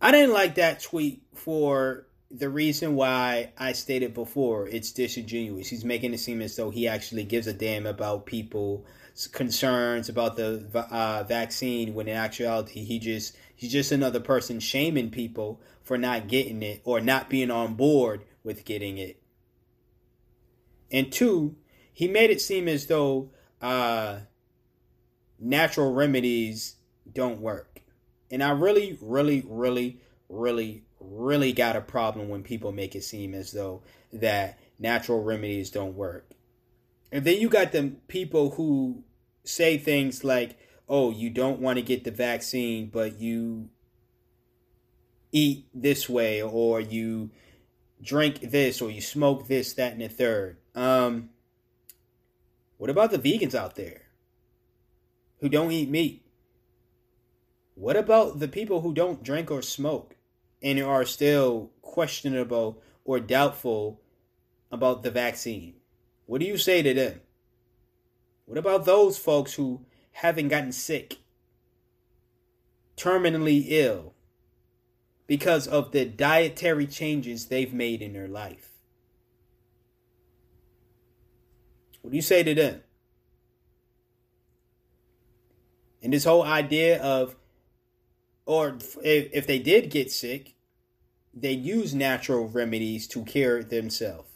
I 0.02 0.12
didn't 0.12 0.34
like 0.34 0.56
that 0.56 0.82
tweet 0.82 1.24
for 1.34 2.08
the 2.32 2.50
reason 2.50 2.96
why 2.96 3.52
I 3.58 3.72
stated 3.74 4.14
before. 4.14 4.68
It's 4.68 4.92
disingenuous. 4.92 5.68
He's 5.68 5.86
making 5.86 6.14
it 6.14 6.20
seem 6.20 6.42
as 6.42 6.56
though 6.56 6.70
he 6.70 6.88
actually 6.88 7.24
gives 7.24 7.48
a 7.48 7.54
damn 7.54 7.86
about 7.86 8.26
people's 8.26 8.86
concerns 9.28 10.10
about 10.10 10.36
the 10.36 10.66
uh, 10.74 11.24
vaccine, 11.24 11.94
when 11.94 12.08
in 12.08 12.16
actuality 12.16 12.84
he 12.84 13.00
just 13.00 13.36
he's 13.56 13.72
just 13.72 13.92
another 13.92 14.20
person 14.20 14.60
shaming 14.60 15.10
people 15.10 15.62
for 15.82 15.98
not 15.98 16.28
getting 16.28 16.62
it 16.64 16.82
or 16.84 17.02
not 17.02 17.30
being 17.30 17.52
on 17.52 17.76
board 17.76 18.24
with 18.44 18.66
getting 18.66 18.98
it. 18.98 19.22
And 20.92 21.12
two, 21.12 21.56
he 21.92 22.08
made 22.08 22.30
it 22.30 22.42
seem 22.42 22.68
as 22.68 22.88
though 22.88 23.32
uh, 23.62 24.20
natural 25.40 25.94
remedies 25.94 26.76
don't 27.12 27.42
work. 27.42 27.82
And 28.32 28.44
I 28.44 28.52
really, 28.52 28.98
really, 29.02 29.44
really, 29.48 30.00
really, 30.30 30.84
really 31.00 31.54
got 31.54 31.76
a 31.76 31.82
problem 31.82 32.30
when 32.30 32.44
people 32.44 32.72
make 32.72 32.96
it 32.96 33.04
seem 33.04 33.34
as 33.34 33.52
though 33.52 33.82
that 34.14 34.60
natural 34.78 35.24
remedies 35.24 35.72
don't 35.72 35.96
work. 35.96 36.32
And 37.12 37.26
then 37.26 37.42
you 37.42 37.50
got 37.50 37.72
the 37.72 37.94
people 38.08 38.52
who 38.52 39.04
say 39.44 39.78
things 39.78 40.24
like, 40.24 40.58
oh, 40.88 41.12
you 41.12 41.30
don't 41.30 41.60
want 41.60 41.78
to 41.78 41.84
get 41.84 42.04
the 42.04 42.12
vaccine, 42.12 42.88
but 42.88 43.20
you 43.20 43.70
eat 45.32 45.68
this 45.74 46.10
way, 46.10 46.42
or 46.42 46.82
you 46.82 47.30
drink 48.02 48.40
this, 48.42 48.82
or 48.82 48.90
you 48.90 49.02
smoke 49.02 49.48
this, 49.48 49.74
that, 49.74 49.94
and 49.94 50.02
the 50.02 50.10
third. 50.10 50.58
Um, 50.74 51.30
what 52.78 52.90
about 52.90 53.12
the 53.12 53.20
vegans 53.20 53.54
out 53.54 53.76
there 53.76 54.04
who 55.40 55.50
don't 55.50 55.72
eat 55.72 55.90
meat? 55.90 56.26
What 57.76 57.96
about 57.96 58.40
the 58.40 58.48
people 58.48 58.82
who 58.82 58.94
don't 58.94 59.24
drink 59.24 59.52
or 59.52 59.62
smoke 59.62 60.16
and 60.62 60.82
are 60.82 61.06
still 61.06 61.72
questionable 61.82 62.82
or 63.06 63.20
doubtful 63.20 64.02
about 64.72 65.04
the 65.04 65.12
vaccine? 65.12 65.76
What 66.26 66.42
do 66.42 66.48
you 66.48 66.58
say 66.58 66.82
to 66.82 66.94
them? 66.94 67.22
What 68.50 68.58
about 68.58 68.86
those 68.86 69.16
folks 69.16 69.54
who 69.54 69.86
haven't 70.12 70.48
gotten 70.48 70.72
sick, 70.72 71.18
terminally 72.98 73.64
ill, 73.68 74.16
because 75.28 75.68
of 75.68 75.92
the 75.92 76.06
dietary 76.06 76.88
changes 76.88 77.46
they've 77.46 77.72
made 77.72 78.02
in 78.02 78.14
their 78.14 78.28
life? 78.28 78.72
What 82.02 82.10
do 82.10 82.16
you 82.16 82.24
say 82.24 82.42
to 82.42 82.56
them? 82.56 82.82
And 86.02 86.12
this 86.12 86.24
whole 86.24 86.42
idea 86.42 87.00
of 87.04 87.36
or 88.48 88.80
if, 89.04 89.32
if 89.32 89.46
they 89.46 89.60
did 89.60 89.92
get 89.92 90.10
sick, 90.10 90.56
they 91.36 91.52
use 91.52 91.94
natural 91.94 92.48
remedies 92.48 93.06
to 93.10 93.24
cure 93.26 93.62
themselves. 93.62 94.29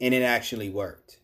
And 0.00 0.14
it 0.14 0.22
actually 0.22 0.70
worked. 0.70 1.18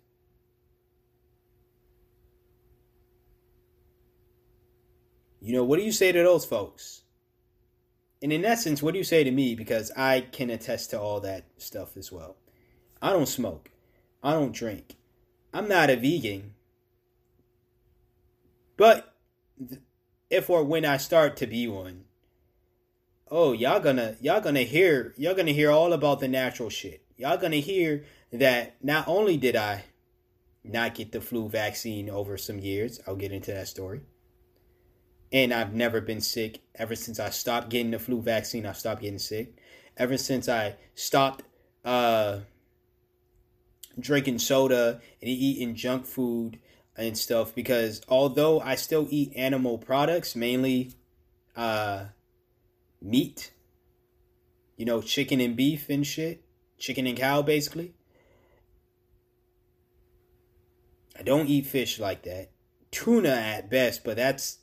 You 5.41 5.53
know, 5.53 5.65
what 5.65 5.79
do 5.79 5.85
you 5.85 5.93
say 5.93 6.11
to 6.13 6.23
those 6.23 6.45
folks? 6.45 7.03
And 8.23 8.33
in 8.33 8.45
essence, 8.45 8.83
what 8.83 8.93
do 8.93 8.99
you 8.99 9.05
say 9.05 9.23
to 9.23 9.31
me? 9.31 9.55
Because 9.55 9.93
I 9.97 10.23
can 10.23 10.51
attest 10.51 10.91
to 10.91 11.01
all 11.01 11.21
that 11.21 11.45
stuff 11.59 11.97
as 11.97 12.11
well. 12.11 12.37
I 13.01 13.11
don't 13.11 13.29
smoke. 13.29 13.71
I 14.23 14.33
don't 14.33 14.53
drink. 14.53 14.97
I'm 15.53 15.69
not 15.69 15.91
a 15.91 15.97
vegan. 15.97 16.55
But 18.77 19.15
if 20.31 20.51
or 20.51 20.65
when 20.65 20.85
I 20.85 20.97
start 20.97 21.37
to 21.39 21.47
be 21.47 21.69
one, 21.69 22.05
oh 23.31 23.53
y'all 23.53 23.81
gonna 23.81 24.17
y'all 24.21 24.41
gonna 24.41 24.63
hear 24.63 25.15
y'all 25.17 25.35
gonna 25.35 25.53
hear 25.53 25.71
all 25.71 25.93
about 25.93 26.21
the 26.21 26.29
natural 26.29 26.71
shit. 26.71 27.05
Y'all 27.17 27.39
gonna 27.39 27.57
hear 27.57 28.05
that 28.33 28.77
not 28.83 29.07
only 29.09 29.37
did 29.37 29.57
I 29.57 29.85
not 30.65 30.95
get 30.95 31.13
the 31.13 31.21
flu 31.21 31.49
vaccine 31.49 32.11
over 32.11 32.37
some 32.37 32.59
years, 32.59 33.01
I'll 33.07 33.17
get 33.17 33.33
into 33.33 33.53
that 33.53 33.69
story. 33.69 34.01
And 35.33 35.53
I've 35.53 35.75
never 35.75 36.01
been 36.01 36.21
sick 36.21 36.61
ever 36.75 36.95
since 36.95 37.19
I 37.19 37.31
stopped 37.31 37.69
getting 37.69 37.91
the 37.91 37.99
flu 37.99 38.21
vaccine. 38.21 38.67
I 38.67 38.73
stopped 38.73 39.03
getting 39.03 39.19
sick. 39.19 39.57
Ever 39.97 40.17
since 40.17 40.49
I 40.49 40.77
stopped 40.95 41.43
uh, 41.85 42.41
drinking 43.99 44.39
soda 44.39 45.01
and 45.21 45.29
eating 45.29 45.75
junk 45.75 46.07
food 46.07 46.59
and 46.97 47.17
stuff 47.17 47.55
because 47.55 48.03
although 48.09 48.61
I 48.61 48.75
still 48.75 49.07
eat 49.11 49.33
animal 49.37 49.79
products, 49.79 50.37
mainly 50.37 50.93
uh, 51.57 52.07
meat, 53.01 53.53
you 54.77 54.85
know, 54.85 55.01
chicken 55.01 55.41
and 55.41 55.57
beef 55.57 55.89
and 55.89 56.07
shit, 56.07 56.45
chicken 56.79 57.07
and 57.07 57.17
cow 57.17 57.43
basically. 57.43 57.95
I 61.19 61.23
don't 61.23 61.49
eat 61.49 61.67
fish 61.67 61.99
like 61.99 62.23
that. 62.23 62.51
Tuna 62.91 63.31
at 63.31 63.71
best, 63.71 64.05
but 64.05 64.17
that's 64.17 64.59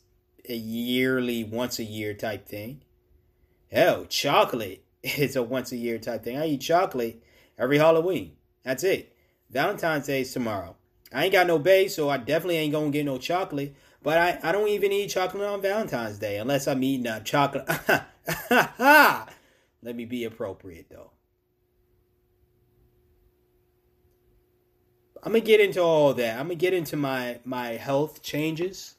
a 0.48 0.56
yearly, 0.56 1.44
once 1.44 1.80
a 1.80 1.84
year 1.84 2.14
type 2.14 2.48
thing. 2.48 2.82
Hell, 3.72 4.06
chocolate 4.06 4.84
is 5.04 5.36
a 5.36 5.44
once 5.44 5.72
a 5.72 5.78
year 5.78 5.98
type 5.98 6.24
thing. 6.24 6.38
I 6.38 6.48
eat 6.48 6.62
chocolate 6.62 7.24
every 7.58 7.78
Halloween. 7.78 8.34
That's 8.64 8.84
it. 8.84 9.16
Valentine's 9.50 10.08
Day 10.08 10.22
is 10.22 10.34
tomorrow. 10.34 10.76
I 11.12 11.26
ain't 11.26 11.34
got 11.34 11.48
no 11.48 11.60
base, 11.60 11.96
so 11.96 12.10
I 12.10 12.18
definitely 12.18 12.58
ain't 12.58 12.74
gonna 12.74 12.90
get 12.90 13.06
no 13.06 13.18
chocolate. 13.18 13.76
But 14.02 14.18
I, 14.18 14.50
I 14.50 14.52
don't 14.52 14.68
even 14.68 14.92
eat 14.92 15.10
chocolate 15.10 15.48
on 15.48 15.62
Valentine's 15.62 16.18
Day 16.20 16.38
unless 16.38 16.68
I'm 16.68 16.84
eating 16.84 17.08
a 17.08 17.22
chocolate. 17.22 17.70
Let 19.82 19.96
me 19.96 20.06
be 20.06 20.24
appropriate 20.26 20.88
though. 20.90 21.12
I'm 25.24 25.32
gonna 25.32 25.40
get 25.40 25.60
into 25.60 25.82
all 25.82 26.14
that. 26.14 26.38
I'm 26.40 26.45
gonna 26.48 26.56
get 26.56 26.74
into 26.74 26.95
my 26.95 27.40
my 27.45 27.70
health 27.70 28.22
changes 28.22 28.95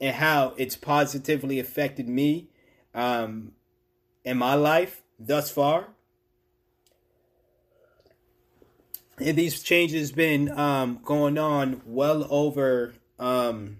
and 0.00 0.14
how 0.14 0.54
it's 0.56 0.76
positively 0.76 1.58
affected 1.58 2.08
me 2.08 2.48
um, 2.94 3.52
in 4.24 4.36
my 4.38 4.54
life 4.54 5.02
thus 5.18 5.50
far. 5.50 5.88
and 9.20 9.36
these 9.36 9.62
changes 9.62 10.12
been 10.12 10.50
um, 10.58 11.00
going 11.04 11.38
on 11.38 11.82
well 11.84 12.26
over 12.30 12.94
um, 13.18 13.78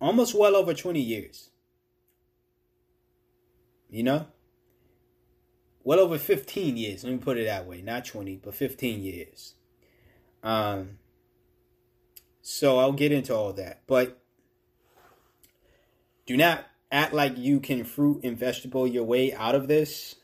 almost 0.00 0.34
well 0.34 0.54
over 0.54 0.74
20 0.74 1.00
years 1.00 1.50
you 3.90 4.02
know 4.02 4.26
well 5.86 6.00
over 6.00 6.18
15 6.18 6.76
years. 6.76 7.04
Let 7.04 7.12
me 7.12 7.18
put 7.18 7.38
it 7.38 7.44
that 7.44 7.64
way. 7.64 7.80
Not 7.80 8.04
20 8.04 8.40
but 8.42 8.54
15 8.54 9.02
years. 9.02 9.54
Um 10.42 10.98
so 12.42 12.78
i'll 12.78 12.92
get 12.92 13.12
into 13.12 13.34
all 13.34 13.52
that. 13.54 13.82
But 13.86 14.20
do 16.26 16.36
not 16.36 16.66
act 16.90 17.14
like 17.14 17.38
you 17.38 17.60
can 17.60 17.84
fruit 17.84 18.24
and 18.24 18.36
vegetable 18.36 18.86
your 18.86 19.04
way 19.04 19.32
out 19.32 19.54
of 19.54 19.68
this. 19.68 20.16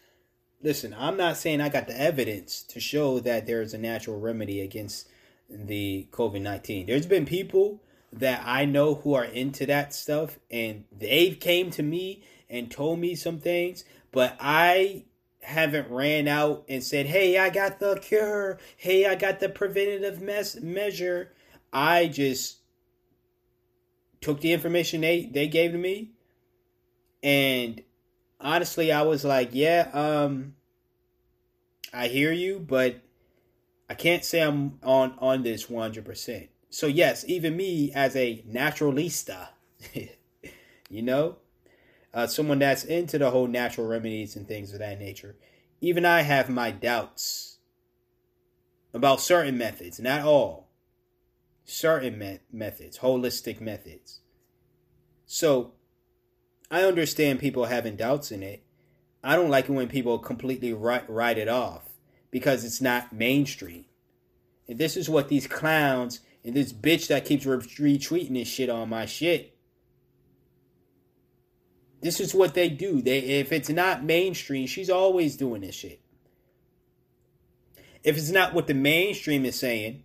Listen, 0.60 0.94
I'm 0.98 1.16
not 1.16 1.36
saying 1.36 1.60
I 1.60 1.68
got 1.68 1.86
the 1.86 2.00
evidence 2.00 2.62
to 2.64 2.80
show 2.80 3.20
that 3.20 3.46
there's 3.46 3.72
a 3.72 3.78
natural 3.78 4.18
remedy 4.18 4.60
against 4.60 5.08
the 5.48 6.08
COVID 6.10 6.42
19. 6.42 6.86
There's 6.86 7.06
been 7.06 7.24
people 7.24 7.80
that 8.12 8.42
I 8.44 8.64
know 8.64 8.96
who 8.96 9.14
are 9.14 9.24
into 9.24 9.66
that 9.66 9.94
stuff 9.94 10.40
and 10.50 10.84
they 10.90 11.30
came 11.30 11.70
to 11.70 11.84
me 11.84 12.24
and 12.50 12.68
told 12.68 12.98
me 12.98 13.14
some 13.14 13.38
things, 13.38 13.84
but 14.10 14.36
I 14.40 15.04
haven't 15.42 15.90
ran 15.90 16.28
out 16.28 16.64
and 16.68 16.82
said, 16.82 17.06
"Hey, 17.06 17.38
I 17.38 17.50
got 17.50 17.78
the 17.78 17.96
cure. 17.96 18.58
Hey, 18.76 19.06
I 19.06 19.14
got 19.14 19.40
the 19.40 19.48
preventative 19.48 20.20
mes- 20.20 20.60
measure." 20.60 21.32
I 21.72 22.06
just 22.06 22.58
took 24.20 24.40
the 24.40 24.52
information 24.52 25.00
they 25.00 25.26
they 25.26 25.48
gave 25.48 25.72
to 25.72 25.78
me, 25.78 26.12
and 27.22 27.82
honestly, 28.40 28.92
I 28.92 29.02
was 29.02 29.24
like, 29.24 29.50
"Yeah, 29.52 29.90
um, 29.92 30.54
I 31.92 32.08
hear 32.08 32.32
you, 32.32 32.58
but 32.58 33.00
I 33.88 33.94
can't 33.94 34.24
say 34.24 34.40
I'm 34.40 34.78
on 34.82 35.16
on 35.18 35.42
this 35.42 35.68
100 35.68 36.04
percent." 36.04 36.48
So 36.70 36.86
yes, 36.86 37.24
even 37.28 37.56
me 37.56 37.92
as 37.92 38.16
a 38.16 38.42
naturalista, 38.48 39.48
you 40.88 41.02
know, 41.02 41.36
uh, 42.14 42.26
someone 42.26 42.58
that's 42.58 42.84
into 42.84 43.18
the 43.18 43.30
whole 43.30 43.46
natural 43.46 43.86
remedies 43.86 44.36
and 44.36 44.46
things 44.46 44.72
of 44.72 44.78
that 44.80 44.98
nature, 44.98 45.36
even 45.80 46.04
I 46.04 46.22
have 46.22 46.48
my 46.48 46.70
doubts 46.70 47.58
about 48.94 49.20
certain 49.20 49.56
methods, 49.56 49.98
not 49.98 50.22
all, 50.22 50.68
certain 51.64 52.18
me- 52.18 52.40
methods, 52.52 52.98
holistic 52.98 53.60
methods. 53.60 54.20
So 55.26 55.72
I 56.70 56.82
understand 56.82 57.40
people 57.40 57.66
having 57.66 57.96
doubts 57.96 58.30
in 58.30 58.42
it. 58.42 58.62
I 59.24 59.36
don't 59.36 59.50
like 59.50 59.68
it 59.68 59.72
when 59.72 59.88
people 59.88 60.18
completely 60.18 60.72
write, 60.72 61.08
write 61.08 61.38
it 61.38 61.48
off 61.48 61.88
because 62.30 62.64
it's 62.64 62.80
not 62.80 63.12
mainstream. 63.12 63.86
And 64.68 64.78
this 64.78 64.96
is 64.96 65.08
what 65.08 65.28
these 65.28 65.46
clowns 65.46 66.20
and 66.44 66.54
this 66.54 66.72
bitch 66.72 67.08
that 67.08 67.24
keeps 67.24 67.44
retweeting 67.44 68.34
this 68.34 68.48
shit 68.48 68.68
on 68.68 68.88
my 68.88 69.06
shit 69.06 69.51
this 72.02 72.20
is 72.20 72.34
what 72.34 72.54
they 72.54 72.68
do. 72.68 73.00
They 73.00 73.18
if 73.18 73.52
it's 73.52 73.70
not 73.70 74.04
mainstream, 74.04 74.66
she's 74.66 74.90
always 74.90 75.36
doing 75.36 75.62
this 75.62 75.76
shit. 75.76 76.00
If 78.02 78.16
it's 78.16 78.30
not 78.30 78.52
what 78.52 78.66
the 78.66 78.74
mainstream 78.74 79.44
is 79.44 79.58
saying, 79.58 80.02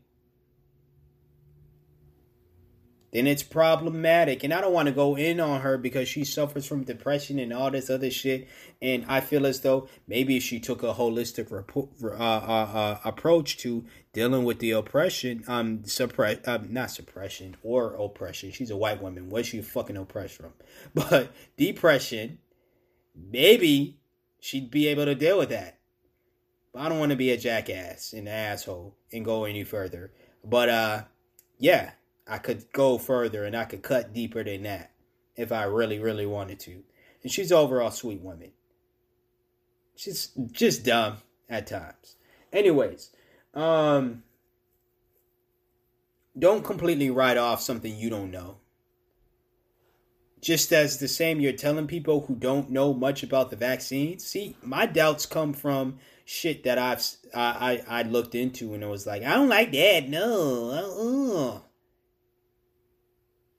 then 3.12 3.26
it's 3.26 3.44
problematic. 3.44 4.44
And 4.44 4.54
I 4.54 4.62
don't 4.62 4.74
want 4.74 4.88
to 4.88 4.94
go 4.94 5.16
in 5.16 5.40
on 5.40 5.62
her 5.62 5.78
because 5.78 6.08
she 6.08 6.26
suffers 6.26 6.66
from 6.66 6.84
depression 6.84 7.40
and 7.40 7.54
all 7.54 7.72
this 7.72 7.90
other 7.90 8.12
shit. 8.12 8.48
And 8.82 9.06
I 9.08 9.22
feel 9.22 9.46
as 9.46 9.62
though 9.62 9.88
maybe 10.08 10.38
if 10.38 10.44
she 10.44 10.60
took 10.60 10.84
a 10.84 10.94
holistic 10.94 11.52
uh, 11.52 12.14
uh, 12.14 12.18
uh, 12.18 13.00
approach 13.06 13.58
to 13.60 13.86
dealing 14.12 14.44
with 14.44 14.60
the 14.60 14.72
oppression, 14.72 15.44
um, 15.48 15.86
suppress, 15.86 16.46
um, 16.48 16.68
not 16.72 16.92
suppression 16.92 17.56
or 17.64 17.94
oppression. 17.96 18.52
She's 18.52 18.72
a 18.72 18.78
white 18.78 19.02
woman. 19.02 19.30
What's 19.30 19.48
she 19.48 19.62
fucking 19.62 19.98
oppressed 19.98 20.36
from? 20.36 20.54
But 20.94 21.32
depression, 21.56 22.40
maybe 23.16 24.00
she'd 24.40 24.70
be 24.70 24.88
able 24.88 25.06
to 25.06 25.16
deal 25.16 25.38
with 25.38 25.50
that. 25.50 25.80
But 26.74 26.82
I 26.82 26.90
don't 26.90 27.00
want 27.00 27.12
to 27.12 27.18
be 27.18 27.32
a 27.32 27.38
jackass 27.38 28.12
and 28.12 28.28
an 28.28 28.34
asshole 28.34 28.96
and 29.14 29.24
go 29.24 29.46
any 29.46 29.64
further. 29.64 30.12
But 30.44 30.70
uh, 30.70 31.04
yeah 31.58 31.92
I 32.28 32.38
could 32.38 32.72
go 32.74 32.98
further 32.98 33.45
and 33.45 33.56
I 33.56 33.66
could 33.66 33.82
cut 33.82 34.14
deeper 34.14 34.44
than 34.44 34.64
that 34.64 34.91
if 35.36 35.52
I 35.52 35.64
really, 35.64 35.99
really 35.99 36.26
wanted 36.26 36.60
to. 36.62 36.84
And 37.24 37.32
she's 37.32 37.52
overall 37.52 37.91
sweet 37.91 38.22
woman. 38.22 38.52
She's 39.95 40.32
just 40.52 40.86
dumb 40.86 41.18
at 41.49 41.68
times. 41.68 42.16
Anyways, 42.52 43.12
um 43.54 44.24
don't 46.38 46.64
completely 46.64 47.10
write 47.10 47.38
off 47.38 47.62
something 47.62 47.95
you 47.95 48.10
don't 48.10 48.30
know. 48.30 48.58
Just 50.40 50.72
as 50.72 50.99
the 50.99 51.08
same 51.08 51.40
you're 51.40 51.54
telling 51.54 51.88
people 51.88 52.22
who 52.22 52.36
don't 52.36 52.70
know 52.70 52.94
much 52.94 53.24
about 53.24 53.49
the 53.49 53.56
vaccine. 53.56 54.20
See, 54.20 54.56
my 54.62 54.86
doubts 54.86 55.26
come 55.26 55.54
from 55.54 55.98
shit 56.26 56.64
that 56.66 56.78
I've 56.78 57.04
I 57.34 57.84
I, 57.88 57.99
I 57.99 58.04
looked 58.04 58.36
into 58.36 58.74
and 58.74 58.84
it 58.84 58.88
was 58.88 59.08
like, 59.08 59.24
I 59.24 59.34
don't 59.34 59.49
like 59.49 59.72
that. 59.72 60.10
No. 60.10 60.70
Uh-uh 60.72 61.66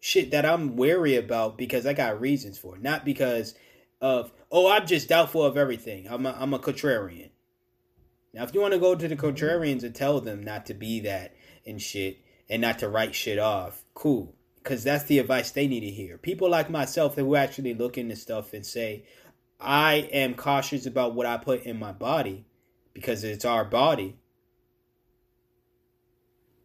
shit 0.08 0.30
that 0.30 0.46
I'm 0.46 0.76
wary 0.76 1.16
about 1.16 1.58
because 1.58 1.86
I 1.86 1.92
got 1.92 2.20
reasons 2.20 2.58
for 2.58 2.76
it, 2.76 2.82
not 2.82 3.04
because 3.04 3.54
of 4.00 4.32
oh 4.50 4.70
I'm 4.70 4.86
just 4.86 5.08
doubtful 5.08 5.44
of 5.44 5.56
everything. 5.56 6.06
I'm 6.08 6.24
a, 6.24 6.36
I'm 6.38 6.54
a 6.54 6.58
contrarian. 6.58 7.30
Now, 8.32 8.44
if 8.44 8.54
you 8.54 8.60
want 8.60 8.74
to 8.74 8.80
go 8.80 8.94
to 8.94 9.08
the 9.08 9.16
contrarians 9.16 9.82
and 9.82 9.94
tell 9.94 10.20
them 10.20 10.42
not 10.42 10.66
to 10.66 10.74
be 10.74 11.00
that 11.00 11.34
and 11.66 11.80
shit 11.80 12.20
and 12.48 12.62
not 12.62 12.78
to 12.80 12.88
write 12.88 13.14
shit 13.14 13.38
off, 13.38 13.84
cool. 13.94 14.34
Because 14.56 14.84
that's 14.84 15.04
the 15.04 15.18
advice 15.18 15.50
they 15.50 15.66
need 15.66 15.80
to 15.80 15.90
hear. 15.90 16.18
People 16.18 16.50
like 16.50 16.68
myself 16.68 17.14
that 17.14 17.22
who 17.22 17.36
actually 17.36 17.74
look 17.74 17.96
into 17.96 18.16
stuff 18.16 18.52
and 18.52 18.66
say, 18.66 19.04
I 19.58 20.08
am 20.12 20.34
cautious 20.34 20.84
about 20.84 21.14
what 21.14 21.26
I 21.26 21.38
put 21.38 21.62
in 21.62 21.78
my 21.78 21.92
body 21.92 22.44
because 22.92 23.24
it's 23.24 23.44
our 23.44 23.64
body. 23.64 24.18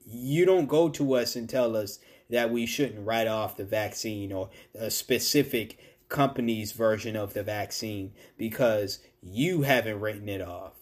You 0.05 0.45
don't 0.45 0.67
go 0.67 0.89
to 0.89 1.13
us 1.13 1.35
and 1.35 1.49
tell 1.49 1.77
us 1.77 1.99
that 2.33 2.49
we 2.49 2.65
shouldn't 2.65 3.05
write 3.05 3.27
off 3.27 3.57
the 3.57 3.63
vaccine 3.63 4.33
or 4.33 4.49
a 4.73 4.89
specific 4.89 5.77
company's 6.09 6.71
version 6.71 7.15
of 7.15 7.35
the 7.35 7.43
vaccine 7.43 8.11
because 8.39 8.97
you 9.21 9.61
haven't 9.61 9.99
written 9.99 10.27
it 10.27 10.41
off. 10.41 10.73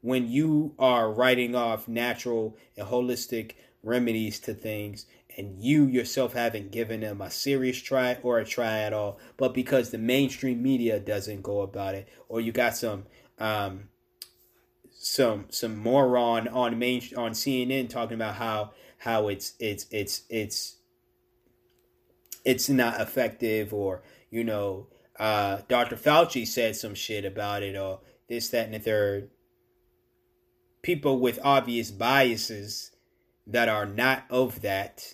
When 0.00 0.26
you 0.26 0.74
are 0.78 1.12
writing 1.12 1.54
off 1.54 1.86
natural 1.86 2.56
and 2.78 2.88
holistic 2.88 3.52
remedies 3.82 4.40
to 4.40 4.54
things 4.54 5.04
and 5.36 5.62
you 5.62 5.84
yourself 5.84 6.32
haven't 6.32 6.72
given 6.72 7.00
them 7.00 7.20
a 7.20 7.30
serious 7.30 7.76
try 7.76 8.16
or 8.22 8.38
a 8.38 8.44
try 8.46 8.78
at 8.78 8.94
all, 8.94 9.18
but 9.36 9.52
because 9.52 9.90
the 9.90 9.98
mainstream 9.98 10.62
media 10.62 10.98
doesn't 10.98 11.42
go 11.42 11.60
about 11.60 11.94
it, 11.94 12.08
or 12.30 12.40
you 12.40 12.52
got 12.52 12.74
some 12.74 13.04
um, 13.38 13.90
some 14.90 15.44
some 15.50 15.76
moron 15.76 16.48
on 16.48 16.78
main 16.78 17.02
on 17.18 17.32
CNN 17.32 17.90
talking 17.90 18.14
about 18.14 18.36
how 18.36 18.72
how 19.00 19.28
it's 19.28 19.54
it's 19.58 19.86
it's 19.90 20.22
it's 20.28 20.76
it's 22.44 22.68
not 22.68 23.00
effective 23.00 23.72
or 23.72 24.02
you 24.30 24.44
know 24.44 24.86
uh, 25.18 25.60
Dr. 25.68 25.96
Fauci 25.96 26.46
said 26.46 26.76
some 26.76 26.94
shit 26.94 27.26
about 27.26 27.62
it 27.62 27.76
or 27.76 28.00
this 28.28 28.48
that 28.48 28.64
and 28.64 28.74
the 28.74 28.78
third. 28.78 29.30
People 30.82 31.20
with 31.20 31.38
obvious 31.44 31.90
biases 31.90 32.92
that 33.46 33.68
are 33.68 33.84
not 33.84 34.24
of 34.30 34.62
that 34.62 35.12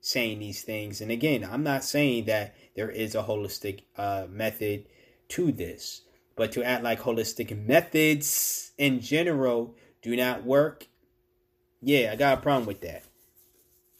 saying 0.00 0.38
these 0.38 0.62
things. 0.62 1.02
And 1.02 1.10
again, 1.10 1.46
I'm 1.50 1.62
not 1.62 1.84
saying 1.84 2.24
that 2.24 2.54
there 2.74 2.90
is 2.90 3.14
a 3.14 3.22
holistic 3.22 3.82
uh, 3.98 4.26
method 4.30 4.86
to 5.28 5.52
this, 5.52 6.02
but 6.36 6.52
to 6.52 6.62
act 6.62 6.82
like 6.82 7.00
holistic 7.00 7.66
methods 7.66 8.72
in 8.78 9.00
general 9.00 9.74
do 10.00 10.16
not 10.16 10.44
work, 10.44 10.86
yeah, 11.82 12.10
I 12.12 12.16
got 12.16 12.38
a 12.38 12.40
problem 12.40 12.66
with 12.66 12.80
that. 12.80 13.04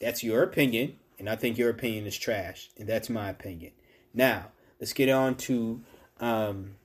That's 0.05 0.23
your 0.23 0.43
opinion, 0.43 0.97
and 1.17 1.27
I 1.27 1.35
think 1.35 1.57
your 1.57 1.71
opinion 1.71 2.05
is 2.05 2.15
trash, 2.15 2.69
and 2.77 2.87
that's 2.87 3.09
my 3.09 3.27
opinion. 3.27 3.71
Now, 4.13 4.51
let's 4.79 4.93
get 4.93 5.09
on 5.09 5.33
to 5.37 5.81
um, 6.19 6.75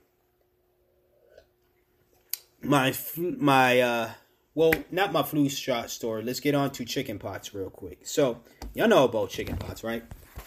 my 2.63 2.95
my 3.15 3.79
uh, 3.79 4.09
well, 4.55 4.73
not 4.89 5.13
my 5.13 5.21
flu 5.21 5.49
shot 5.49 5.91
story. 5.91 6.23
Let's 6.23 6.39
get 6.39 6.55
on 6.55 6.71
to 6.71 6.83
chicken 6.83 7.19
pox 7.19 7.53
real 7.53 7.69
quick. 7.69 8.07
So, 8.07 8.41
y'all 8.73 8.87
know 8.87 9.03
about 9.03 9.29
chicken 9.29 9.55
pox, 9.55 9.83
right? 9.83 10.03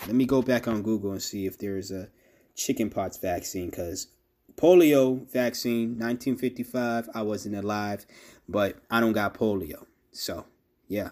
Let 0.09 0.17
me 0.17 0.25
go 0.25 0.43
back 0.43 0.67
on 0.67 0.83
Google 0.83 1.13
and 1.13 1.23
see 1.23 1.47
if 1.47 1.57
there's 1.57 1.93
a 1.93 2.09
chicken 2.57 2.91
pox 2.91 3.19
vaccine 3.19 3.71
because 3.71 4.09
polio 4.57 5.31
vaccine 5.33 5.91
1955 5.99 7.09
i 7.13 7.21
wasn't 7.21 7.53
alive 7.53 8.07
but 8.49 8.77
i 8.89 9.01
don't 9.01 9.13
got 9.13 9.35
polio 9.35 9.85
so 10.13 10.47
yeah 10.87 11.09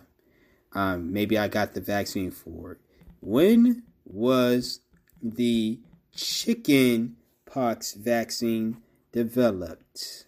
um, 0.74 1.12
maybe 1.12 1.38
I 1.38 1.48
got 1.48 1.74
the 1.74 1.80
vaccine 1.80 2.30
for 2.30 2.72
it. 2.72 2.78
When 3.20 3.82
was 4.04 4.80
the 5.22 5.78
chicken 6.14 7.16
pox 7.46 7.94
vaccine 7.94 8.78
developed? 9.12 10.24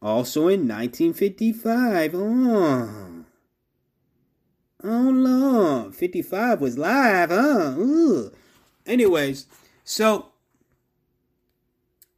Also 0.00 0.48
in 0.48 0.68
1955. 0.68 2.14
Oh. 2.14 3.24
Oh, 4.86 5.10
Lord. 5.10 5.94
55 5.94 6.60
was 6.60 6.76
live, 6.76 7.30
huh? 7.30 7.74
Ooh. 7.78 8.30
Anyways, 8.86 9.46
so 9.82 10.32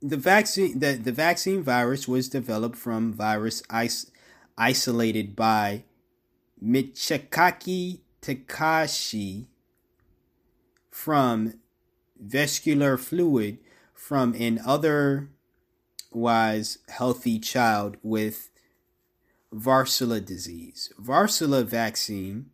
the 0.02 0.16
vaccine 0.16 0.78
the, 0.80 0.94
the 0.94 1.12
vaccine 1.12 1.62
virus 1.62 2.08
was 2.08 2.28
developed 2.28 2.76
from 2.76 3.12
virus 3.12 3.62
is, 3.72 4.10
isolated 4.58 5.36
by 5.36 5.84
Michiaki 6.62 8.00
Takahashi 8.20 9.46
from 10.90 11.54
vascular 12.18 12.96
fluid 12.96 13.58
from 13.94 14.34
an 14.34 14.60
otherwise 14.64 15.28
healthy 16.88 17.38
child 17.38 17.96
with 18.02 18.50
Varicella 19.52 20.24
disease. 20.24 20.92
Varicella 21.00 21.64
vaccine 21.64 22.50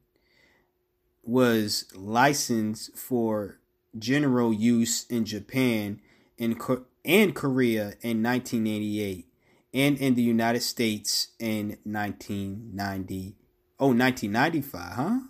was 1.23 1.87
licensed 1.95 2.97
for 2.97 3.59
general 3.99 4.53
use 4.53 5.07
in 5.07 5.25
Japan 5.25 6.01
in 6.37 6.59
and 7.05 7.35
Korea 7.35 7.95
in 8.01 8.23
1988 8.23 9.27
and 9.75 9.99
in 9.99 10.15
the 10.15 10.23
United 10.23 10.63
States 10.63 11.29
in 11.39 11.79
1990 11.85 13.37
oh 13.79 13.89
1995 13.89 14.93
huh 14.95 15.21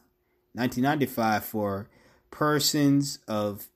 1995 0.55 1.44
for 1.44 1.89
persons 2.31 3.19
of 3.27 3.69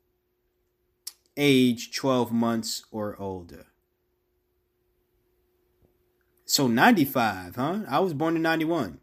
age 1.37 1.95
12 1.95 2.33
months 2.33 2.85
or 2.91 3.17
older 3.21 3.67
so 6.45 6.67
95 6.67 7.57
huh 7.57 7.81
I 7.89 7.99
was 8.01 8.15
born 8.15 8.37
in 8.37 8.43
91 8.43 9.01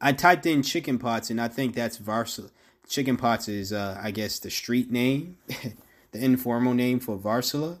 I 0.00 0.12
typed 0.12 0.46
in 0.46 0.62
chicken 0.62 0.98
pots 0.98 1.30
and 1.30 1.40
I 1.40 1.48
think 1.48 1.74
that's 1.74 1.98
Varsala. 1.98 2.50
Chicken 2.88 3.16
pots 3.16 3.48
is, 3.48 3.72
uh, 3.72 4.00
I 4.02 4.10
guess, 4.10 4.38
the 4.38 4.50
street 4.50 4.90
name, 4.90 5.36
the 6.12 6.24
informal 6.24 6.74
name 6.74 6.98
for 6.98 7.18
Varsala. 7.18 7.78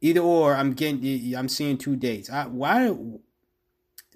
Either 0.00 0.20
or, 0.20 0.54
I'm 0.54 0.72
getting, 0.72 1.34
I'm 1.34 1.48
seeing 1.48 1.76
two 1.76 1.96
dates. 1.96 2.30
I, 2.30 2.46
why 2.46 2.94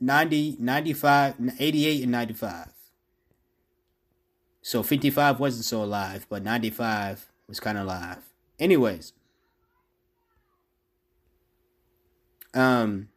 90, 0.00 0.56
95, 0.58 1.34
88 1.58 2.02
and 2.02 2.12
95. 2.12 2.68
So 4.62 4.82
55 4.82 5.40
wasn't 5.40 5.66
so 5.66 5.82
alive, 5.82 6.26
but 6.28 6.42
95 6.42 7.30
was 7.46 7.60
kind 7.60 7.76
of 7.76 7.84
alive. 7.84 8.18
Anyways. 8.58 9.12
Um, 12.54 13.08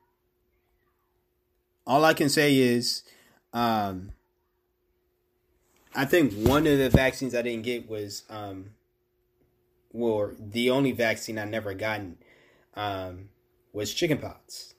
all 1.85 2.03
I 2.03 2.13
can 2.13 2.27
say 2.27 2.57
is, 2.57 3.03
um, 3.53 4.11
I 5.95 6.05
think 6.05 6.33
one 6.33 6.67
of 6.67 6.77
the 6.77 6.89
vaccines 6.89 7.33
I 7.33 7.41
didn't 7.43 7.63
get 7.63 7.89
was, 7.89 8.23
um, 8.29 8.71
well, 9.93 10.31
the 10.37 10.69
only 10.69 10.91
vaccine 10.91 11.39
I 11.39 11.45
never 11.45 11.73
gotten, 11.73 12.17
um, 12.77 13.29
was 13.73 13.93
chickenpox, 13.93 14.75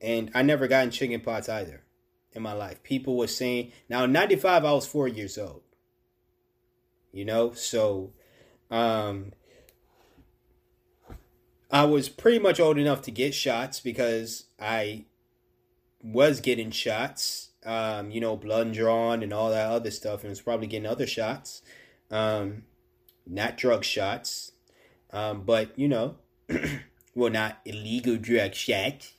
and 0.00 0.30
I 0.34 0.42
never 0.42 0.66
gotten 0.66 0.90
chickenpox 0.90 1.48
either 1.48 1.84
in 2.32 2.42
my 2.42 2.52
life. 2.52 2.82
People 2.82 3.16
were 3.16 3.28
saying 3.28 3.72
now 3.88 4.06
'95 4.06 4.64
I 4.64 4.72
was 4.72 4.86
four 4.86 5.06
years 5.06 5.38
old. 5.38 5.62
You 7.12 7.24
know, 7.24 7.52
so, 7.52 8.12
um, 8.70 9.32
I 11.70 11.84
was 11.84 12.08
pretty 12.08 12.38
much 12.38 12.60
old 12.60 12.78
enough 12.78 13.02
to 13.02 13.10
get 13.10 13.34
shots 13.34 13.80
because 13.80 14.44
I 14.60 15.06
was 16.02 16.40
getting 16.40 16.70
shots, 16.70 17.50
um, 17.64 18.10
you 18.10 18.20
know, 18.20 18.36
blood 18.36 18.72
drawn 18.72 19.22
and 19.22 19.32
all 19.32 19.50
that 19.50 19.70
other 19.70 19.90
stuff, 19.90 20.22
and 20.22 20.30
was 20.30 20.40
probably 20.40 20.66
getting 20.66 20.86
other 20.86 21.06
shots, 21.06 21.62
um, 22.10 22.64
not 23.26 23.56
drug 23.56 23.82
shots, 23.84 24.52
um, 25.10 25.42
but 25.42 25.76
you 25.78 25.88
know, 25.88 26.16
well, 27.16 27.30
not 27.30 27.58
illegal 27.64 28.18
drug 28.18 28.54
shots, 28.54 29.14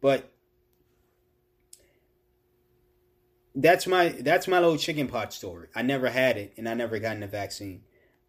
but 0.00 0.32
that's 3.54 3.86
my 3.86 4.08
that's 4.08 4.48
my 4.48 4.58
little 4.58 4.78
chicken 4.78 5.06
pot 5.06 5.32
story. 5.32 5.68
I 5.74 5.82
never 5.82 6.08
had 6.08 6.38
it, 6.38 6.54
and 6.56 6.66
I 6.66 6.72
never 6.72 6.98
gotten 6.98 7.20
the 7.20 7.26
vaccine. 7.26 7.82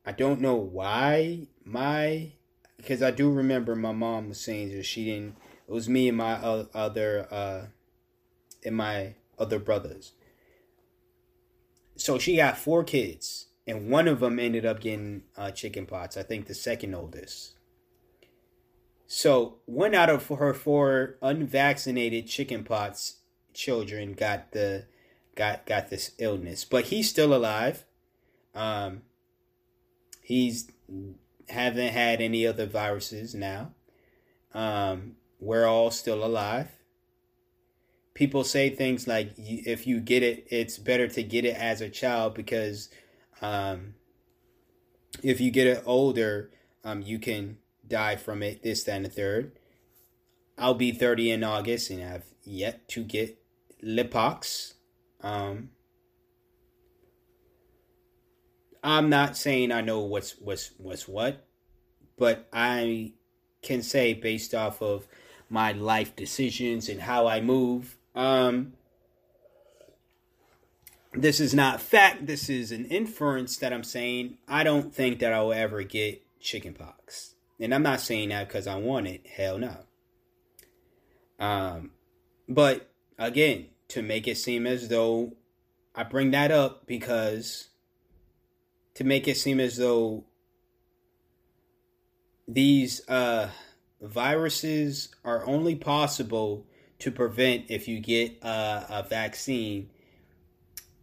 I 0.05 0.11
don't 0.11 0.41
know 0.41 0.55
why 0.55 1.47
my 1.63 2.33
because 2.75 3.01
I 3.01 3.11
do 3.11 3.31
remember 3.31 3.75
my 3.75 3.93
mom 3.93 4.27
was 4.27 4.41
saying 4.41 4.75
that 4.75 4.85
she 4.85 5.05
didn't 5.05 5.37
it 5.67 5.71
was 5.71 5.87
me 5.87 6.09
and 6.09 6.17
my 6.17 6.33
other 6.33 7.27
uh 7.31 7.67
and 8.65 8.75
my 8.75 9.15
other 9.39 9.57
brothers. 9.57 10.11
So 11.95 12.19
she 12.19 12.35
got 12.35 12.57
four 12.57 12.83
kids, 12.83 13.47
and 13.65 13.89
one 13.89 14.09
of 14.09 14.19
them 14.19 14.37
ended 14.37 14.65
up 14.65 14.81
getting 14.81 15.23
uh, 15.37 15.51
chicken 15.51 15.85
pox. 15.85 16.17
I 16.17 16.23
think 16.23 16.47
the 16.47 16.53
second 16.53 16.93
oldest. 16.93 17.54
So 19.07 19.57
one 19.65 19.93
out 19.93 20.09
of 20.09 20.27
her 20.27 20.53
four 20.53 21.17
unvaccinated 21.21 22.27
chicken 22.27 22.63
pox 22.63 23.17
children 23.53 24.13
got 24.13 24.51
the 24.51 24.85
got 25.35 25.65
got 25.65 25.89
this 25.89 26.11
illness, 26.17 26.65
but 26.65 26.85
he's 26.85 27.09
still 27.09 27.33
alive. 27.33 27.85
Um, 28.53 29.03
he's 30.21 30.71
haven't 31.49 31.93
had 31.93 32.21
any 32.21 32.47
other 32.47 32.65
viruses 32.65 33.35
now. 33.35 33.73
Um, 34.53 35.17
we're 35.39 35.65
all 35.65 35.91
still 35.91 36.23
alive. 36.25 36.71
People 38.13 38.45
say 38.45 38.69
things 38.69 39.07
like, 39.07 39.33
if 39.37 39.85
you 39.85 39.99
get 39.99 40.23
it, 40.23 40.47
it's 40.49 40.77
better 40.77 41.07
to 41.09 41.21
get 41.21 41.43
it 41.43 41.55
as 41.55 41.81
a 41.81 41.89
child 41.89 42.33
because 42.33 42.89
um, 43.41 43.95
if 45.21 45.41
you 45.41 45.51
get 45.51 45.67
it 45.67 45.83
older, 45.85 46.49
um, 46.85 47.01
you 47.01 47.19
can 47.19 47.57
die 47.87 48.15
from 48.15 48.43
it, 48.43 48.63
this, 48.63 48.83
that, 48.83 48.97
and 48.97 49.05
the 49.05 49.09
third. 49.09 49.51
I'll 50.57 50.73
be 50.73 50.91
30 50.91 51.31
in 51.31 51.43
August 51.43 51.89
and 51.89 52.03
I've 52.03 52.25
yet 52.43 52.87
to 52.89 53.03
get 53.03 53.37
Lipox. 53.83 54.73
Um, 55.21 55.69
I'm 58.83 59.09
not 59.09 59.35
saying 59.35 59.71
I 59.71 59.81
know 59.81 60.01
what's 60.01 60.37
what's 60.39 60.71
what's 60.77 61.07
what, 61.07 61.45
but 62.17 62.47
I 62.53 63.13
can 63.63 63.81
say 63.81 64.13
based 64.13 64.53
off 64.53 64.81
of 64.81 65.07
my 65.49 65.71
life 65.71 66.15
decisions 66.15 66.87
and 66.87 67.01
how 67.01 67.27
I 67.27 67.41
move. 67.41 67.97
Um, 68.13 68.73
this 71.13 71.39
is 71.39 71.53
not 71.53 71.81
fact. 71.81 72.27
This 72.27 72.49
is 72.49 72.71
an 72.71 72.85
inference 72.85 73.57
that 73.57 73.73
I'm 73.73 73.83
saying. 73.83 74.37
I 74.47 74.63
don't 74.63 74.93
think 74.93 75.19
that 75.19 75.33
I 75.33 75.41
will 75.41 75.53
ever 75.53 75.83
get 75.83 76.21
chickenpox, 76.39 77.34
and 77.59 77.73
I'm 77.73 77.83
not 77.83 78.01
saying 78.01 78.29
that 78.29 78.47
because 78.47 78.67
I 78.67 78.75
want 78.75 79.07
it. 79.07 79.25
Hell 79.27 79.57
no. 79.57 79.77
Um, 81.39 81.91
but 82.47 82.89
again, 83.17 83.67
to 83.89 84.01
make 84.01 84.27
it 84.27 84.37
seem 84.37 84.67
as 84.67 84.87
though 84.87 85.33
I 85.93 86.03
bring 86.03 86.31
that 86.31 86.51
up 86.51 86.85
because 86.85 87.69
to 88.95 89.03
make 89.03 89.27
it 89.27 89.37
seem 89.37 89.59
as 89.59 89.77
though 89.77 90.25
these 92.47 93.07
uh 93.07 93.49
viruses 94.01 95.09
are 95.23 95.45
only 95.47 95.75
possible 95.75 96.65
to 96.99 97.11
prevent 97.11 97.65
if 97.69 97.87
you 97.87 97.99
get 97.99 98.37
a, 98.43 98.85
a 98.89 99.05
vaccine. 99.07 99.89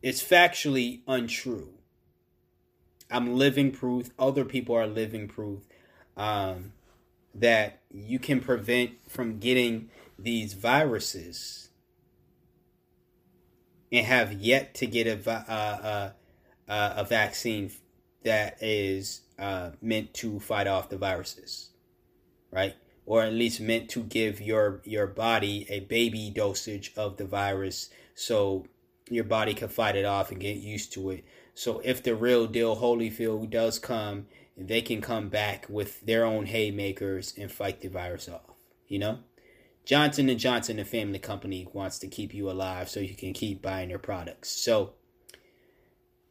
It's 0.02 0.22
factually 0.22 1.00
untrue. 1.06 1.70
I'm 3.10 3.36
living 3.36 3.72
proof. 3.72 4.10
Other 4.18 4.44
people 4.44 4.74
are 4.74 4.86
living 4.86 5.28
proof 5.28 5.62
um, 6.23 6.73
that 7.35 7.81
you 7.90 8.19
can 8.19 8.40
prevent 8.40 8.93
from 9.09 9.39
getting 9.39 9.90
these 10.19 10.53
viruses 10.53 11.70
and 13.90 14.07
have 14.07 14.32
yet 14.32 14.74
to 14.74 14.86
get 14.86 15.07
a 15.07 15.31
uh, 15.31 16.12
uh, 16.69 16.94
a 16.97 17.05
vaccine 17.05 17.70
that 18.23 18.62
is 18.62 19.23
uh, 19.39 19.70
meant 19.81 20.15
to 20.15 20.39
fight 20.39 20.69
off 20.69 20.89
the 20.89 20.97
viruses, 20.97 21.70
right? 22.51 22.77
or 23.05 23.23
at 23.23 23.32
least 23.32 23.61
meant 23.61 23.89
to 23.90 24.03
give 24.05 24.40
your 24.40 24.81
your 24.85 25.07
body 25.07 25.66
a 25.69 25.81
baby 25.81 26.31
dosage 26.31 26.93
of 26.97 27.16
the 27.16 27.24
virus 27.24 27.90
so 28.15 28.65
your 29.09 29.24
body 29.24 29.53
can 29.55 29.69
fight 29.69 29.97
it 29.97 30.05
off 30.05 30.31
and 30.31 30.40
get 30.40 30.57
used 30.57 30.93
to 30.93 31.11
it. 31.11 31.24
So 31.55 31.81
if 31.85 32.03
the 32.03 32.15
real 32.15 32.47
deal 32.47 32.77
Holyfield 32.77 33.51
does 33.51 33.78
come, 33.78 34.27
they 34.56 34.82
can 34.82 35.00
come 35.00 35.28
back 35.28 35.66
with 35.68 36.00
their 36.02 36.24
own 36.24 36.46
haymakers 36.46 37.34
and 37.38 37.50
fight 37.50 37.80
the 37.80 37.88
virus 37.88 38.28
off. 38.28 38.56
You 38.86 38.98
know, 38.98 39.18
Johnson 39.84 40.28
and 40.28 40.38
Johnson, 40.38 40.76
the 40.76 40.84
family 40.84 41.18
company, 41.18 41.66
wants 41.72 41.98
to 42.00 42.08
keep 42.08 42.34
you 42.34 42.50
alive 42.50 42.88
so 42.88 43.00
you 43.00 43.14
can 43.14 43.32
keep 43.32 43.62
buying 43.62 43.88
their 43.88 43.98
products. 43.98 44.50
So 44.50 44.94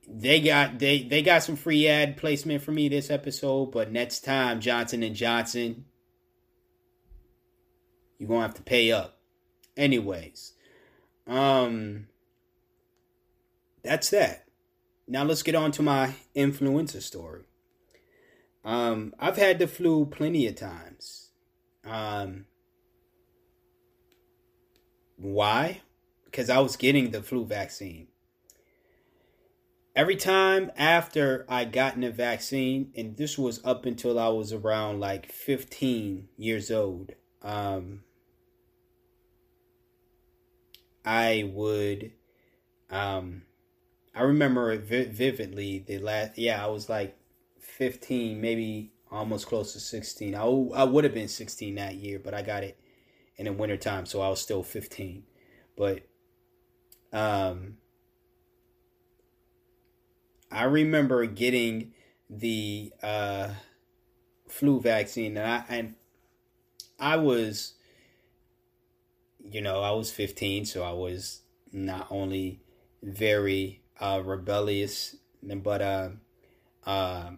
they 0.08 0.42
got 0.42 0.80
they 0.80 1.04
they 1.04 1.22
got 1.22 1.44
some 1.44 1.56
free 1.56 1.88
ad 1.88 2.18
placement 2.18 2.62
for 2.62 2.72
me 2.72 2.90
this 2.90 3.10
episode, 3.10 3.72
but 3.72 3.92
next 3.92 4.22
time 4.22 4.60
Johnson 4.60 5.04
and 5.04 5.16
Johnson 5.16 5.86
you're 8.22 8.28
gonna 8.28 8.42
have 8.42 8.54
to 8.54 8.62
pay 8.62 8.92
up. 8.92 9.18
Anyways, 9.76 10.54
um, 11.26 12.08
that's 13.84 14.12
that. 14.12 14.46
Now 15.08 15.24
let's 15.24 15.42
get 15.42 15.56
on 15.56 15.72
to 15.72 15.82
my 15.82 16.14
influenza 16.36 17.02
story. 17.02 17.46
Um, 18.64 19.14
I've 19.20 19.38
had 19.38 19.60
the 19.60 19.68
flu 19.68 20.06
plenty 20.06 20.48
of 20.48 20.56
times. 20.56 21.32
Um, 21.84 22.46
why? 25.18 25.82
Because 26.26 26.50
I 26.50 26.60
was 26.60 26.76
getting 26.76 27.12
the 27.12 27.24
flu 27.24 27.46
vaccine. 27.46 28.08
Every 29.96 30.16
time 30.16 30.72
after 30.78 31.46
I 31.50 31.66
gotten 31.66 32.02
the 32.02 32.12
vaccine, 32.12 32.92
and 32.96 33.18
this 33.18 33.38
was 33.38 33.60
up 33.66 33.86
until 33.86 34.18
I 34.18 34.30
was 34.30 34.54
around 34.54 35.00
like 35.02 35.30
15 35.32 36.30
years 36.38 36.72
old, 36.72 37.12
um, 37.42 38.04
I 41.04 41.50
would 41.54 42.12
um 42.90 43.44
I 44.14 44.24
remember 44.24 44.72
it 44.72 44.82
vi- 44.82 45.06
vividly. 45.06 45.80
The 45.80 46.00
last, 46.00 46.38
yeah, 46.38 46.64
I 46.64 46.68
was 46.68 46.90
like 46.90 47.18
15, 47.82 48.40
maybe 48.40 48.92
almost 49.10 49.48
close 49.48 49.74
to 49.74 49.80
16. 49.80 50.36
I, 50.36 50.84
would 50.84 51.04
have 51.04 51.16
been 51.16 51.28
16 51.28 51.74
that 51.74 51.96
year, 51.96 52.22
but 52.24 52.36
I 52.36 52.44
got 52.44 52.64
it 52.64 52.80
in 53.38 53.46
the 53.46 53.54
wintertime, 53.54 54.06
so 54.06 54.22
I 54.22 54.30
was 54.30 54.40
still 54.40 54.62
15. 54.62 55.24
But 55.76 56.04
um, 57.12 57.78
I 60.52 60.66
remember 60.66 61.26
getting 61.26 61.94
the 62.30 62.94
uh, 63.02 63.50
flu 64.48 64.80
vaccine, 64.80 65.36
and 65.36 65.48
I 65.48 65.66
and 65.68 65.96
I 67.00 67.16
was, 67.16 67.74
you 69.44 69.62
know, 69.62 69.82
I 69.82 69.90
was 69.90 70.12
15, 70.12 70.66
so 70.66 70.84
I 70.84 70.92
was 70.92 71.42
not 71.74 72.06
only 72.12 72.62
very 73.02 73.82
uh, 74.00 74.22
rebellious, 74.24 75.16
but 75.42 75.82
uh, 75.82 76.10
uh, 76.86 77.32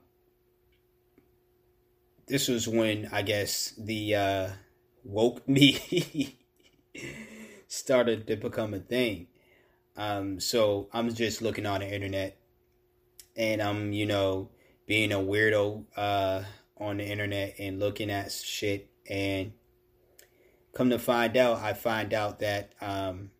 this 2.27 2.47
was 2.47 2.67
when 2.67 3.09
I 3.11 3.21
guess 3.21 3.73
the 3.77 4.15
uh, 4.15 4.49
woke 5.03 5.47
me 5.47 6.37
started 7.67 8.27
to 8.27 8.35
become 8.35 8.73
a 8.73 8.79
thing. 8.79 9.27
Um, 9.95 10.39
so 10.39 10.89
I'm 10.93 11.13
just 11.13 11.41
looking 11.41 11.65
on 11.65 11.81
the 11.81 11.93
internet, 11.93 12.37
and 13.35 13.61
I'm 13.61 13.93
you 13.93 14.05
know 14.05 14.49
being 14.87 15.11
a 15.11 15.17
weirdo 15.17 15.85
uh, 15.95 16.43
on 16.77 16.97
the 16.97 17.05
internet 17.05 17.55
and 17.59 17.79
looking 17.79 18.09
at 18.09 18.31
shit, 18.31 18.89
and 19.09 19.53
come 20.73 20.89
to 20.89 20.99
find 20.99 21.37
out, 21.37 21.59
I 21.59 21.73
find 21.73 22.13
out 22.13 22.39
that 22.39 22.73
um, 22.81 23.31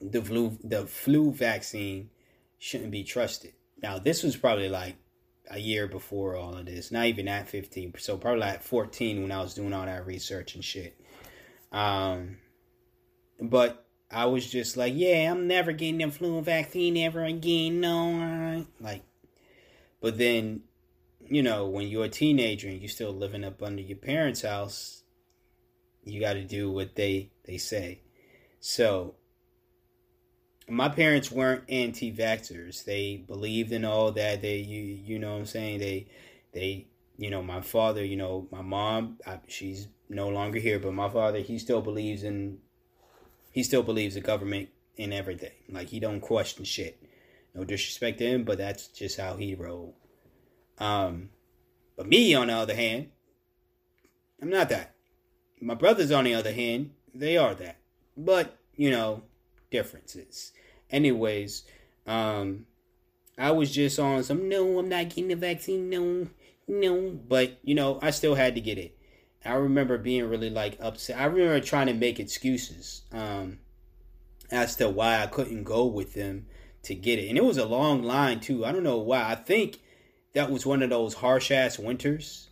the 0.00 0.22
flu 0.22 0.58
the 0.62 0.86
flu 0.86 1.32
vaccine 1.32 2.10
shouldn't 2.58 2.90
be 2.90 3.04
trusted. 3.04 3.52
Now 3.82 3.98
this 3.98 4.22
was 4.22 4.36
probably 4.36 4.68
like 4.70 4.96
a 5.50 5.58
year 5.58 5.86
before 5.86 6.36
all 6.36 6.56
of 6.56 6.66
this, 6.66 6.90
not 6.90 7.06
even 7.06 7.28
at 7.28 7.48
15, 7.48 7.94
so 7.98 8.16
probably 8.16 8.40
like 8.40 8.62
14 8.62 9.22
when 9.22 9.32
I 9.32 9.40
was 9.40 9.54
doing 9.54 9.72
all 9.72 9.86
that 9.86 10.06
research 10.06 10.54
and 10.54 10.64
shit. 10.64 10.98
Um, 11.72 12.38
but 13.40 13.86
I 14.10 14.26
was 14.26 14.48
just 14.48 14.76
like, 14.76 14.94
yeah, 14.96 15.30
I'm 15.30 15.46
never 15.46 15.72
getting 15.72 15.98
the 15.98 16.10
flu 16.10 16.40
vaccine 16.40 16.96
ever 16.96 17.24
again. 17.24 17.80
No, 17.80 18.66
like, 18.80 19.02
but 20.00 20.18
then, 20.18 20.62
you 21.28 21.42
know, 21.42 21.66
when 21.66 21.88
you're 21.88 22.04
a 22.04 22.08
teenager 22.08 22.68
and 22.68 22.80
you're 22.80 22.88
still 22.88 23.12
living 23.12 23.44
up 23.44 23.62
under 23.62 23.82
your 23.82 23.98
parents' 23.98 24.42
house, 24.42 25.02
you 26.04 26.20
got 26.20 26.34
to 26.34 26.44
do 26.44 26.70
what 26.70 26.94
they 26.94 27.30
they 27.44 27.58
say. 27.58 28.00
So, 28.60 29.16
my 30.68 30.88
parents 30.88 31.30
weren't 31.30 31.64
anti-vaxxers. 31.68 32.84
They 32.84 33.16
believed 33.16 33.72
in 33.72 33.84
all 33.84 34.12
that. 34.12 34.42
They 34.42 34.56
you 34.56 34.82
you 34.82 35.18
know 35.18 35.32
what 35.32 35.40
I'm 35.40 35.46
saying. 35.46 35.80
They 35.80 36.08
they 36.52 36.86
you 37.16 37.30
know 37.30 37.42
my 37.42 37.60
father. 37.60 38.04
You 38.04 38.16
know 38.16 38.48
my 38.50 38.62
mom. 38.62 39.18
I, 39.26 39.40
she's 39.46 39.88
no 40.08 40.28
longer 40.28 40.58
here, 40.58 40.78
but 40.78 40.92
my 40.92 41.08
father 41.08 41.38
he 41.38 41.58
still 41.58 41.80
believes 41.80 42.22
in. 42.22 42.58
He 43.52 43.62
still 43.62 43.82
believes 43.82 44.14
the 44.14 44.20
government 44.20 44.68
in 44.96 45.12
everything. 45.12 45.52
Like 45.70 45.88
he 45.88 46.00
don't 46.00 46.20
question 46.20 46.64
shit. 46.64 47.02
No 47.54 47.64
disrespect 47.64 48.18
to 48.18 48.26
him, 48.26 48.44
but 48.44 48.58
that's 48.58 48.88
just 48.88 49.18
how 49.18 49.36
he 49.36 49.54
rolled. 49.54 49.94
Um, 50.78 51.30
but 51.96 52.06
me 52.06 52.34
on 52.34 52.48
the 52.48 52.52
other 52.52 52.74
hand, 52.74 53.10
I'm 54.42 54.50
not 54.50 54.68
that. 54.68 54.94
My 55.60 55.74
brothers 55.74 56.10
on 56.10 56.24
the 56.24 56.34
other 56.34 56.52
hand, 56.52 56.90
they 57.14 57.38
are 57.38 57.54
that. 57.54 57.78
But 58.16 58.58
you 58.74 58.90
know 58.90 59.22
differences. 59.70 60.52
Anyways, 60.90 61.64
um, 62.06 62.66
I 63.38 63.50
was 63.50 63.72
just 63.72 63.98
on 63.98 64.22
some 64.22 64.48
no, 64.48 64.78
I'm 64.78 64.88
not 64.88 65.08
getting 65.08 65.28
the 65.28 65.36
vaccine, 65.36 65.90
no, 65.90 66.28
no, 66.68 67.10
but 67.10 67.58
you 67.62 67.74
know, 67.74 67.98
I 68.02 68.10
still 68.10 68.34
had 68.34 68.54
to 68.54 68.60
get 68.60 68.78
it. 68.78 68.96
I 69.44 69.54
remember 69.54 69.98
being 69.98 70.28
really 70.28 70.50
like 70.50 70.76
upset. 70.80 71.20
I 71.20 71.24
remember 71.24 71.60
trying 71.60 71.86
to 71.86 71.94
make 71.94 72.18
excuses 72.18 73.02
um, 73.12 73.58
as 74.50 74.76
to 74.76 74.88
why 74.88 75.22
I 75.22 75.26
couldn't 75.26 75.64
go 75.64 75.86
with 75.86 76.14
them 76.14 76.46
to 76.84 76.94
get 76.94 77.18
it, 77.18 77.28
and 77.28 77.38
it 77.38 77.44
was 77.44 77.58
a 77.58 77.66
long 77.66 78.02
line 78.02 78.40
too. 78.40 78.64
I 78.64 78.72
don't 78.72 78.82
know 78.82 78.98
why. 78.98 79.30
I 79.30 79.34
think 79.34 79.80
that 80.34 80.50
was 80.50 80.66
one 80.66 80.82
of 80.82 80.90
those 80.90 81.14
harsh 81.14 81.50
ass 81.50 81.78
winters 81.78 82.50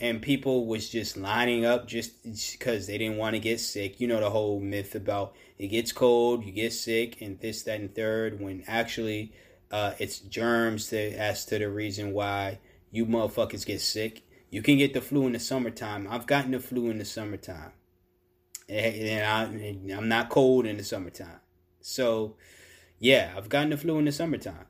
and 0.00 0.22
people 0.22 0.66
was 0.66 0.88
just 0.88 1.16
lining 1.16 1.64
up 1.64 1.86
just 1.86 2.22
because 2.24 2.86
they 2.86 2.96
didn't 2.96 3.18
want 3.18 3.34
to 3.34 3.40
get 3.40 3.60
sick. 3.60 4.00
You 4.00 4.08
know 4.08 4.20
the 4.20 4.30
whole 4.30 4.58
myth 4.58 4.94
about 4.94 5.34
it 5.60 5.68
gets 5.68 5.92
cold, 5.92 6.42
you 6.42 6.52
get 6.52 6.72
sick, 6.72 7.20
and 7.20 7.38
this, 7.38 7.64
that, 7.64 7.80
and 7.80 7.94
third. 7.94 8.40
When 8.40 8.64
actually, 8.66 9.34
uh, 9.70 9.92
it's 9.98 10.18
germs 10.18 10.88
that 10.88 11.12
as 11.18 11.44
to 11.44 11.58
the 11.58 11.68
reason 11.68 12.14
why 12.14 12.60
you 12.90 13.04
motherfuckers 13.04 13.66
get 13.66 13.82
sick. 13.82 14.22
You 14.48 14.62
can 14.62 14.78
get 14.78 14.94
the 14.94 15.02
flu 15.02 15.26
in 15.26 15.32
the 15.32 15.38
summertime. 15.38 16.08
I've 16.10 16.26
gotten 16.26 16.52
the 16.52 16.60
flu 16.60 16.88
in 16.88 16.96
the 16.96 17.04
summertime, 17.04 17.72
and 18.70 19.22
I, 19.22 19.94
I'm 19.94 20.08
not 20.08 20.30
cold 20.30 20.64
in 20.64 20.78
the 20.78 20.82
summertime. 20.82 21.40
So, 21.82 22.36
yeah, 22.98 23.34
I've 23.36 23.50
gotten 23.50 23.68
the 23.68 23.76
flu 23.76 23.98
in 23.98 24.06
the 24.06 24.12
summertime. 24.12 24.64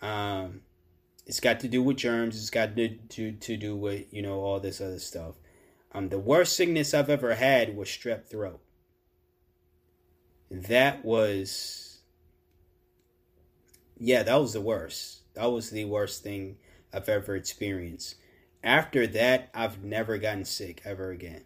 Um, 0.00 0.62
it's 1.24 1.38
got 1.38 1.60
to 1.60 1.68
do 1.68 1.84
with 1.84 1.98
germs. 1.98 2.36
It's 2.36 2.50
got 2.50 2.74
to, 2.74 2.96
to, 2.96 3.30
to 3.30 3.56
do 3.56 3.76
with, 3.76 4.12
you 4.12 4.22
know, 4.22 4.40
all 4.40 4.58
this 4.58 4.80
other 4.80 4.98
stuff. 4.98 5.36
Um, 5.92 6.08
the 6.08 6.18
worst 6.18 6.56
sickness 6.56 6.94
I've 6.94 7.10
ever 7.10 7.36
had 7.36 7.76
was 7.76 7.88
strep 7.88 8.26
throat. 8.26 8.60
That 10.52 11.02
was, 11.02 12.02
yeah, 13.96 14.22
that 14.22 14.36
was 14.36 14.52
the 14.52 14.60
worst. 14.60 15.22
That 15.32 15.46
was 15.46 15.70
the 15.70 15.86
worst 15.86 16.22
thing 16.22 16.58
I've 16.92 17.08
ever 17.08 17.34
experienced. 17.34 18.16
After 18.62 19.06
that, 19.06 19.48
I've 19.54 19.82
never 19.82 20.18
gotten 20.18 20.44
sick 20.44 20.82
ever 20.84 21.10
again. 21.10 21.44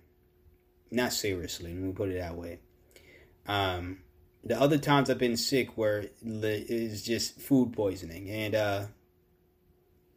Not 0.91 1.12
seriously, 1.12 1.73
let 1.73 1.81
me 1.81 1.93
put 1.93 2.09
it 2.09 2.19
that 2.19 2.37
way. 2.37 2.59
Um, 3.47 3.99
the 4.43 4.61
other 4.61 4.78
times 4.78 5.09
I've 5.09 5.19
been 5.19 5.37
sick 5.37 5.77
were 5.77 6.07
is 6.24 7.05
just 7.05 7.41
food 7.41 7.73
poisoning, 7.74 8.28
and 8.28 8.57
uh, 8.57 8.87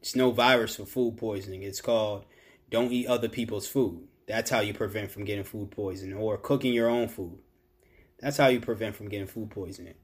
it's 0.01 0.15
no 0.15 0.31
virus 0.31 0.77
for 0.77 0.85
food 0.85 1.17
poisoning. 1.17 1.61
It's 1.61 1.81
called 1.81 2.25
don't 2.71 2.91
eat 2.91 3.05
other 3.05 3.29
people's 3.29 3.67
food. 3.67 4.07
That's 4.27 4.49
how 4.49 4.61
you 4.61 4.73
prevent 4.73 5.11
from 5.11 5.25
getting 5.25 5.43
food 5.43 5.69
poisoning 5.69 6.17
or 6.17 6.37
cooking 6.37 6.73
your 6.73 6.89
own 6.89 7.07
food. 7.07 7.37
That's 8.21 8.37
how 8.37 8.47
you 8.47 8.59
prevent 8.59 8.95
from 8.95 9.09
getting 9.09 9.27
food 9.27 9.49
poisoning. 9.49 9.95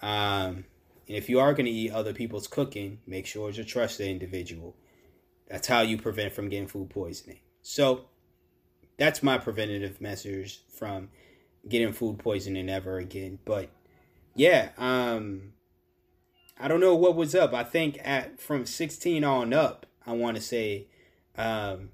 Um, 0.00 0.64
and 1.08 1.16
if 1.16 1.28
you 1.28 1.40
are 1.40 1.52
going 1.52 1.66
to 1.66 1.72
eat 1.72 1.92
other 1.92 2.12
people's 2.12 2.46
cooking, 2.46 3.00
make 3.06 3.26
sure 3.26 3.48
it's 3.48 3.58
a 3.58 3.64
trusted 3.64 4.08
individual. 4.08 4.76
That's 5.48 5.68
how 5.68 5.82
you 5.82 5.98
prevent 5.98 6.32
from 6.32 6.48
getting 6.48 6.68
food 6.68 6.90
poisoning. 6.90 7.40
So 7.60 8.06
that's 8.98 9.22
my 9.22 9.38
preventative 9.38 10.00
measures 10.00 10.60
from 10.68 11.10
getting 11.68 11.92
food 11.92 12.18
poisoning 12.18 12.68
ever 12.68 12.98
again. 12.98 13.38
But 13.44 13.70
yeah, 14.34 14.70
um, 14.78 15.52
I 16.58 16.68
don't 16.68 16.80
know 16.80 16.94
what 16.94 17.16
was 17.16 17.34
up. 17.34 17.52
I 17.52 17.64
think 17.64 17.98
at 18.02 18.40
from 18.40 18.66
16 18.66 19.24
on 19.24 19.52
up, 19.52 19.86
I 20.06 20.12
want 20.12 20.36
to 20.36 20.42
say 20.42 20.86
um, 21.36 21.90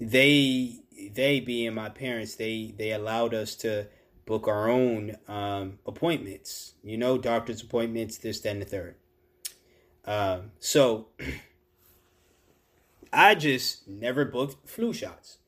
they 0.00 0.81
they 1.14 1.40
being 1.40 1.74
my 1.74 1.88
parents, 1.88 2.34
they 2.36 2.74
they 2.76 2.92
allowed 2.92 3.34
us 3.34 3.54
to 3.56 3.86
book 4.26 4.48
our 4.48 4.68
own 4.68 5.16
um, 5.28 5.78
appointments. 5.86 6.74
You 6.82 6.96
know, 6.96 7.18
doctor's 7.18 7.62
appointments, 7.62 8.18
this, 8.18 8.44
and 8.44 8.62
the 8.62 8.66
third. 8.66 8.96
Um, 10.04 10.52
so 10.58 11.08
I 13.12 13.34
just 13.34 13.86
never 13.88 14.24
booked 14.24 14.68
flu 14.68 14.92
shots. 14.92 15.38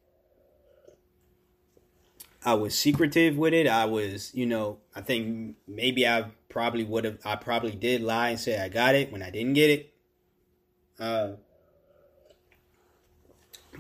I 2.44 2.54
was 2.54 2.76
secretive 2.76 3.38
with 3.38 3.54
it. 3.54 3.66
I 3.66 3.86
was, 3.86 4.34
you 4.34 4.44
know, 4.44 4.78
I 4.94 5.00
think 5.00 5.56
maybe 5.66 6.06
I 6.06 6.26
probably 6.50 6.84
would 6.84 7.04
have, 7.04 7.18
I 7.24 7.36
probably 7.36 7.72
did 7.72 8.02
lie 8.02 8.30
and 8.30 8.38
say 8.38 8.62
I 8.62 8.68
got 8.68 8.94
it 8.94 9.10
when 9.10 9.22
I 9.22 9.30
didn't 9.30 9.54
get 9.54 9.70
it. 9.70 9.94
Uh, 10.98 11.32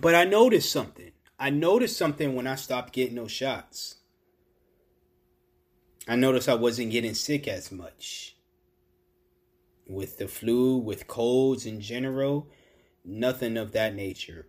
but 0.00 0.14
I 0.14 0.24
noticed 0.24 0.72
something. 0.72 1.12
I 1.44 1.50
noticed 1.50 1.98
something 1.98 2.34
when 2.34 2.46
I 2.46 2.54
stopped 2.54 2.94
getting 2.94 3.16
those 3.16 3.30
shots. 3.30 3.96
I 6.08 6.16
noticed 6.16 6.48
I 6.48 6.54
wasn't 6.54 6.90
getting 6.90 7.12
sick 7.12 7.46
as 7.46 7.70
much. 7.70 8.34
With 9.86 10.16
the 10.16 10.26
flu, 10.26 10.78
with 10.78 11.06
colds 11.06 11.66
in 11.66 11.82
general, 11.82 12.48
nothing 13.04 13.58
of 13.58 13.72
that 13.72 13.94
nature. 13.94 14.46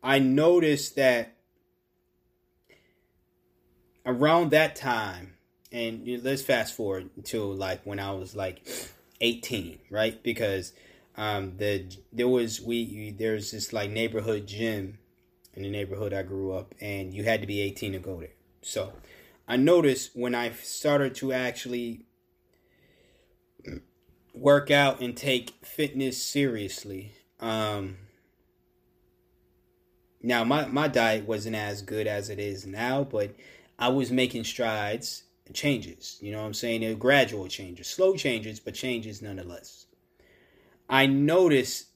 I 0.00 0.20
noticed 0.20 0.94
that 0.94 1.34
around 4.06 4.52
that 4.52 4.76
time, 4.76 5.34
and 5.72 6.06
let's 6.22 6.42
fast 6.42 6.72
forward 6.72 7.10
to 7.24 7.52
like 7.52 7.82
when 7.82 7.98
I 7.98 8.12
was 8.12 8.36
like 8.36 8.64
18, 9.20 9.80
right? 9.90 10.22
Because 10.22 10.72
um, 11.16 11.56
the 11.56 11.86
there 12.12 12.28
was 12.28 12.60
we 12.60 13.10
there's 13.10 13.50
this 13.50 13.72
like 13.72 13.90
neighborhood 13.90 14.46
gym 14.46 14.98
in 15.58 15.64
the 15.64 15.70
neighborhood 15.70 16.14
I 16.14 16.22
grew 16.22 16.52
up, 16.52 16.72
and 16.80 17.12
you 17.12 17.24
had 17.24 17.40
to 17.40 17.46
be 17.46 17.60
18 17.60 17.92
to 17.92 17.98
go 17.98 18.20
there. 18.20 18.30
So 18.62 18.92
I 19.48 19.56
noticed 19.56 20.12
when 20.14 20.32
I 20.32 20.52
started 20.52 21.16
to 21.16 21.32
actually 21.32 22.06
work 24.32 24.70
out 24.70 25.00
and 25.00 25.16
take 25.16 25.50
fitness 25.64 26.22
seriously. 26.22 27.12
Um, 27.40 27.96
now 30.22 30.44
my 30.44 30.66
my 30.66 30.86
diet 30.86 31.26
wasn't 31.26 31.56
as 31.56 31.82
good 31.82 32.06
as 32.06 32.30
it 32.30 32.38
is 32.38 32.64
now, 32.64 33.02
but 33.02 33.34
I 33.80 33.88
was 33.88 34.12
making 34.12 34.44
strides, 34.44 35.24
changes. 35.52 36.18
You 36.20 36.30
know 36.30 36.38
what 36.38 36.46
I'm 36.46 36.54
saying? 36.54 36.82
They're 36.82 36.94
gradual 36.94 37.48
changes, 37.48 37.88
slow 37.88 38.14
changes, 38.14 38.60
but 38.60 38.74
changes 38.74 39.22
nonetheless. 39.22 39.86
I 40.88 41.06
noticed 41.06 41.87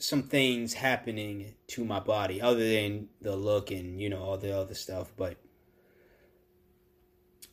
some 0.00 0.22
things 0.22 0.74
happening 0.74 1.54
to 1.68 1.84
my 1.84 2.00
body 2.00 2.40
other 2.40 2.68
than 2.68 3.08
the 3.20 3.36
look 3.36 3.70
and 3.70 4.00
you 4.00 4.08
know 4.08 4.22
all 4.22 4.38
the 4.38 4.56
other 4.56 4.74
stuff, 4.74 5.12
but 5.16 5.36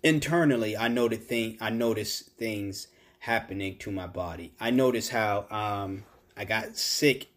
internally 0.04 0.78
I 0.78 0.88
noted 0.88 1.24
thing 1.24 1.58
I 1.60 1.70
noticed 1.70 2.32
things 2.38 2.88
happening 3.20 3.78
to 3.80 3.92
my 3.92 4.08
body. 4.08 4.54
I 4.60 4.72
noticed 4.72 5.12
how 5.12 5.46
um, 5.50 6.04
I 6.36 6.46
got 6.46 6.78
sick 6.78 7.28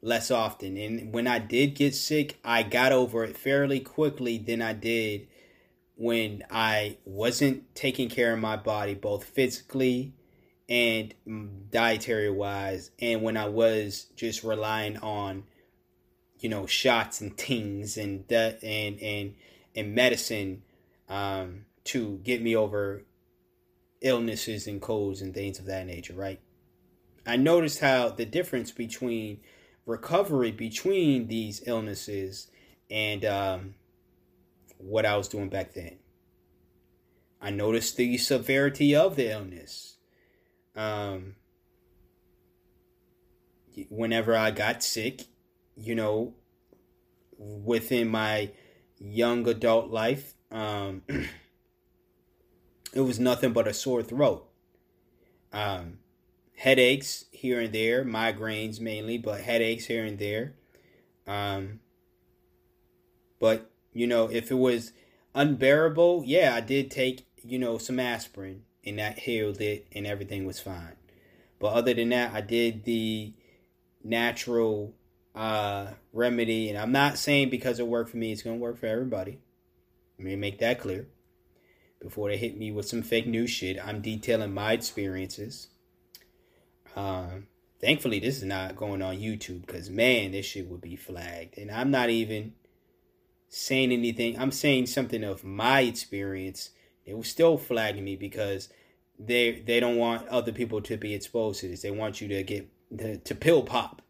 less 0.00 0.30
often. 0.30 0.76
And 0.76 1.12
when 1.12 1.26
I 1.26 1.38
did 1.38 1.74
get 1.74 1.94
sick, 1.94 2.38
I 2.44 2.62
got 2.62 2.92
over 2.92 3.24
it 3.24 3.36
fairly 3.36 3.80
quickly 3.80 4.38
than 4.38 4.62
I 4.62 4.72
did 4.72 5.28
when 5.96 6.44
I 6.50 6.98
wasn't 7.04 7.74
taking 7.74 8.08
care 8.08 8.32
of 8.32 8.38
my 8.38 8.56
body, 8.56 8.94
both 8.94 9.24
physically 9.24 10.14
and 10.68 11.14
dietary 11.70 12.30
wise, 12.30 12.90
and 13.00 13.22
when 13.22 13.36
I 13.36 13.48
was 13.48 14.06
just 14.16 14.44
relying 14.44 14.98
on, 14.98 15.44
you 16.40 16.48
know, 16.48 16.66
shots 16.66 17.20
and 17.20 17.36
tings 17.36 17.96
and 17.96 18.30
and 18.30 19.00
and 19.00 19.34
and 19.74 19.94
medicine 19.94 20.62
um, 21.08 21.64
to 21.84 22.18
get 22.22 22.42
me 22.42 22.54
over 22.54 23.04
illnesses 24.00 24.66
and 24.66 24.80
colds 24.80 25.22
and 25.22 25.34
things 25.34 25.58
of 25.58 25.66
that 25.66 25.86
nature, 25.86 26.14
right? 26.14 26.40
I 27.26 27.36
noticed 27.36 27.80
how 27.80 28.10
the 28.10 28.24
difference 28.24 28.70
between 28.70 29.40
recovery 29.88 30.52
between 30.52 31.28
these 31.28 31.62
illnesses 31.66 32.48
and 32.90 33.24
um, 33.24 33.74
what 34.76 35.06
I 35.06 35.16
was 35.16 35.28
doing 35.28 35.48
back 35.48 35.72
then. 35.72 35.98
I 37.40 37.50
noticed 37.50 37.96
the 37.96 38.18
severity 38.18 38.94
of 38.94 39.16
the 39.16 39.30
illness. 39.30 39.97
Um, 40.78 41.34
whenever 43.88 44.36
I 44.36 44.52
got 44.52 44.84
sick, 44.84 45.22
you 45.76 45.96
know, 45.96 46.34
within 47.36 48.08
my 48.08 48.52
young 48.96 49.48
adult 49.48 49.90
life, 49.90 50.34
um, 50.52 51.02
it 52.92 53.00
was 53.00 53.18
nothing 53.18 53.52
but 53.52 53.66
a 53.66 53.74
sore 53.74 54.04
throat. 54.04 54.48
Um, 55.52 55.98
headaches 56.56 57.24
here 57.32 57.58
and 57.60 57.72
there, 57.72 58.04
migraines 58.04 58.78
mainly, 58.78 59.18
but 59.18 59.40
headaches 59.40 59.86
here 59.86 60.04
and 60.04 60.20
there. 60.20 60.54
Um, 61.26 61.80
but 63.40 63.68
you 63.92 64.06
know, 64.06 64.30
if 64.30 64.52
it 64.52 64.58
was 64.58 64.92
unbearable, 65.34 66.22
yeah, 66.24 66.54
I 66.54 66.60
did 66.60 66.88
take 66.88 67.26
you 67.42 67.58
know 67.58 67.78
some 67.78 67.98
aspirin 67.98 68.62
and 68.88 68.98
that 68.98 69.18
healed 69.18 69.60
it, 69.60 69.86
and 69.92 70.06
everything 70.06 70.46
was 70.46 70.60
fine. 70.60 70.96
But 71.58 71.74
other 71.74 71.94
than 71.94 72.10
that, 72.10 72.32
I 72.32 72.40
did 72.40 72.84
the 72.84 73.32
natural 74.02 74.94
uh, 75.34 75.88
remedy, 76.12 76.68
and 76.68 76.78
I'm 76.78 76.92
not 76.92 77.18
saying 77.18 77.50
because 77.50 77.78
it 77.78 77.86
worked 77.86 78.10
for 78.10 78.16
me, 78.16 78.32
it's 78.32 78.42
gonna 78.42 78.56
work 78.56 78.78
for 78.78 78.86
everybody. 78.86 79.38
Let 80.18 80.26
me 80.26 80.36
make 80.36 80.58
that 80.58 80.80
clear. 80.80 81.08
Before 82.00 82.28
they 82.28 82.36
hit 82.36 82.56
me 82.56 82.70
with 82.70 82.86
some 82.86 83.02
fake 83.02 83.26
news 83.26 83.50
shit, 83.50 83.78
I'm 83.84 84.00
detailing 84.00 84.54
my 84.54 84.72
experiences 84.72 85.68
um, 86.98 87.46
thankfully, 87.80 88.18
this 88.18 88.38
is 88.38 88.44
not 88.44 88.76
going 88.76 89.02
on 89.02 89.18
YouTube 89.18 89.66
because 89.66 89.88
man, 89.88 90.32
this 90.32 90.46
shit 90.46 90.68
would 90.68 90.80
be 90.80 90.96
flagged. 90.96 91.56
And 91.56 91.70
I'm 91.70 91.90
not 91.90 92.10
even 92.10 92.54
saying 93.48 93.92
anything. 93.92 94.38
I'm 94.38 94.52
saying 94.52 94.86
something 94.86 95.22
of 95.22 95.44
my 95.44 95.80
experience. 95.82 96.70
They 97.08 97.14
were 97.14 97.24
still 97.24 97.56
flagging 97.56 98.04
me 98.04 98.16
because 98.16 98.68
they 99.18 99.62
they 99.66 99.80
don't 99.80 99.96
want 99.96 100.28
other 100.28 100.52
people 100.52 100.80
to 100.82 100.96
be 100.96 101.14
exposed 101.14 101.60
to 101.60 101.68
this. 101.68 101.82
They 101.82 101.90
want 101.90 102.20
you 102.20 102.28
to 102.28 102.42
get 102.42 102.68
to, 102.98 103.16
to 103.16 103.34
pill 103.34 103.62
pop, 103.62 104.02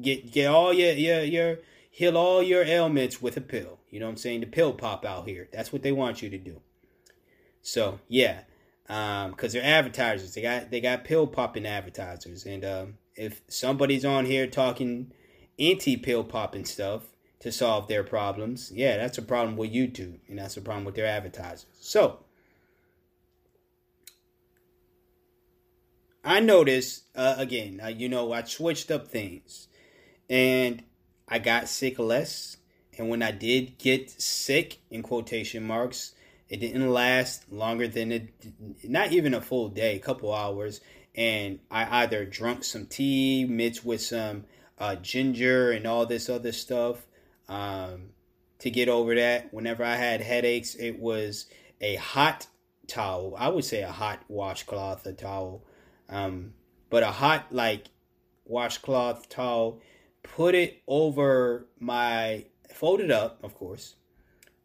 get 0.00 0.30
get 0.30 0.46
all 0.46 0.72
your 0.72 0.92
your 0.92 1.20
your 1.22 1.58
heal 1.90 2.16
all 2.16 2.42
your 2.42 2.62
ailments 2.62 3.20
with 3.20 3.36
a 3.36 3.40
pill. 3.40 3.80
You 3.90 4.00
know 4.00 4.06
what 4.06 4.12
I'm 4.12 4.16
saying? 4.16 4.40
The 4.40 4.46
pill 4.46 4.72
pop 4.72 5.04
out 5.04 5.26
here. 5.26 5.48
That's 5.52 5.72
what 5.72 5.82
they 5.82 5.92
want 5.92 6.22
you 6.22 6.30
to 6.30 6.38
do. 6.38 6.60
So 7.62 7.98
yeah, 8.08 8.42
um 8.88 9.30
because 9.32 9.52
they're 9.52 9.64
advertisers 9.64 10.34
they 10.34 10.42
got 10.42 10.70
they 10.70 10.80
got 10.80 11.04
pill 11.04 11.26
popping 11.26 11.66
advertisers 11.66 12.44
and 12.46 12.64
um 12.64 12.94
if 13.16 13.40
somebody's 13.48 14.04
on 14.04 14.24
here 14.24 14.46
talking 14.46 15.12
anti 15.58 15.96
pill 15.96 16.22
popping 16.22 16.64
stuff 16.64 17.02
to 17.40 17.50
solve 17.50 17.88
their 17.88 18.04
problems 18.04 18.70
yeah 18.72 18.96
that's 18.96 19.18
a 19.18 19.22
problem 19.22 19.56
with 19.56 19.72
youtube 19.72 20.18
and 20.28 20.38
that's 20.38 20.56
a 20.56 20.60
problem 20.60 20.84
with 20.84 20.94
their 20.94 21.06
advertisers 21.06 21.66
so 21.80 22.20
i 26.26 26.40
noticed 26.40 27.04
uh, 27.14 27.36
again 27.38 27.80
uh, 27.82 27.88
you 27.88 28.08
know 28.08 28.32
i 28.32 28.42
switched 28.42 28.90
up 28.90 29.08
things 29.08 29.68
and 30.28 30.82
i 31.28 31.38
got 31.38 31.68
sick 31.68 31.98
less 31.98 32.58
and 32.98 33.08
when 33.08 33.22
i 33.22 33.30
did 33.30 33.78
get 33.78 34.10
sick 34.10 34.78
in 34.90 35.02
quotation 35.02 35.66
marks 35.66 36.12
it 36.48 36.60
didn't 36.60 36.90
last 36.90 37.50
longer 37.52 37.88
than 37.88 38.12
it, 38.12 38.28
not 38.84 39.12
even 39.12 39.34
a 39.34 39.40
full 39.40 39.68
day, 39.68 39.96
a 39.96 40.00
couple 40.00 40.32
hours. 40.32 40.80
And 41.14 41.58
I 41.70 42.02
either 42.02 42.24
drunk 42.24 42.62
some 42.62 42.86
tea 42.86 43.46
mixed 43.48 43.84
with 43.84 44.00
some 44.00 44.44
uh, 44.78 44.96
ginger 44.96 45.72
and 45.72 45.86
all 45.86 46.06
this 46.06 46.28
other 46.28 46.52
stuff 46.52 47.04
um, 47.48 48.10
to 48.60 48.70
get 48.70 48.88
over 48.88 49.14
that. 49.16 49.52
Whenever 49.52 49.82
I 49.82 49.96
had 49.96 50.20
headaches, 50.20 50.74
it 50.76 51.00
was 51.00 51.46
a 51.80 51.96
hot 51.96 52.46
towel. 52.86 53.34
I 53.36 53.48
would 53.48 53.64
say 53.64 53.82
a 53.82 53.90
hot 53.90 54.22
washcloth, 54.28 55.04
a 55.06 55.12
towel, 55.12 55.64
um, 56.08 56.52
but 56.90 57.02
a 57.02 57.10
hot 57.10 57.46
like 57.50 57.86
washcloth 58.44 59.28
towel. 59.28 59.80
Put 60.22 60.54
it 60.54 60.82
over 60.88 61.66
my, 61.78 62.46
fold 62.74 63.00
it 63.00 63.10
up, 63.10 63.42
of 63.44 63.54
course, 63.54 63.94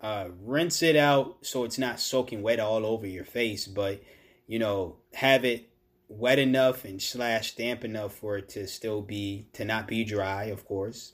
uh, 0.02 0.30
rinse 0.44 0.82
it 0.82 0.96
out 0.96 1.38
so 1.42 1.64
it's 1.64 1.78
not 1.78 2.00
soaking 2.00 2.42
wet 2.42 2.60
all 2.60 2.86
over 2.86 3.06
your 3.06 3.26
face, 3.26 3.68
but 3.68 4.02
you 4.48 4.60
know, 4.60 4.98
have 5.14 5.46
it 5.46 5.70
wet 6.08 6.40
enough 6.40 6.84
and 6.84 7.02
slash 7.02 7.56
damp 7.56 7.86
enough 7.86 8.14
for 8.14 8.38
it 8.38 8.50
to 8.50 8.68
still 8.68 9.02
be 9.02 9.48
to 9.54 9.64
not 9.64 9.88
be 9.88 10.04
dry, 10.04 10.46
of 10.46 10.66
course. 10.66 11.14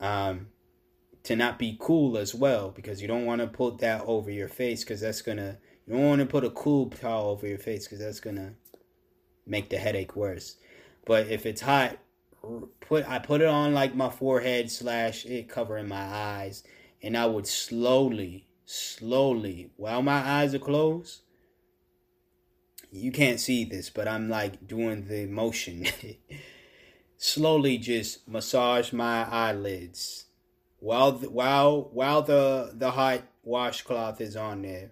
Um, 0.00 0.48
to 1.22 1.34
not 1.34 1.58
be 1.58 1.76
cool 1.80 2.16
as 2.16 2.34
well, 2.34 2.70
because 2.70 3.02
you 3.02 3.08
don't 3.08 3.26
want 3.26 3.40
to 3.40 3.46
put 3.46 3.78
that 3.78 4.02
over 4.06 4.30
your 4.30 4.48
face 4.48 4.84
because 4.84 5.00
that's 5.00 5.22
gonna 5.22 5.58
you 5.86 5.94
don't 5.94 6.06
want 6.06 6.20
to 6.20 6.26
put 6.26 6.44
a 6.44 6.50
cool 6.50 6.88
towel 6.90 7.30
over 7.30 7.46
your 7.46 7.58
face 7.58 7.86
because 7.86 7.98
that's 7.98 8.20
gonna 8.20 8.54
make 9.46 9.68
the 9.68 9.78
headache 9.78 10.16
worse. 10.16 10.56
But 11.04 11.28
if 11.28 11.46
it's 11.46 11.60
hot, 11.60 11.98
put 12.80 13.08
I 13.08 13.18
put 13.18 13.40
it 13.40 13.48
on 13.48 13.74
like 13.74 13.94
my 13.94 14.10
forehead 14.10 14.70
slash 14.70 15.24
it 15.26 15.48
covering 15.48 15.88
my 15.88 16.04
eyes 16.04 16.62
and 17.02 17.16
I 17.16 17.26
would 17.26 17.46
slowly, 17.46 18.46
slowly, 18.64 19.70
while 19.76 20.02
my 20.02 20.18
eyes 20.18 20.54
are 20.54 20.58
closed, 20.58 21.22
you 22.90 23.12
can't 23.12 23.40
see 23.40 23.64
this, 23.64 23.90
but 23.90 24.08
I'm 24.08 24.28
like 24.28 24.66
doing 24.66 25.06
the 25.08 25.26
motion. 25.26 25.86
slowly 27.18 27.78
just 27.78 28.28
massage 28.28 28.92
my 28.92 29.24
eyelids 29.30 30.26
while 30.78 31.12
the, 31.12 31.30
while 31.30 31.88
while 31.92 32.22
the 32.22 32.72
the 32.74 32.90
hot 32.90 33.22
washcloth 33.42 34.20
is 34.20 34.36
on 34.36 34.62
there 34.62 34.90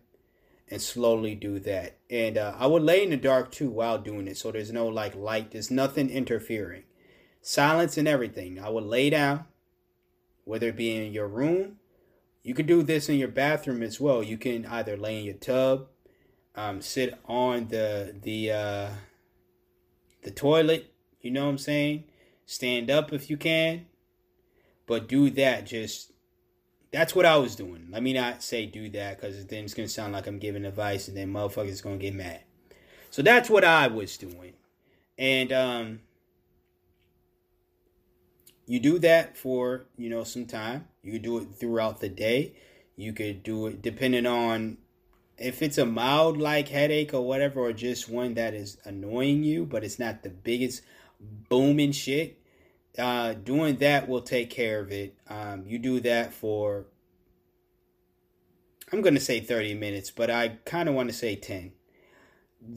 and 0.68 0.80
slowly 0.80 1.34
do 1.34 1.58
that 1.58 1.98
and 2.10 2.38
uh, 2.38 2.54
i 2.58 2.66
would 2.66 2.82
lay 2.82 3.02
in 3.02 3.10
the 3.10 3.16
dark 3.16 3.50
too 3.50 3.70
while 3.70 3.98
doing 3.98 4.26
it 4.26 4.36
so 4.36 4.50
there's 4.50 4.72
no 4.72 4.86
like 4.86 5.14
light 5.14 5.50
there's 5.50 5.70
nothing 5.70 6.08
interfering 6.08 6.84
silence 7.42 7.96
and 7.96 8.08
everything 8.08 8.58
i 8.58 8.68
would 8.68 8.84
lay 8.84 9.10
down 9.10 9.44
whether 10.44 10.68
it 10.68 10.76
be 10.76 10.94
in 10.94 11.12
your 11.12 11.28
room 11.28 11.76
you 12.44 12.52
can 12.52 12.66
do 12.66 12.82
this 12.82 13.08
in 13.08 13.16
your 13.16 13.28
bathroom 13.28 13.82
as 13.82 13.98
well. 13.98 14.22
You 14.22 14.36
can 14.36 14.66
either 14.66 14.98
lay 14.98 15.18
in 15.18 15.24
your 15.24 15.34
tub, 15.34 15.88
um, 16.54 16.82
sit 16.82 17.18
on 17.24 17.68
the 17.68 18.14
the 18.22 18.52
uh, 18.52 18.90
the 20.22 20.30
toilet. 20.30 20.92
You 21.22 21.30
know 21.30 21.44
what 21.44 21.52
I'm 21.52 21.58
saying? 21.58 22.04
Stand 22.44 22.90
up 22.90 23.14
if 23.14 23.30
you 23.30 23.38
can, 23.38 23.86
but 24.86 25.08
do 25.08 25.30
that. 25.30 25.64
Just 25.64 26.12
that's 26.94 27.14
what 27.14 27.26
I 27.26 27.36
was 27.36 27.56
doing. 27.56 27.88
Let 27.90 28.02
me 28.02 28.12
not 28.12 28.42
say 28.42 28.66
do 28.66 28.88
that 28.90 29.20
because 29.20 29.44
then 29.46 29.64
it's 29.64 29.74
gonna 29.74 29.88
sound 29.88 30.12
like 30.12 30.26
I'm 30.26 30.38
giving 30.38 30.64
advice, 30.64 31.08
and 31.08 31.16
then 31.16 31.32
motherfuckers 31.32 31.82
gonna 31.82 31.96
get 31.96 32.14
mad. 32.14 32.40
So 33.10 33.22
that's 33.22 33.50
what 33.50 33.64
I 33.64 33.86
was 33.88 34.16
doing, 34.16 34.54
and 35.18 35.52
um, 35.52 36.00
you 38.66 38.80
do 38.80 38.98
that 39.00 39.36
for 39.36 39.86
you 39.96 40.08
know 40.08 40.24
some 40.24 40.46
time 40.46 40.88
you 41.02 41.12
could 41.12 41.22
do 41.22 41.38
it 41.38 41.48
throughout 41.54 42.00
the 42.00 42.08
day 42.08 42.54
you 42.96 43.12
could 43.12 43.42
do 43.42 43.66
it 43.66 43.82
depending 43.82 44.26
on 44.26 44.78
if 45.36 45.62
it's 45.62 45.78
a 45.78 45.86
mild 45.86 46.38
like 46.38 46.68
headache 46.68 47.12
or 47.12 47.22
whatever, 47.22 47.60
or 47.60 47.72
just 47.72 48.08
one 48.08 48.34
that 48.34 48.54
is 48.54 48.78
annoying 48.84 49.42
you, 49.42 49.64
but 49.64 49.84
it's 49.84 49.98
not 49.98 50.22
the 50.22 50.30
biggest 50.30 50.82
booming 51.48 51.92
shit, 51.92 52.38
uh, 52.98 53.34
doing 53.34 53.76
that 53.76 54.08
will 54.08 54.22
take 54.22 54.50
care 54.50 54.80
of 54.80 54.92
it. 54.92 55.16
Um, 55.28 55.64
you 55.66 55.78
do 55.78 56.00
that 56.00 56.32
for, 56.32 56.86
I'm 58.92 59.02
going 59.02 59.14
to 59.14 59.20
say 59.20 59.40
30 59.40 59.74
minutes, 59.74 60.10
but 60.10 60.30
I 60.30 60.58
kind 60.64 60.88
of 60.88 60.94
want 60.94 61.08
to 61.08 61.14
say 61.14 61.36
10. 61.36 61.72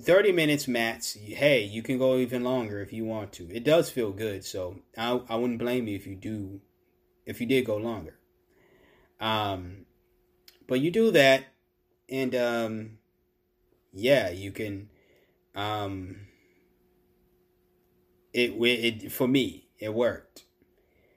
30 0.02 0.32
minutes 0.32 0.68
max. 0.68 1.14
Hey, 1.14 1.64
you 1.64 1.82
can 1.82 1.98
go 1.98 2.18
even 2.18 2.44
longer 2.44 2.82
if 2.82 2.92
you 2.92 3.06
want 3.06 3.32
to. 3.34 3.50
It 3.50 3.64
does 3.64 3.90
feel 3.90 4.12
good, 4.12 4.44
so 4.44 4.80
I, 4.98 5.22
I 5.30 5.36
wouldn't 5.36 5.60
blame 5.60 5.88
you 5.88 5.96
if 5.96 6.06
you 6.06 6.16
do, 6.16 6.60
if 7.26 7.40
you 7.40 7.48
did 7.48 7.66
go 7.66 7.78
longer. 7.78 8.18
Um, 9.20 9.86
but 10.68 10.82
you 10.82 10.92
do 10.92 11.12
that, 11.12 11.46
and 12.10 12.36
um, 12.36 12.98
yeah, 13.94 14.30
you 14.30 14.52
can. 14.52 14.90
Um, 15.56 16.28
it 18.34 18.52
it 18.52 19.12
for 19.12 19.28
me 19.28 19.67
it 19.80 19.94
worked. 19.94 20.44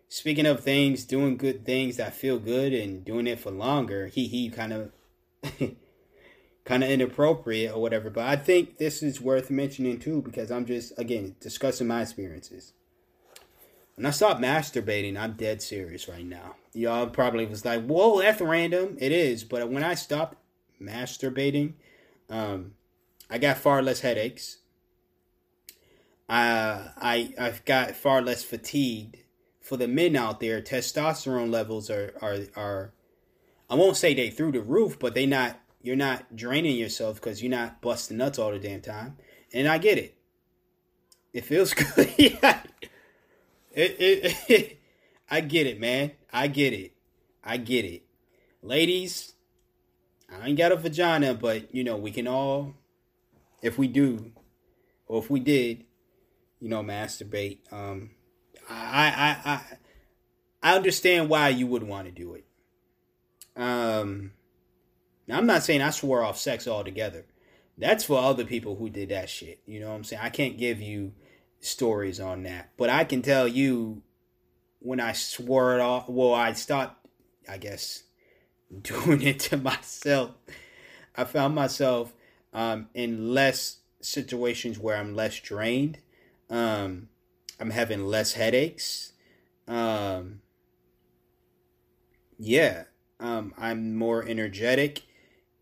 Speaking 0.08 0.46
of 0.46 0.60
things, 0.60 1.04
doing 1.04 1.36
good 1.36 1.64
things 1.64 1.96
that 1.96 2.14
feel 2.14 2.38
good 2.38 2.72
and 2.72 3.04
doing 3.04 3.26
it 3.26 3.38
for 3.38 3.50
longer, 3.50 4.08
he 4.08 4.26
he 4.26 4.50
kind 4.50 4.72
of 4.72 4.92
kind 6.64 6.84
of 6.84 6.90
inappropriate 6.90 7.72
or 7.74 7.80
whatever. 7.80 8.10
But 8.10 8.26
I 8.26 8.36
think 8.36 8.78
this 8.78 9.02
is 9.02 9.20
worth 9.20 9.50
mentioning 9.50 9.98
too 9.98 10.20
because 10.22 10.50
I'm 10.50 10.66
just 10.66 10.92
again 10.98 11.36
discussing 11.40 11.86
my 11.86 12.02
experiences. 12.02 12.72
When 13.94 14.06
I 14.06 14.10
stopped 14.10 14.40
masturbating, 14.40 15.16
I'm 15.16 15.34
dead 15.34 15.62
serious 15.62 16.08
right 16.08 16.24
now. 16.24 16.56
Y'all 16.72 17.06
probably 17.06 17.46
was 17.46 17.64
like, 17.64 17.84
"Whoa, 17.84 18.20
that's 18.20 18.40
random." 18.40 18.96
It 18.98 19.12
is, 19.12 19.44
but 19.44 19.68
when 19.68 19.84
I 19.84 19.94
stopped 19.94 20.38
masturbating, 20.80 21.74
um, 22.28 22.72
I 23.28 23.38
got 23.38 23.58
far 23.58 23.82
less 23.82 24.00
headaches. 24.00 24.59
I 26.30 27.34
I've 27.38 27.64
got 27.64 27.96
far 27.96 28.22
less 28.22 28.42
fatigued. 28.42 29.16
For 29.60 29.76
the 29.76 29.88
men 29.88 30.16
out 30.16 30.40
there, 30.40 30.60
testosterone 30.62 31.50
levels 31.50 31.90
are 31.90 32.14
are 32.22 32.38
are. 32.56 32.92
I 33.68 33.74
won't 33.74 33.96
say 33.96 34.14
they 34.14 34.30
through 34.30 34.52
the 34.52 34.62
roof, 34.62 34.98
but 34.98 35.14
they 35.14 35.26
not. 35.26 35.60
You're 35.82 35.96
not 35.96 36.36
draining 36.36 36.76
yourself 36.76 37.16
because 37.16 37.42
you're 37.42 37.50
not 37.50 37.80
busting 37.80 38.18
nuts 38.18 38.38
all 38.38 38.52
the 38.52 38.58
damn 38.58 38.82
time. 38.82 39.16
And 39.52 39.66
I 39.66 39.78
get 39.78 39.96
it. 39.98 40.16
It 41.32 41.44
feels 41.44 41.72
good. 41.74 42.12
yeah. 42.18 42.60
It, 43.72 43.96
it, 43.98 44.36
it, 44.48 44.80
I 45.30 45.40
get 45.40 45.66
it, 45.66 45.80
man. 45.80 46.12
I 46.32 46.48
get 46.48 46.72
it. 46.72 46.92
I 47.42 47.56
get 47.56 47.84
it. 47.84 48.02
Ladies, 48.62 49.32
I 50.30 50.48
ain't 50.48 50.58
got 50.58 50.72
a 50.72 50.76
vagina, 50.76 51.34
but 51.34 51.74
you 51.74 51.82
know, 51.82 51.96
we 51.96 52.10
can 52.10 52.26
all, 52.26 52.74
if 53.62 53.78
we 53.78 53.88
do, 53.88 54.32
or 55.06 55.22
if 55.22 55.30
we 55.30 55.40
did, 55.40 55.84
you 56.60 56.68
know, 56.68 56.82
masturbate. 56.82 57.58
Um, 57.72 58.10
I, 58.68 59.36
I, 59.44 59.50
I, 59.50 59.62
I 60.62 60.76
understand 60.76 61.28
why 61.28 61.48
you 61.48 61.66
would 61.66 61.82
want 61.82 62.06
to 62.06 62.12
do 62.12 62.34
it. 62.34 62.44
Um, 63.56 64.32
now 65.26 65.38
I'm 65.38 65.46
not 65.46 65.62
saying 65.62 65.82
I 65.82 65.90
swore 65.90 66.22
off 66.22 66.38
sex 66.38 66.68
altogether. 66.68 67.24
That's 67.78 68.04
for 68.04 68.18
other 68.18 68.44
people 68.44 68.76
who 68.76 68.90
did 68.90 69.08
that 69.08 69.30
shit. 69.30 69.60
You 69.66 69.80
know 69.80 69.88
what 69.88 69.96
I'm 69.96 70.04
saying? 70.04 70.22
I 70.22 70.28
can't 70.28 70.58
give 70.58 70.80
you 70.80 71.12
stories 71.60 72.20
on 72.20 72.42
that, 72.44 72.70
but 72.76 72.90
I 72.90 73.04
can 73.04 73.22
tell 73.22 73.48
you 73.48 74.02
when 74.80 75.00
I 75.00 75.12
swore 75.12 75.74
it 75.74 75.80
off. 75.80 76.08
Well, 76.08 76.34
I 76.34 76.52
stopped, 76.52 77.06
I 77.48 77.56
guess, 77.56 78.04
doing 78.82 79.22
it 79.22 79.40
to 79.40 79.56
myself. 79.56 80.32
I 81.16 81.24
found 81.24 81.54
myself 81.54 82.12
um, 82.52 82.88
in 82.94 83.32
less 83.32 83.78
situations 84.00 84.78
where 84.78 84.96
I'm 84.96 85.14
less 85.14 85.38
drained. 85.40 85.98
Um, 86.50 87.08
I'm 87.58 87.70
having 87.70 88.04
less 88.04 88.32
headaches. 88.32 89.12
Um, 89.68 90.40
yeah, 92.38 92.84
um, 93.20 93.54
I'm 93.56 93.94
more 93.96 94.24
energetic, 94.26 95.02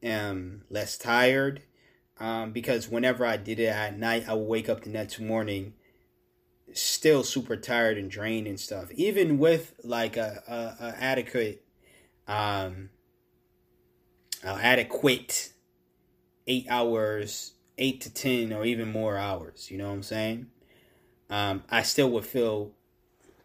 um, 0.05 0.63
less 0.71 0.97
tired. 0.97 1.63
Um, 2.21 2.51
because 2.53 2.89
whenever 2.89 3.25
I 3.25 3.37
did 3.37 3.61
it 3.61 3.67
at 3.67 3.97
night, 3.97 4.29
I 4.29 4.35
would 4.35 4.49
wake 4.49 4.69
up 4.69 4.83
the 4.83 4.91
next 4.91 5.21
morning 5.21 5.75
still 6.73 7.23
super 7.23 7.57
tired 7.57 7.99
and 7.99 8.11
drained 8.11 8.47
and 8.47 8.59
stuff. 8.59 8.91
Even 8.93 9.39
with 9.39 9.75
like 9.85 10.17
a, 10.17 10.43
a, 10.49 10.85
a 10.87 11.03
adequate, 11.03 11.65
um, 12.27 12.91
a 14.45 14.51
adequate 14.51 15.53
eight 16.47 16.67
hours, 16.69 17.53
eight 17.77 18.01
to 18.01 18.13
ten, 18.13 18.53
or 18.53 18.65
even 18.65 18.91
more 18.91 19.17
hours. 19.17 19.71
You 19.71 19.79
know 19.79 19.89
what 19.89 19.95
I'm 19.95 20.03
saying? 20.03 20.47
Um, 21.31 21.63
I 21.71 21.83
still 21.83 22.11
would 22.11 22.25
feel, 22.25 22.73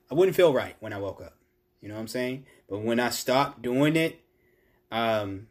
I 0.09 0.15
wouldn't 0.15 0.37
feel 0.37 0.53
right 0.53 0.75
when 0.79 0.93
I 0.93 0.97
woke 0.97 1.21
up. 1.21 1.35
You 1.81 1.89
know 1.89 1.95
what 1.95 2.01
I'm 2.01 2.07
saying? 2.07 2.45
But 2.69 2.79
when 2.79 2.99
I 2.99 3.09
stopped 3.09 3.61
doing 3.61 3.95
it, 3.95 4.21
um, 4.91 5.47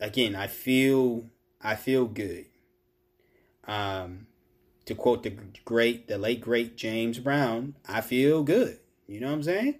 again, 0.00 0.36
I 0.36 0.46
feel, 0.46 1.24
I 1.60 1.74
feel 1.74 2.06
good. 2.06 2.46
Um, 3.66 4.26
to 4.84 4.94
quote 4.94 5.22
the 5.22 5.30
great, 5.64 6.06
the 6.06 6.18
late 6.18 6.40
great 6.40 6.76
James 6.76 7.18
Brown, 7.18 7.74
I 7.88 8.02
feel 8.02 8.42
good. 8.42 8.78
You 9.06 9.20
know 9.20 9.28
what 9.28 9.34
I'm 9.34 9.42
saying? 9.42 9.74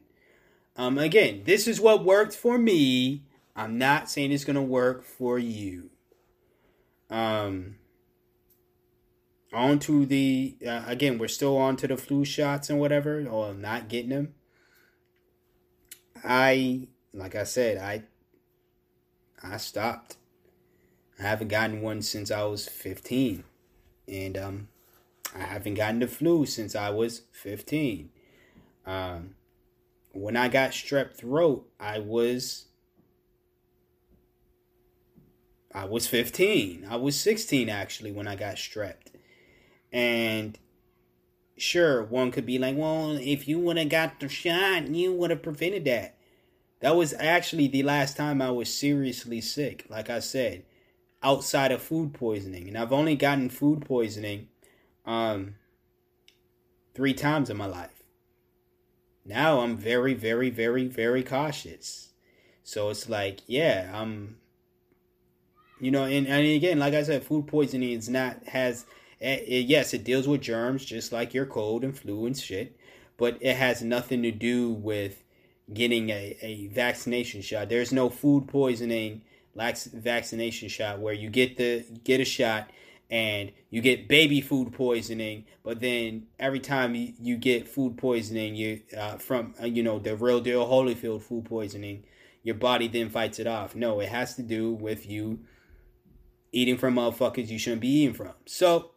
Um, 0.77 0.99
again, 0.99 1.43
this 1.45 1.69
is 1.69 1.81
what 1.81 2.05
worked 2.05 2.35
for 2.35 2.59
me. 2.59 3.23
I'm 3.55 3.79
not 3.79 4.11
saying 4.11 4.33
it's 4.33 4.45
gonna 4.45 4.63
work 4.63 5.05
for 5.05 5.39
you. 5.39 5.91
Um, 7.09 7.77
on 9.55 9.79
to 9.81 10.05
the 10.07 10.57
uh, 10.67 10.83
again, 10.87 11.19
we're 11.19 11.29
still 11.29 11.57
on 11.57 11.77
to 11.77 11.89
the 11.89 11.97
flu 11.97 12.25
shots 12.25 12.71
and 12.71 12.79
whatever, 12.79 13.27
or 13.27 13.55
not 13.55 13.89
getting 13.89 14.11
them. 14.11 14.35
I, 16.23 16.89
like 17.13 17.35
I 17.35 17.45
said, 17.45 17.79
I, 17.79 18.05
I 19.43 19.59
stopped. 19.59 20.17
I 21.19 21.23
haven't 21.23 21.49
gotten 21.49 21.81
one 21.81 22.03
since 22.03 22.31
I 22.31 22.43
was 22.45 22.67
15, 22.69 23.45
and 24.09 24.37
um, 24.37 24.69
I 25.35 25.41
haven't 25.41 25.75
gotten 25.75 26.01
the 26.01 26.09
flu 26.09 26.47
since 26.47 26.75
I 26.75 26.91
was 26.91 27.23
15. 27.33 28.11
Um, 28.87 29.35
when 30.13 30.37
I 30.37 30.49
got 30.49 30.71
strep 30.71 31.15
throat, 31.15 31.69
I 31.79 31.99
was 31.99 32.67
I 35.75 35.85
was 35.87 36.07
15. 36.07 36.87
I 36.89 36.97
was 36.97 37.19
16 37.21 37.69
actually 37.69 38.13
when 38.13 38.29
I 38.29 38.37
got 38.37 38.57
strep. 38.57 38.95
And 39.95 40.59
sure, 41.57 42.03
one 42.03 42.33
could 42.33 42.45
be 42.45 42.59
like, 42.59 42.77
well, 42.77 43.13
if 43.13 43.47
you 43.47 43.61
would 43.61 43.77
have 43.79 43.89
got 43.89 44.19
the 44.19 44.29
shot, 44.29 44.89
you 44.89 45.15
would 45.15 45.31
have 45.31 45.45
prevented 45.45 45.85
that. 45.85 46.17
That 46.81 46.97
was 46.97 47.15
actually 47.15 47.69
the 47.69 47.85
last 47.85 48.17
time 48.17 48.43
I 48.43 48.51
was 48.51 48.75
seriously 48.75 49.41
sick, 49.41 49.87
like 49.89 50.11
I 50.11 50.19
said, 50.19 50.65
outside 51.23 51.71
of 51.71 51.81
food 51.81 52.13
poisoning. 52.13 52.67
And 52.67 52.77
I've 52.77 52.93
only 52.93 53.15
gotten 53.15 53.49
food 53.49 53.87
poisoning 53.87 54.49
um, 55.07 55.55
three 56.93 57.15
times 57.15 57.49
in 57.49 57.57
my 57.57 57.67
life. 57.67 58.03
Now 59.25 59.61
I'm 59.61 59.77
very, 59.77 60.13
very, 60.13 60.51
very, 60.51 60.89
very 60.89 61.23
cautious. 61.23 62.11
So 62.65 62.91
it's 62.91 63.09
like, 63.09 63.43
yeah, 63.47 63.93
I'm, 63.95 64.39
you 65.81 65.93
know, 65.93 66.03
and, 66.03 66.27
and 66.27 66.45
again, 66.45 66.81
like 66.81 66.95
I 66.95 67.05
said, 67.05 67.23
food 67.23 67.47
poisoning 67.47 67.93
is 67.93 68.09
not, 68.09 68.43
has, 68.49 68.87
it, 69.25 69.45
eh, 69.49 69.65
yes, 69.67 69.95
it 69.95 70.05
deals 70.05 70.29
with 70.29 70.41
germs 70.41 70.85
just 70.85 71.13
like 71.13 71.35
your 71.35 71.47
cold 71.47 71.85
and 71.85 71.97
flu 71.97 72.27
and 72.27 72.37
shit, 72.37 72.77
but 73.17 73.39
it 73.41 73.57
has 73.57 73.83
nothing 73.83 74.23
to 74.23 74.31
do 74.31 74.71
with 74.71 75.23
getting 75.73 76.11
a, 76.11 76.37
a 76.43 76.67
vaccination 76.69 77.41
shot. 77.41 77.69
There's 77.69 77.93
no 77.93 78.11
food 78.11 78.49
poisoning 78.49 79.23
like 79.55 79.79
vaccination 79.79 80.69
shot 80.69 80.99
where 80.99 81.15
you 81.15 81.31
get 81.31 81.57
the 81.57 81.85
get 82.03 82.21
a 82.21 82.25
shot 82.25 82.71
and 83.11 83.53
you 83.71 83.81
get 83.81 84.09
baby 84.09 84.41
food 84.41 84.73
poisoning 84.73 85.45
but 85.63 85.79
then 85.81 86.27
every 86.39 86.59
time 86.59 86.95
you, 86.95 87.13
you 87.21 87.37
get 87.37 87.69
food 87.69 87.97
poisoning 87.97 88.55
you 88.55 88.81
uh, 88.97 89.17
from 89.17 89.55
uh, 89.63 89.67
you 89.67 89.83
know 89.83 89.99
the 89.99 90.17
real 90.17 90.41
deal 90.41 90.67
holyfield 90.67 91.23
food 91.23 91.45
poisoning 91.45 92.03
your 92.43 92.55
body 92.55 92.89
then 92.89 93.09
fights 93.09 93.39
it 93.39 93.47
off 93.47 93.77
no 93.77 94.01
it 94.01 94.09
has 94.09 94.35
to 94.35 94.43
do 94.43 94.73
with 94.73 95.09
you 95.09 95.39
eating 96.51 96.77
from 96.77 96.95
motherfuckers 96.97 97.49
you 97.49 97.59
shouldn't 97.59 97.83
be 97.83 97.89
eating 97.89 98.15
from 98.15 98.33
so 98.47 98.91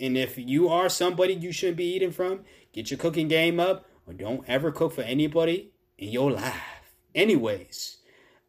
and 0.00 0.16
if 0.16 0.36
you 0.36 0.68
are 0.68 0.88
somebody 0.88 1.34
you 1.34 1.52
shouldn't 1.52 1.76
be 1.76 1.94
eating 1.94 2.12
from 2.12 2.40
get 2.72 2.90
your 2.90 2.98
cooking 2.98 3.28
game 3.28 3.58
up 3.58 3.86
or 4.06 4.12
don't 4.12 4.48
ever 4.48 4.70
cook 4.70 4.92
for 4.92 5.02
anybody 5.02 5.72
in 5.98 6.08
your 6.10 6.30
life 6.30 6.54
anyways 7.14 7.98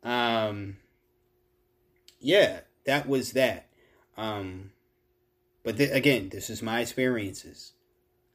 um 0.03 0.77
yeah 2.19 2.61
that 2.85 3.07
was 3.07 3.31
that 3.33 3.71
um, 4.17 4.71
but 5.63 5.77
th- 5.77 5.91
again, 5.91 6.29
this 6.29 6.49
is 6.49 6.61
my 6.61 6.81
experiences. 6.81 7.73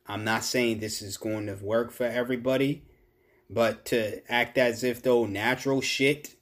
I'm 0.06 0.24
not 0.24 0.44
saying 0.44 0.78
this 0.78 1.02
is 1.02 1.16
going 1.16 1.46
to 1.46 1.54
work 1.54 1.92
for 1.92 2.04
everybody, 2.04 2.84
but 3.50 3.84
to 3.86 4.20
act 4.30 4.58
as 4.58 4.84
if 4.84 5.02
though 5.02 5.26
natural 5.26 5.80
shit 5.80 6.36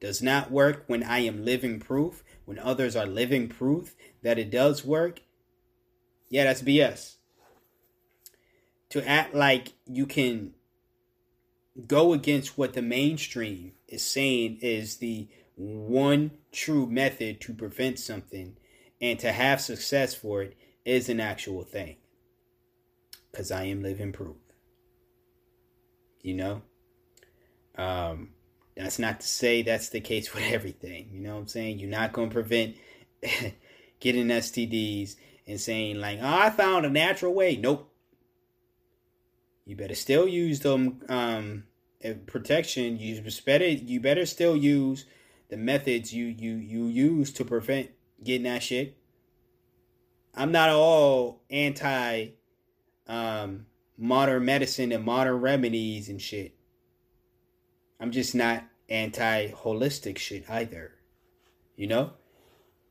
does 0.00 0.22
not 0.22 0.50
work 0.50 0.84
when 0.86 1.02
I 1.02 1.20
am 1.20 1.44
living 1.44 1.80
proof, 1.80 2.22
when 2.44 2.58
others 2.58 2.94
are 2.94 3.06
living 3.06 3.48
proof 3.48 3.96
that 4.22 4.38
it 4.38 4.50
does 4.50 4.84
work, 4.84 5.20
yeah, 6.28 6.44
that's 6.44 6.62
BS. 6.62 7.16
To 8.90 9.08
act 9.08 9.34
like 9.34 9.72
you 9.86 10.06
can 10.06 10.54
go 11.86 12.12
against 12.12 12.56
what 12.56 12.72
the 12.72 12.82
mainstream 12.82 13.72
is 13.88 14.02
saying 14.02 14.58
is 14.60 14.96
the 14.96 15.28
one 15.56 16.30
true 16.52 16.86
method 16.86 17.40
to 17.40 17.54
prevent 17.54 17.98
something 17.98 18.56
and 19.00 19.18
to 19.18 19.32
have 19.32 19.60
success 19.60 20.14
for 20.14 20.42
it 20.42 20.56
is 20.84 21.08
an 21.08 21.20
actual 21.20 21.62
thing. 21.62 21.96
Because 23.30 23.50
I 23.50 23.64
am 23.64 23.82
living 23.82 24.12
proof. 24.12 24.36
You 26.22 26.34
know? 26.34 26.62
Um, 27.76 28.30
that's 28.76 28.98
not 28.98 29.20
to 29.20 29.26
say 29.26 29.62
that's 29.62 29.90
the 29.90 30.00
case 30.00 30.32
with 30.34 30.44
everything. 30.44 31.10
You 31.12 31.20
know 31.20 31.34
what 31.34 31.42
I'm 31.42 31.48
saying? 31.48 31.78
You're 31.78 31.90
not 31.90 32.12
going 32.12 32.30
to 32.30 32.34
prevent 32.34 32.76
getting 34.00 34.26
STDs 34.26 35.16
and 35.46 35.60
saying, 35.60 36.00
like, 36.00 36.18
oh, 36.20 36.26
I 36.26 36.50
found 36.50 36.86
a 36.86 36.90
natural 36.90 37.34
way. 37.34 37.56
Nope. 37.56 37.92
You 39.64 39.76
better 39.76 39.94
still 39.94 40.28
use 40.28 40.60
them 40.60 41.02
um, 41.08 41.64
protection. 42.26 42.98
You 42.98 43.22
better 43.44 43.66
you 43.66 44.00
better 44.00 44.26
still 44.26 44.56
use 44.56 45.06
the 45.48 45.56
methods 45.56 46.12
you 46.12 46.26
you 46.26 46.54
you 46.54 46.86
use 46.86 47.32
to 47.32 47.44
prevent 47.44 47.90
getting 48.22 48.44
that 48.44 48.62
shit. 48.62 48.96
I'm 50.34 50.52
not 50.52 50.70
all 50.70 51.42
anti 51.50 52.28
um, 53.08 53.66
modern 53.96 54.44
medicine 54.44 54.92
and 54.92 55.04
modern 55.04 55.40
remedies 55.40 56.08
and 56.08 56.20
shit. 56.20 56.54
I'm 57.98 58.10
just 58.10 58.34
not 58.34 58.64
anti 58.88 59.48
holistic 59.48 60.18
shit 60.18 60.48
either. 60.48 60.92
You 61.76 61.86
know? 61.86 62.12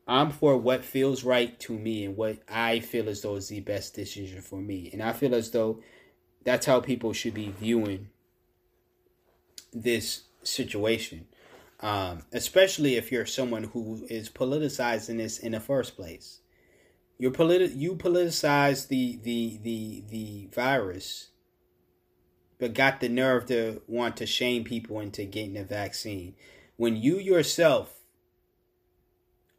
I'm 0.08 0.32
for 0.32 0.56
what 0.58 0.86
feels 0.86 1.24
right 1.24 1.60
to 1.62 1.74
me 1.74 2.06
and 2.06 2.16
what 2.16 2.38
I 2.48 2.80
feel 2.80 3.10
as 3.10 3.22
though 3.22 3.36
is 3.36 3.48
the 3.48 3.62
best 3.62 3.96
decision 3.96 4.42
for 4.42 4.60
me. 4.60 4.90
And 4.94 5.02
I 5.02 5.14
feel 5.14 5.34
as 5.34 5.52
though 5.52 5.82
that's 6.44 6.68
how 6.68 6.80
people 6.80 7.12
should 7.12 7.34
be 7.34 7.50
viewing 7.50 8.10
this 9.74 10.24
situation. 10.44 11.28
Um, 11.80 12.24
especially 12.32 12.96
if 12.96 13.12
you're 13.12 13.26
someone 13.26 13.66
who 13.66 14.06
is 14.10 14.30
politicizing 14.30 15.18
this 15.18 15.40
in 15.40 15.52
the 15.52 15.60
first 15.60 15.96
place. 15.96 16.40
You're 17.18 17.32
politi- 17.32 17.76
you 17.76 17.96
politicize 17.96 18.88
the, 18.88 19.20
the 19.24 19.60
the 19.62 20.04
the 20.10 20.50
virus, 20.54 21.30
but 22.60 22.74
got 22.74 23.00
the 23.00 23.10
nerve 23.10 23.46
to 23.48 23.82
want 23.88 24.18
to 24.18 24.26
shame 24.26 24.64
people 24.64 25.00
into 25.00 25.26
getting 25.26 25.58
a 25.58 25.64
vaccine. 25.64 26.36
When 26.78 26.96
you 26.96 27.20
yourself 27.20 27.96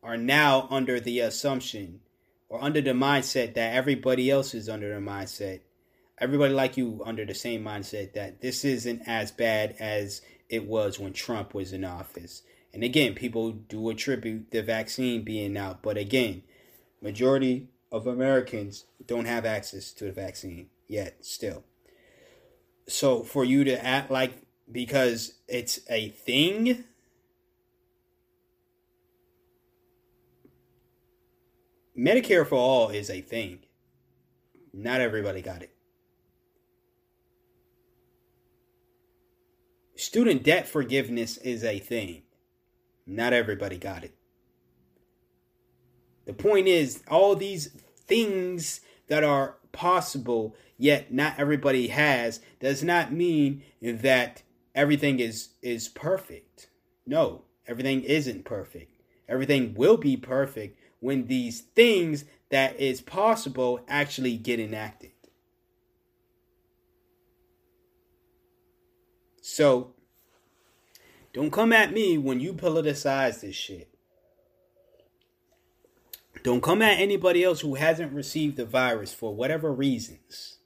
are 0.07 0.17
now 0.17 0.69
under 0.71 1.01
the 1.01 1.19
assumption 1.19 2.01
or 2.49 2.63
under 2.63 2.81
the 2.81 2.93
mindset 2.93 3.55
that 3.55 3.75
everybody 3.75 4.31
else 4.31 4.55
is 4.55 4.69
under 4.69 4.95
the 4.95 5.01
mindset, 5.01 5.61
everybody 6.19 6.55
like 6.55 6.77
you 6.77 7.03
under 7.05 7.25
the 7.25 7.35
same 7.35 7.65
mindset 7.65 8.13
that 8.13 8.41
this 8.41 8.65
isn't 8.65 9.03
as 9.09 9.33
bad 9.33 9.75
as 9.81 10.23
it 10.49 10.65
was 10.65 11.01
when 11.01 11.13
Trump 11.13 11.55
was 11.55 11.73
in 11.73 11.85
office. 11.85 12.43
And 12.73 12.85
again, 12.85 13.15
people 13.15 13.51
do 13.51 13.91
attribute 13.91 14.53
the 14.53 14.63
vaccine 14.63 15.25
being 15.25 15.57
out, 15.57 15.83
but 15.83 15.97
again, 15.97 16.45
majority 17.03 17.69
of 17.91 18.07
Americans 18.07 18.85
don't 19.07 19.25
have 19.25 19.45
access 19.45 19.93
to 19.95 20.05
the 20.05 20.13
vaccine 20.13 20.69
yet 20.87 21.17
still. 21.25 21.65
So 22.87 23.25
for 23.25 23.45
you 23.45 23.65
to 23.65 23.85
act 23.85 24.13
like 24.13 24.35
because 24.71 25.35
it's 25.49 25.81
a 25.91 26.11
thing 26.11 26.85
Medicare 31.99 32.47
for 32.47 32.57
all 32.57 32.91
is 32.91 33.09
a 33.09 33.21
thing. 33.21 33.61
Not 34.73 35.01
everybody 35.01 35.41
got 35.41 35.63
it. 35.63 35.71
Student 39.97 40.43
debt 40.43 40.69
forgiveness 40.69 41.39
is 41.39 41.65
a 41.65 41.79
thing. 41.79 42.23
Not 43.07 43.33
everybody 43.33 43.79
got 43.79 44.05
it. 44.05 44.15
The 46.27 46.35
point 46.35 46.67
is, 46.67 47.03
all 47.09 47.35
these 47.35 47.69
things 47.97 48.81
that 49.07 49.25
are 49.25 49.57
possible, 49.73 50.55
yet 50.77 51.13
not 51.13 51.39
everybody 51.39 51.89
has, 51.89 52.41
does 52.61 52.83
not 52.83 53.13
mean 53.13 53.63
that 53.81 54.43
everything 54.75 55.21
is 55.21 55.51
is 55.63 55.89
perfect. 55.89 56.69
No, 57.07 57.45
everything 57.67 58.03
isn't 58.03 58.45
perfect. 58.45 58.93
Everything 59.29 59.75
will 59.75 59.97
be 59.97 60.17
perfect 60.17 60.79
when 61.07 61.29
these 61.29 61.61
things 61.61 62.25
that 62.49 62.81
is 62.81 63.01
possible 63.01 63.79
actually 63.87 64.37
get 64.37 64.59
enacted. 64.59 65.13
So, 69.41 69.95
don't 71.33 71.53
come 71.53 71.73
at 71.73 71.93
me 71.93 72.19
when 72.19 72.41
you 72.41 72.53
politicize 72.55 73.41
this 73.41 73.55
shit. 73.55 73.89
Don't 76.43 76.61
come 76.61 76.83
at 76.83 76.99
anybody 76.99 77.45
else 77.45 77.61
who 77.61 77.77
hasn't 77.77 78.13
received 78.13 78.57
the 78.57 78.65
virus 78.65 79.15
for 79.15 79.33
whatever 79.33 79.73
reasons. 79.73 80.59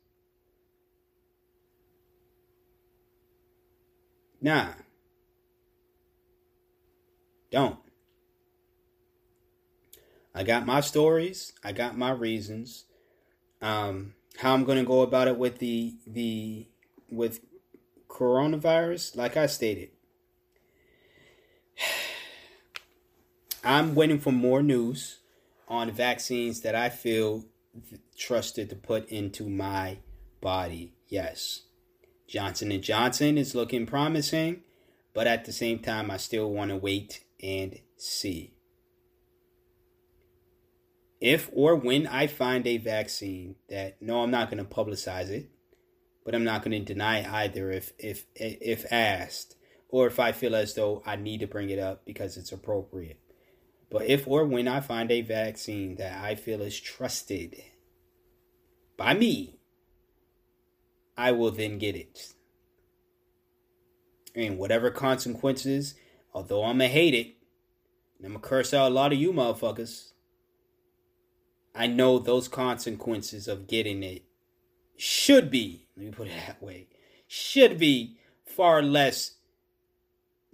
Nah. 4.41 4.71
Don't. 7.51 7.90
I 10.35 10.43
got 10.43 10.67
my 10.67 10.81
stories. 10.81 11.53
I 11.65 11.73
got 11.73 11.99
my 11.99 12.11
reasons. 12.13 12.85
Um, 13.61 14.15
how 14.39 14.55
I'm 14.55 14.65
gonna 14.65 14.85
go 14.85 15.03
about 15.03 15.29
it 15.29 15.37
with 15.37 15.59
the 15.59 15.95
the 16.07 16.69
with 17.11 17.41
coronavirus, 18.09 19.17
like 19.17 19.37
I 19.37 19.47
stated. 19.47 19.91
I'm 23.65 23.95
waiting 23.95 24.19
for 24.19 24.33
more 24.33 24.63
news 24.63 25.19
on 25.69 25.91
vaccines 25.91 26.63
that 26.63 26.75
I 26.75 26.89
feel 26.89 27.45
trusted 28.17 28.71
to 28.71 28.77
put 28.77 29.09
into 29.09 29.49
my 29.49 29.99
body. 30.41 30.95
Yes. 31.09 31.63
Johnson 32.27 32.73
and 32.73 32.83
Johnson 32.83 33.37
is 33.37 33.55
looking 33.55 33.87
promising, 33.87 34.63
but 35.13 35.27
at 35.27 35.45
the 35.45 35.53
same 35.53 35.81
time 35.81 36.11
I 36.11 36.17
still 36.17 36.51
want 36.51 36.71
to 36.71 36.77
wait 36.77 37.25
and 37.43 37.79
see. 37.97 38.55
If 41.21 41.51
or 41.53 41.77
when 41.77 42.07
I 42.07 42.27
find 42.27 42.67
a 42.67 42.79
vaccine 42.79 43.57
that 43.69 44.01
no 44.01 44.23
I'm 44.23 44.31
not 44.31 44.51
going 44.51 44.65
to 44.65 44.71
publicize 44.71 45.29
it, 45.29 45.51
but 46.25 46.35
I'm 46.35 46.45
not 46.45 46.63
going 46.63 46.73
to 46.73 46.93
deny 46.93 47.19
it 47.19 47.31
either 47.31 47.71
if 47.71 47.93
if 47.99 48.27
if 48.35 48.91
asked 48.91 49.57
or 49.89 50.07
if 50.07 50.19
I 50.19 50.33
feel 50.33 50.55
as 50.55 50.75
though 50.75 51.03
I 51.05 51.17
need 51.17 51.41
to 51.41 51.47
bring 51.47 51.71
it 51.71 51.79
up 51.79 52.05
because 52.05 52.37
it's 52.37 52.53
appropriate. 52.53 53.21
But 53.91 54.07
if 54.07 54.27
or 54.27 54.47
when 54.47 54.69
I 54.69 54.81
find 54.81 55.11
a 55.11 55.21
vaccine 55.21 55.97
that 55.97 56.23
I 56.23 56.37
feel 56.37 56.63
is 56.63 56.79
trusted 56.81 57.61
by 58.97 59.15
me, 59.15 59.59
I 61.17 61.33
will 61.33 61.51
then 61.51 61.79
get 61.79 61.97
it. 61.97 62.33
And 64.35 64.59
whatever 64.59 64.91
consequences, 64.91 65.97
although 66.33 66.63
I'm 66.63 66.79
going 66.79 66.89
to 66.91 66.95
hate 66.95 67.15
it, 67.15 67.35
I'm 68.23 68.31
going 68.31 68.41
to 68.41 68.49
curse 68.49 68.73
out 68.73 68.91
a 68.91 68.95
lot 68.95 69.13
of 69.13 69.19
you 69.19 69.33
motherfuckers, 69.33 70.10
I 71.75 71.87
know 71.87 72.19
those 72.19 72.49
consequences 72.49 73.47
of 73.47 73.67
getting 73.67 74.03
it 74.03 74.25
should 74.97 75.51
be, 75.51 75.87
let 75.97 76.07
me 76.07 76.13
put 76.13 76.29
it 76.29 76.35
that 76.47 76.63
way, 76.63 76.89
should 77.27 77.79
be 77.79 78.19
far 78.45 78.83
less 78.83 79.37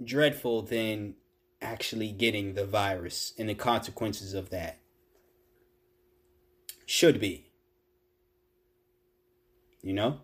dreadful 0.03 0.63
than 0.63 1.15
actually 1.61 2.13
getting 2.13 2.55
the 2.55 2.67
virus 2.67 3.33
and 3.39 3.49
the 3.49 3.55
consequences 3.55 4.35
of 4.35 4.51
that. 4.51 4.79
Should 6.85 7.19
be. 7.19 7.51
You 9.83 9.95
know? 9.95 10.21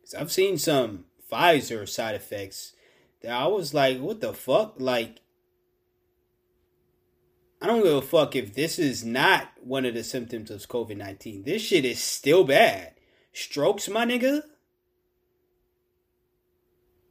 Because 0.00 0.14
I've 0.14 0.32
seen 0.32 0.58
some 0.58 1.06
Pfizer 1.30 1.88
side 1.88 2.14
effects 2.14 2.74
that 3.22 3.32
I 3.32 3.46
was 3.46 3.74
like, 3.74 3.98
what 3.98 4.20
the 4.20 4.32
fuck? 4.32 4.74
Like, 4.78 5.20
I 7.60 7.66
don't 7.66 7.82
give 7.82 7.92
a 7.94 8.02
fuck 8.02 8.36
if 8.36 8.54
this 8.54 8.78
is 8.78 9.04
not 9.04 9.48
one 9.62 9.84
of 9.84 9.94
the 9.94 10.02
symptoms 10.02 10.50
of 10.50 10.66
COVID 10.66 10.96
19. 10.96 11.42
This 11.42 11.62
shit 11.62 11.84
is 11.84 12.02
still 12.02 12.44
bad. 12.44 12.94
Strokes, 13.32 13.88
my 13.88 14.06
nigga. 14.06 14.42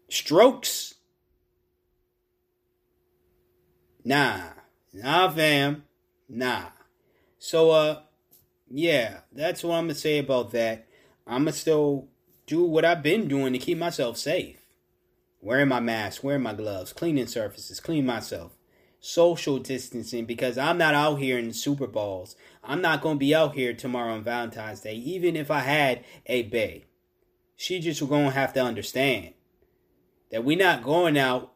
Strokes. 0.09 0.95
Nah. 4.03 4.41
Nah, 4.91 5.29
fam. 5.29 5.83
Nah. 6.27 6.65
So, 7.37 7.71
uh, 7.71 8.01
yeah, 8.69 9.19
that's 9.31 9.63
what 9.63 9.75
I'm 9.75 9.83
gonna 9.85 9.95
say 9.95 10.17
about 10.17 10.51
that. 10.51 10.87
I'm 11.27 11.43
gonna 11.43 11.53
still 11.53 12.07
do 12.47 12.63
what 12.63 12.85
I've 12.85 13.03
been 13.03 13.27
doing 13.27 13.53
to 13.53 13.59
keep 13.59 13.77
myself 13.77 14.17
safe. 14.17 14.55
wearing 15.41 15.69
my 15.69 15.79
mask, 15.79 16.23
wearing 16.23 16.41
my 16.41 16.53
gloves, 16.53 16.91
cleaning 16.91 17.27
surfaces, 17.27 17.79
clean 17.79 18.05
myself, 18.05 18.57
social 18.99 19.59
distancing 19.59 20.25
because 20.25 20.57
I'm 20.57 20.77
not 20.77 20.93
out 20.93 21.15
here 21.15 21.37
in 21.37 21.53
Super 21.53 21.87
Bowls. 21.87 22.35
I'm 22.63 22.81
not 22.81 23.01
going 23.01 23.15
to 23.15 23.19
be 23.19 23.33
out 23.33 23.55
here 23.55 23.73
tomorrow 23.73 24.13
on 24.13 24.23
Valentine's 24.23 24.81
Day, 24.81 24.95
even 24.95 25.35
if 25.35 25.49
I 25.49 25.59
had 25.59 26.03
a 26.25 26.43
bay. 26.43 26.85
She 27.55 27.79
just 27.79 28.07
going 28.07 28.25
to 28.25 28.31
have 28.31 28.53
to 28.53 28.61
understand 28.61 29.33
that 30.31 30.43
we're 30.43 30.57
not 30.57 30.83
going 30.83 31.17
out 31.17 31.53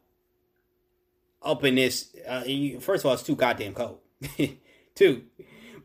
up 1.42 1.64
in 1.64 1.76
this. 1.76 2.14
Uh, 2.26 2.42
first 2.80 3.04
of 3.04 3.06
all, 3.06 3.14
it's 3.14 3.22
too 3.22 3.36
goddamn 3.36 3.74
cold. 3.74 4.00
Two, 4.94 5.24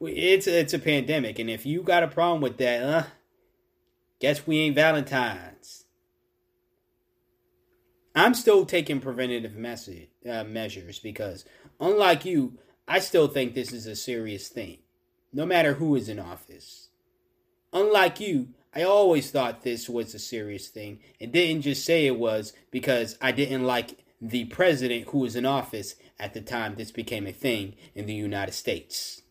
it's 0.02 0.48
it's 0.48 0.74
a 0.74 0.80
pandemic, 0.80 1.40
and 1.40 1.50
if 1.50 1.66
you 1.66 1.82
got 1.82 2.04
a 2.04 2.08
problem 2.08 2.42
with 2.42 2.58
that, 2.58 2.84
uh, 2.84 3.04
guess 4.20 4.46
we 4.46 4.60
ain't 4.60 4.76
Valentine's. 4.76 5.79
I'm 8.16 8.34
still 8.34 8.66
taking 8.66 9.00
preventative 9.00 9.56
message, 9.56 10.10
uh, 10.30 10.44
measures 10.44 11.00
because, 11.00 11.46
unlike 11.80 12.26
you, 12.26 12.58
I 12.88 13.00
still 13.00 13.28
think 13.28 13.54
this 13.54 13.72
is 13.72 13.86
a 13.86 13.96
serious 13.96 14.48
thing, 14.50 14.80
no 15.32 15.46
matter 15.46 15.76
who 15.76 15.96
is 15.96 16.10
in 16.10 16.20
office. 16.20 16.90
Unlike 17.72 18.20
you, 18.20 18.50
I 18.74 18.84
always 18.84 19.32
thought 19.32 19.64
this 19.64 19.88
was 19.88 20.14
a 20.14 20.20
serious 20.20 20.70
thing 20.70 21.00
and 21.22 21.32
didn't 21.32 21.64
just 21.64 21.86
say 21.86 22.06
it 22.06 22.18
was 22.18 22.54
because 22.72 23.18
I 23.22 23.32
didn't 23.32 23.64
like 23.64 24.04
the 24.22 24.46
president 24.46 25.10
who 25.10 25.20
was 25.20 25.36
in 25.36 25.46
office 25.46 25.96
at 26.20 26.34
the 26.34 26.42
time 26.42 26.76
this 26.76 26.92
became 26.92 27.26
a 27.26 27.32
thing 27.32 27.76
in 27.96 28.06
the 28.06 28.14
United 28.14 28.54
States. 28.54 29.22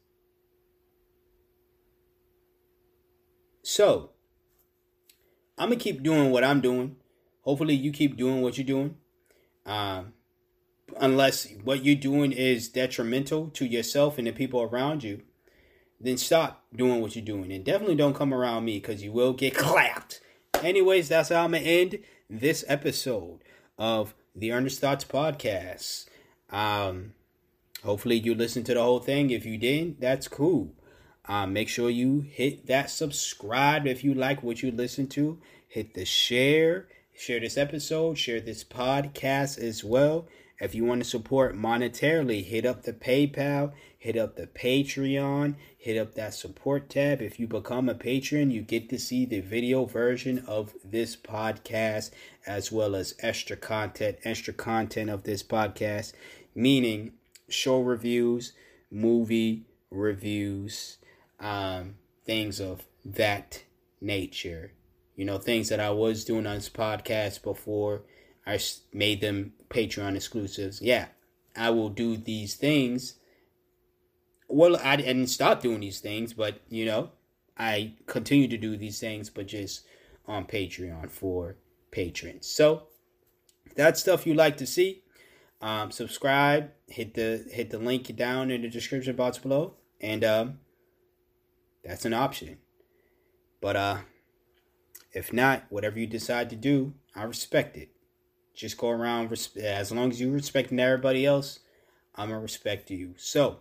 So, 3.62 4.10
I'm 5.58 5.68
going 5.68 5.78
to 5.78 5.84
keep 5.84 6.02
doing 6.02 6.30
what 6.30 6.44
I'm 6.44 6.60
doing. 6.60 6.96
Hopefully, 7.48 7.74
you 7.74 7.92
keep 7.92 8.18
doing 8.18 8.42
what 8.42 8.58
you're 8.58 8.66
doing. 8.66 8.94
Um, 9.64 10.12
unless 11.00 11.46
what 11.64 11.82
you're 11.82 11.94
doing 11.94 12.30
is 12.30 12.68
detrimental 12.68 13.48
to 13.54 13.64
yourself 13.64 14.18
and 14.18 14.26
the 14.26 14.32
people 14.32 14.60
around 14.60 15.02
you, 15.02 15.22
then 15.98 16.18
stop 16.18 16.66
doing 16.76 17.00
what 17.00 17.16
you're 17.16 17.24
doing. 17.24 17.50
And 17.50 17.64
definitely 17.64 17.94
don't 17.94 18.14
come 18.14 18.34
around 18.34 18.66
me 18.66 18.78
because 18.78 19.02
you 19.02 19.12
will 19.12 19.32
get 19.32 19.54
clapped. 19.56 20.20
Anyways, 20.62 21.08
that's 21.08 21.30
how 21.30 21.44
I'm 21.44 21.52
going 21.52 21.64
to 21.64 21.70
end 21.70 21.98
this 22.28 22.66
episode 22.68 23.38
of 23.78 24.14
the 24.36 24.52
Earnest 24.52 24.82
Thoughts 24.82 25.06
Podcast. 25.06 26.04
Um, 26.50 27.14
hopefully, 27.82 28.16
you 28.16 28.34
listen 28.34 28.62
to 28.64 28.74
the 28.74 28.82
whole 28.82 29.00
thing. 29.00 29.30
If 29.30 29.46
you 29.46 29.56
didn't, 29.56 30.02
that's 30.02 30.28
cool. 30.28 30.74
Um, 31.24 31.54
make 31.54 31.70
sure 31.70 31.88
you 31.88 32.20
hit 32.20 32.66
that 32.66 32.90
subscribe 32.90 33.86
if 33.86 34.04
you 34.04 34.12
like 34.12 34.42
what 34.42 34.62
you 34.62 34.70
listen 34.70 35.06
to. 35.06 35.40
Hit 35.66 35.94
the 35.94 36.04
share. 36.04 36.88
Share 37.18 37.40
this 37.40 37.58
episode. 37.58 38.16
Share 38.16 38.40
this 38.40 38.62
podcast 38.62 39.58
as 39.58 39.82
well. 39.82 40.28
If 40.60 40.72
you 40.76 40.84
want 40.84 41.02
to 41.02 41.08
support 41.08 41.56
monetarily, 41.56 42.44
hit 42.44 42.64
up 42.64 42.84
the 42.84 42.92
PayPal, 42.92 43.72
hit 43.98 44.16
up 44.16 44.36
the 44.36 44.46
Patreon, 44.46 45.56
hit 45.76 45.98
up 45.98 46.14
that 46.14 46.34
support 46.34 46.88
tab. 46.88 47.20
If 47.20 47.40
you 47.40 47.48
become 47.48 47.88
a 47.88 47.96
patron, 47.96 48.52
you 48.52 48.62
get 48.62 48.88
to 48.90 49.00
see 49.00 49.26
the 49.26 49.40
video 49.40 49.84
version 49.84 50.44
of 50.46 50.74
this 50.84 51.16
podcast 51.16 52.12
as 52.46 52.70
well 52.70 52.94
as 52.94 53.16
extra 53.18 53.56
content, 53.56 54.18
extra 54.22 54.54
content 54.54 55.10
of 55.10 55.24
this 55.24 55.42
podcast, 55.42 56.12
meaning 56.54 57.14
show 57.48 57.80
reviews, 57.80 58.52
movie 58.92 59.64
reviews, 59.90 60.98
um, 61.40 61.96
things 62.24 62.60
of 62.60 62.86
that 63.04 63.64
nature. 64.00 64.70
You 65.18 65.24
know, 65.24 65.38
things 65.38 65.68
that 65.70 65.80
I 65.80 65.90
was 65.90 66.24
doing 66.24 66.46
on 66.46 66.54
this 66.54 66.68
podcast 66.68 67.42
before 67.42 68.02
I 68.46 68.60
made 68.92 69.20
them 69.20 69.52
Patreon 69.68 70.14
exclusives. 70.14 70.80
Yeah, 70.80 71.06
I 71.56 71.70
will 71.70 71.88
do 71.88 72.16
these 72.16 72.54
things. 72.54 73.14
Well, 74.46 74.76
I 74.76 74.94
didn't 74.94 75.26
stop 75.26 75.60
doing 75.60 75.80
these 75.80 75.98
things, 75.98 76.34
but 76.34 76.60
you 76.68 76.86
know, 76.86 77.10
I 77.58 77.94
continue 78.06 78.46
to 78.46 78.56
do 78.56 78.76
these 78.76 79.00
things, 79.00 79.28
but 79.28 79.48
just 79.48 79.84
on 80.28 80.44
Patreon 80.44 81.10
for 81.10 81.56
patrons. 81.90 82.46
So 82.46 82.84
that 83.74 83.98
stuff 83.98 84.24
you 84.24 84.34
like 84.34 84.56
to 84.58 84.66
see. 84.68 85.02
Um, 85.60 85.90
subscribe. 85.90 86.70
Hit 86.86 87.14
the 87.14 87.44
hit 87.50 87.70
the 87.70 87.78
link 87.80 88.14
down 88.14 88.52
in 88.52 88.62
the 88.62 88.68
description 88.68 89.16
box 89.16 89.38
below, 89.38 89.74
and 90.00 90.22
um, 90.22 90.60
that's 91.82 92.04
an 92.04 92.14
option. 92.14 92.58
But 93.60 93.74
uh 93.74 93.96
if 95.12 95.32
not, 95.32 95.64
whatever 95.70 95.98
you 95.98 96.06
decide 96.06 96.50
to 96.50 96.56
do, 96.56 96.94
I 97.14 97.24
respect 97.24 97.76
it. 97.76 97.90
Just 98.54 98.76
go 98.76 98.90
around 98.90 99.32
as 99.62 99.92
long 99.92 100.10
as 100.10 100.20
you 100.20 100.30
respecting 100.30 100.80
everybody 100.80 101.24
else, 101.24 101.60
I'm 102.14 102.28
gonna 102.28 102.40
respect 102.40 102.90
you. 102.90 103.14
So 103.16 103.60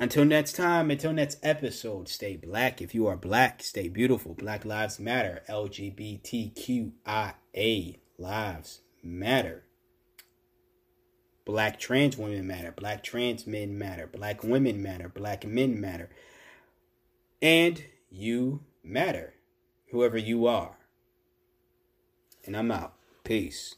until 0.00 0.24
next 0.24 0.54
time, 0.54 0.90
until 0.90 1.12
next 1.12 1.38
episode, 1.42 2.08
stay 2.08 2.36
black. 2.36 2.80
If 2.82 2.94
you 2.94 3.06
are 3.06 3.16
black, 3.16 3.62
stay 3.62 3.88
beautiful. 3.88 4.34
Black 4.34 4.64
Lives 4.64 4.98
Matter. 4.98 5.42
LGBTQIA 5.48 6.92
lives 8.18 8.80
matter. 9.02 9.64
Black 11.44 11.80
trans 11.80 12.16
women 12.18 12.46
matter. 12.46 12.72
Black 12.72 13.02
trans 13.02 13.46
men 13.46 13.78
matter. 13.78 14.06
Black 14.06 14.44
women 14.44 14.82
matter. 14.82 15.08
Black 15.08 15.46
men 15.46 15.80
matter. 15.80 16.10
And 17.40 17.82
you 18.10 18.64
matter, 18.82 19.34
whoever 19.90 20.18
you 20.18 20.46
are. 20.46 20.76
And 22.44 22.56
I'm 22.56 22.70
out. 22.70 22.94
Peace. 23.24 23.76